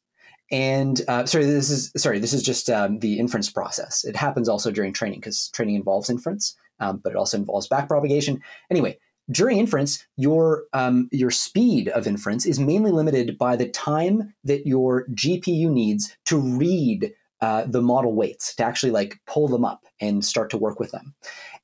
and 0.51 1.01
uh, 1.07 1.25
sorry 1.25 1.45
this 1.45 1.69
is 1.69 1.91
sorry 1.95 2.19
this 2.19 2.33
is 2.33 2.43
just 2.43 2.69
um, 2.69 2.99
the 2.99 3.19
inference 3.19 3.49
process 3.49 4.03
it 4.03 4.15
happens 4.15 4.49
also 4.49 4.71
during 4.71 4.93
training 4.93 5.19
because 5.19 5.49
training 5.49 5.75
involves 5.75 6.09
inference 6.09 6.55
um, 6.79 6.97
but 7.03 7.11
it 7.11 7.15
also 7.15 7.37
involves 7.37 7.67
backpropagation. 7.67 8.39
Anyway, 8.69 8.97
during 9.31 9.59
inference, 9.59 10.05
your 10.17 10.63
um, 10.73 11.07
your 11.11 11.31
speed 11.31 11.89
of 11.89 12.07
inference 12.07 12.45
is 12.45 12.59
mainly 12.59 12.91
limited 12.91 13.37
by 13.37 13.55
the 13.55 13.69
time 13.69 14.33
that 14.43 14.65
your 14.65 15.05
GPU 15.09 15.69
needs 15.69 16.15
to 16.25 16.37
read 16.37 17.13
uh, 17.41 17.65
the 17.67 17.81
model 17.81 18.15
weights 18.15 18.55
to 18.55 18.63
actually 18.63 18.91
like 18.91 19.19
pull 19.27 19.47
them 19.47 19.63
up 19.63 19.85
and 20.01 20.25
start 20.25 20.49
to 20.49 20.57
work 20.57 20.79
with 20.79 20.91
them. 20.91 21.13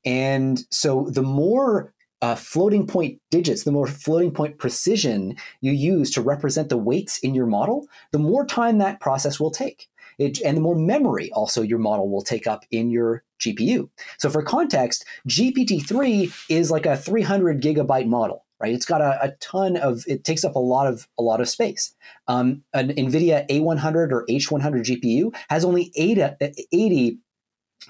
And 0.06 0.62
so, 0.70 1.08
the 1.10 1.24
more 1.24 1.94
uh, 2.26 2.34
floating 2.34 2.88
point 2.88 3.22
digits, 3.30 3.66
the 3.66 3.72
more 3.72 3.86
floating 3.86 4.32
point 4.32 4.58
precision 4.58 5.38
you 5.62 5.72
use 5.72 6.10
to 6.10 6.22
represent 6.22 6.70
the 6.70 6.78
weights 6.78 7.20
in 7.20 7.36
your 7.36 7.46
model, 7.46 7.88
the 8.12 8.18
more 8.18 8.44
time 8.48 8.80
that 8.80 9.00
process 9.00 9.40
will 9.40 9.52
take. 9.52 9.88
It, 10.18 10.42
and 10.42 10.58
the 10.58 10.62
more 10.62 10.76
memory 10.76 11.32
also 11.34 11.62
your 11.62 11.78
model 11.78 12.10
will 12.10 12.24
take 12.24 12.48
up 12.48 12.66
in 12.72 12.90
your 12.90 13.24
GPU. 13.40 13.90
So 14.18 14.32
for 14.32 14.42
context, 14.42 15.06
GPT-3 15.30 16.34
is 16.50 16.72
like 16.72 16.88
a 16.88 16.98
300 16.98 17.62
gigabyte 17.62 18.08
model, 18.08 18.44
right? 18.60 18.74
It's 18.74 18.88
got 18.88 19.02
a, 19.02 19.20
a 19.22 19.32
ton 19.40 19.78
of, 19.78 20.04
it 20.08 20.24
takes 20.24 20.44
up 20.44 20.56
a 20.56 20.60
lot 20.60 20.88
of 20.88 21.08
a 21.20 21.22
lot 21.22 21.42
of 21.42 21.48
space. 21.48 21.94
Um, 22.28 22.64
an 22.74 22.90
NVIDIA 22.90 23.48
A100 23.50 24.12
or 24.12 24.26
H100 24.28 24.64
GPU 24.90 25.36
has 25.50 25.64
only 25.64 25.92
80, 25.96 26.24
80 26.72 27.20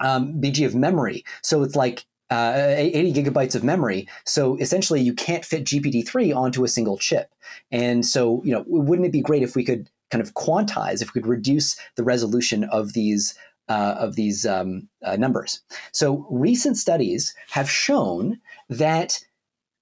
um, 0.00 0.34
BG 0.42 0.66
of 0.66 0.74
memory. 0.74 1.24
So 1.42 1.62
it's 1.62 1.76
like 1.76 2.04
uh, 2.30 2.74
80 2.76 3.12
gigabytes 3.12 3.54
of 3.54 3.62
memory. 3.64 4.08
So 4.24 4.56
essentially, 4.56 5.00
you 5.00 5.14
can't 5.14 5.44
fit 5.44 5.64
GPT-3 5.64 6.34
onto 6.34 6.64
a 6.64 6.68
single 6.68 6.98
chip. 6.98 7.32
And 7.70 8.04
so, 8.04 8.42
you 8.44 8.52
know, 8.52 8.64
wouldn't 8.66 9.06
it 9.06 9.12
be 9.12 9.20
great 9.20 9.42
if 9.42 9.54
we 9.54 9.64
could 9.64 9.88
kind 10.10 10.22
of 10.22 10.34
quantize, 10.34 11.02
if 11.02 11.14
we 11.14 11.20
could 11.20 11.28
reduce 11.28 11.76
the 11.96 12.04
resolution 12.04 12.64
of 12.64 12.92
these 12.92 13.34
uh, 13.68 13.96
of 13.98 14.14
these 14.14 14.46
um, 14.46 14.88
uh, 15.02 15.16
numbers. 15.16 15.60
So 15.92 16.24
recent 16.30 16.76
studies 16.76 17.34
have 17.50 17.68
shown 17.68 18.38
that 18.68 19.18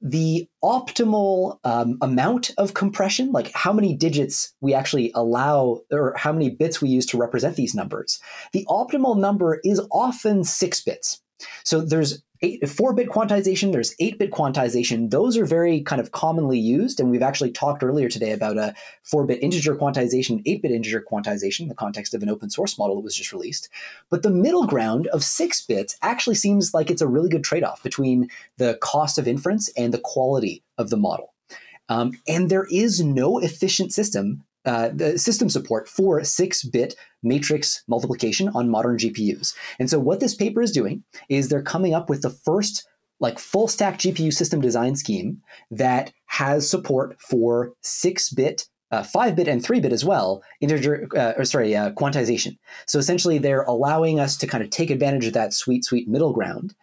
the 0.01 0.49
optimal 0.63 1.59
um, 1.65 1.99
amount 2.03 2.51
of 2.59 2.75
compression, 2.75 3.33
like 3.33 3.51
how 3.53 3.73
many 3.73 3.95
digits 3.95 4.53
we 4.61 4.75
actually 4.75 5.11
allow 5.15 5.81
or 5.91 6.15
how 6.17 6.33
many 6.33 6.51
bits 6.51 6.81
we 6.81 6.91
use 6.91 7.07
to 7.07 7.19
represent 7.19 7.57
these 7.57 7.75
numbers, 7.75 8.21
the 8.53 8.67
optimal 8.69 9.19
number 9.19 9.61
is 9.65 9.81
often 9.91 10.45
six 10.45 10.83
bits. 10.83 11.21
So 11.63 11.81
there's 11.81 12.23
four-bit 12.67 13.09
quantization, 13.09 13.73
there's 13.73 13.95
eight-bit 14.01 14.31
quantization. 14.31 15.11
Those 15.11 15.39
are 15.39 15.47
very 15.47 15.81
kind 15.81 16.01
of 16.01 16.13
commonly 16.13 16.59
used, 16.59 17.01
and 17.01 17.11
we've 17.11 17.23
actually 17.23 17.53
talked 17.53 17.83
earlier 17.83 18.09
today 18.09 18.33
about 18.33 18.59
a 18.59 18.75
four-bit 19.03 19.43
integer 19.43 19.75
quantization, 19.75 20.43
eight-bit 20.45 20.71
integer 20.71 21.03
quantization 21.11 21.61
in 21.61 21.69
the 21.69 21.75
context 21.75 22.13
of 22.13 22.23
an 22.23 22.29
open 22.29 22.51
source 22.51 22.79
model 22.79 22.97
that 22.97 23.05
was 23.05 23.17
just 23.17 23.33
released. 23.33 23.71
But 24.11 24.23
the 24.23 24.31
middle 24.31 24.67
ground 24.67 25.07
of 25.07 25.25
six 25.25 25.65
bits 25.65 25.97
actually 26.03 26.37
seems 26.37 26.75
like 26.75 26.91
it's 26.91 27.03
a 27.03 27.09
really 27.09 27.31
good 27.31 27.45
trade-off 27.45 27.83
between 27.83 28.29
the 28.59 28.79
cost 28.83 29.19
of 29.19 29.27
inference 29.27 29.71
and 29.77 29.95
the 29.95 30.01
quality 30.03 30.63
of 30.77 30.91
the 30.91 30.99
model. 30.99 31.33
Um, 31.89 32.13
and 32.29 32.51
there 32.51 32.67
is 32.71 33.03
no 33.03 33.39
efficient 33.39 33.93
system 33.93 34.45
uh, 34.65 34.91
the 34.93 35.19
system 35.19 35.49
support 35.49 35.89
for 35.89 36.21
6-bit 36.21 36.95
matrix 37.23 37.83
multiplication 37.89 38.49
on 38.51 38.71
modern 38.71 38.97
GPUs. 38.97 39.55
And 39.79 39.91
so 39.91 39.99
what 39.99 40.21
this 40.21 40.35
paper 40.35 40.63
is 40.63 40.73
doing 40.73 41.05
is 41.29 41.49
they're 41.49 41.63
coming 41.63 41.95
up 41.95 42.09
with 42.09 42.23
the 42.23 42.31
first 42.31 42.87
like 43.21 43.39
full 43.39 43.69
stack 43.69 43.99
GPU 43.99 44.33
system 44.33 44.61
design 44.61 44.97
scheme 44.97 45.41
that 45.71 46.13
has 46.27 46.69
support 46.69 47.21
for 47.21 47.73
6-bit 47.83 48.67
uh, 48.91 49.03
5-bit 49.03 49.49
and 49.49 49.63
3-bit 49.63 49.93
as 49.93 50.05
well 50.05 50.43
integer 50.61 51.09
uh, 51.17 51.33
or 51.37 51.45
sorry 51.45 51.75
uh, 51.75 51.91
quantization. 51.93 52.57
So 52.87 52.99
essentially 52.99 53.39
they're 53.39 53.63
allowing 53.63 54.21
us 54.21 54.37
to 54.39 54.47
kind 54.47 54.63
of 54.63 54.71
take 54.71 54.91
advantage 54.91 55.27
of 55.27 55.33
that 55.33 55.53
sweet 55.53 55.85
sweet 55.85 56.09
middle 56.09 56.33
ground. 56.33 56.75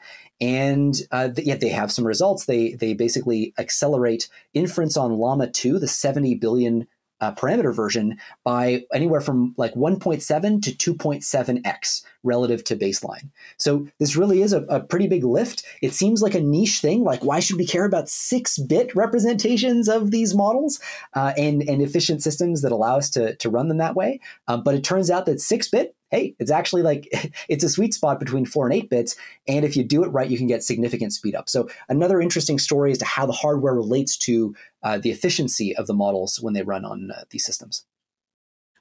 And 0.41 0.95
uh, 1.11 1.29
yet 1.37 1.61
they 1.61 1.69
have 1.69 1.91
some 1.91 2.05
results. 2.05 2.45
They 2.45 2.73
they 2.73 2.93
basically 2.93 3.53
accelerate 3.57 4.27
inference 4.53 4.97
on 4.97 5.17
llama 5.17 5.49
2 5.49 5.79
the 5.79 5.87
70 5.87 6.35
billion 6.35 6.87
uh, 7.21 7.33
parameter 7.33 7.73
version 7.73 8.17
by 8.43 8.83
anywhere 8.93 9.21
from 9.21 9.53
like 9.57 9.73
1.7 9.75 10.61
to 10.77 10.95
2.7x, 10.95 12.03
relative 12.23 12.63
to 12.65 12.75
baseline. 12.75 13.29
So 13.57 13.87
this 13.99 14.15
really 14.15 14.41
is 14.41 14.53
a, 14.53 14.61
a 14.63 14.79
pretty 14.79 15.07
big 15.07 15.23
lift. 15.23 15.63
It 15.81 15.93
seems 15.93 16.21
like 16.21 16.35
a 16.35 16.41
niche 16.41 16.79
thing. 16.79 17.03
Like, 17.03 17.23
why 17.23 17.39
should 17.39 17.57
we 17.57 17.65
care 17.65 17.85
about 17.85 18.09
six 18.09 18.57
bit 18.57 18.95
representations 18.95 19.87
of 19.87 20.11
these 20.11 20.35
models 20.35 20.79
uh, 21.15 21.33
and, 21.37 21.63
and 21.67 21.81
efficient 21.81 22.21
systems 22.21 22.61
that 22.61 22.71
allow 22.71 22.97
us 22.97 23.09
to, 23.11 23.35
to 23.35 23.49
run 23.49 23.67
them 23.67 23.77
that 23.77 23.95
way? 23.95 24.19
Um, 24.47 24.63
but 24.63 24.75
it 24.75 24.83
turns 24.83 25.09
out 25.09 25.25
that 25.25 25.41
six 25.41 25.67
bit 25.67 25.95
hey, 26.11 26.35
it's 26.39 26.51
actually 26.51 26.81
like 26.83 27.07
it's 27.49 27.63
a 27.63 27.69
sweet 27.69 27.93
spot 27.93 28.19
between 28.19 28.45
four 28.45 28.67
and 28.67 28.75
eight 28.75 28.89
bits. 28.89 29.15
And 29.47 29.65
if 29.65 29.75
you 29.75 29.83
do 29.83 30.03
it 30.03 30.09
right, 30.09 30.29
you 30.29 30.37
can 30.37 30.47
get 30.47 30.63
significant 30.63 31.13
speed 31.13 31.35
up. 31.35 31.49
So 31.49 31.69
another 31.89 32.21
interesting 32.21 32.59
story 32.59 32.91
as 32.91 32.99
to 32.99 33.05
how 33.05 33.25
the 33.25 33.31
hardware 33.31 33.73
relates 33.73 34.17
to 34.19 34.53
uh, 34.83 34.97
the 34.97 35.11
efficiency 35.11 35.75
of 35.75 35.87
the 35.87 35.93
models 35.93 36.39
when 36.41 36.53
they 36.53 36.63
run 36.63 36.85
on 36.85 37.11
uh, 37.11 37.23
these 37.31 37.45
systems. 37.45 37.85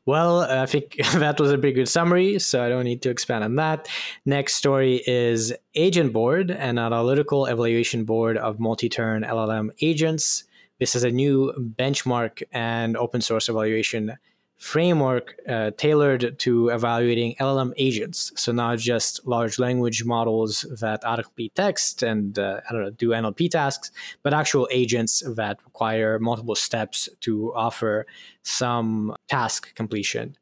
Well, 0.07 0.41
I 0.41 0.67
think 0.67 0.97
that 1.15 1.39
was 1.39 1.53
a 1.53 1.59
pretty 1.59 1.75
good 1.75 1.89
summary, 1.89 2.39
so 2.39 2.65
I 2.65 2.69
don't 2.69 2.85
need 2.85 3.03
to 3.03 3.11
expand 3.11 3.45
on 3.45 3.57
that. 3.57 3.89
Next 4.25 4.55
story 4.55 5.03
is 5.07 5.53
Agent 5.75 6.13
Board, 6.13 6.51
an 6.51 6.79
analytical 6.79 7.47
evaluation 7.47 8.05
board 8.05 8.37
of 8.37 8.59
multi 8.59 8.89
turn 8.89 9.23
LLM 9.23 9.71
agents. 9.81 10.45
This 10.79 10.95
is 10.95 11.05
a 11.05 11.11
new 11.11 11.53
benchmark 11.79 12.43
and 12.53 12.97
open 12.97 13.21
source 13.21 13.49
evaluation 13.49 14.17
framework 14.61 15.37
uh, 15.49 15.71
tailored 15.79 16.39
to 16.39 16.69
evaluating 16.69 17.35
LLM 17.41 17.73
agents. 17.79 18.31
So 18.37 18.53
not 18.53 18.79
just 18.79 19.27
large 19.27 19.59
language 19.59 20.05
models 20.05 20.67
that 20.81 21.03
adequately 21.03 21.51
text 21.55 22.03
and 22.03 22.39
uh, 22.39 22.61
I 22.69 22.73
don't 22.73 22.83
know 22.83 22.91
do 22.91 23.09
NLP 23.09 23.51
tasks, 23.51 23.91
but 24.23 24.35
actual 24.35 24.69
agents 24.71 25.23
that 25.35 25.57
require 25.65 26.19
multiple 26.19 26.55
steps 26.55 27.09
to 27.21 27.55
offer 27.55 28.07
some 28.43 29.17
task 29.29 29.75
completion. 29.75 30.37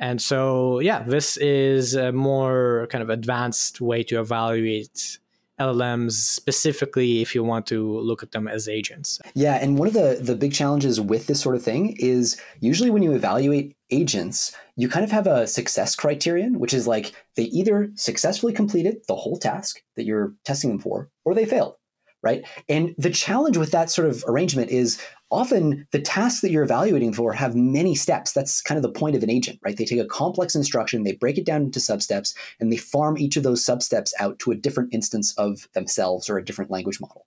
And 0.00 0.20
so, 0.20 0.80
yeah, 0.80 1.04
this 1.04 1.36
is 1.36 1.94
a 1.94 2.10
more 2.10 2.88
kind 2.90 3.02
of 3.02 3.10
advanced 3.10 3.80
way 3.80 4.02
to 4.04 4.18
evaluate 4.18 5.20
LLMs 5.60 6.12
specifically 6.12 7.20
if 7.20 7.34
you 7.34 7.44
want 7.44 7.66
to 7.66 7.98
look 8.00 8.22
at 8.22 8.32
them 8.32 8.48
as 8.48 8.68
agents. 8.68 9.20
Yeah, 9.34 9.56
and 9.56 9.78
one 9.78 9.88
of 9.88 9.94
the 9.94 10.18
the 10.20 10.34
big 10.34 10.52
challenges 10.52 11.00
with 11.00 11.26
this 11.26 11.40
sort 11.40 11.54
of 11.54 11.62
thing 11.62 11.96
is 11.98 12.40
usually 12.60 12.90
when 12.90 13.02
you 13.02 13.12
evaluate 13.12 13.76
agents, 13.90 14.56
you 14.76 14.88
kind 14.88 15.04
of 15.04 15.10
have 15.10 15.26
a 15.26 15.46
success 15.46 15.94
criterion, 15.94 16.58
which 16.58 16.72
is 16.72 16.86
like 16.86 17.12
they 17.36 17.44
either 17.44 17.90
successfully 17.94 18.52
completed 18.52 18.98
the 19.06 19.16
whole 19.16 19.36
task 19.36 19.82
that 19.96 20.04
you're 20.04 20.34
testing 20.44 20.70
them 20.70 20.78
for 20.78 21.10
or 21.24 21.34
they 21.34 21.44
failed 21.44 21.74
right? 22.22 22.46
And 22.68 22.94
the 22.98 23.10
challenge 23.10 23.56
with 23.56 23.70
that 23.70 23.90
sort 23.90 24.08
of 24.08 24.24
arrangement 24.28 24.70
is 24.70 25.00
often 25.30 25.86
the 25.92 26.00
tasks 26.00 26.40
that 26.40 26.50
you're 26.50 26.64
evaluating 26.64 27.12
for 27.12 27.32
have 27.32 27.54
many 27.54 27.94
steps. 27.94 28.32
That's 28.32 28.60
kind 28.60 28.76
of 28.76 28.82
the 28.82 28.98
point 28.98 29.14
of 29.14 29.22
an 29.22 29.30
agent, 29.30 29.60
right? 29.62 29.76
They 29.76 29.84
take 29.84 30.00
a 30.00 30.06
complex 30.06 30.54
instruction, 30.54 31.04
they 31.04 31.12
break 31.12 31.38
it 31.38 31.46
down 31.46 31.62
into 31.62 31.78
substeps, 31.78 32.34
and 32.58 32.72
they 32.72 32.76
farm 32.76 33.16
each 33.16 33.36
of 33.36 33.44
those 33.44 33.64
substeps 33.64 34.12
out 34.18 34.38
to 34.40 34.50
a 34.50 34.56
different 34.56 34.92
instance 34.92 35.32
of 35.38 35.68
themselves 35.72 36.28
or 36.28 36.36
a 36.36 36.44
different 36.44 36.70
language 36.70 37.00
model. 37.00 37.26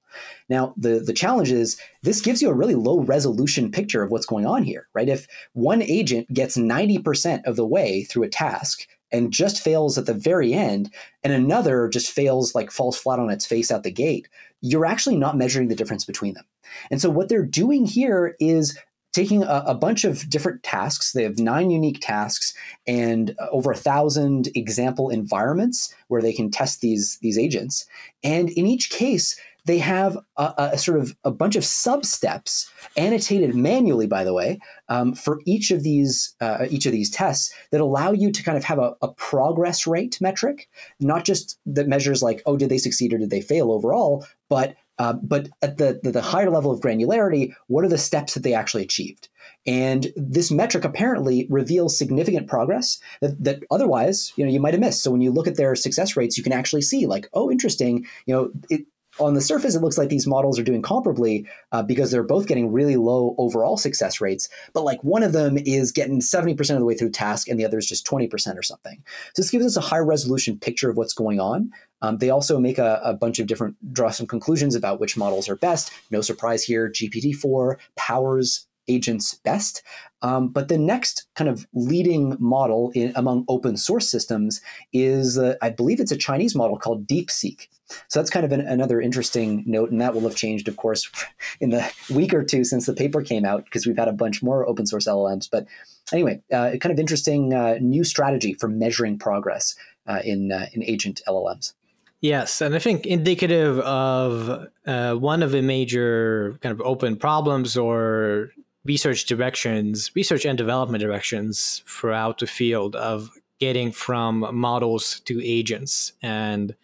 Now, 0.50 0.74
the, 0.78 1.00
the 1.00 1.14
challenge 1.14 1.52
is 1.52 1.80
this 2.04 2.22
gives 2.22 2.42
you 2.42 2.50
a 2.50 2.54
really 2.54 2.76
low 2.76 3.00
resolution 3.00 3.72
picture 3.72 4.04
of 4.04 4.12
what's 4.12 4.26
going 4.26 4.46
on 4.46 4.64
here, 4.64 4.88
right? 4.94 5.10
If 5.10 5.28
one 5.54 5.82
agent 5.82 6.32
gets 6.34 6.58
90% 6.58 7.46
of 7.46 7.56
the 7.56 7.66
way 7.66 8.04
through 8.04 8.24
a 8.24 8.30
task 8.30 8.86
and 9.14 9.32
just 9.32 9.64
fails 9.64 9.98
at 9.98 10.08
the 10.08 10.14
very 10.14 10.54
end, 10.54 10.92
and 11.24 11.32
another 11.32 11.88
just 11.88 12.12
fails, 12.12 12.54
like 12.54 12.72
falls 12.72 12.98
flat 12.98 13.20
on 13.20 13.30
its 13.30 13.46
face 13.46 13.72
out 13.72 13.84
the 13.84 13.92
gate, 13.92 14.28
you're 14.62 14.86
actually 14.86 15.16
not 15.16 15.38
measuring 15.38 15.68
the 15.68 15.76
difference 15.76 16.04
between 16.04 16.34
them. 16.34 16.46
And 16.92 17.00
so 17.00 17.10
what 17.10 17.30
they're 17.30 17.46
doing 17.46 17.86
here 17.86 18.36
is 18.40 18.78
taking 19.14 19.44
a, 19.44 19.64
a, 19.68 19.76
bunch 19.76 20.04
of 20.04 20.28
different 20.28 20.64
tasks. 20.64 21.12
They 21.12 21.24
have 21.24 21.38
nine 21.38 21.70
unique 21.70 22.00
tasks 22.02 22.54
and 22.88 23.36
uh, 23.40 23.48
over 23.52 23.72
a 23.72 23.76
thousand 23.76 24.50
example 24.56 25.10
environments 25.10 25.94
where 26.08 26.22
they 26.22 26.34
can 26.34 26.50
test 26.50 26.82
these 26.82 27.20
these 27.22 27.38
agents. 27.38 27.86
And 28.24 28.50
in 28.50 28.66
each 28.66 28.90
case, 28.90 29.40
they 29.66 29.78
have 29.78 30.18
a, 30.38 30.54
a, 30.74 30.78
sort 30.78 31.00
of 31.00 31.16
a 31.24 31.32
bunch 31.32 31.56
of 31.56 31.64
sub 31.64 32.06
steps 32.06 32.70
annotated 32.98 33.56
manually, 33.56 34.08
by 34.08 34.24
the 34.24 34.34
way, 34.34 34.60
um, 34.90 35.14
for 35.14 35.40
each 35.46 35.72
of 35.72 35.84
these 35.84 36.36
uh, 36.42 36.66
each 36.70 36.86
of 36.86 36.92
these 36.92 37.10
tests 37.10 37.54
that 37.72 37.82
allow 37.82 38.12
you 38.12 38.32
to 38.32 38.44
kind 38.44 38.58
of 38.58 38.64
have 38.64 38.80
a, 38.80 38.96
a, 39.02 39.08
progress 39.14 39.88
rate 39.88 40.20
metric, 40.20 40.70
not 41.00 41.24
just 41.24 41.58
that 41.66 41.88
measures 41.88 42.22
like 42.22 42.42
oh 42.46 42.58
did 42.58 42.70
they 42.70 42.78
succeed 42.78 43.14
or 43.14 43.18
did 43.18 43.30
they 43.30 43.42
fail 43.42 43.72
overall, 43.72 44.26
but 44.50 44.76
uh, 45.00 45.14
but 45.14 45.50
at 45.62 45.78
the, 45.78 46.00
the, 46.04 46.12
the 46.12 46.22
higher 46.22 46.52
level 46.52 46.72
of 46.72 46.80
granularity, 46.80 47.54
what 47.68 47.84
are 47.84 47.90
the 47.90 47.98
steps 47.98 48.36
that 48.36 48.44
they 48.44 48.54
actually 48.54 48.84
achieved? 48.84 49.28
And 49.66 50.08
this 50.16 50.52
metric 50.52 50.84
apparently 50.84 51.48
reveals 51.50 51.98
significant 51.98 52.48
progress 52.48 53.00
that, 53.22 53.44
that 53.44 53.64
otherwise, 53.72 54.34
you 54.36 54.46
know, 54.46 54.52
you 54.52 54.60
might 54.60 54.74
have 54.74 54.82
missed. 54.82 55.02
So 55.02 55.10
when 55.10 55.22
you 55.22 55.32
look 55.32 55.48
at 55.48 55.58
their 55.58 55.76
success 55.76 56.16
rates, 56.16 56.38
you 56.38 56.44
can 56.44 56.54
actually 56.54 56.84
see 56.84 57.08
like, 57.08 57.28
oh, 57.34 57.50
interesting. 57.50 58.06
You 58.28 58.36
know, 58.36 58.52
it, 58.70 58.86
on 59.20 59.34
the 59.34 59.42
surface, 59.42 59.76
it 59.76 59.82
looks 59.82 59.98
like 59.98 60.10
these 60.10 60.28
models 60.28 60.58
are 60.58 60.64
doing 60.64 60.82
comparably 60.82 61.46
uh, 61.72 61.84
because 61.84 62.12
they're 62.12 62.24
both 62.24 62.48
getting 62.48 62.72
really 62.72 62.96
low 62.96 63.36
overall 63.38 63.78
success 63.78 64.20
rates. 64.20 64.50
But 64.74 64.84
like 64.84 65.04
one 65.04 65.24
of 65.24 65.34
them 65.34 65.58
is 65.58 65.92
getting 65.92 66.20
70% 66.20 66.60
of 66.72 66.80
the 66.80 66.86
way 66.86 66.96
through 66.96 67.12
task 67.12 67.48
and 67.48 67.60
the 67.60 67.66
other 67.66 67.78
is 67.78 67.88
just 67.88 68.08
20% 68.08 68.58
or 68.58 68.64
something. 68.64 69.04
So 69.34 69.42
this 69.42 69.52
gives 69.52 69.66
us 69.66 69.78
a 69.78 69.82
high 69.82 70.00
resolution 70.00 70.58
picture 70.58 70.90
of 70.90 70.98
what's 70.98 71.14
going 71.14 71.40
on. 71.40 71.72
Um, 72.02 72.18
they 72.18 72.30
also 72.30 72.60
make 72.60 72.80
a, 72.80 73.00
a, 73.04 73.14
bunch 73.14 73.40
of 73.40 73.48
different, 73.48 73.76
draw 73.94 74.10
some 74.10 74.28
conclusions 74.28 74.76
about 74.76 75.00
which 75.00 75.16
models 75.16 75.48
are 75.48 75.56
best. 75.56 75.92
No 76.12 76.20
surprise 76.20 76.64
here, 76.64 76.90
GPT-4 76.90 77.78
powers 77.96 78.68
agents 78.88 79.36
best. 79.36 79.82
Um, 80.22 80.48
but 80.48 80.68
the 80.68 80.78
next 80.78 81.28
kind 81.36 81.50
of 81.50 81.68
leading 81.74 82.38
model 82.40 82.92
in, 82.96 83.12
among 83.16 83.46
open 83.48 83.76
source 83.78 84.10
systems 84.10 84.62
is, 84.94 85.38
uh, 85.38 85.56
I 85.62 85.70
believe 85.70 86.00
it's 86.00 86.12
a 86.12 86.18
Chinese 86.18 86.56
model 86.56 86.78
called 86.78 87.08
DeepSeek. 87.08 87.68
So 88.08 88.20
that's 88.20 88.30
kind 88.30 88.46
of 88.46 88.52
an, 88.52 88.62
another 88.62 89.02
interesting 89.02 89.64
note, 89.68 89.92
and 89.92 90.02
that 90.02 90.14
will 90.14 90.22
have 90.22 90.36
changed, 90.36 90.68
of 90.68 90.78
course, 90.78 91.10
in 91.60 91.70
the 91.70 91.92
week 92.10 92.34
or 92.34 92.44
two 92.44 92.64
since 92.64 92.86
the 92.86 92.94
paper 92.94 93.22
came 93.22 93.46
out, 93.46 93.66
because 93.66 93.86
we've 93.86 93.98
had 93.98 94.08
a 94.08 94.14
bunch 94.14 94.42
more 94.42 94.68
open 94.68 94.86
source 94.86 95.08
LLMs. 95.08 95.50
But 95.52 95.68
anyway, 96.12 96.42
uh, 96.52 96.72
kind 96.80 96.92
of 96.92 97.00
interesting 97.00 97.54
uh, 97.54 97.78
new 97.82 98.04
strategy 98.04 98.54
for 98.54 98.68
measuring 98.68 99.20
progress 99.20 99.76
uh, 100.08 100.22
in 100.24 100.52
uh, 100.52 100.68
in 100.74 100.84
agent 100.84 101.22
LLMs. 101.28 101.74
Yes, 102.22 102.62
and 102.62 102.74
I 102.74 102.80
think 102.80 103.06
indicative 103.06 103.80
of 103.80 104.70
uh, 104.88 105.14
one 105.16 105.44
of 105.44 105.52
the 105.52 105.62
major 105.62 106.58
kind 106.62 106.72
of 106.72 106.80
open 106.80 107.18
problems 107.18 107.76
or 107.76 108.52
research 108.86 109.26
directions, 109.26 110.12
research 110.16 110.46
and 110.46 110.58
development 110.58 111.02
directions 111.02 111.84
throughout 111.88 112.40
the 112.40 112.48
field 112.48 112.96
of 112.96 113.30
getting 113.60 113.92
from 113.92 114.46
models 114.54 115.22
to 115.22 115.42
agents. 115.44 116.14
And 116.22 116.76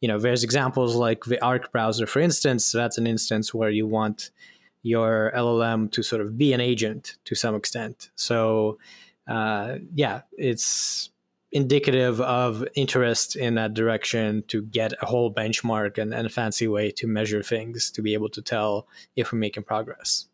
you 0.00 0.08
know, 0.08 0.18
there's 0.18 0.42
examples 0.42 0.96
like 0.96 1.24
the 1.24 1.42
Arc 1.44 1.70
browser, 1.70 2.06
for 2.06 2.20
instance. 2.20 2.72
That's 2.72 2.98
an 2.98 3.06
instance 3.06 3.54
where 3.54 3.70
you 3.70 3.86
want 3.86 4.30
your 4.82 5.32
LLM 5.34 5.90
to 5.92 6.02
sort 6.02 6.20
of 6.20 6.36
be 6.36 6.52
an 6.52 6.60
agent 6.60 7.16
to 7.24 7.34
some 7.34 7.54
extent. 7.54 8.10
So 8.16 8.78
uh, 9.26 9.76
yeah, 9.94 10.22
it's 10.32 11.10
indicative 11.52 12.20
of 12.20 12.66
interest 12.74 13.36
in 13.36 13.54
that 13.54 13.74
direction 13.74 14.42
to 14.48 14.60
get 14.60 14.92
a 15.00 15.06
whole 15.06 15.32
benchmark 15.32 15.98
and, 15.98 16.12
and 16.12 16.26
a 16.26 16.30
fancy 16.30 16.66
way 16.66 16.90
to 16.90 17.06
measure 17.06 17.42
things 17.42 17.92
to 17.92 18.02
be 18.02 18.12
able 18.12 18.28
to 18.28 18.42
tell 18.42 18.88
if 19.14 19.32
we're 19.32 19.38
making 19.38 19.62
progress. 19.62 20.26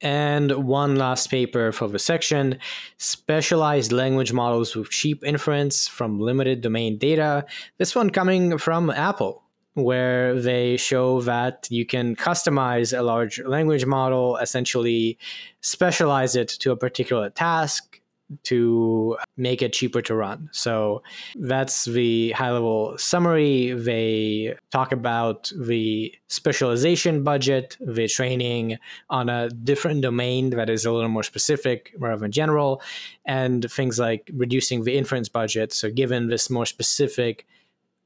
And 0.00 0.66
one 0.66 0.96
last 0.96 1.30
paper 1.30 1.72
for 1.72 1.88
the 1.88 1.98
section 1.98 2.58
specialized 2.98 3.92
language 3.92 4.32
models 4.32 4.76
with 4.76 4.90
cheap 4.90 5.24
inference 5.24 5.88
from 5.88 6.20
limited 6.20 6.60
domain 6.60 6.98
data. 6.98 7.46
This 7.78 7.94
one 7.94 8.10
coming 8.10 8.58
from 8.58 8.90
Apple, 8.90 9.42
where 9.74 10.40
they 10.40 10.76
show 10.76 11.20
that 11.22 11.66
you 11.70 11.86
can 11.86 12.16
customize 12.16 12.96
a 12.96 13.02
large 13.02 13.40
language 13.40 13.86
model, 13.86 14.36
essentially 14.36 15.18
specialize 15.60 16.36
it 16.36 16.48
to 16.48 16.70
a 16.70 16.76
particular 16.76 17.30
task, 17.30 18.00
to 18.44 19.16
make 19.36 19.62
it 19.62 19.72
cheaper 19.72 20.00
to 20.02 20.14
run. 20.14 20.48
So 20.52 21.02
that's 21.36 21.84
the 21.84 22.32
high 22.32 22.50
level 22.50 22.96
summary. 22.98 23.72
They 23.72 24.56
talk 24.70 24.92
about 24.92 25.52
the 25.56 26.12
specialization 26.28 27.22
budget, 27.22 27.76
the 27.80 28.08
training 28.08 28.78
on 29.10 29.28
a 29.28 29.48
different 29.50 30.02
domain 30.02 30.50
that 30.50 30.70
is 30.70 30.84
a 30.84 30.92
little 30.92 31.08
more 31.08 31.22
specific 31.22 31.92
rather 31.98 32.20
than 32.20 32.32
general, 32.32 32.82
and 33.24 33.70
things 33.70 33.98
like 33.98 34.30
reducing 34.34 34.84
the 34.84 34.96
inference 34.96 35.28
budget. 35.28 35.72
So, 35.72 35.90
given 35.90 36.28
this 36.28 36.50
more 36.50 36.66
specific 36.66 37.46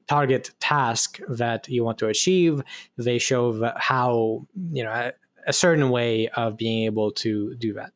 target 0.07 0.51
task 0.59 1.19
that 1.29 1.69
you 1.69 1.83
want 1.83 1.99
to 1.99 2.07
achieve, 2.07 2.63
they 2.97 3.19
show 3.19 3.71
how, 3.77 4.45
you 4.71 4.83
know, 4.83 5.11
a, 5.47 5.53
certain 5.53 5.89
way 5.89 6.27
of 6.29 6.57
being 6.57 6.85
able 6.85 7.11
to 7.11 7.55
do 7.55 7.73
that. 7.73 7.91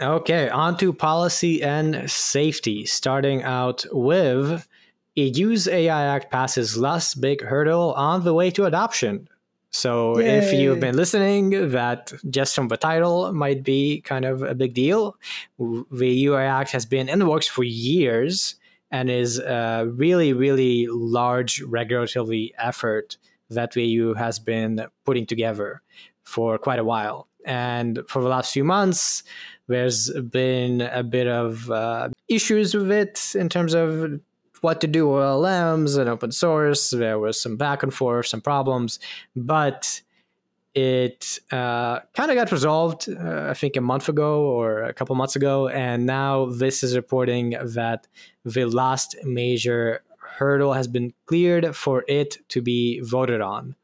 Okay, 0.00 0.48
on 0.48 0.76
to 0.78 0.92
policy 0.92 1.62
and 1.62 2.10
safety. 2.10 2.84
Starting 2.84 3.42
out 3.42 3.86
with 3.92 4.68
EU's 5.14 5.66
AI 5.68 6.04
Act 6.14 6.30
passes 6.30 6.76
last 6.76 7.20
big 7.20 7.42
hurdle 7.42 7.94
on 7.94 8.22
the 8.24 8.34
way 8.34 8.50
to 8.50 8.66
adoption. 8.66 9.28
So 9.70 10.18
Yay. 10.18 10.38
if 10.38 10.52
you've 10.52 10.80
been 10.80 10.96
listening, 10.96 11.70
that 11.70 12.12
just 12.30 12.54
from 12.54 12.68
the 12.68 12.76
title 12.76 13.32
might 13.32 13.62
be 13.62 14.00
kind 14.02 14.24
of 14.24 14.42
a 14.42 14.54
big 14.54 14.74
deal. 14.74 15.16
The 15.58 16.08
EU 16.08 16.34
AI 16.34 16.44
Act 16.44 16.72
has 16.72 16.86
been 16.86 17.08
in 17.08 17.18
the 17.18 17.26
works 17.26 17.48
for 17.48 17.64
years, 17.64 18.56
and 18.90 19.10
is 19.10 19.38
a 19.38 19.90
really, 19.92 20.32
really 20.32 20.86
large 20.88 21.60
regulatory 21.62 22.54
effort 22.58 23.16
that 23.50 23.72
the 23.72 23.84
EU 23.84 24.14
has 24.14 24.38
been 24.38 24.86
putting 25.04 25.26
together 25.26 25.82
for 26.22 26.58
quite 26.58 26.78
a 26.78 26.84
while. 26.84 27.28
And 27.46 28.00
for 28.08 28.20
the 28.20 28.28
last 28.28 28.52
few 28.52 28.64
months, 28.64 29.22
there's 29.68 30.10
been 30.10 30.82
a 30.82 31.02
bit 31.02 31.26
of 31.26 31.70
uh, 31.70 32.10
issues 32.28 32.74
with 32.74 32.90
it 32.90 33.34
in 33.34 33.48
terms 33.48 33.74
of 33.74 34.20
what 34.60 34.80
to 34.80 34.86
do 34.86 35.08
with 35.08 35.22
LLMs 35.22 35.98
and 35.98 36.08
open 36.08 36.32
source. 36.32 36.90
There 36.90 37.18
was 37.18 37.40
some 37.40 37.56
back 37.56 37.82
and 37.82 37.94
forth, 37.94 38.26
some 38.26 38.40
problems, 38.40 38.98
but 39.34 40.00
it 40.74 41.38
uh, 41.50 42.00
kind 42.14 42.30
of 42.30 42.36
got 42.36 42.52
resolved, 42.52 43.08
uh, 43.08 43.46
I 43.48 43.54
think, 43.54 43.76
a 43.76 43.80
month 43.80 44.08
ago 44.08 44.42
or 44.42 44.82
a 44.82 44.92
couple 44.92 45.16
months 45.16 45.34
ago. 45.34 45.68
And 45.68 46.04
now 46.04 46.46
this 46.46 46.82
is 46.82 46.94
reporting 46.94 47.56
that 47.64 48.06
the 48.44 48.66
last 48.66 49.16
major 49.24 50.02
hurdle 50.18 50.74
has 50.74 50.86
been 50.86 51.14
cleared 51.24 51.74
for 51.74 52.04
it 52.08 52.36
to 52.50 52.60
be 52.60 53.00
voted 53.00 53.40
on. 53.40 53.74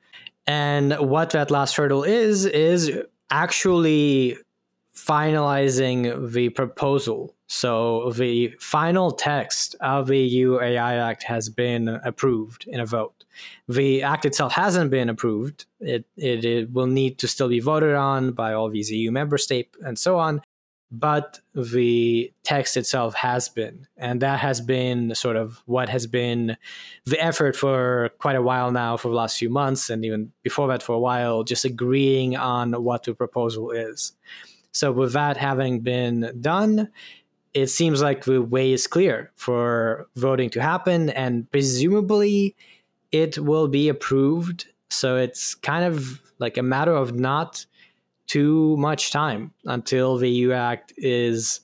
And 0.47 0.93
what 0.95 1.31
that 1.31 1.51
last 1.51 1.77
hurdle 1.77 2.03
is, 2.05 2.45
is 2.45 2.91
actually 3.33 4.37
finalizing 4.95 6.31
the 6.33 6.51
proposal. 6.51 7.35
So 7.47 8.13
the 8.13 8.55
final 8.61 9.11
text 9.11 9.75
of 9.81 10.07
the 10.07 10.19
EU 10.19 10.61
AI 10.61 10.97
Act 10.97 11.23
has 11.25 11.49
been 11.49 11.89
approved 11.89 12.67
in 12.69 12.79
a 12.79 12.87
vote. 12.87 13.25
The 13.69 14.03
act 14.03 14.27
itself 14.27 14.53
hasn't 14.53 14.91
been 14.91 15.09
approved. 15.09 15.65
It, 15.81 16.05
it, 16.17 16.45
it 16.45 16.73
will 16.73 16.87
need 16.87 17.19
to 17.19 17.29
still 17.29 17.49
be 17.49 17.61
voted 17.61 17.95
on 17.95 18.33
by 18.33 18.53
all 18.53 18.69
these 18.69 18.91
EU 18.91 19.11
member 19.11 19.39
states 19.39 19.77
and 19.81 19.99
so 19.99 20.19
on. 20.19 20.43
But 20.95 21.41
the 21.55 22.31
text 22.43 22.77
itself 22.77 23.15
has 23.15 23.49
been, 23.49 23.87
and 23.97 24.21
that 24.21 24.41
has 24.41 24.61
been 24.61 25.15
sort 25.15 25.37
of 25.37 25.63
what 25.65 25.89
has 25.89 26.07
been 26.07 26.59
the 27.07 27.19
effort 27.19 27.57
for 27.57 28.11
quite 28.19 28.37
a 28.37 28.43
while 28.43 28.71
now, 28.71 28.99
for 28.99 29.09
the 29.09 29.15
last 29.15 29.39
few 29.39 29.49
months, 29.49 29.89
and 29.89 30.05
even 30.05 30.33
before 30.43 30.69
that 30.69 30.83
for 30.83 30.95
a 30.95 31.01
while, 31.01 31.45
just 31.45 31.65
agreeing 31.65 32.37
on 32.37 32.75
what 32.85 33.05
the 33.05 33.15
proposal 33.15 33.71
is. 33.71 34.13
So, 34.73 34.93
with 34.93 35.15
that 35.15 35.39
having 35.39 35.81
been 35.81 36.31
done, 36.43 36.91
it 37.55 37.69
seems 37.69 38.03
like 38.03 38.25
the 38.25 38.43
way 38.43 38.73
is 38.73 38.87
clear 38.87 39.33
for 39.37 40.09
voting 40.17 40.51
to 40.51 40.61
happen, 40.61 41.09
and 41.09 41.51
presumably 41.51 42.55
it 43.13 43.39
will 43.39 43.67
be 43.67 43.89
approved. 43.89 44.67
So, 44.91 45.17
it's 45.17 45.55
kind 45.55 45.85
of 45.87 46.21
like 46.39 46.59
a 46.59 46.63
matter 46.63 46.95
of 46.95 47.15
not 47.15 47.65
too 48.27 48.77
much 48.77 49.11
time 49.11 49.53
until 49.65 50.17
the 50.17 50.29
EU 50.29 50.53
Act 50.53 50.93
is 50.97 51.61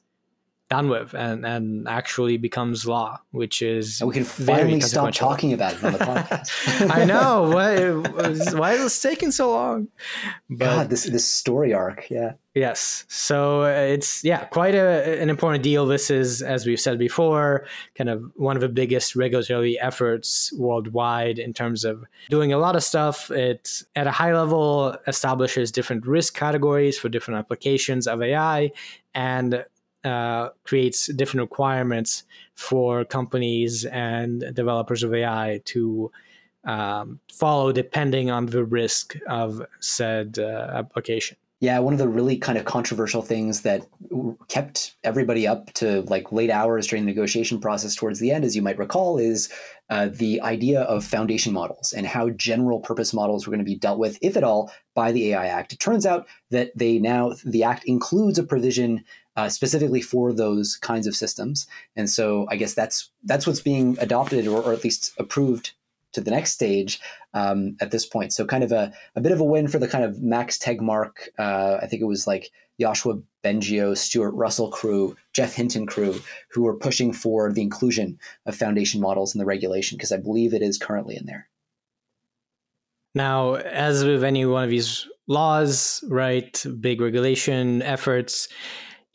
done 0.69 0.89
with 0.89 1.15
and, 1.15 1.47
and 1.47 1.89
actually 1.89 2.37
becomes 2.37 2.87
law, 2.87 3.21
which 3.31 3.63
is 3.63 4.01
and 4.01 4.09
we 4.09 4.15
can 4.15 4.25
finally 4.25 4.81
stop 4.81 5.13
talking 5.15 5.53
about 5.53 5.75
it 5.75 5.85
on 5.85 5.93
the 5.93 5.99
podcast. 6.05 6.91
I 6.91 7.05
know 7.05 7.51
why 7.51 7.91
why 8.59 8.73
is 8.73 8.81
this 8.81 9.01
taking 9.01 9.31
so 9.31 9.51
long? 9.51 9.89
But, 10.51 10.65
God, 10.65 10.91
this 10.91 11.05
this 11.05 11.25
story 11.25 11.73
arc, 11.73 12.11
yeah. 12.11 12.33
Yes, 12.55 13.05
so 13.09 13.63
uh, 13.63 13.69
it's 13.69 14.25
yeah 14.25 14.45
quite 14.47 14.75
a, 14.75 15.21
an 15.23 15.31
important 15.31 15.63
deal. 15.63 15.87
This 15.87 16.11
is, 16.11 16.43
as 16.43 16.67
we've 16.67 16.81
said 16.81 16.99
before, 16.99 17.67
kind 17.95 18.11
of 18.11 18.31
one 18.35 18.57
of 18.57 18.61
the 18.61 18.69
biggest 18.69 19.15
regulatory 19.15 19.79
efforts 19.79 20.53
worldwide 20.55 21.39
in 21.39 21.53
terms 21.53 21.85
of 21.85 22.05
doing 22.29 22.53
a 22.53 22.59
lot 22.59 22.75
of 22.75 22.83
stuff. 22.83 23.31
It 23.31 23.85
at 23.95 24.07
a 24.07 24.11
high 24.11 24.35
level 24.35 24.97
establishes 25.07 25.71
different 25.71 26.07
risk 26.07 26.35
categories 26.35 26.99
for 26.99 27.09
different 27.09 27.39
applications 27.39 28.07
of 28.07 28.23
AI 28.23 28.73
and 29.15 29.65
uh, 30.05 30.51
creates 30.65 31.07
different 31.15 31.43
requirements 31.43 32.25
for 32.55 33.05
companies 33.05 33.85
and 33.85 34.45
developers 34.55 35.03
of 35.03 35.13
AI 35.15 35.61
to 35.65 36.11
um, 36.65 37.21
follow 37.33 37.73
depending 37.73 38.31
on 38.31 38.47
the 38.47 38.65
risk 38.65 39.17
of 39.29 39.63
said 39.81 40.39
uh, 40.39 40.71
application. 40.75 41.37
Yeah, 41.61 41.81
one 41.81 41.93
of 41.93 41.99
the 41.99 42.07
really 42.07 42.37
kind 42.37 42.57
of 42.57 42.65
controversial 42.65 43.21
things 43.21 43.63
that 43.63 43.85
kept 44.47 44.95
everybody 45.03 45.45
up 45.45 45.73
to 45.75 46.03
like 46.03 46.31
late 46.31 46.51
hours 46.51 46.87
during 46.87 47.05
the 47.05 47.11
negotiation 47.11 47.61
process 47.61 47.97
towards 47.97 48.21
the 48.21 48.31
end, 48.31 48.45
as 48.45 48.55
you 48.55 48.63
might 48.63 48.79
recall, 48.79 49.19
is 49.19 49.53
uh, 49.91 50.09
the 50.13 50.41
idea 50.41 50.83
of 50.83 51.05
foundation 51.05 51.53
models 51.53 51.93
and 51.93 52.07
how 52.07 52.31
general 52.31 52.79
purpose 52.79 53.13
models 53.13 53.45
were 53.45 53.51
going 53.51 53.65
to 53.65 53.65
be 53.65 53.75
dealt 53.75 53.99
with, 53.99 54.19
if 54.23 54.37
at 54.37 54.45
all, 54.45 54.71
by 54.95 55.11
the 55.11 55.33
AI 55.33 55.47
Act. 55.47 55.73
It 55.73 55.81
turns 55.81 56.07
out 56.07 56.29
that 56.51 56.71
they 56.77 57.01
now, 57.01 57.33
the 57.45 57.65
Act 57.65 57.85
includes 57.87 58.39
a 58.39 58.45
provision 58.45 59.05
uh, 59.35 59.49
specifically 59.49 60.01
for 60.01 60.33
those 60.33 60.77
kinds 60.77 61.09
of 61.09 61.17
systems. 61.17 61.67
And 61.97 62.09
so 62.09 62.47
I 62.51 62.57
guess 62.57 62.75
that's 62.75 63.11
that's 63.25 63.47
what's 63.47 63.61
being 63.61 63.97
adopted 64.01 64.47
or, 64.47 64.63
or 64.63 64.73
at 64.73 64.85
least 64.85 65.13
approved 65.19 65.73
to 66.13 66.21
the 66.21 66.31
next 66.31 66.53
stage 66.53 67.01
um, 67.35 67.77
at 67.81 67.91
this 67.91 68.07
point. 68.07 68.33
So 68.33 68.45
kind 68.45 68.65
of 68.65 68.73
a, 68.73 68.93
a 69.15 69.21
bit 69.21 69.33
of 69.33 69.41
a 69.41 69.45
win 69.45 69.69
for 69.69 69.79
the 69.79 69.89
kind 69.89 70.05
of 70.05 70.23
Max 70.23 70.59
Tegmark. 70.59 71.29
Uh, 71.39 71.79
I 71.83 71.87
think 71.87 72.03
it 72.03 72.07
was 72.07 72.27
like 72.27 72.51
Yoshua 72.81 73.23
Bengio, 73.45 73.97
Stuart 73.97 74.33
Russell 74.33 74.71
crew, 74.71 75.17
Geoff 75.33 75.55
Hinton 75.55 75.87
crew, 75.87 76.21
who 76.51 76.67
are 76.67 76.77
pushing 76.77 77.13
for 77.13 77.53
the 77.53 77.63
inclusion 77.63 78.19
of 78.47 78.57
foundation 78.57 79.01
models 79.01 79.35
in 79.35 79.39
the 79.39 79.47
regulation 79.47 79.97
because 79.97 80.13
I 80.13 80.17
believe 80.17 80.55
it 80.55 80.63
is 80.63 80.79
currently 80.79 81.17
in 81.17 81.27
there. 81.27 81.49
Now, 83.15 83.55
as 83.55 84.05
with 84.05 84.23
any 84.23 84.47
one 84.47 84.65
of 84.65 84.71
these 84.71 85.07
laws, 85.27 86.05
right, 86.09 86.65
big 86.81 87.01
regulation 87.01 87.83
efforts, 87.83 88.49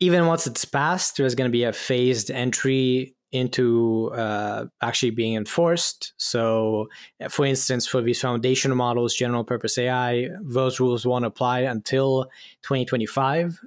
even 0.00 0.26
once 0.26 0.46
it's 0.46 0.64
passed, 0.64 1.16
there's 1.16 1.34
going 1.34 1.48
to 1.48 1.52
be 1.52 1.64
a 1.64 1.72
phased 1.72 2.30
entry 2.30 3.14
into 3.34 4.10
uh, 4.14 4.66
actually 4.80 5.10
being 5.10 5.34
enforced. 5.34 6.14
So, 6.16 6.88
for 7.28 7.44
instance, 7.44 7.86
for 7.86 8.00
these 8.00 8.20
foundation 8.20 8.74
models, 8.76 9.14
general 9.14 9.44
purpose 9.44 9.76
AI, 9.76 10.28
those 10.40 10.80
rules 10.80 11.04
won't 11.04 11.24
apply 11.24 11.60
until 11.60 12.24
2025. 12.62 13.60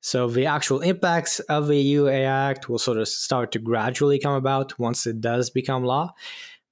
So, 0.00 0.28
the 0.28 0.46
actual 0.46 0.80
impacts 0.80 1.40
of 1.40 1.66
the 1.66 1.76
EU 1.76 2.06
AI 2.06 2.50
Act 2.50 2.68
will 2.68 2.78
sort 2.78 2.98
of 2.98 3.08
start 3.08 3.52
to 3.52 3.58
gradually 3.58 4.18
come 4.18 4.34
about 4.34 4.78
once 4.78 5.06
it 5.06 5.20
does 5.20 5.50
become 5.50 5.84
law. 5.84 6.14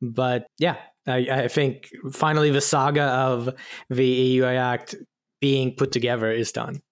But 0.00 0.46
yeah, 0.58 0.76
I, 1.06 1.16
I 1.16 1.48
think 1.48 1.90
finally 2.12 2.50
the 2.50 2.60
saga 2.60 3.02
of 3.02 3.54
the 3.90 4.06
EU 4.06 4.44
AI 4.44 4.54
Act 4.54 4.94
being 5.40 5.74
put 5.74 5.92
together 5.92 6.30
is 6.30 6.52
done. 6.52 6.82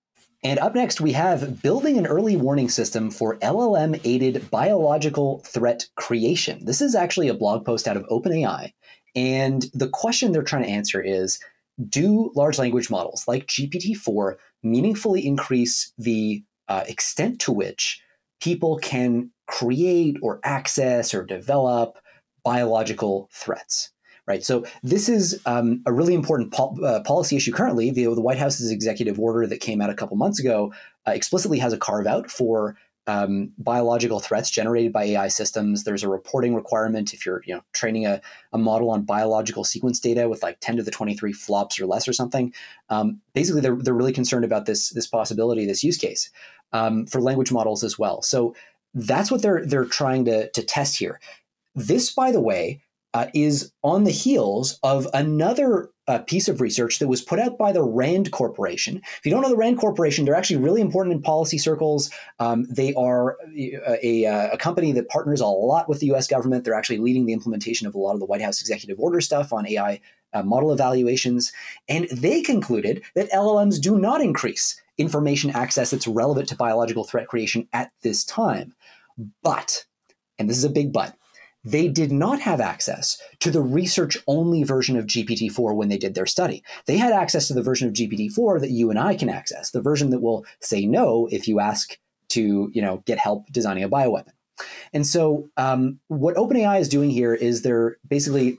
And 0.42 0.58
up 0.58 0.74
next, 0.74 1.00
we 1.00 1.12
have 1.12 1.62
building 1.62 1.98
an 1.98 2.06
early 2.06 2.36
warning 2.36 2.68
system 2.68 3.10
for 3.10 3.38
LLM 3.38 4.00
aided 4.04 4.50
biological 4.50 5.40
threat 5.40 5.86
creation. 5.96 6.64
This 6.64 6.80
is 6.80 6.94
actually 6.94 7.28
a 7.28 7.34
blog 7.34 7.64
post 7.64 7.88
out 7.88 7.96
of 7.96 8.06
OpenAI. 8.08 8.72
And 9.14 9.62
the 9.72 9.88
question 9.88 10.32
they're 10.32 10.42
trying 10.42 10.64
to 10.64 10.68
answer 10.68 11.00
is 11.00 11.40
Do 11.88 12.30
large 12.34 12.58
language 12.58 12.90
models 12.90 13.24
like 13.26 13.46
GPT 13.46 13.96
4 13.96 14.38
meaningfully 14.62 15.26
increase 15.26 15.92
the 15.98 16.44
uh, 16.68 16.84
extent 16.86 17.40
to 17.40 17.52
which 17.52 18.00
people 18.40 18.78
can 18.78 19.30
create 19.46 20.16
or 20.22 20.40
access 20.44 21.14
or 21.14 21.24
develop 21.24 21.98
biological 22.44 23.30
threats? 23.32 23.90
Right? 24.26 24.44
So 24.44 24.64
this 24.82 25.08
is 25.08 25.40
um, 25.46 25.82
a 25.86 25.92
really 25.92 26.14
important 26.14 26.54
uh, 26.58 27.00
policy 27.02 27.36
issue 27.36 27.52
currently. 27.52 27.90
The, 27.90 28.04
the, 28.06 28.20
White 28.20 28.38
House's 28.38 28.70
executive 28.70 29.20
order 29.20 29.46
that 29.46 29.60
came 29.60 29.80
out 29.80 29.90
a 29.90 29.94
couple 29.94 30.16
months 30.16 30.40
ago 30.40 30.72
uh, 31.06 31.12
explicitly 31.12 31.58
has 31.60 31.72
a 31.72 31.78
carve 31.78 32.06
out 32.06 32.30
for 32.30 32.76
um, 33.06 33.52
biological 33.58 34.18
threats 34.18 34.50
generated 34.50 34.92
by 34.92 35.04
AI 35.04 35.28
systems. 35.28 35.84
There's 35.84 36.02
a 36.02 36.08
reporting 36.08 36.54
requirement 36.54 37.14
if 37.14 37.24
you're 37.24 37.42
you 37.46 37.54
know 37.54 37.62
training 37.72 38.06
a, 38.06 38.20
a 38.52 38.58
model 38.58 38.90
on 38.90 39.02
biological 39.02 39.62
sequence 39.62 40.00
data 40.00 40.28
with 40.28 40.42
like 40.42 40.58
10 40.60 40.78
to 40.78 40.82
the 40.82 40.90
23 40.90 41.32
flops 41.32 41.80
or 41.80 41.86
less 41.86 42.08
or 42.08 42.12
something. 42.12 42.52
Um, 42.88 43.20
basically, 43.32 43.60
they're, 43.60 43.76
they're 43.76 43.94
really 43.94 44.12
concerned 44.12 44.44
about 44.44 44.66
this 44.66 44.90
this 44.90 45.06
possibility, 45.06 45.66
this 45.66 45.84
use 45.84 45.96
case 45.96 46.30
um, 46.72 47.06
for 47.06 47.20
language 47.20 47.52
models 47.52 47.84
as 47.84 47.96
well. 47.96 48.22
So 48.22 48.56
that's 48.92 49.30
what 49.30 49.42
they're 49.42 49.64
they're 49.64 49.84
trying 49.84 50.24
to 50.24 50.50
to 50.50 50.62
test 50.62 50.98
here. 50.98 51.20
This, 51.76 52.10
by 52.10 52.32
the 52.32 52.40
way, 52.40 52.82
uh, 53.16 53.28
is 53.32 53.72
on 53.82 54.04
the 54.04 54.10
heels 54.10 54.78
of 54.82 55.08
another 55.14 55.88
uh, 56.06 56.18
piece 56.18 56.48
of 56.48 56.60
research 56.60 56.98
that 56.98 57.08
was 57.08 57.22
put 57.22 57.38
out 57.38 57.56
by 57.56 57.72
the 57.72 57.82
Rand 57.82 58.30
Corporation. 58.30 58.98
If 58.98 59.22
you 59.24 59.30
don't 59.30 59.40
know 59.40 59.48
the 59.48 59.56
Rand 59.56 59.78
Corporation, 59.78 60.26
they're 60.26 60.34
actually 60.34 60.58
really 60.58 60.82
important 60.82 61.14
in 61.14 61.22
policy 61.22 61.56
circles. 61.56 62.10
Um, 62.40 62.66
they 62.68 62.92
are 62.92 63.38
uh, 63.40 63.96
a, 64.02 64.24
a, 64.24 64.50
a, 64.52 64.58
company 64.58 64.92
that 64.92 65.08
partners 65.08 65.40
a 65.40 65.46
lot 65.46 65.88
with 65.88 66.00
the 66.00 66.12
US 66.12 66.26
government. 66.26 66.64
They're 66.64 66.74
actually 66.74 66.98
leading 66.98 67.24
the 67.24 67.32
implementation 67.32 67.86
of 67.86 67.94
a 67.94 67.98
lot 67.98 68.12
of 68.12 68.20
the 68.20 68.26
White 68.26 68.42
House 68.42 68.60
executive 68.60 69.00
order 69.00 69.22
stuff 69.22 69.50
on 69.50 69.66
AI 69.66 69.98
uh, 70.34 70.42
model 70.42 70.70
evaluations. 70.70 71.54
And 71.88 72.08
they 72.12 72.42
concluded 72.42 73.02
that 73.14 73.30
LLMs 73.30 73.80
do 73.80 73.98
not 73.98 74.20
increase 74.20 74.78
information 74.98 75.52
access 75.52 75.90
that's 75.90 76.06
relevant 76.06 76.50
to 76.50 76.56
biological 76.56 77.04
threat 77.04 77.28
creation 77.28 77.66
at 77.72 77.92
this 78.02 78.24
time. 78.24 78.74
But, 79.42 79.86
and 80.38 80.50
this 80.50 80.58
is 80.58 80.64
a 80.64 80.70
big 80.70 80.92
but, 80.92 81.16
they 81.66 81.88
did 81.88 82.12
not 82.12 82.40
have 82.40 82.60
access 82.60 83.20
to 83.40 83.50
the 83.50 83.60
research 83.60 84.16
only 84.26 84.62
version 84.62 84.96
of 84.96 85.06
GPT 85.06 85.50
4 85.50 85.74
when 85.74 85.88
they 85.88 85.98
did 85.98 86.14
their 86.14 86.26
study. 86.26 86.62
They 86.86 86.96
had 86.96 87.12
access 87.12 87.48
to 87.48 87.54
the 87.54 87.62
version 87.62 87.88
of 87.88 87.94
GPT 87.94 88.32
4 88.32 88.60
that 88.60 88.70
you 88.70 88.88
and 88.88 88.98
I 88.98 89.16
can 89.16 89.28
access, 89.28 89.72
the 89.72 89.82
version 89.82 90.10
that 90.10 90.20
will 90.20 90.46
say 90.60 90.86
no 90.86 91.28
if 91.30 91.48
you 91.48 91.60
ask 91.60 91.98
to 92.28 92.70
you 92.72 92.82
know, 92.82 93.02
get 93.04 93.18
help 93.18 93.46
designing 93.50 93.84
a 93.84 93.88
bioweapon. 93.88 94.32
And 94.92 95.06
so, 95.06 95.50
um, 95.58 96.00
what 96.08 96.36
OpenAI 96.36 96.80
is 96.80 96.88
doing 96.88 97.10
here 97.10 97.34
is 97.34 97.60
they're 97.60 97.98
basically, 98.08 98.58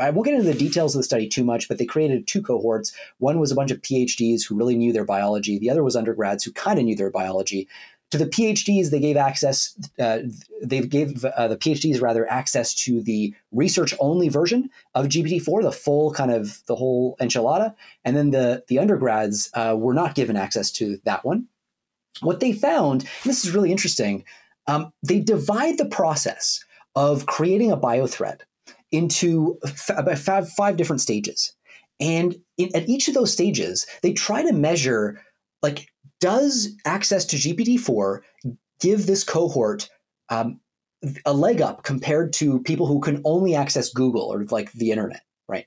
I 0.00 0.10
won't 0.10 0.24
get 0.24 0.34
into 0.34 0.50
the 0.50 0.58
details 0.58 0.94
of 0.94 0.98
the 0.98 1.04
study 1.04 1.28
too 1.28 1.44
much, 1.44 1.68
but 1.68 1.78
they 1.78 1.86
created 1.86 2.26
two 2.26 2.42
cohorts. 2.42 2.92
One 3.18 3.38
was 3.38 3.52
a 3.52 3.54
bunch 3.54 3.70
of 3.70 3.80
PhDs 3.80 4.44
who 4.44 4.56
really 4.56 4.76
knew 4.76 4.92
their 4.92 5.04
biology, 5.04 5.58
the 5.58 5.70
other 5.70 5.84
was 5.84 5.94
undergrads 5.94 6.42
who 6.42 6.52
kind 6.52 6.78
of 6.78 6.84
knew 6.84 6.96
their 6.96 7.10
biology. 7.10 7.68
To 8.12 8.18
the 8.18 8.26
PhDs, 8.26 8.90
they 8.90 9.00
gave 9.00 9.16
access. 9.16 9.76
Uh, 9.98 10.20
they 10.62 10.80
gave 10.80 11.24
uh, 11.24 11.48
the 11.48 11.56
PhDs 11.56 12.00
rather 12.00 12.30
access 12.30 12.72
to 12.74 13.02
the 13.02 13.34
research-only 13.50 14.28
version 14.28 14.70
of 14.94 15.06
GPT-4, 15.06 15.62
the 15.62 15.72
full 15.72 16.12
kind 16.12 16.30
of 16.30 16.62
the 16.66 16.76
whole 16.76 17.16
enchilada, 17.20 17.74
and 18.04 18.16
then 18.16 18.30
the 18.30 18.62
the 18.68 18.78
undergrads 18.78 19.50
uh, 19.54 19.74
were 19.76 19.94
not 19.94 20.14
given 20.14 20.36
access 20.36 20.70
to 20.72 20.98
that 21.04 21.24
one. 21.24 21.48
What 22.20 22.40
they 22.40 22.52
found, 22.52 23.08
this 23.24 23.44
is 23.44 23.52
really 23.52 23.72
interesting, 23.72 24.24
um, 24.66 24.92
they 25.02 25.20
divide 25.20 25.78
the 25.78 25.86
process 25.86 26.64
of 26.94 27.26
creating 27.26 27.72
a 27.72 27.76
biothreat 27.76 28.40
into 28.90 29.58
f- 29.64 30.18
five, 30.18 30.48
five 30.48 30.76
different 30.76 31.00
stages. 31.00 31.54
And 32.00 32.36
in, 32.56 32.74
at 32.74 32.88
each 32.88 33.08
of 33.08 33.14
those 33.14 33.32
stages, 33.32 33.86
they 34.02 34.12
try 34.12 34.42
to 34.42 34.52
measure 34.52 35.22
like, 35.62 35.88
does 36.26 36.74
access 36.84 37.24
to 37.24 37.36
GPT-4 37.36 38.18
give 38.80 39.06
this 39.06 39.22
cohort 39.22 39.88
um, 40.28 40.58
a 41.24 41.32
leg 41.32 41.60
up 41.60 41.84
compared 41.84 42.32
to 42.32 42.58
people 42.64 42.84
who 42.84 42.98
can 42.98 43.22
only 43.24 43.54
access 43.54 43.92
Google 43.92 44.32
or 44.32 44.44
like 44.50 44.72
the 44.72 44.90
internet, 44.90 45.22
right? 45.48 45.66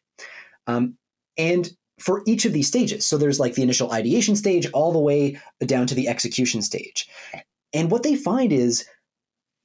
Um, 0.68 0.98
and 1.38 1.70
for 1.98 2.24
each 2.28 2.44
of 2.44 2.52
these 2.52 2.68
stages, 2.68 3.08
so 3.08 3.18
there's 3.18 3.40
like 3.40 3.54
the 3.54 3.64
initial 3.64 3.94
ideation 3.94 4.36
stage 4.36 4.70
all 4.74 4.92
the 4.92 5.00
way 5.00 5.40
down 5.66 5.88
to 5.88 5.96
the 5.96 6.10
execution 6.10 6.62
stage. 6.62 7.08
And 7.72 7.90
what 7.90 8.04
they 8.04 8.18
find 8.18 8.52
is 8.52 8.86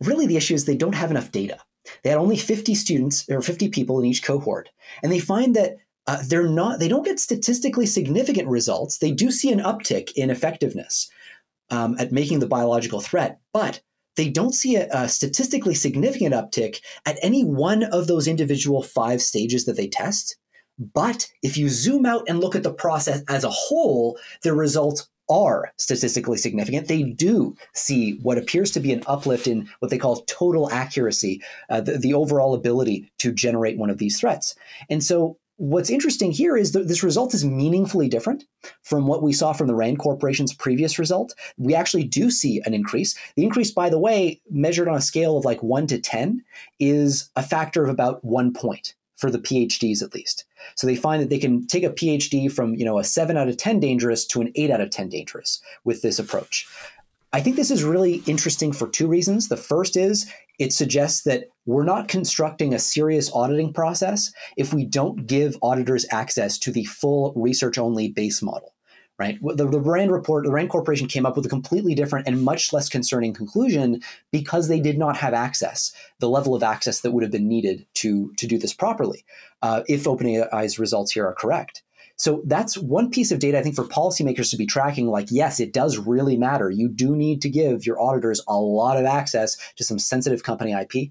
really 0.00 0.28
the 0.28 0.36
issue 0.36 0.54
is 0.54 0.64
they 0.64 0.76
don't 0.76 0.94
have 0.94 1.10
enough 1.10 1.32
data. 1.32 1.58
They 2.04 2.10
had 2.10 2.20
only 2.20 2.36
50 2.36 2.72
students 2.76 3.28
or 3.28 3.42
50 3.42 3.68
people 3.70 3.98
in 3.98 4.06
each 4.06 4.22
cohort. 4.22 4.68
And 5.02 5.10
they 5.10 5.18
find 5.18 5.56
that 5.56 5.78
uh, 6.06 6.22
they're 6.26 6.48
not, 6.48 6.78
they 6.78 6.88
don't 6.88 7.04
get 7.04 7.18
statistically 7.18 7.86
significant 7.86 8.48
results. 8.48 8.98
They 8.98 9.10
do 9.10 9.30
see 9.30 9.50
an 9.52 9.60
uptick 9.60 10.12
in 10.14 10.30
effectiveness 10.30 11.08
um, 11.70 11.96
at 11.98 12.12
making 12.12 12.40
the 12.40 12.46
biological 12.46 13.00
threat, 13.00 13.40
but 13.52 13.80
they 14.16 14.28
don't 14.28 14.54
see 14.54 14.76
a, 14.76 14.88
a, 14.92 15.08
statistically 15.08 15.74
significant 15.74 16.34
uptick 16.34 16.80
at 17.06 17.18
any 17.22 17.44
one 17.44 17.84
of 17.84 18.06
those 18.06 18.28
individual 18.28 18.82
five 18.82 19.22
stages 19.22 19.64
that 19.64 19.76
they 19.76 19.88
test. 19.88 20.36
But 20.78 21.30
if 21.42 21.56
you 21.56 21.68
zoom 21.68 22.04
out 22.04 22.24
and 22.28 22.40
look 22.40 22.54
at 22.54 22.62
the 22.62 22.72
process 22.72 23.22
as 23.28 23.44
a 23.44 23.50
whole, 23.50 24.18
the 24.42 24.52
results 24.52 25.08
are 25.30 25.72
statistically 25.78 26.36
significant. 26.36 26.88
They 26.88 27.02
do 27.02 27.56
see 27.74 28.18
what 28.22 28.38
appears 28.38 28.70
to 28.72 28.80
be 28.80 28.92
an 28.92 29.02
uplift 29.06 29.46
in 29.46 29.68
what 29.78 29.90
they 29.90 29.98
call 29.98 30.22
total 30.26 30.70
accuracy, 30.70 31.42
uh, 31.70 31.80
the, 31.80 31.96
the, 31.96 32.12
overall 32.12 32.54
ability 32.54 33.10
to 33.18 33.32
generate 33.32 33.78
one 33.78 33.88
of 33.88 33.96
these 33.98 34.20
threats. 34.20 34.54
And 34.90 35.02
so, 35.02 35.38
what's 35.56 35.90
interesting 35.90 36.32
here 36.32 36.56
is 36.56 36.72
that 36.72 36.88
this 36.88 37.02
result 37.02 37.34
is 37.34 37.44
meaningfully 37.44 38.08
different 38.08 38.44
from 38.82 39.06
what 39.06 39.22
we 39.22 39.32
saw 39.32 39.52
from 39.52 39.66
the 39.66 39.74
RAND 39.74 39.98
Corporation's 39.98 40.52
previous 40.52 40.98
result. 40.98 41.34
We 41.56 41.74
actually 41.74 42.04
do 42.04 42.30
see 42.30 42.60
an 42.64 42.74
increase. 42.74 43.16
The 43.36 43.44
increase, 43.44 43.70
by 43.70 43.88
the 43.88 43.98
way, 43.98 44.40
measured 44.50 44.88
on 44.88 44.96
a 44.96 45.00
scale 45.00 45.36
of 45.36 45.44
like 45.44 45.62
1 45.62 45.86
to 45.88 45.98
10, 45.98 46.42
is 46.80 47.30
a 47.36 47.42
factor 47.42 47.84
of 47.84 47.90
about 47.90 48.24
one 48.24 48.52
point 48.52 48.94
for 49.16 49.30
the 49.30 49.38
PhDs 49.38 50.02
at 50.02 50.14
least. 50.14 50.44
So 50.74 50.86
they 50.86 50.96
find 50.96 51.22
that 51.22 51.30
they 51.30 51.38
can 51.38 51.66
take 51.66 51.84
a 51.84 51.90
PhD 51.90 52.50
from, 52.50 52.74
you 52.74 52.84
know, 52.84 52.98
a 52.98 53.04
7 53.04 53.36
out 53.36 53.48
of 53.48 53.56
10 53.56 53.78
dangerous 53.78 54.26
to 54.26 54.40
an 54.40 54.50
8 54.54 54.70
out 54.70 54.80
of 54.80 54.90
10 54.90 55.08
dangerous 55.08 55.60
with 55.84 56.02
this 56.02 56.18
approach. 56.18 56.66
I 57.32 57.40
think 57.40 57.56
this 57.56 57.70
is 57.70 57.82
really 57.82 58.22
interesting 58.26 58.72
for 58.72 58.88
two 58.88 59.08
reasons. 59.08 59.48
The 59.48 59.56
first 59.56 59.96
is 59.96 60.30
it 60.58 60.72
suggests 60.72 61.22
that 61.22 61.44
we're 61.66 61.84
not 61.84 62.08
constructing 62.08 62.74
a 62.74 62.78
serious 62.78 63.30
auditing 63.32 63.72
process 63.72 64.32
if 64.56 64.74
we 64.74 64.84
don't 64.84 65.26
give 65.26 65.56
auditors 65.62 66.06
access 66.10 66.58
to 66.58 66.70
the 66.70 66.84
full 66.84 67.32
research 67.36 67.78
only 67.78 68.08
base 68.08 68.42
model 68.42 68.74
right? 69.18 69.38
The, 69.40 69.68
the 69.68 69.80
Rand 69.80 70.10
report, 70.10 70.44
the 70.44 70.50
Rand 70.50 70.70
Corporation 70.70 71.06
came 71.06 71.24
up 71.24 71.36
with 71.36 71.46
a 71.46 71.48
completely 71.48 71.94
different 71.94 72.26
and 72.26 72.42
much 72.42 72.72
less 72.72 72.88
concerning 72.88 73.32
conclusion 73.32 74.02
because 74.32 74.66
they 74.68 74.80
did 74.80 74.98
not 74.98 75.16
have 75.16 75.34
access, 75.34 75.94
the 76.18 76.28
level 76.28 76.54
of 76.54 76.64
access 76.64 77.00
that 77.00 77.12
would 77.12 77.22
have 77.22 77.30
been 77.30 77.48
needed 77.48 77.86
to, 77.94 78.32
to 78.38 78.46
do 78.48 78.58
this 78.58 78.74
properly, 78.74 79.24
uh, 79.62 79.82
if 79.86 80.04
OpenAI's 80.04 80.80
results 80.80 81.12
here 81.12 81.26
are 81.26 81.34
correct. 81.34 81.83
So 82.16 82.42
that's 82.46 82.78
one 82.78 83.10
piece 83.10 83.32
of 83.32 83.40
data 83.40 83.58
I 83.58 83.62
think 83.62 83.74
for 83.74 83.84
policymakers 83.84 84.50
to 84.50 84.56
be 84.56 84.66
tracking. 84.66 85.08
Like, 85.08 85.28
yes, 85.30 85.60
it 85.60 85.72
does 85.72 85.98
really 85.98 86.36
matter. 86.36 86.70
You 86.70 86.88
do 86.88 87.16
need 87.16 87.42
to 87.42 87.48
give 87.48 87.86
your 87.86 88.00
auditors 88.00 88.40
a 88.46 88.56
lot 88.56 88.96
of 88.96 89.04
access 89.04 89.56
to 89.76 89.84
some 89.84 89.98
sensitive 89.98 90.42
company 90.42 90.72
IP. 90.72 91.10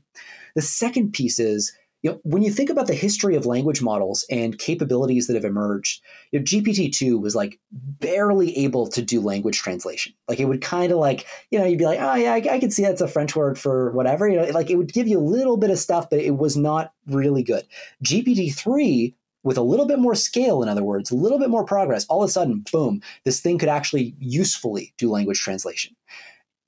The 0.56 0.62
second 0.62 1.12
piece 1.14 1.40
is 1.40 1.74
you 2.04 2.12
know, 2.12 2.20
when 2.24 2.44
you 2.44 2.52
think 2.52 2.70
about 2.70 2.88
the 2.88 2.94
history 2.94 3.38
of 3.38 3.46
language 3.46 3.82
models 3.82 4.26
and 4.30 4.60
capabilities 4.60 5.28
that 5.28 5.36
have 5.36 5.46
emerged, 5.46 6.02
you 6.32 6.40
know, 6.40 6.44
GPT-2 6.44 7.20
was 7.20 7.34
like 7.34 7.60
barely 7.72 8.56
able 8.58 8.88
to 8.88 9.02
do 9.02 9.22
language 9.22 9.60
translation. 9.60 10.14
Like 10.28 10.42
it 10.42 10.46
would 10.46 10.62
kind 10.62 10.92
of 10.92 10.98
like, 10.98 11.26
you 11.50 11.58
know, 11.58 11.66
you'd 11.66 11.80
be 11.80 11.86
like, 11.86 12.00
oh 12.02 12.16
yeah, 12.16 12.34
I, 12.34 12.56
I 12.56 12.60
can 12.60 12.72
see 12.72 12.84
that's 12.84 13.00
a 13.00 13.08
French 13.08 13.38
word 13.38 13.58
for 13.58 13.92
whatever. 13.94 14.28
You 14.28 14.36
know, 14.36 14.44
like 14.50 14.70
it 14.70 14.76
would 14.76 14.92
give 14.92 15.08
you 15.08 15.18
a 15.18 15.24
little 15.24 15.56
bit 15.56 15.70
of 15.70 15.80
stuff, 15.80 16.10
but 16.10 16.20
it 16.20 16.36
was 16.36 16.58
not 16.58 16.92
really 17.08 17.42
good. 17.42 17.66
GPT-3 18.04 19.14
with 19.44 19.58
a 19.58 19.62
little 19.62 19.86
bit 19.86 20.00
more 20.00 20.16
scale, 20.16 20.64
in 20.64 20.70
other 20.70 20.84
words, 20.84 21.12
a 21.12 21.16
little 21.16 21.40
bit 21.40 21.50
more 21.50 21.66
progress, 21.66 22.06
all 22.08 22.24
of 22.24 22.30
a 22.30 22.32
sudden, 22.32 22.64
boom, 22.72 23.02
this 23.26 23.40
thing 23.40 23.58
could 23.58 23.70
actually 23.70 24.16
usefully 24.20 24.94
do 24.98 25.10
language 25.10 25.40
translation. 25.40 25.96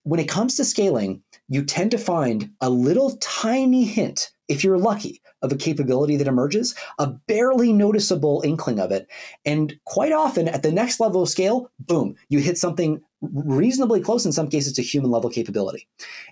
When 0.03 0.19
it 0.19 0.29
comes 0.29 0.55
to 0.55 0.65
scaling, 0.65 1.23
you 1.47 1.63
tend 1.63 1.91
to 1.91 1.97
find 1.97 2.51
a 2.61 2.69
little 2.69 3.17
tiny 3.17 3.85
hint 3.85 4.31
if 4.47 4.63
you're 4.63 4.77
lucky, 4.77 5.21
of 5.45 5.51
a 5.51 5.55
capability 5.55 6.17
that 6.17 6.27
emerges, 6.27 6.75
a 6.99 7.07
barely 7.07 7.71
noticeable 7.71 8.41
inkling 8.43 8.79
of 8.79 8.91
it. 8.91 9.07
And 9.45 9.79
quite 9.85 10.11
often 10.11 10.47
at 10.47 10.63
the 10.63 10.71
next 10.71 10.99
level 10.99 11.21
of 11.21 11.29
scale, 11.29 11.71
boom, 11.79 12.15
you 12.29 12.39
hit 12.39 12.57
something 12.57 13.01
reasonably 13.21 14.01
close 14.01 14.25
in 14.25 14.31
some 14.31 14.49
cases 14.49 14.73
to 14.73 14.81
human 14.81 15.11
level 15.11 15.29
capability. 15.29 15.87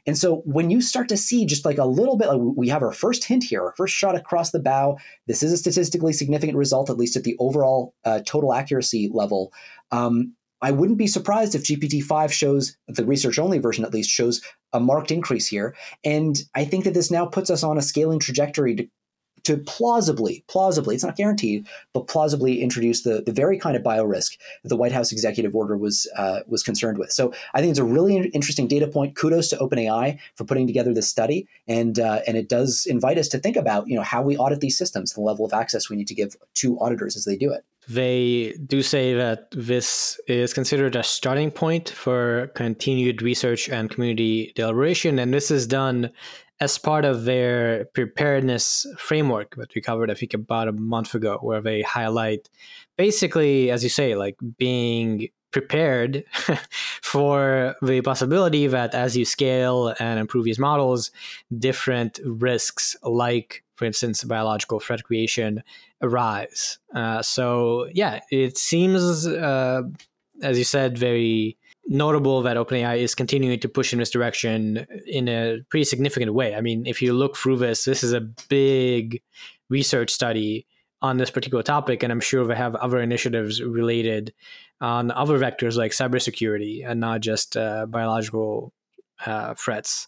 And 0.06 0.18
so 0.18 0.38
when 0.46 0.70
you 0.70 0.82
start 0.82 1.10
to 1.10 1.18
see 1.18 1.46
just 1.46 1.66
like 1.66 1.78
a 1.78 1.86
little 1.86 2.18
bit, 2.18 2.28
like 2.28 2.42
we 2.42 2.70
have 2.70 2.84
our 2.84 2.92
first 2.92 3.24
hint 3.24 3.44
here, 3.44 3.64
our 3.64 3.74
first 3.78 3.96
shot 3.96 4.16
across 4.16 4.52
the 4.52 4.60
bow, 4.60 4.98
this 5.28 5.44
is 5.44 5.52
a 5.52 5.58
statistically 5.58 6.14
significant 6.14 6.58
result, 6.58 6.90
at 6.90 6.98
least 6.98 7.16
at 7.16 7.24
the 7.24 7.36
overall 7.40 7.94
uh, 8.06 8.20
total 8.26 8.54
accuracy 8.54 9.10
level. 9.12 9.54
Um, 9.92 10.36
I 10.64 10.72
wouldn't 10.72 10.98
be 10.98 11.08
surprised 11.08 11.56
if 11.56 11.64
GPT-5 11.64 12.32
shows, 12.32 12.78
the 12.88 13.06
research 13.06 13.38
only 13.38 13.60
version 13.60 13.84
at 13.84 13.94
least, 13.94 14.10
shows 14.10 14.42
a 14.72 14.80
marked 14.80 15.12
increase 15.12 15.46
here. 15.46 15.76
And 16.06 16.42
I 16.56 16.64
think 16.64 16.86
that 16.86 16.94
this 16.94 17.12
now 17.12 17.26
puts 17.26 17.50
us 17.50 17.64
on 17.64 17.78
a 17.78 17.82
scaling 17.82 18.20
trajectory 18.20 18.76
to, 18.76 18.88
to 19.44 19.58
plausibly, 19.58 20.44
plausibly, 20.48 20.96
it's 20.96 21.04
not 21.04 21.16
guaranteed, 21.16 21.68
but 21.94 22.08
plausibly 22.08 22.62
introduce 22.62 23.04
the, 23.04 23.22
the 23.26 23.32
very 23.32 23.58
kind 23.58 23.76
of 23.76 23.84
biorisk 23.84 24.38
that 24.64 24.70
the 24.70 24.78
White 24.78 24.92
House 24.92 25.12
executive 25.12 25.56
order 25.56 25.78
was 25.78 26.10
uh, 26.18 26.42
was 26.48 26.64
concerned 26.64 26.98
with. 26.98 27.12
So 27.12 27.34
I 27.54 27.60
think 27.60 27.72
it's 27.72 27.80
a 27.80 27.84
really 27.84 28.16
interesting 28.28 28.68
data 28.68 28.88
point. 28.88 29.16
Kudos 29.16 29.50
to 29.50 29.58
OpenAI 29.58 30.18
for 30.36 30.46
putting 30.46 30.68
together 30.68 30.94
this 30.94 31.10
study, 31.10 31.48
and 31.68 32.00
uh, 32.00 32.22
and 32.26 32.38
it 32.38 32.50
does 32.50 32.86
invite 32.86 33.18
us 33.18 33.28
to 33.30 33.40
think 33.40 33.56
about 33.56 33.88
you 33.88 33.96
know 33.96 34.04
how 34.04 34.22
we 34.22 34.38
audit 34.38 34.62
these 34.62 34.78
systems, 34.78 35.14
the 35.14 35.22
level 35.22 35.46
of 35.46 35.54
access 35.54 35.90
we 35.90 35.96
need 35.96 36.08
to 36.08 36.16
give 36.16 36.36
to 36.56 36.80
auditors 36.80 37.16
as 37.16 37.26
they 37.26 37.36
do 37.36 37.52
it. 37.52 37.66
They 37.90 38.56
do 38.66 38.82
say 38.82 39.14
that 39.14 39.52
this 39.52 40.20
is 40.28 40.54
considered 40.54 40.96
a 40.96 41.04
starting 41.04 41.52
point 41.52 41.90
for 41.90 42.48
continued 42.56 43.22
research 43.22 43.68
and 43.68 43.90
community 43.90 44.54
deliberation, 44.56 45.20
and 45.20 45.34
this 45.34 45.52
is 45.52 45.68
done 45.68 46.10
as 46.64 46.78
part 46.78 47.04
of 47.04 47.26
their 47.26 47.86
preparedness 47.94 48.86
framework 48.98 49.56
that 49.58 49.76
we 49.76 49.82
covered, 49.82 50.10
I 50.10 50.14
think, 50.14 50.34
about 50.34 50.70
a 50.70 50.72
month 50.72 51.14
ago, 51.14 51.38
where 51.42 51.62
they 51.62 51.82
highlight 51.82 52.50
basically, 52.98 53.70
as 53.70 53.84
you 53.84 53.90
say, 53.90 54.16
like 54.16 54.38
being 54.58 55.28
prepared 55.52 56.24
for 57.02 57.76
the 57.82 58.02
possibility 58.02 58.66
that 58.68 58.96
as 58.96 59.18
you 59.18 59.26
scale 59.26 59.94
and 60.00 60.20
improve 60.20 60.46
these 60.46 60.58
models, 60.58 61.12
different 61.58 62.20
risks, 62.24 62.96
like, 63.04 63.64
for 63.76 63.84
instance, 63.84 64.24
biological 64.24 64.80
threat 64.80 65.04
creation, 65.04 65.62
arise. 66.02 66.80
Uh, 66.96 67.22
so, 67.22 67.90
yeah, 67.94 68.22
it 68.32 68.58
seems, 68.58 69.28
uh, 69.28 69.82
as 70.42 70.58
you 70.58 70.64
said, 70.64 70.98
very 70.98 71.58
notable 71.88 72.42
that 72.42 72.58
OpenAI 72.58 73.00
is 73.00 73.16
continuing 73.16 73.60
to 73.60 73.70
push 73.70 73.94
in 73.94 74.00
this 74.00 74.10
direction 74.10 74.86
in 75.06 75.28
a 75.28 75.60
pretty 75.70 75.84
significant 75.84 76.34
way. 76.34 76.56
I 76.56 76.62
mean, 76.62 76.86
if 76.86 77.02
you 77.02 77.14
look 77.14 77.36
through 77.36 77.58
this, 77.58 77.86
this 77.86 78.04
is 78.04 78.14
a 78.14 78.22
big 78.22 79.22
research 79.70 80.12
study 80.12 80.66
on 81.02 81.18
this 81.18 81.30
particular 81.30 81.64
topic, 81.64 82.02
and 82.02 82.12
I'm 82.12 82.22
sure 82.22 82.46
they 82.46 82.56
have 82.56 82.76
other 82.76 83.02
initiatives 83.02 83.62
related 83.62 84.34
on 84.80 85.12
other 85.12 85.38
vectors 85.38 85.76
like 85.76 85.92
cybersecurity 85.92 86.88
and 86.88 87.00
not 87.00 87.22
just 87.22 87.58
uh, 87.58 87.86
biological 87.86 88.74
uh, 89.26 89.54
threats. 89.56 90.08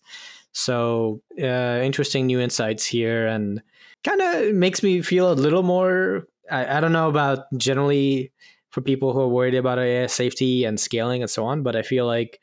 So, 0.54 1.22
uh, 1.38 1.82
interesting 1.84 2.28
new 2.28 2.40
insights 2.40 2.86
here, 2.86 3.28
and 3.28 3.62
kind 4.06 4.22
of 4.22 4.56
makes 4.56 4.82
me 4.82 5.02
feel 5.02 5.32
a 5.32 5.34
little 5.34 5.64
more. 5.64 6.28
I, 6.50 6.78
I 6.78 6.80
don't 6.80 6.94
know 6.94 7.10
about 7.10 7.40
generally 7.58 8.32
for 8.76 8.82
people 8.82 9.14
who 9.14 9.22
are 9.22 9.30
worried 9.30 9.56
about 9.56 9.80
uh, 9.80 9.84
AI 9.84 10.06
safety 10.08 10.66
and 10.66 10.78
scaling 10.78 11.22
and 11.22 11.32
so 11.32 11.46
on. 11.46 11.64
But 11.64 11.78
I 11.78 11.82
feel 11.82 12.06
like 12.06 12.42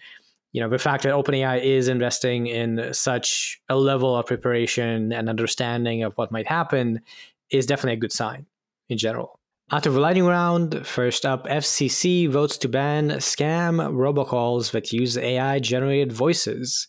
you 0.53 0.63
know 0.63 0.71
the 0.71 0.79
fact 0.79 1.03
that 1.03 1.13
OpenAI 1.13 1.63
is 1.63 1.89
investing 1.89 2.47
in 2.47 2.95
such 2.95 3.61
a 3.69 3.77
level 3.77 4.17
of 4.17 4.27
preparation 4.27 5.13
and 5.13 5.29
understanding 5.29 6.03
of 6.03 6.15
what 6.15 6.33
might 6.33 6.47
happen 6.47 7.03
is 7.51 7.67
definitely 7.67 7.99
a 7.99 8.01
good 8.01 8.13
sign 8.13 8.47
in 8.89 8.97
general. 8.97 9.39
Out 9.71 9.87
of 9.87 9.93
the 9.93 10.01
lightning 10.01 10.25
round, 10.25 10.87
first 10.87 11.27
up, 11.27 11.47
FCC 11.47 12.29
votes 12.31 12.57
to 12.59 12.69
ban 12.69 13.11
scam 13.11 13.77
robocalls 13.93 14.71
that 14.73 14.93
use 14.93 15.19
AI 15.19 15.59
generated 15.59 16.13
voices. 16.13 16.89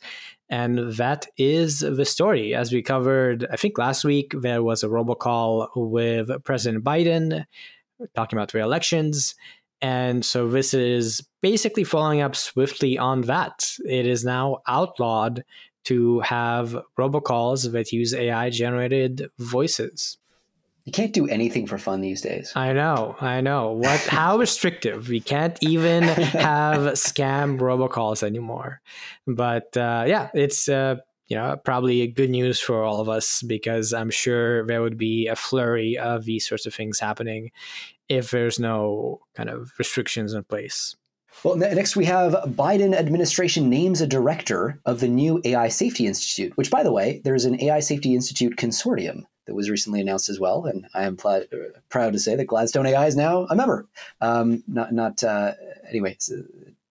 And 0.50 0.94
that 0.94 1.28
is 1.38 1.80
the 1.80 2.06
story. 2.06 2.54
As 2.54 2.72
we 2.72 2.82
covered, 2.82 3.46
I 3.52 3.56
think 3.56 3.78
last 3.78 4.04
week, 4.04 4.34
there 4.42 4.64
was 4.64 4.84
a 4.84 4.88
robocall 4.88 5.70
with 5.76 6.30
President 6.44 6.84
Biden 6.84 7.46
talking 8.16 8.38
about 8.38 8.52
the 8.52 8.60
elections. 8.60 9.36
And 9.82 10.24
so 10.24 10.48
this 10.48 10.74
is 10.74 11.22
basically 11.42 11.84
following 11.84 12.22
up 12.22 12.36
swiftly 12.36 12.98
on 12.98 13.22
that. 13.22 13.70
It 13.86 14.06
is 14.06 14.24
now 14.24 14.60
outlawed 14.68 15.44
to 15.86 16.22
have 16.22 16.78
robocalls 16.98 17.72
that 17.74 17.92
use 17.92 18.14
AI 18.14 18.50
generated 18.50 19.30
voices. 19.38 20.18
You 20.86 20.92
can't 20.92 21.14
do 21.14 21.28
anything 21.28 21.66
for 21.66 21.78
fun 21.78 22.02
these 22.02 22.22
days. 22.22 22.52
I 22.56 22.74
know, 22.74 23.16
I 23.22 23.42
know. 23.42 23.72
What? 23.72 24.00
How 24.08 24.38
restrictive? 24.38 25.08
We 25.08 25.22
can't 25.22 25.58
even 25.62 26.04
have 26.04 26.82
scam 26.94 27.60
robocalls 27.60 28.24
anymore. 28.24 28.82
But 29.26 29.76
uh, 29.78 30.04
yeah, 30.08 30.30
it's 30.34 30.68
uh, 30.68 30.98
you 31.28 31.38
know 31.38 31.56
probably 31.64 32.06
good 32.08 32.30
news 32.30 32.60
for 32.60 32.84
all 32.84 33.00
of 33.00 33.08
us 33.08 33.42
because 33.44 33.94
I'm 33.94 34.12
sure 34.12 34.66
there 34.66 34.82
would 34.82 34.98
be 34.98 35.28
a 35.28 35.36
flurry 35.38 35.98
of 35.98 36.26
these 36.26 36.48
sorts 36.48 36.66
of 36.66 36.74
things 36.74 37.00
happening 37.00 37.52
if 38.10 38.32
there's 38.32 38.60
no 38.60 39.22
kind 39.36 39.50
of 39.50 39.72
restrictions 39.78 40.34
in 40.34 40.44
place. 40.44 40.96
Well, 41.44 41.56
next 41.56 41.96
we 41.96 42.06
have 42.06 42.34
Biden 42.46 42.94
administration 42.94 43.70
names 43.70 44.02
a 44.02 44.08
director 44.08 44.80
of 44.86 45.00
the 45.00 45.08
new 45.08 45.42
AI 45.44 45.68
Safety 45.68 46.06
Institute, 46.06 46.56
which, 46.56 46.70
by 46.70 46.84
the 46.84 46.92
way, 46.92 47.22
there's 47.24 47.46
an 47.46 47.62
AI 47.62 47.80
Safety 47.80 48.14
Institute 48.14 48.56
consortium 48.56 49.24
that 49.46 49.56
was 49.56 49.70
recently 49.70 50.00
announced 50.00 50.30
as 50.30 50.40
well, 50.40 50.66
and 50.66 50.86
I 50.94 51.04
am 51.04 51.18
pl- 51.18 51.46
proud 51.90 52.14
to 52.14 52.20
say 52.20 52.36
that 52.36 52.46
Gladstone 52.46 52.86
AI 52.86 53.08
is 53.08 53.18
now 53.18 53.46
a 53.50 53.56
member. 53.56 53.88
Um, 54.22 54.64
not, 54.68 54.94
not 54.94 55.24
uh, 55.24 55.54
anyway. 55.90 56.18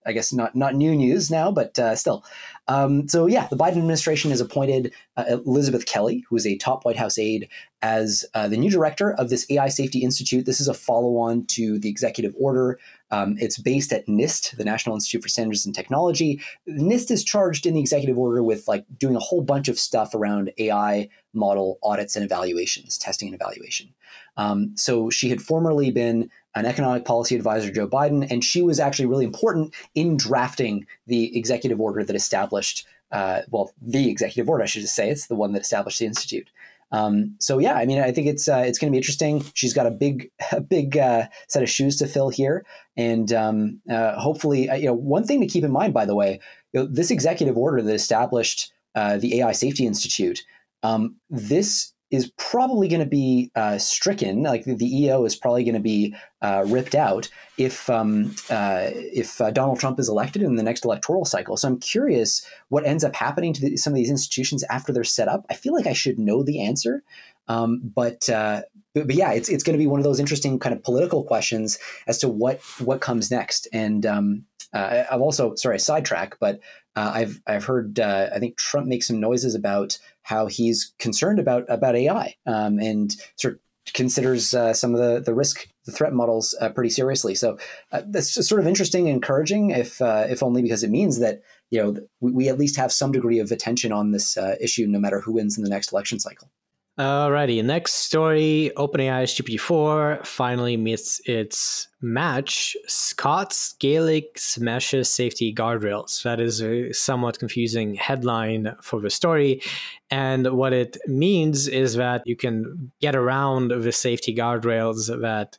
I 0.05 0.13
guess 0.13 0.33
not 0.33 0.57
not 0.57 0.75
new 0.75 0.95
news 0.97 1.31
now, 1.31 1.53
but 1.53 1.79
uh, 1.79 1.95
still. 1.95 2.25
Um, 2.69 3.09
so 3.09 3.27
yeah, 3.27 3.49
the 3.49 3.57
Biden 3.57 3.79
administration 3.79 4.31
has 4.31 4.41
appointed 4.41 4.93
uh, 5.17 5.25
Elizabeth 5.29 5.87
Kelly, 5.87 6.25
who 6.29 6.37
is 6.37 6.47
a 6.47 6.57
top 6.59 6.85
White 6.85 6.97
House 6.97 7.19
aide, 7.19 7.49
as 7.83 8.25
uh, 8.35 8.47
the 8.47 8.57
new 8.57 8.71
director 8.71 9.13
of 9.15 9.31
this 9.31 9.45
AI 9.51 9.69
Safety 9.69 10.01
Institute. 10.01 10.47
This 10.47 10.61
is 10.61 10.69
a 10.69 10.75
follow-on 10.75 11.47
to 11.47 11.79
the 11.79 11.89
executive 11.89 12.35
order. 12.39 12.79
Um, 13.11 13.37
it's 13.39 13.59
based 13.59 13.93
at 13.93 14.07
NIST, 14.07 14.57
the 14.57 14.65
National 14.65 14.95
Institute 14.95 15.23
for 15.23 15.29
Standards 15.29 15.67
and 15.67 15.75
Technology. 15.75 16.41
NIST 16.69 17.11
is 17.11 17.25
charged 17.25 17.67
in 17.67 17.75
the 17.75 17.81
executive 17.81 18.17
order 18.17 18.43
with 18.43 18.69
like 18.69 18.87
doing 18.97 19.17
a 19.17 19.21
whole 19.21 19.43
bunch 19.43 19.69
of 19.69 19.79
stuff 19.79 20.15
around 20.15 20.53
AI 20.59 21.09
model 21.35 21.79
audits 21.83 22.15
and 22.15 22.25
evaluations, 22.25 22.97
testing 22.97 23.29
and 23.29 23.35
evaluation. 23.35 23.93
Um, 24.37 24.73
so 24.77 25.11
she 25.11 25.29
had 25.29 25.43
formerly 25.43 25.91
been 25.91 26.31
an 26.55 26.67
economic 26.67 27.05
policy 27.05 27.35
advisor, 27.35 27.71
Joe 27.71 27.89
Biden, 27.89 28.27
and 28.31 28.45
she 28.45 28.63
was 28.63 28.79
actually 28.79 29.07
really 29.07 29.25
important 29.25 29.75
in 29.95 30.17
drafting 30.17 30.87
the 31.07 31.37
executive 31.37 31.81
order 31.81 32.05
that 32.05 32.17
established, 32.17 32.87
uh, 33.11 33.43
well, 33.51 33.73
the 33.81 34.11
executive 34.11 34.49
order, 34.49 34.63
I 34.63 34.67
should 34.67 34.83
just 34.83 34.95
say, 34.95 35.11
it's 35.11 35.27
the 35.27 35.35
one 35.35 35.53
that 35.53 35.63
established 35.63 35.99
the 35.99 36.07
institute. 36.07 36.51
Um, 36.93 37.37
so 37.41 37.59
yeah, 37.59 37.75
I 37.75 37.87
mean, 37.87 38.01
I 38.01 38.13
think 38.13 38.27
it's 38.27 38.49
uh, 38.49 38.63
it's 38.67 38.79
going 38.79 38.91
to 38.91 38.93
be 38.93 38.99
interesting. 38.99 39.43
She's 39.55 39.73
got 39.73 39.87
a 39.87 39.91
big 39.91 40.31
a 40.53 40.61
big 40.61 40.97
uh, 40.99 41.27
set 41.49 41.63
of 41.63 41.71
shoes 41.71 41.97
to 41.97 42.07
fill 42.07 42.29
here, 42.29 42.65
and 42.97 43.33
um, 43.33 43.81
uh, 43.91 44.21
hopefully, 44.21 44.69
uh, 44.69 44.75
you 44.75 44.87
know, 44.87 44.93
one 44.93 45.25
thing 45.25 45.41
to 45.41 45.47
keep 45.47 45.65
in 45.65 45.73
mind, 45.73 45.95
by 45.95 46.05
the 46.05 46.15
way, 46.15 46.39
you 46.73 46.81
know, 46.81 46.87
this 46.87 47.11
executive 47.11 47.57
order 47.57 47.81
that 47.81 47.95
established 47.95 48.71
uh, 48.95 49.17
the 49.17 49.41
AI 49.41 49.53
Safety 49.53 49.87
Institute, 49.87 50.43
um, 50.83 51.17
this 51.31 51.93
is 52.13 52.31
probably 52.37 52.89
going 52.89 53.01
to 53.01 53.07
be 53.07 53.51
uh, 53.57 53.79
stricken. 53.79 54.43
Like 54.43 54.65
the, 54.65 54.75
the, 54.75 55.05
EO 55.05 55.25
is 55.25 55.35
probably 55.35 55.65
going 55.65 55.75
to 55.75 55.81
be 55.81 56.15
uh, 56.43 56.63
ripped 56.67 56.95
out 56.95 57.29
if 57.57 57.89
um, 57.89 58.37
uh, 58.51 58.91
if 58.93 59.41
uh, 59.41 59.51
Donald 59.51 59.81
Trump 59.81 59.99
is 59.99 60.11
elected 60.11 60.43
in 60.43 60.57
the 60.57 60.63
next 60.63 60.85
electoral 60.85 61.25
cycle. 61.25 61.57
So 61.57 61.67
I'm 61.69 61.81
curious 61.81 62.47
what 62.69 62.85
ends 62.85 63.03
up 63.03 63.17
happening 63.17 63.55
to 63.55 63.61
the, 63.63 63.77
some 63.79 63.95
of 63.95 63.97
these 63.97 64.11
institutions 64.11 64.63
after 64.65 64.93
they're 64.93 65.05
set 65.05 65.27
up. 65.27 65.47
I 65.49 65.55
feel 65.55 65.73
like 65.73 65.87
I 65.87 65.95
should 65.95 66.19
know 66.19 66.43
the 66.43 66.63
answer, 66.63 67.03
um, 67.49 67.81
but, 67.83 68.29
uh, 68.29 68.63
but, 68.95 69.07
but 69.07 69.17
yeah, 69.17 69.33
it's 69.33 69.49
it's 69.49 69.65
going 69.65 69.77
to 69.77 69.83
be 69.83 69.89
one 69.89 69.99
of 69.99 70.05
those 70.05 70.21
interesting 70.21 70.59
kind 70.59 70.75
of 70.75 70.85
political 70.85 71.25
questions 71.25 71.79
as 72.07 72.19
to 72.19 72.29
what 72.29 72.61
what 72.79 73.01
comes 73.01 73.31
next. 73.31 73.67
And 73.73 74.05
um, 74.05 74.45
uh, 74.75 75.05
I've 75.11 75.23
also 75.23 75.55
sorry 75.55 75.79
sidetrack, 75.79 76.39
but 76.39 76.61
uh, 76.97 77.11
I've 77.15 77.41
I've 77.47 77.65
heard 77.65 77.99
uh, 77.99 78.29
I 78.35 78.39
think 78.39 78.59
Trump 78.59 78.87
make 78.87 79.03
some 79.03 79.21
noises 79.21 79.55
about 79.55 79.99
how 80.23 80.47
he's 80.47 80.93
concerned 80.99 81.39
about 81.39 81.65
about 81.69 81.97
AI 81.97 82.35
um, 82.47 82.79
and 82.79 83.15
sort 83.37 83.55
of 83.55 83.61
considers 83.95 84.55
uh, 84.55 84.75
some 84.75 84.95
of 84.95 85.01
the 85.01 85.21
the 85.21 85.35
risk 85.35 85.69
the 85.85 85.93
threat 85.93 86.13
models 86.13 86.55
uh, 86.61 86.69
pretty 86.69 86.91
seriously. 86.91 87.35
So 87.35 87.59
uh, 87.93 88.03
that's 88.07 88.35
just 88.35 88.49
sort 88.49 88.61
of 88.61 88.67
interesting 88.67 89.09
and 89.09 89.17
encouraging, 89.17 89.71
if 89.71 90.01
if 90.01 90.43
only 90.43 90.63
because 90.63 90.85
it 90.85 90.91
means 90.91 91.19
that 91.21 91.43
you 91.71 91.83
know 91.83 91.97
we, 92.21 92.33
we, 92.33 92.49
at 92.49 92.59
least 92.59 92.77
have 92.77 92.93
some 92.93 93.13
degree 93.13 93.39
of 93.39 93.51
attention 93.51 93.93
on 93.93 94.11
this 94.11 94.37
issue, 94.61 94.87
no 94.87 94.99
matter 94.99 95.21
who 95.21 95.33
wins 95.33 95.57
in 95.57 95.65
the 95.65 95.71
next 95.71 95.93
election 95.93 96.21
cycle. 96.21 96.51
Alrighty, 96.99 97.65
next 97.65 97.95
story 97.95 98.71
OpenAI's 98.77 99.35
GPT-4 99.35 100.27
finally 100.27 100.77
meets 100.77 101.23
its 101.25 101.89
match. 102.03 102.77
Scots 102.87 103.73
Gaelic 103.79 104.37
smashes 104.37 105.11
safety 105.11 105.55
guardrails. 105.55 106.23
That 106.23 106.39
is 106.39 106.61
a 106.61 106.93
somewhat 106.93 107.39
confusing 107.39 107.95
headline 107.95 108.77
for 108.83 109.01
the 109.01 109.09
story. 109.09 109.63
And 110.11 110.53
what 110.53 110.75
it 110.75 110.99
means 111.07 111.67
is 111.67 111.95
that 111.95 112.27
you 112.27 112.37
can 112.37 112.93
get 113.01 113.17
around 113.17 113.69
the 113.69 113.93
safety 113.93 114.35
guardrails 114.35 115.07
that 115.23 115.57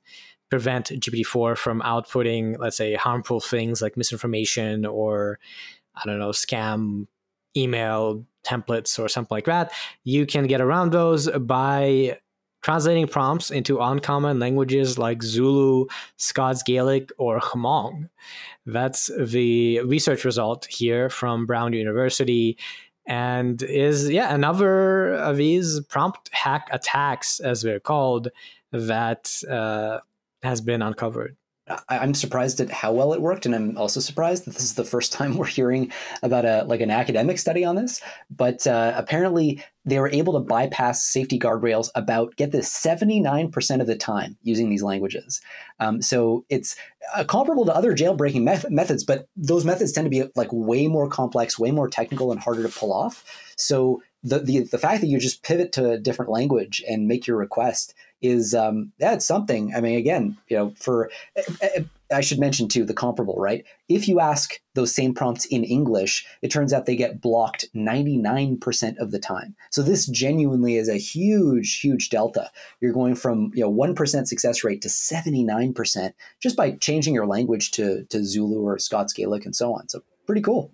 prevent 0.51 0.89
GPT-4 0.89 1.57
from 1.57 1.81
outputting, 1.81 2.59
let's 2.59 2.77
say, 2.77 2.93
harmful 2.93 3.39
things 3.39 3.81
like 3.81 3.97
misinformation 3.97 4.85
or, 4.85 5.39
I 5.95 6.03
don't 6.05 6.19
know, 6.19 6.29
scam 6.29 7.07
email 7.55 8.25
templates 8.45 8.99
or 8.99 9.07
something 9.07 9.35
like 9.35 9.45
that, 9.45 9.71
you 10.03 10.25
can 10.25 10.47
get 10.47 10.61
around 10.61 10.91
those 10.91 11.29
by 11.29 12.17
translating 12.61 13.07
prompts 13.07 13.51
into 13.51 13.79
uncommon 13.79 14.39
languages 14.39 14.97
like 14.97 15.21
Zulu, 15.21 15.85
Scots 16.17 16.63
Gaelic, 16.63 17.11
or 17.17 17.39
Hmong. 17.39 18.09
That's 18.65 19.11
the 19.19 19.81
research 19.81 20.23
result 20.23 20.65
here 20.65 21.09
from 21.09 21.45
Brown 21.45 21.73
University 21.73 22.57
and 23.05 23.61
is 23.63 24.09
yeah 24.09 24.33
another 24.33 25.15
of 25.15 25.35
these 25.35 25.81
prompt 25.89 26.29
hack 26.31 26.69
attacks 26.71 27.41
as 27.41 27.61
they're 27.61 27.79
called 27.79 28.29
that 28.71 29.29
uh, 29.49 29.99
has 30.41 30.61
been 30.61 30.81
uncovered 30.81 31.35
I'm 31.87 32.13
surprised 32.13 32.59
at 32.59 32.69
how 32.69 32.91
well 32.91 33.13
it 33.13 33.21
worked, 33.21 33.45
and 33.45 33.55
I'm 33.55 33.77
also 33.77 34.01
surprised 34.01 34.43
that 34.43 34.53
this 34.53 34.63
is 34.63 34.73
the 34.73 34.83
first 34.83 35.13
time 35.13 35.37
we're 35.37 35.45
hearing 35.45 35.91
about 36.21 36.45
a 36.45 36.63
like 36.65 36.81
an 36.81 36.91
academic 36.91 37.39
study 37.39 37.63
on 37.63 37.75
this. 37.75 38.01
But 38.29 38.67
uh, 38.67 38.93
apparently, 38.95 39.63
they 39.85 39.99
were 39.99 40.09
able 40.09 40.33
to 40.33 40.39
bypass 40.39 41.03
safety 41.03 41.39
guardrails 41.39 41.89
about 41.95 42.35
get 42.35 42.51
this 42.51 42.69
79% 42.69 43.81
of 43.81 43.87
the 43.87 43.95
time 43.95 44.37
using 44.43 44.69
these 44.69 44.83
languages. 44.83 45.41
Um, 45.79 46.01
so 46.01 46.45
it's 46.49 46.75
uh, 47.15 47.23
comparable 47.23 47.65
to 47.65 47.75
other 47.75 47.95
jailbreaking 47.95 48.43
me- 48.43 48.69
methods, 48.69 49.03
but 49.03 49.27
those 49.35 49.65
methods 49.65 49.93
tend 49.93 50.05
to 50.05 50.09
be 50.09 50.29
like 50.35 50.49
way 50.51 50.87
more 50.87 51.07
complex, 51.07 51.57
way 51.57 51.71
more 51.71 51.89
technical, 51.89 52.31
and 52.31 52.41
harder 52.41 52.63
to 52.63 52.69
pull 52.69 52.91
off. 52.91 53.23
So 53.55 54.01
the, 54.23 54.39
the 54.39 54.59
the 54.59 54.77
fact 54.77 55.01
that 55.01 55.07
you 55.07 55.19
just 55.19 55.43
pivot 55.43 55.71
to 55.73 55.91
a 55.91 55.97
different 55.97 56.31
language 56.31 56.83
and 56.87 57.07
make 57.07 57.27
your 57.27 57.37
request 57.37 57.93
is 58.23 58.55
um, 58.55 58.91
that's 58.97 59.25
something. 59.25 59.73
I 59.75 59.81
mean, 59.81 59.97
again, 59.97 60.37
you 60.47 60.57
know, 60.57 60.73
for 60.79 61.11
eh, 61.35 61.43
eh, 61.61 61.69
eh, 61.75 61.83
I 62.11 62.21
should 62.21 62.39
mention 62.39 62.67
too 62.67 62.85
the 62.85 62.93
comparable, 62.93 63.35
right? 63.37 63.65
If 63.89 64.07
you 64.07 64.19
ask 64.19 64.59
those 64.75 64.95
same 64.95 65.13
prompts 65.13 65.45
in 65.45 65.63
English, 65.63 66.25
it 66.41 66.49
turns 66.49 66.71
out 66.71 66.85
they 66.85 66.95
get 66.95 67.21
blocked 67.21 67.65
99% 67.75 68.97
of 68.97 69.11
the 69.11 69.19
time. 69.19 69.55
So 69.71 69.81
this 69.81 70.07
genuinely 70.07 70.77
is 70.77 70.87
a 70.87 70.95
huge, 70.95 71.79
huge 71.79 72.09
delta. 72.09 72.49
You're 72.79 72.93
going 72.93 73.15
from 73.15 73.51
you 73.53 73.63
know 73.63 73.71
1% 73.71 74.27
success 74.27 74.63
rate 74.63 74.81
to 74.83 74.87
79% 74.87 76.13
just 76.39 76.55
by 76.55 76.71
changing 76.71 77.13
your 77.13 77.27
language 77.27 77.71
to 77.71 78.05
to 78.05 78.23
Zulu 78.23 78.65
or 78.65 78.79
Scots 78.79 79.13
Gaelic 79.13 79.45
and 79.45 79.55
so 79.55 79.73
on. 79.73 79.89
So 79.89 80.01
pretty 80.25 80.41
cool. 80.41 80.71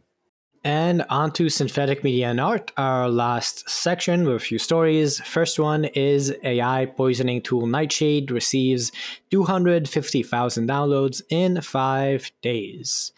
And 0.64 1.04
on 1.10 1.32
to 1.34 1.48
synthetic 1.50 2.04
media 2.04 2.28
and 2.28 2.42
art, 2.42 2.72
our 2.76 3.10
last 3.10 3.70
section 3.70 4.26
with 4.26 4.36
a 4.36 4.40
few 4.40 4.60
stories. 4.60 5.20
First 5.22 5.58
one 5.58 5.86
is 5.86 6.36
AI 6.44 6.86
poisoning 6.86 7.42
tool 7.42 7.66
Nightshade 7.66 8.30
receives 8.30 8.92
250,000 9.32 10.68
downloads 10.68 11.22
in 11.30 11.62
five 11.62 12.32
days. 12.42 13.14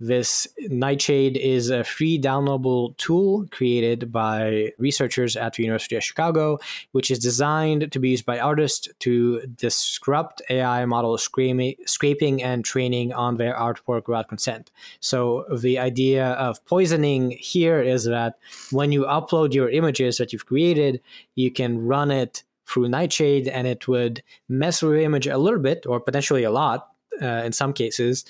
This 0.00 0.46
Nightshade 0.60 1.36
is 1.36 1.70
a 1.70 1.82
free 1.82 2.20
downloadable 2.20 2.96
tool 2.98 3.48
created 3.50 4.12
by 4.12 4.70
researchers 4.78 5.34
at 5.34 5.54
the 5.54 5.64
University 5.64 5.96
of 5.96 6.04
Chicago, 6.04 6.60
which 6.92 7.10
is 7.10 7.18
designed 7.18 7.90
to 7.90 7.98
be 7.98 8.10
used 8.10 8.24
by 8.24 8.38
artists 8.38 8.86
to 9.00 9.40
disrupt 9.56 10.40
AI 10.50 10.84
model 10.84 11.18
scraping 11.18 12.42
and 12.44 12.64
training 12.64 13.12
on 13.12 13.38
their 13.38 13.54
artwork 13.54 14.06
without 14.06 14.28
consent. 14.28 14.70
So, 15.00 15.44
the 15.52 15.80
idea 15.80 16.26
of 16.34 16.64
poisoning 16.66 17.32
here 17.32 17.82
is 17.82 18.04
that 18.04 18.38
when 18.70 18.92
you 18.92 19.02
upload 19.02 19.52
your 19.52 19.68
images 19.68 20.18
that 20.18 20.32
you've 20.32 20.46
created, 20.46 21.00
you 21.34 21.50
can 21.50 21.84
run 21.84 22.12
it 22.12 22.44
through 22.66 22.88
Nightshade 22.88 23.48
and 23.48 23.66
it 23.66 23.88
would 23.88 24.22
mess 24.48 24.80
with 24.80 24.92
the 24.92 25.02
image 25.02 25.26
a 25.26 25.38
little 25.38 25.58
bit 25.58 25.86
or 25.86 25.98
potentially 25.98 26.44
a 26.44 26.52
lot 26.52 26.90
uh, 27.20 27.42
in 27.44 27.50
some 27.50 27.72
cases 27.72 28.24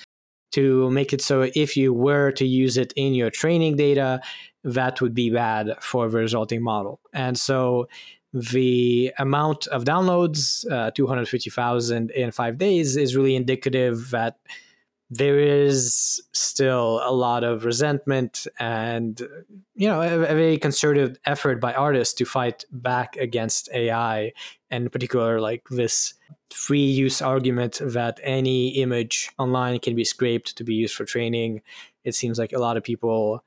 to 0.51 0.89
make 0.91 1.13
it 1.13 1.21
so 1.21 1.49
if 1.53 1.77
you 1.77 1.93
were 1.93 2.31
to 2.31 2.45
use 2.45 2.77
it 2.77 2.93
in 2.95 3.13
your 3.13 3.29
training 3.29 3.75
data, 3.75 4.21
that 4.63 5.01
would 5.01 5.13
be 5.13 5.29
bad 5.29 5.75
for 5.81 6.09
the 6.09 6.17
resulting 6.17 6.61
model. 6.61 6.99
And 7.13 7.37
so 7.37 7.87
the 8.33 9.11
amount 9.17 9.67
of 9.67 9.85
downloads, 9.85 10.69
uh, 10.71 10.91
250,000 10.91 12.11
in 12.11 12.31
five 12.31 12.57
days, 12.57 12.95
is 12.95 13.15
really 13.15 13.35
indicative 13.35 14.11
that 14.11 14.37
there 15.11 15.39
is 15.39 16.21
still 16.33 17.01
a 17.03 17.11
lot 17.11 17.43
of 17.43 17.65
resentment 17.65 18.45
and 18.59 19.21
you 19.73 19.87
know 19.87 20.01
a, 20.01 20.13
a, 20.21 20.35
very 20.35 20.57
concerted 20.57 21.17
effort 21.25 21.59
by 21.59 21.73
artists 21.73 22.13
to 22.13 22.25
fight 22.25 22.63
back 22.71 23.17
against 23.17 23.69
ai 23.73 24.31
and 24.69 24.83
in 24.83 24.89
particular 24.89 25.41
like 25.41 25.67
this 25.69 26.13
free 26.51 26.85
use 26.85 27.21
argument 27.21 27.79
that 27.81 28.19
any 28.23 28.69
image 28.69 29.29
online 29.37 29.79
can 29.79 29.95
be 29.95 30.03
scraped 30.03 30.57
to 30.57 30.63
be 30.63 30.73
used 30.73 30.95
for 30.95 31.05
training. 31.05 31.61
It 32.03 32.15
seems 32.15 32.39
like 32.39 32.53
a 32.53 32.59
lot 32.59 32.77
of 32.77 32.83
people 32.83 33.43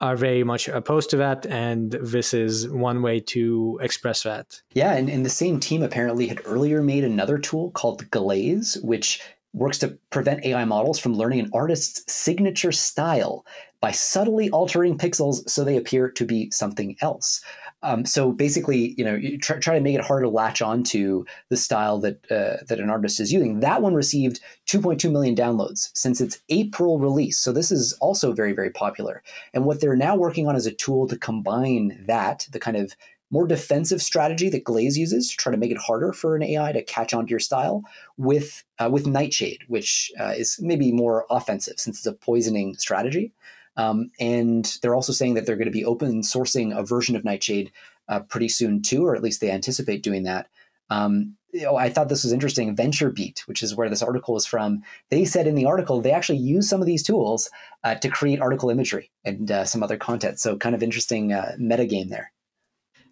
are 0.00 0.14
very 0.14 0.44
much 0.44 0.68
opposed 0.68 1.10
to 1.10 1.16
that 1.16 1.44
and 1.46 1.90
this 1.90 2.32
is 2.32 2.68
one 2.68 3.02
way 3.02 3.18
to 3.18 3.80
express 3.82 4.22
that. 4.22 4.62
Yeah 4.72 4.92
and, 4.92 5.08
and 5.08 5.26
the 5.26 5.30
same 5.30 5.58
team 5.58 5.82
apparently 5.82 6.28
had 6.28 6.40
earlier 6.44 6.82
made 6.82 7.02
another 7.02 7.38
tool 7.38 7.72
called 7.72 8.08
glaze 8.10 8.78
which 8.82 9.20
works 9.52 9.78
to 9.78 9.98
prevent 10.10 10.44
AI 10.44 10.64
models 10.64 10.98
from 10.98 11.14
learning 11.14 11.40
an 11.40 11.50
artist's 11.52 12.10
signature 12.12 12.72
style 12.72 13.44
by 13.80 13.90
subtly 13.92 14.50
altering 14.50 14.98
pixels 14.98 15.48
so 15.48 15.64
they 15.64 15.76
appear 15.76 16.10
to 16.10 16.24
be 16.24 16.50
something 16.50 16.96
else. 17.00 17.42
Um, 17.82 18.04
so 18.04 18.32
basically, 18.32 18.94
you 18.98 19.04
know, 19.04 19.14
you 19.14 19.38
try, 19.38 19.58
try, 19.58 19.74
to 19.76 19.80
make 19.80 19.94
it 19.94 20.04
harder 20.04 20.24
to 20.24 20.30
latch 20.30 20.60
onto 20.60 21.24
the 21.48 21.56
style 21.56 22.00
that 22.00 22.30
uh, 22.30 22.64
that 22.66 22.80
an 22.80 22.90
artist 22.90 23.20
is 23.20 23.32
using. 23.32 23.60
That 23.60 23.82
one 23.82 23.94
received 23.94 24.40
2.2 24.66 25.10
million 25.12 25.36
downloads 25.36 25.90
since 25.94 26.20
its 26.20 26.40
April 26.48 26.98
release. 26.98 27.38
So 27.38 27.52
this 27.52 27.70
is 27.70 27.92
also 28.00 28.32
very 28.32 28.52
very 28.52 28.70
popular. 28.70 29.22
And 29.54 29.64
what 29.64 29.80
they're 29.80 29.94
now 29.94 30.16
working 30.16 30.48
on 30.48 30.56
is 30.56 30.66
a 30.66 30.72
tool 30.72 31.06
to 31.06 31.16
combine 31.16 32.04
that, 32.08 32.48
the 32.50 32.58
kind 32.58 32.76
of 32.76 32.96
more 33.30 33.46
defensive 33.46 34.02
strategy 34.02 34.48
that 34.48 34.64
Glaze 34.64 34.96
uses 34.96 35.30
to 35.30 35.36
try 35.36 35.52
to 35.52 35.58
make 35.58 35.70
it 35.70 35.78
harder 35.78 36.12
for 36.12 36.34
an 36.34 36.42
AI 36.42 36.72
to 36.72 36.82
catch 36.82 37.12
on 37.12 37.26
to 37.26 37.30
your 37.30 37.40
style 37.40 37.82
with 38.16 38.64
uh, 38.78 38.88
with 38.90 39.06
Nightshade, 39.06 39.62
which 39.68 40.10
uh, 40.18 40.34
is 40.36 40.58
maybe 40.60 40.92
more 40.92 41.26
offensive 41.30 41.78
since 41.78 41.98
it's 41.98 42.06
a 42.06 42.12
poisoning 42.12 42.74
strategy. 42.74 43.32
Um, 43.76 44.10
and 44.18 44.76
they're 44.82 44.94
also 44.94 45.12
saying 45.12 45.34
that 45.34 45.46
they're 45.46 45.56
going 45.56 45.66
to 45.66 45.72
be 45.72 45.84
open 45.84 46.22
sourcing 46.22 46.76
a 46.76 46.82
version 46.82 47.14
of 47.14 47.24
Nightshade 47.24 47.70
uh, 48.08 48.20
pretty 48.20 48.48
soon 48.48 48.82
too, 48.82 49.06
or 49.06 49.14
at 49.14 49.22
least 49.22 49.40
they 49.40 49.50
anticipate 49.50 50.02
doing 50.02 50.24
that. 50.24 50.48
Um, 50.90 51.36
you 51.52 51.62
know, 51.62 51.76
I 51.76 51.88
thought 51.88 52.08
this 52.08 52.24
was 52.24 52.32
interesting. 52.32 52.74
VentureBeat, 52.74 53.40
which 53.40 53.62
is 53.62 53.74
where 53.74 53.88
this 53.88 54.02
article 54.02 54.36
is 54.36 54.46
from, 54.46 54.82
they 55.10 55.24
said 55.24 55.46
in 55.46 55.54
the 55.54 55.64
article 55.64 56.00
they 56.00 56.12
actually 56.12 56.38
use 56.38 56.68
some 56.68 56.80
of 56.80 56.86
these 56.86 57.02
tools 57.02 57.50
uh, 57.84 57.94
to 57.96 58.08
create 58.08 58.40
article 58.40 58.70
imagery 58.70 59.10
and 59.24 59.50
uh, 59.50 59.64
some 59.64 59.82
other 59.82 59.96
content. 59.96 60.40
So, 60.40 60.56
kind 60.56 60.74
of 60.74 60.82
interesting 60.82 61.32
uh, 61.32 61.52
metagame 61.58 62.10
there. 62.10 62.32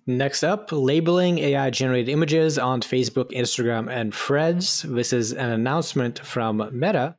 Next 0.09 0.45
up, 0.45 0.71
labeling 0.71 1.39
AI 1.39 1.71
generated 1.71 2.09
images 2.09 2.59
on 2.59 2.81
Facebook, 2.81 3.33
Instagram, 3.33 3.91
and 3.91 4.15
Threads. 4.15 4.83
This 4.83 5.13
is 5.13 5.33
an 5.33 5.51
announcement 5.51 6.21
from 6.21 6.59
Meta. 6.73 7.17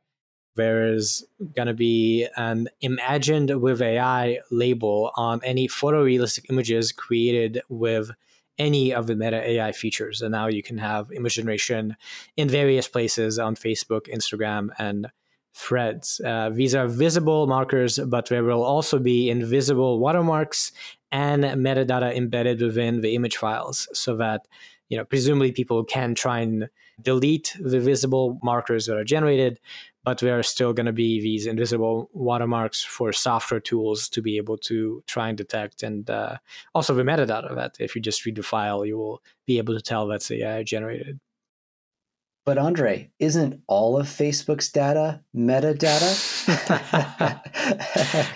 There 0.56 0.94
is 0.94 1.22
going 1.54 1.66
to 1.66 1.74
be 1.74 2.26
an 2.38 2.68
imagined 2.80 3.60
with 3.60 3.82
AI 3.82 4.38
label 4.50 5.12
on 5.16 5.40
any 5.44 5.68
photorealistic 5.68 6.46
images 6.48 6.90
created 6.90 7.60
with 7.68 8.10
any 8.58 8.94
of 8.94 9.06
the 9.06 9.16
Meta 9.16 9.36
AI 9.36 9.72
features. 9.72 10.22
And 10.22 10.32
now 10.32 10.46
you 10.46 10.62
can 10.62 10.78
have 10.78 11.12
image 11.12 11.34
generation 11.34 11.94
in 12.38 12.48
various 12.48 12.88
places 12.88 13.38
on 13.38 13.54
Facebook, 13.54 14.08
Instagram, 14.12 14.70
and 14.78 15.08
Threads. 15.54 16.20
Uh, 16.24 16.50
these 16.50 16.74
are 16.74 16.86
visible 16.86 17.48
markers, 17.48 17.98
but 17.98 18.28
there 18.28 18.44
will 18.44 18.62
also 18.62 18.98
be 19.00 19.28
invisible 19.28 19.98
watermarks 19.98 20.70
and 21.10 21.44
metadata 21.44 22.14
embedded 22.14 22.60
within 22.60 23.00
the 23.00 23.14
image 23.14 23.36
files 23.36 23.88
so 23.92 24.16
that 24.16 24.46
you 24.88 24.96
know 24.96 25.04
presumably 25.04 25.52
people 25.52 25.84
can 25.84 26.14
try 26.14 26.40
and 26.40 26.68
delete 27.00 27.56
the 27.60 27.80
visible 27.80 28.38
markers 28.42 28.86
that 28.86 28.96
are 28.96 29.04
generated 29.04 29.60
but 30.04 30.18
there 30.18 30.38
are 30.38 30.42
still 30.42 30.72
going 30.72 30.86
to 30.86 30.92
be 30.92 31.20
these 31.20 31.46
invisible 31.46 32.08
watermarks 32.14 32.82
for 32.82 33.12
software 33.12 33.60
tools 33.60 34.08
to 34.08 34.22
be 34.22 34.38
able 34.38 34.56
to 34.56 35.02
try 35.06 35.28
and 35.28 35.36
detect 35.36 35.82
and 35.82 36.08
uh, 36.08 36.36
also 36.74 36.94
the 36.94 37.02
metadata 37.02 37.54
that 37.54 37.76
if 37.78 37.94
you 37.94 38.02
just 38.02 38.24
read 38.24 38.36
the 38.36 38.42
file 38.42 38.84
you 38.84 38.96
will 38.96 39.22
be 39.46 39.58
able 39.58 39.74
to 39.74 39.82
tell 39.82 40.06
that's 40.06 40.30
AI 40.30 40.62
generated 40.62 41.20
but 42.48 42.56
Andrey, 42.56 43.10
isn't 43.18 43.60
all 43.66 43.98
of 43.98 44.06
Facebook's 44.06 44.72
data 44.72 45.20
metadata? 45.36 46.16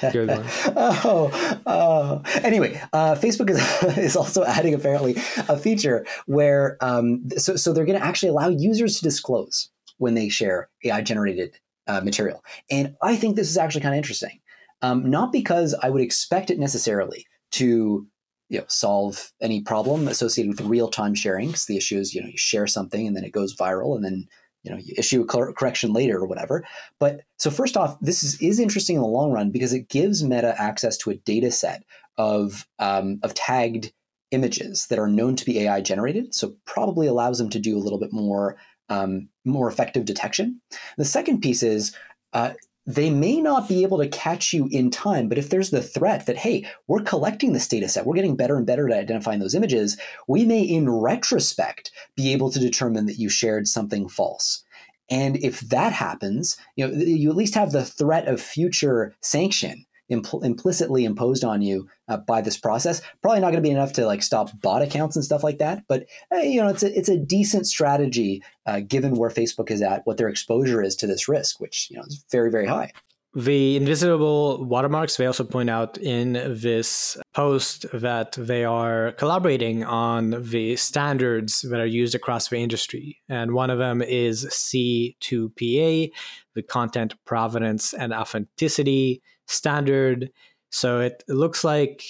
Good 0.13 0.29
one. 0.29 0.45
Oh, 0.77 1.61
oh. 1.65 2.23
Anyway, 2.43 2.79
uh, 2.93 3.15
Facebook 3.15 3.49
is, 3.49 3.59
is 3.97 4.15
also 4.15 4.45
adding 4.45 4.75
apparently 4.75 5.15
a 5.49 5.57
feature 5.57 6.05
where 6.27 6.77
um, 6.83 7.27
so 7.39 7.57
so 7.57 7.73
they're 7.73 7.87
going 7.87 7.99
to 7.99 8.05
actually 8.05 8.29
allow 8.29 8.51
users 8.51 8.99
to 8.99 9.03
disclose 9.03 9.71
when 9.97 10.13
they 10.13 10.29
share 10.29 10.69
AI 10.85 11.01
generated 11.01 11.59
uh, 11.87 12.03
material, 12.03 12.45
and 12.71 12.95
I 13.01 13.17
think 13.17 13.37
this 13.37 13.49
is 13.49 13.57
actually 13.57 13.81
kind 13.81 13.95
of 13.95 13.99
interesting. 13.99 14.41
Um, 14.83 15.09
not 15.09 15.33
because 15.33 15.75
I 15.83 15.89
would 15.89 16.03
expect 16.03 16.51
it 16.51 16.59
necessarily 16.59 17.25
to 17.53 18.07
you 18.53 18.59
know, 18.59 18.65
solve 18.69 19.33
any 19.41 19.63
problem 19.63 20.07
associated 20.07 20.51
with 20.51 20.69
real-time 20.69 21.15
sharing. 21.15 21.49
Because 21.49 21.65
the 21.65 21.79
issue 21.79 21.99
is, 21.99 22.15
you 22.15 22.21
know, 22.21 22.29
you 22.29 22.37
share 22.37 22.67
something 22.67 23.07
and 23.07 23.17
then 23.17 23.25
it 23.25 23.33
goes 23.33 23.57
viral, 23.57 23.97
and 23.97 24.05
then 24.05 24.29
you 24.63 24.71
know 24.71 24.77
you 24.77 24.95
issue 24.99 25.23
a 25.23 25.25
cor- 25.25 25.55
correction 25.55 25.95
later 25.95 26.19
or 26.19 26.27
whatever. 26.27 26.63
But 26.99 27.23
so 27.39 27.51
first 27.51 27.79
off, 27.79 27.99
this 28.01 28.23
is, 28.23 28.41
is 28.43 28.61
interesting 28.61 28.97
in 28.97 29.03
the 29.03 29.09
long 29.09 29.33
run 29.33 29.51
because 29.51 29.73
it 29.73 29.89
gives 29.89 30.23
Meta 30.23 30.55
access 30.61 30.99
to 30.99 31.11
a 31.11 31.17
data 31.17 31.51
set 31.51 31.83
of 32.19 32.69
um, 32.79 33.21
of 33.23 33.33
tagged 33.33 33.91
images 34.33 34.87
that 34.89 34.99
are 34.99 35.09
known 35.09 35.35
to 35.37 35.47
be 35.47 35.61
AI 35.61 35.81
generated. 35.81 36.35
So 36.35 36.55
probably 36.67 37.07
allows 37.07 37.39
them 37.39 37.49
to 37.51 37.59
do 37.59 37.77
a 37.77 37.81
little 37.81 37.99
bit 37.99 38.13
more 38.13 38.59
um, 38.91 39.31
more 39.47 39.67
effective 39.67 40.05
detection. 40.05 40.61
The 40.99 41.07
second 41.07 41.41
piece 41.41 41.63
is 41.63 41.97
uh, 42.35 42.53
they 42.87 43.11
may 43.11 43.41
not 43.41 43.69
be 43.69 43.83
able 43.83 43.99
to 43.99 44.09
catch 44.09 44.53
you 44.53 44.69
in 44.71 44.91
time, 44.91 45.29
but 45.29 45.39
if 45.39 45.51
there's 45.51 45.71
the 45.71 45.83
threat 45.83 46.27
that, 46.27 46.37
hey, 46.37 46.67
we're 46.89 47.03
collecting 47.03 47.53
this 47.53 47.69
data 47.69 47.89
set, 47.89 48.07
we're 48.07 48.17
getting 48.17 48.37
better 48.37 48.57
and 48.57 48.67
better 48.67 48.89
at 48.89 48.99
identifying 48.99 49.41
those 49.41 49.55
images, 49.55 49.97
we 50.27 50.45
may, 50.45 50.63
in 50.63 50.91
retrospect, 50.91 51.93
be 52.17 52.33
able 52.33 52.51
to 52.51 52.59
determine 52.59 53.07
that 53.07 53.19
you 53.19 53.29
shared 53.29 53.69
something 53.69 54.09
false. 54.09 54.65
And 55.11 55.37
if 55.37 55.61
that 55.61 55.93
happens, 55.93 56.57
you 56.77 56.87
know, 56.87 56.93
you 56.93 57.31
at 57.31 57.37
least 57.37 57.55
have 57.55 57.73
the 57.73 57.85
threat 57.85 58.27
of 58.27 58.41
future 58.41 59.15
sanction 59.21 59.85
impl- 60.13 60.45
implicitly 60.45 61.05
imposed 61.05 61.45
on 61.45 61.63
you 61.63 61.89
uh, 62.09 62.19
by 62.19 62.41
this 62.41 62.57
process. 62.57 63.01
Probably 63.23 63.41
not 63.41 63.51
going 63.51 63.63
to 63.63 63.69
be 63.69 63.71
enough 63.71 63.93
to 63.95 64.07
like 64.07 64.23
stop 64.23 64.51
bot 64.61 64.83
accounts 64.83 65.17
and 65.17 65.25
stuff 65.25 65.43
like 65.43 65.59
that, 65.59 65.85
but 65.89 66.07
uh, 66.33 66.39
you 66.39 66.63
know, 66.63 66.69
it's 66.69 66.83
a 66.83 66.97
it's 66.97 67.09
a 67.09 67.19
decent 67.19 67.67
strategy 67.67 68.43
uh, 68.67 68.81
given 68.81 69.15
where 69.15 69.31
Facebook 69.31 69.71
is 69.71 69.83
at, 69.83 70.03
what 70.05 70.19
their 70.19 70.29
exposure 70.29 70.83
is 70.83 70.95
to 70.97 71.07
this 71.07 71.29
risk, 71.29 71.61
which 71.61 71.89
you 71.91 71.97
know 71.97 72.05
is 72.05 72.25
very 72.31 72.51
very 72.51 72.67
high. 72.67 72.93
The 73.35 73.77
invisible 73.79 74.63
watermarks, 74.63 75.17
they 75.17 75.25
also 75.25 75.45
point 75.45 75.71
out 75.71 75.97
in 75.97 76.35
this 76.35 77.17
post 77.33 77.87
that 77.95 78.33
they 78.33 78.63
are 78.63 79.13
collaborating 79.13 79.85
on 79.85 80.37
the 80.43 80.77
standards 80.77 81.63
that 81.63 81.81
are 81.81 81.87
used 81.87 82.15
across 82.15 82.49
the 82.49 82.59
industry. 82.59 83.23
And 83.31 83.55
one 83.55 83.71
of 83.71 83.79
them 83.79 84.03
is 84.03 84.45
C2PA, 84.45 86.11
the 86.55 86.63
content 86.63 87.15
provenance 87.25 87.95
and 87.95 88.13
authenticity 88.13 89.23
standard. 89.53 90.31
So 90.71 91.01
it, 91.01 91.23
looks 91.29 91.65
like 91.65 92.05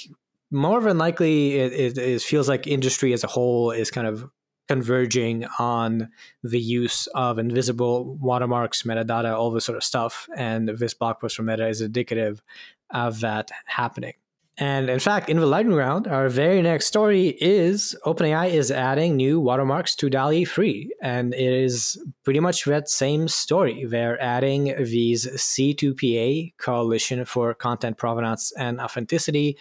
more 0.50 0.80
than 0.80 0.98
likely 0.98 1.58
it, 1.58 1.72
it, 1.72 1.98
it 1.98 2.22
feels 2.22 2.48
like 2.48 2.66
industry 2.66 3.12
as 3.12 3.24
a 3.24 3.28
whole 3.28 3.70
is 3.70 3.90
kind 3.90 4.06
of 4.06 4.28
converging 4.68 5.44
on 5.58 6.08
the 6.42 6.60
use 6.60 7.06
of 7.08 7.38
invisible 7.38 8.16
watermarks, 8.16 8.84
metadata, 8.84 9.36
all 9.36 9.50
this 9.50 9.64
sort 9.64 9.76
of 9.76 9.84
stuff. 9.84 10.28
And 10.36 10.68
this 10.68 10.94
blog 10.94 11.18
post 11.20 11.36
from 11.36 11.46
Meta 11.46 11.68
is 11.68 11.80
indicative 11.80 12.42
of 12.90 13.20
that 13.20 13.50
happening. 13.66 14.14
And 14.62 14.88
in 14.88 15.00
fact, 15.00 15.28
in 15.28 15.40
the 15.40 15.46
lightning 15.46 15.74
round, 15.74 16.06
our 16.06 16.28
very 16.28 16.62
next 16.62 16.86
story 16.86 17.36
is 17.40 17.96
OpenAI 18.06 18.50
is 18.50 18.70
adding 18.70 19.16
new 19.16 19.40
watermarks 19.40 19.96
to 19.96 20.08
DALL-E 20.08 20.44
3. 20.44 20.88
And 21.02 21.34
it 21.34 21.52
is 21.52 22.00
pretty 22.22 22.38
much 22.38 22.64
that 22.66 22.88
same 22.88 23.26
story. 23.26 23.84
They're 23.84 24.22
adding 24.22 24.72
these 24.78 25.26
C2PA, 25.26 26.56
Coalition 26.58 27.24
for 27.24 27.54
Content 27.54 27.98
Provenance 27.98 28.52
and 28.56 28.80
Authenticity, 28.80 29.58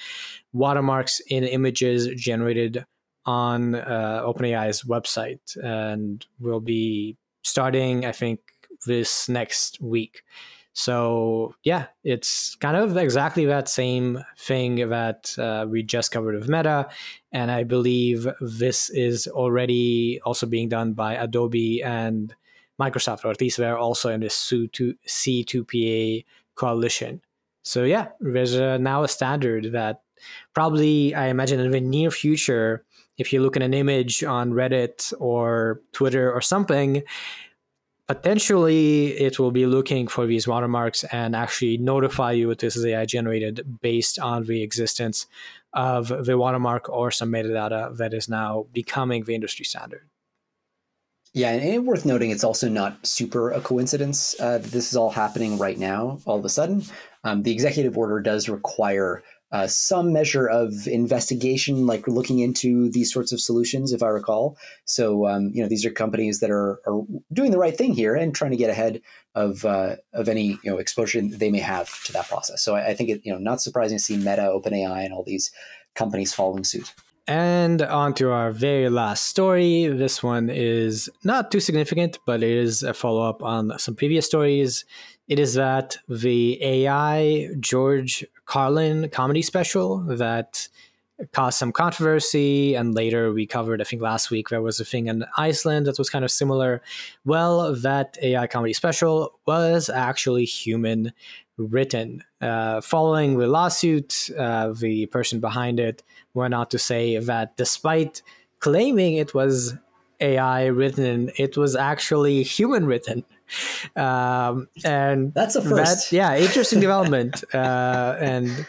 watermarks 0.54 1.20
in 1.22 1.46
images 1.46 2.08
generated 2.16 2.86
on 3.26 3.74
uh, 3.74 4.22
OpenAI's 4.24 4.84
website. 4.84 5.58
And 5.64 6.24
will 6.40 6.60
be 6.60 7.18
starting, 7.42 8.06
I 8.06 8.12
think, 8.12 8.40
this 8.86 9.28
next 9.28 9.82
week. 9.82 10.22
So 10.74 11.54
yeah, 11.64 11.88
it's 12.04 12.56
kind 12.56 12.78
of 12.78 12.96
exactly 12.96 13.46
that 13.46 13.68
same 13.68 14.24
thing 14.38 14.90
that 14.90 15.38
uh, 15.38 15.66
we 15.68 15.84
just 15.84 16.12
covered 16.12 16.36
with 16.36 16.50
Meta, 16.50 16.90
and 17.32 17.52
I 17.52 17.64
believe 17.64 18.28
this 18.40 18.90
is 18.90 19.28
already 19.28 20.22
also 20.24 20.46
being 20.46 20.70
done 20.70 20.94
by 20.94 21.16
Adobe 21.16 21.84
and 21.84 22.34
Microsoft, 22.80 23.26
or 23.26 23.32
at 23.32 23.42
least 23.42 23.58
they're 23.58 23.78
also 23.78 24.10
in 24.12 24.22
this 24.22 24.36
C2PA 24.36 26.26
coalition. 26.56 27.22
So 27.64 27.84
yeah, 27.84 28.08
there's 28.20 28.56
a, 28.56 28.80
now 28.80 29.04
a 29.04 29.08
standard 29.08 29.74
that 29.74 30.02
probably 30.54 31.14
I 31.14 31.28
imagine 31.28 31.60
in 31.60 31.72
the 31.72 31.82
near 31.82 32.12
future, 32.12 32.86
if 33.18 33.34
you 33.34 33.42
look 33.42 33.56
at 33.56 33.64
an 33.64 33.74
image 33.74 34.24
on 34.24 34.52
Reddit 34.52 35.14
or 35.20 35.82
Twitter 35.92 36.32
or 36.32 36.42
something, 36.42 37.04
potentially 38.14 39.08
it 39.08 39.40
will 39.40 39.52
be 39.52 39.66
looking 39.66 40.08
for 40.08 40.26
these 40.26 40.48
watermarks 40.48 41.04
and 41.06 41.36
actually 41.36 41.78
notify 41.78 42.32
you 42.32 42.52
if 42.52 42.58
this 42.58 42.76
is 42.76 42.86
AI 42.86 43.06
generated 43.06 43.80
based 43.82 44.20
on 44.20 44.44
the 44.46 44.62
existence 44.64 45.28
of 45.74 46.08
the 46.26 46.38
watermark 46.38 46.90
or 46.90 47.10
some 47.10 47.32
metadata 47.32 47.96
that 47.96 48.14
is 48.14 48.28
now 48.28 48.66
becoming 48.74 49.24
the 49.24 49.34
industry 49.34 49.64
standard. 49.64 50.10
Yeah, 51.34 51.52
and 51.52 51.88
worth 51.88 52.06
noting, 52.06 52.32
it's 52.32 52.44
also 52.44 52.68
not 52.68 53.08
super 53.08 53.52
a 53.52 53.62
coincidence 53.62 54.36
uh, 54.42 54.58
that 54.58 54.72
this 54.72 54.90
is 54.90 54.98
all 54.98 55.12
happening 55.12 55.58
right 55.58 55.78
now, 55.78 56.20
all 56.26 56.38
of 56.40 56.44
a 56.44 56.50
sudden. 56.50 56.84
Um, 57.24 57.44
the 57.44 57.54
executive 57.54 57.98
order 57.98 58.20
does 58.20 58.50
require 58.50 59.24
uh, 59.52 59.68
some 59.68 60.14
measure 60.14 60.48
of 60.48 60.88
investigation, 60.88 61.86
like 61.86 62.08
looking 62.08 62.40
into 62.40 62.90
these 62.90 63.12
sorts 63.12 63.32
of 63.32 63.42
solutions, 63.42 63.92
if 63.92 64.02
I 64.02 64.08
recall. 64.08 64.58
So, 64.86 65.28
um, 65.28 65.52
you 65.54 65.62
know, 65.62 65.68
these 65.68 65.86
are 65.86 65.92
companies 65.92 66.40
that 66.40 66.50
are, 66.50 66.80
are 66.88 67.02
doing 67.34 67.52
the 67.52 67.58
right 67.58 67.78
thing 67.78 67.94
here 67.94 68.16
and 68.16 68.34
trying 68.34 68.52
to 68.52 68.58
get 68.58 68.70
ahead 68.70 69.02
of 69.36 69.66
uh, 69.66 69.96
of 70.14 70.28
any 70.30 70.60
you 70.64 70.72
know 70.72 70.78
exposure 70.78 71.22
they 71.22 71.52
may 71.52 71.60
have 71.60 72.04
to 72.04 72.14
that 72.14 72.28
process. 72.28 72.64
So, 72.64 72.76
I, 72.76 72.90
I 72.90 72.94
think 72.94 73.10
it 73.10 73.22
you 73.24 73.34
know 73.34 73.40
not 73.40 73.62
surprising 73.62 73.98
to 73.98 74.04
see 74.04 74.18
Meta, 74.18 74.52
OpenAI, 74.54 75.04
and 75.04 75.14
all 75.14 75.24
these 75.24 75.52
companies 75.96 76.34
following 76.34 76.64
suit. 76.64 76.94
And 77.28 77.82
on 77.82 78.14
to 78.16 78.32
our 78.32 78.52
very 78.52 78.90
last 78.90 79.28
story. 79.28 79.88
This 79.88 80.24
one 80.24 80.50
is 80.50 81.10
not 81.24 81.52
too 81.52 81.60
significant, 81.60 82.18
but 82.26 82.42
it 82.42 82.58
is 82.58 82.84
a 82.84 82.94
follow 82.94 83.22
up 83.22 83.44
on 83.44 83.78
some 83.78 83.96
previous 83.96 84.26
stories. 84.26 84.86
It 85.28 85.40
is 85.40 85.54
that 85.54 85.98
the 86.10 86.62
AI 86.62 87.50
George 87.60 88.26
Carlin 88.52 89.08
comedy 89.08 89.42
special 89.42 90.00
that 90.00 90.68
caused 91.32 91.58
some 91.58 91.72
controversy, 91.72 92.76
and 92.76 92.94
later 92.94 93.32
we 93.32 93.46
covered, 93.46 93.80
I 93.80 93.86
think 93.86 94.02
last 94.02 94.30
week, 94.30 94.50
there 94.50 94.62
was 94.62 94.78
a 94.82 94.84
thing 94.84 95.08
in 95.08 95.24
Iceland 95.38 95.86
that 95.86 95.98
was 95.98 96.10
kind 96.10 96.26
of 96.26 96.32
similar. 96.32 96.82
Well, 97.24 97.74
that 97.76 98.18
AI 98.22 98.48
comedy 98.48 98.74
special 98.74 99.40
was 99.48 99.90
actually 99.90 100.44
human 100.44 101.14
written. 101.56 102.26
Uh, 102.42 102.82
following 102.82 103.38
the 103.38 103.48
lawsuit, 103.48 104.30
uh, 104.38 104.74
the 104.74 105.06
person 105.06 105.40
behind 105.40 105.80
it 105.80 106.04
went 106.34 106.54
on 106.54 106.68
to 106.68 106.78
say 106.78 107.20
that 107.20 107.56
despite 107.56 108.22
claiming 108.60 109.14
it 109.14 109.34
was 109.34 109.76
AI 110.20 110.66
written, 110.66 111.32
it 111.38 111.56
was 111.56 111.74
actually 111.78 112.44
human 112.44 112.86
written. 112.86 113.24
Um, 113.96 114.68
and 114.84 115.34
that's 115.34 115.56
a 115.56 115.62
first. 115.62 116.12
That, 116.12 116.16
yeah, 116.16 116.38
interesting 116.38 116.80
development. 116.88 117.44
Uh, 117.54 118.16
and 118.20 118.66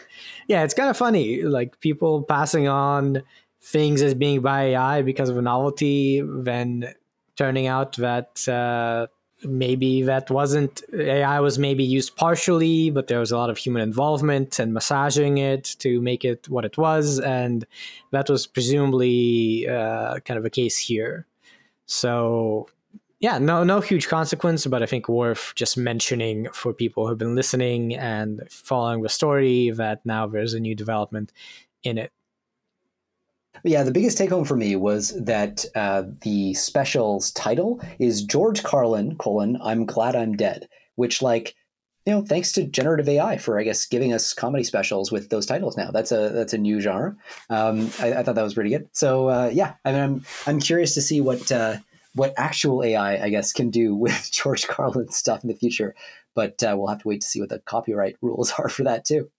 yeah, 0.47 0.63
it's 0.63 0.73
kind 0.73 0.89
of 0.89 0.97
funny, 0.97 1.43
like 1.43 1.79
people 1.79 2.23
passing 2.23 2.67
on 2.67 3.23
things 3.61 4.01
as 4.01 4.13
being 4.13 4.41
by 4.41 4.63
AI 4.63 5.01
because 5.01 5.29
of 5.29 5.37
a 5.37 5.41
novelty, 5.41 6.21
then 6.21 6.93
turning 7.35 7.67
out 7.67 7.95
that 7.97 8.47
uh, 8.47 9.07
maybe 9.45 10.03
that 10.03 10.29
wasn't 10.29 10.83
AI 10.93 11.39
was 11.39 11.57
maybe 11.57 11.83
used 11.83 12.15
partially, 12.15 12.89
but 12.89 13.07
there 13.07 13.19
was 13.19 13.31
a 13.31 13.37
lot 13.37 13.49
of 13.49 13.57
human 13.57 13.81
involvement 13.81 14.59
and 14.59 14.73
massaging 14.73 15.37
it 15.37 15.75
to 15.79 16.01
make 16.01 16.25
it 16.25 16.49
what 16.49 16.65
it 16.65 16.77
was, 16.77 17.19
and 17.19 17.65
that 18.11 18.29
was 18.29 18.47
presumably 18.47 19.67
uh, 19.67 20.19
kind 20.19 20.37
of 20.37 20.45
a 20.45 20.49
case 20.49 20.77
here. 20.77 21.25
So 21.85 22.67
yeah, 23.23 23.37
no, 23.37 23.63
no 23.63 23.79
huge 23.79 24.09
consequence, 24.09 24.67
but 24.67 24.83
I 24.83 24.85
think 24.85 25.07
worth 25.07 25.53
just 25.55 25.77
mentioning 25.77 26.49
for 26.51 26.73
people 26.73 27.07
who've 27.07 27.17
been 27.17 27.35
listening 27.35 27.95
and 27.95 28.41
following 28.49 29.01
the 29.01 29.07
story 29.07 29.69
that 29.69 30.05
now 30.05 30.27
there's 30.27 30.53
a 30.53 30.59
new 30.59 30.75
development 30.75 31.31
in 31.83 31.97
it. 31.97 32.11
Yeah, 33.63 33.83
the 33.83 33.93
biggest 33.93 34.17
take 34.17 34.29
home 34.29 34.43
for 34.43 34.57
me 34.57 34.75
was 34.75 35.11
that 35.23 35.63
uh, 35.73 36.03
the 36.19 36.53
special's 36.55 37.31
title 37.31 37.79
is 37.97 38.21
George 38.21 38.61
Carlin 38.61 39.15
colon 39.15 39.57
I'm 39.63 39.85
glad 39.85 40.17
I'm 40.17 40.35
dead, 40.35 40.67
which 40.95 41.21
like 41.21 41.55
you 42.05 42.11
know 42.11 42.23
thanks 42.23 42.51
to 42.53 42.65
generative 42.65 43.07
AI 43.07 43.37
for 43.37 43.57
I 43.57 43.63
guess 43.63 43.85
giving 43.85 44.11
us 44.11 44.33
comedy 44.33 44.65
specials 44.65 45.13
with 45.13 45.29
those 45.29 45.45
titles 45.45 45.77
now. 45.77 45.91
That's 45.91 46.11
a 46.11 46.27
that's 46.27 46.51
a 46.51 46.57
new 46.57 46.81
genre. 46.81 47.15
Um, 47.49 47.89
I, 48.01 48.15
I, 48.15 48.23
thought 48.23 48.35
that 48.35 48.43
was 48.43 48.55
pretty 48.55 48.71
good. 48.71 48.89
So 48.91 49.29
uh, 49.29 49.49
yeah, 49.53 49.75
I 49.85 49.93
mean 49.93 50.01
I'm 50.01 50.25
I'm 50.45 50.59
curious 50.59 50.93
to 50.95 51.01
see 51.01 51.21
what 51.21 51.49
uh, 51.49 51.77
what 52.15 52.33
actual 52.37 52.83
AI 52.83 53.23
I 53.23 53.29
guess 53.29 53.53
can 53.53 53.69
do 53.69 53.95
with 54.03 54.31
George 54.31 54.67
Carlin's 54.67 55.15
stuff 55.15 55.43
in 55.43 55.49
the 55.49 55.55
future, 55.55 55.95
but 56.35 56.61
uh, 56.63 56.75
we'll 56.77 56.87
have 56.87 57.01
to 57.01 57.07
wait 57.07 57.21
to 57.21 57.27
see 57.27 57.39
what 57.39 57.49
the 57.49 57.59
copyright 57.59 58.17
rules 58.21 58.51
are 58.57 58.69
for 58.69 58.83
that 58.83 59.05
too. 59.05 59.29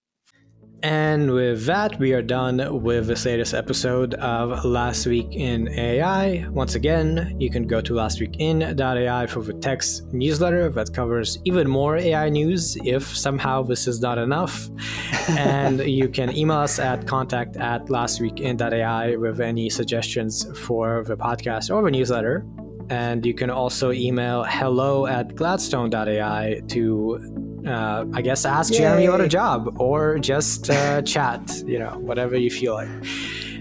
And 0.84 1.30
with 1.32 1.64
that, 1.64 1.98
we 1.98 2.12
are 2.12 2.20
done 2.20 2.82
with 2.82 3.06
this 3.06 3.24
latest 3.24 3.54
episode 3.54 4.12
of 4.16 4.66
Last 4.66 5.06
Week 5.06 5.26
in 5.32 5.66
AI. 5.68 6.46
Once 6.50 6.74
again, 6.74 7.34
you 7.40 7.48
can 7.48 7.66
go 7.66 7.80
to 7.80 7.94
lastweekin.ai 7.94 9.26
for 9.28 9.40
the 9.40 9.54
text 9.54 10.12
newsletter 10.12 10.68
that 10.68 10.92
covers 10.92 11.38
even 11.46 11.70
more 11.70 11.96
AI 11.96 12.28
news 12.28 12.76
if 12.84 13.02
somehow 13.16 13.62
this 13.62 13.86
is 13.86 14.02
not 14.02 14.18
enough. 14.18 14.68
and 15.30 15.80
you 15.80 16.06
can 16.06 16.36
email 16.36 16.58
us 16.58 16.78
at 16.78 17.06
contact 17.06 17.56
at 17.56 17.86
lastweekin.ai 17.86 19.16
with 19.16 19.40
any 19.40 19.70
suggestions 19.70 20.46
for 20.58 21.02
the 21.04 21.16
podcast 21.16 21.74
or 21.74 21.82
the 21.82 21.90
newsletter. 21.90 22.44
And 22.90 23.24
you 23.24 23.32
can 23.32 23.48
also 23.48 23.90
email 23.90 24.44
hello 24.44 25.06
at 25.06 25.34
gladstone.ai 25.34 26.60
to 26.68 27.53
uh, 27.66 28.04
I 28.12 28.22
guess 28.22 28.44
ask 28.44 28.72
Yay. 28.72 28.78
Jeremie 28.78 29.06
about 29.06 29.20
a 29.20 29.28
job 29.28 29.80
or 29.80 30.18
just 30.18 30.70
uh, 30.70 31.02
chat, 31.14 31.62
you 31.66 31.78
know, 31.78 31.98
whatever 31.98 32.36
you 32.36 32.50
feel 32.50 32.74
like. 32.74 32.88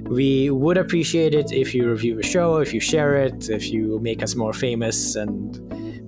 We 0.04 0.50
would 0.50 0.78
appreciate 0.78 1.34
it 1.34 1.52
if 1.52 1.74
you 1.74 1.90
review 1.90 2.16
the 2.16 2.24
show, 2.24 2.58
if 2.58 2.74
you 2.74 2.80
share 2.80 3.16
it, 3.16 3.50
if 3.50 3.72
you 3.72 4.00
make 4.00 4.22
us 4.22 4.36
more 4.36 4.52
famous 4.52 5.16
and 5.16 5.58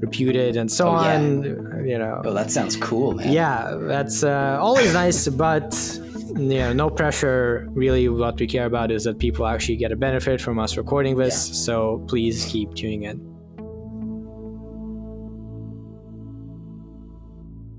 reputed 0.01 0.57
and 0.57 0.69
so 0.71 0.87
oh, 0.87 0.91
on. 0.91 1.43
Yeah. 1.43 1.91
You 1.91 1.97
know. 1.99 2.21
Oh, 2.25 2.33
that 2.33 2.51
sounds 2.51 2.75
cool, 2.75 3.13
man. 3.13 3.31
Yeah, 3.31 3.77
that's 3.79 4.23
uh, 4.23 4.57
always 4.59 4.93
nice, 4.93 5.27
but 5.27 5.73
you 6.35 6.59
know, 6.59 6.73
no 6.73 6.89
pressure. 6.89 7.67
Really, 7.71 8.09
what 8.09 8.39
we 8.39 8.47
care 8.47 8.65
about 8.65 8.91
is 8.91 9.05
that 9.05 9.19
people 9.19 9.45
actually 9.45 9.77
get 9.77 9.91
a 9.91 9.95
benefit 9.95 10.41
from 10.41 10.59
us 10.59 10.75
recording 10.77 11.15
this. 11.15 11.47
Yeah. 11.47 11.55
So 11.55 12.05
please 12.07 12.45
keep 12.45 12.73
tuning 12.73 13.03
in. 13.03 13.34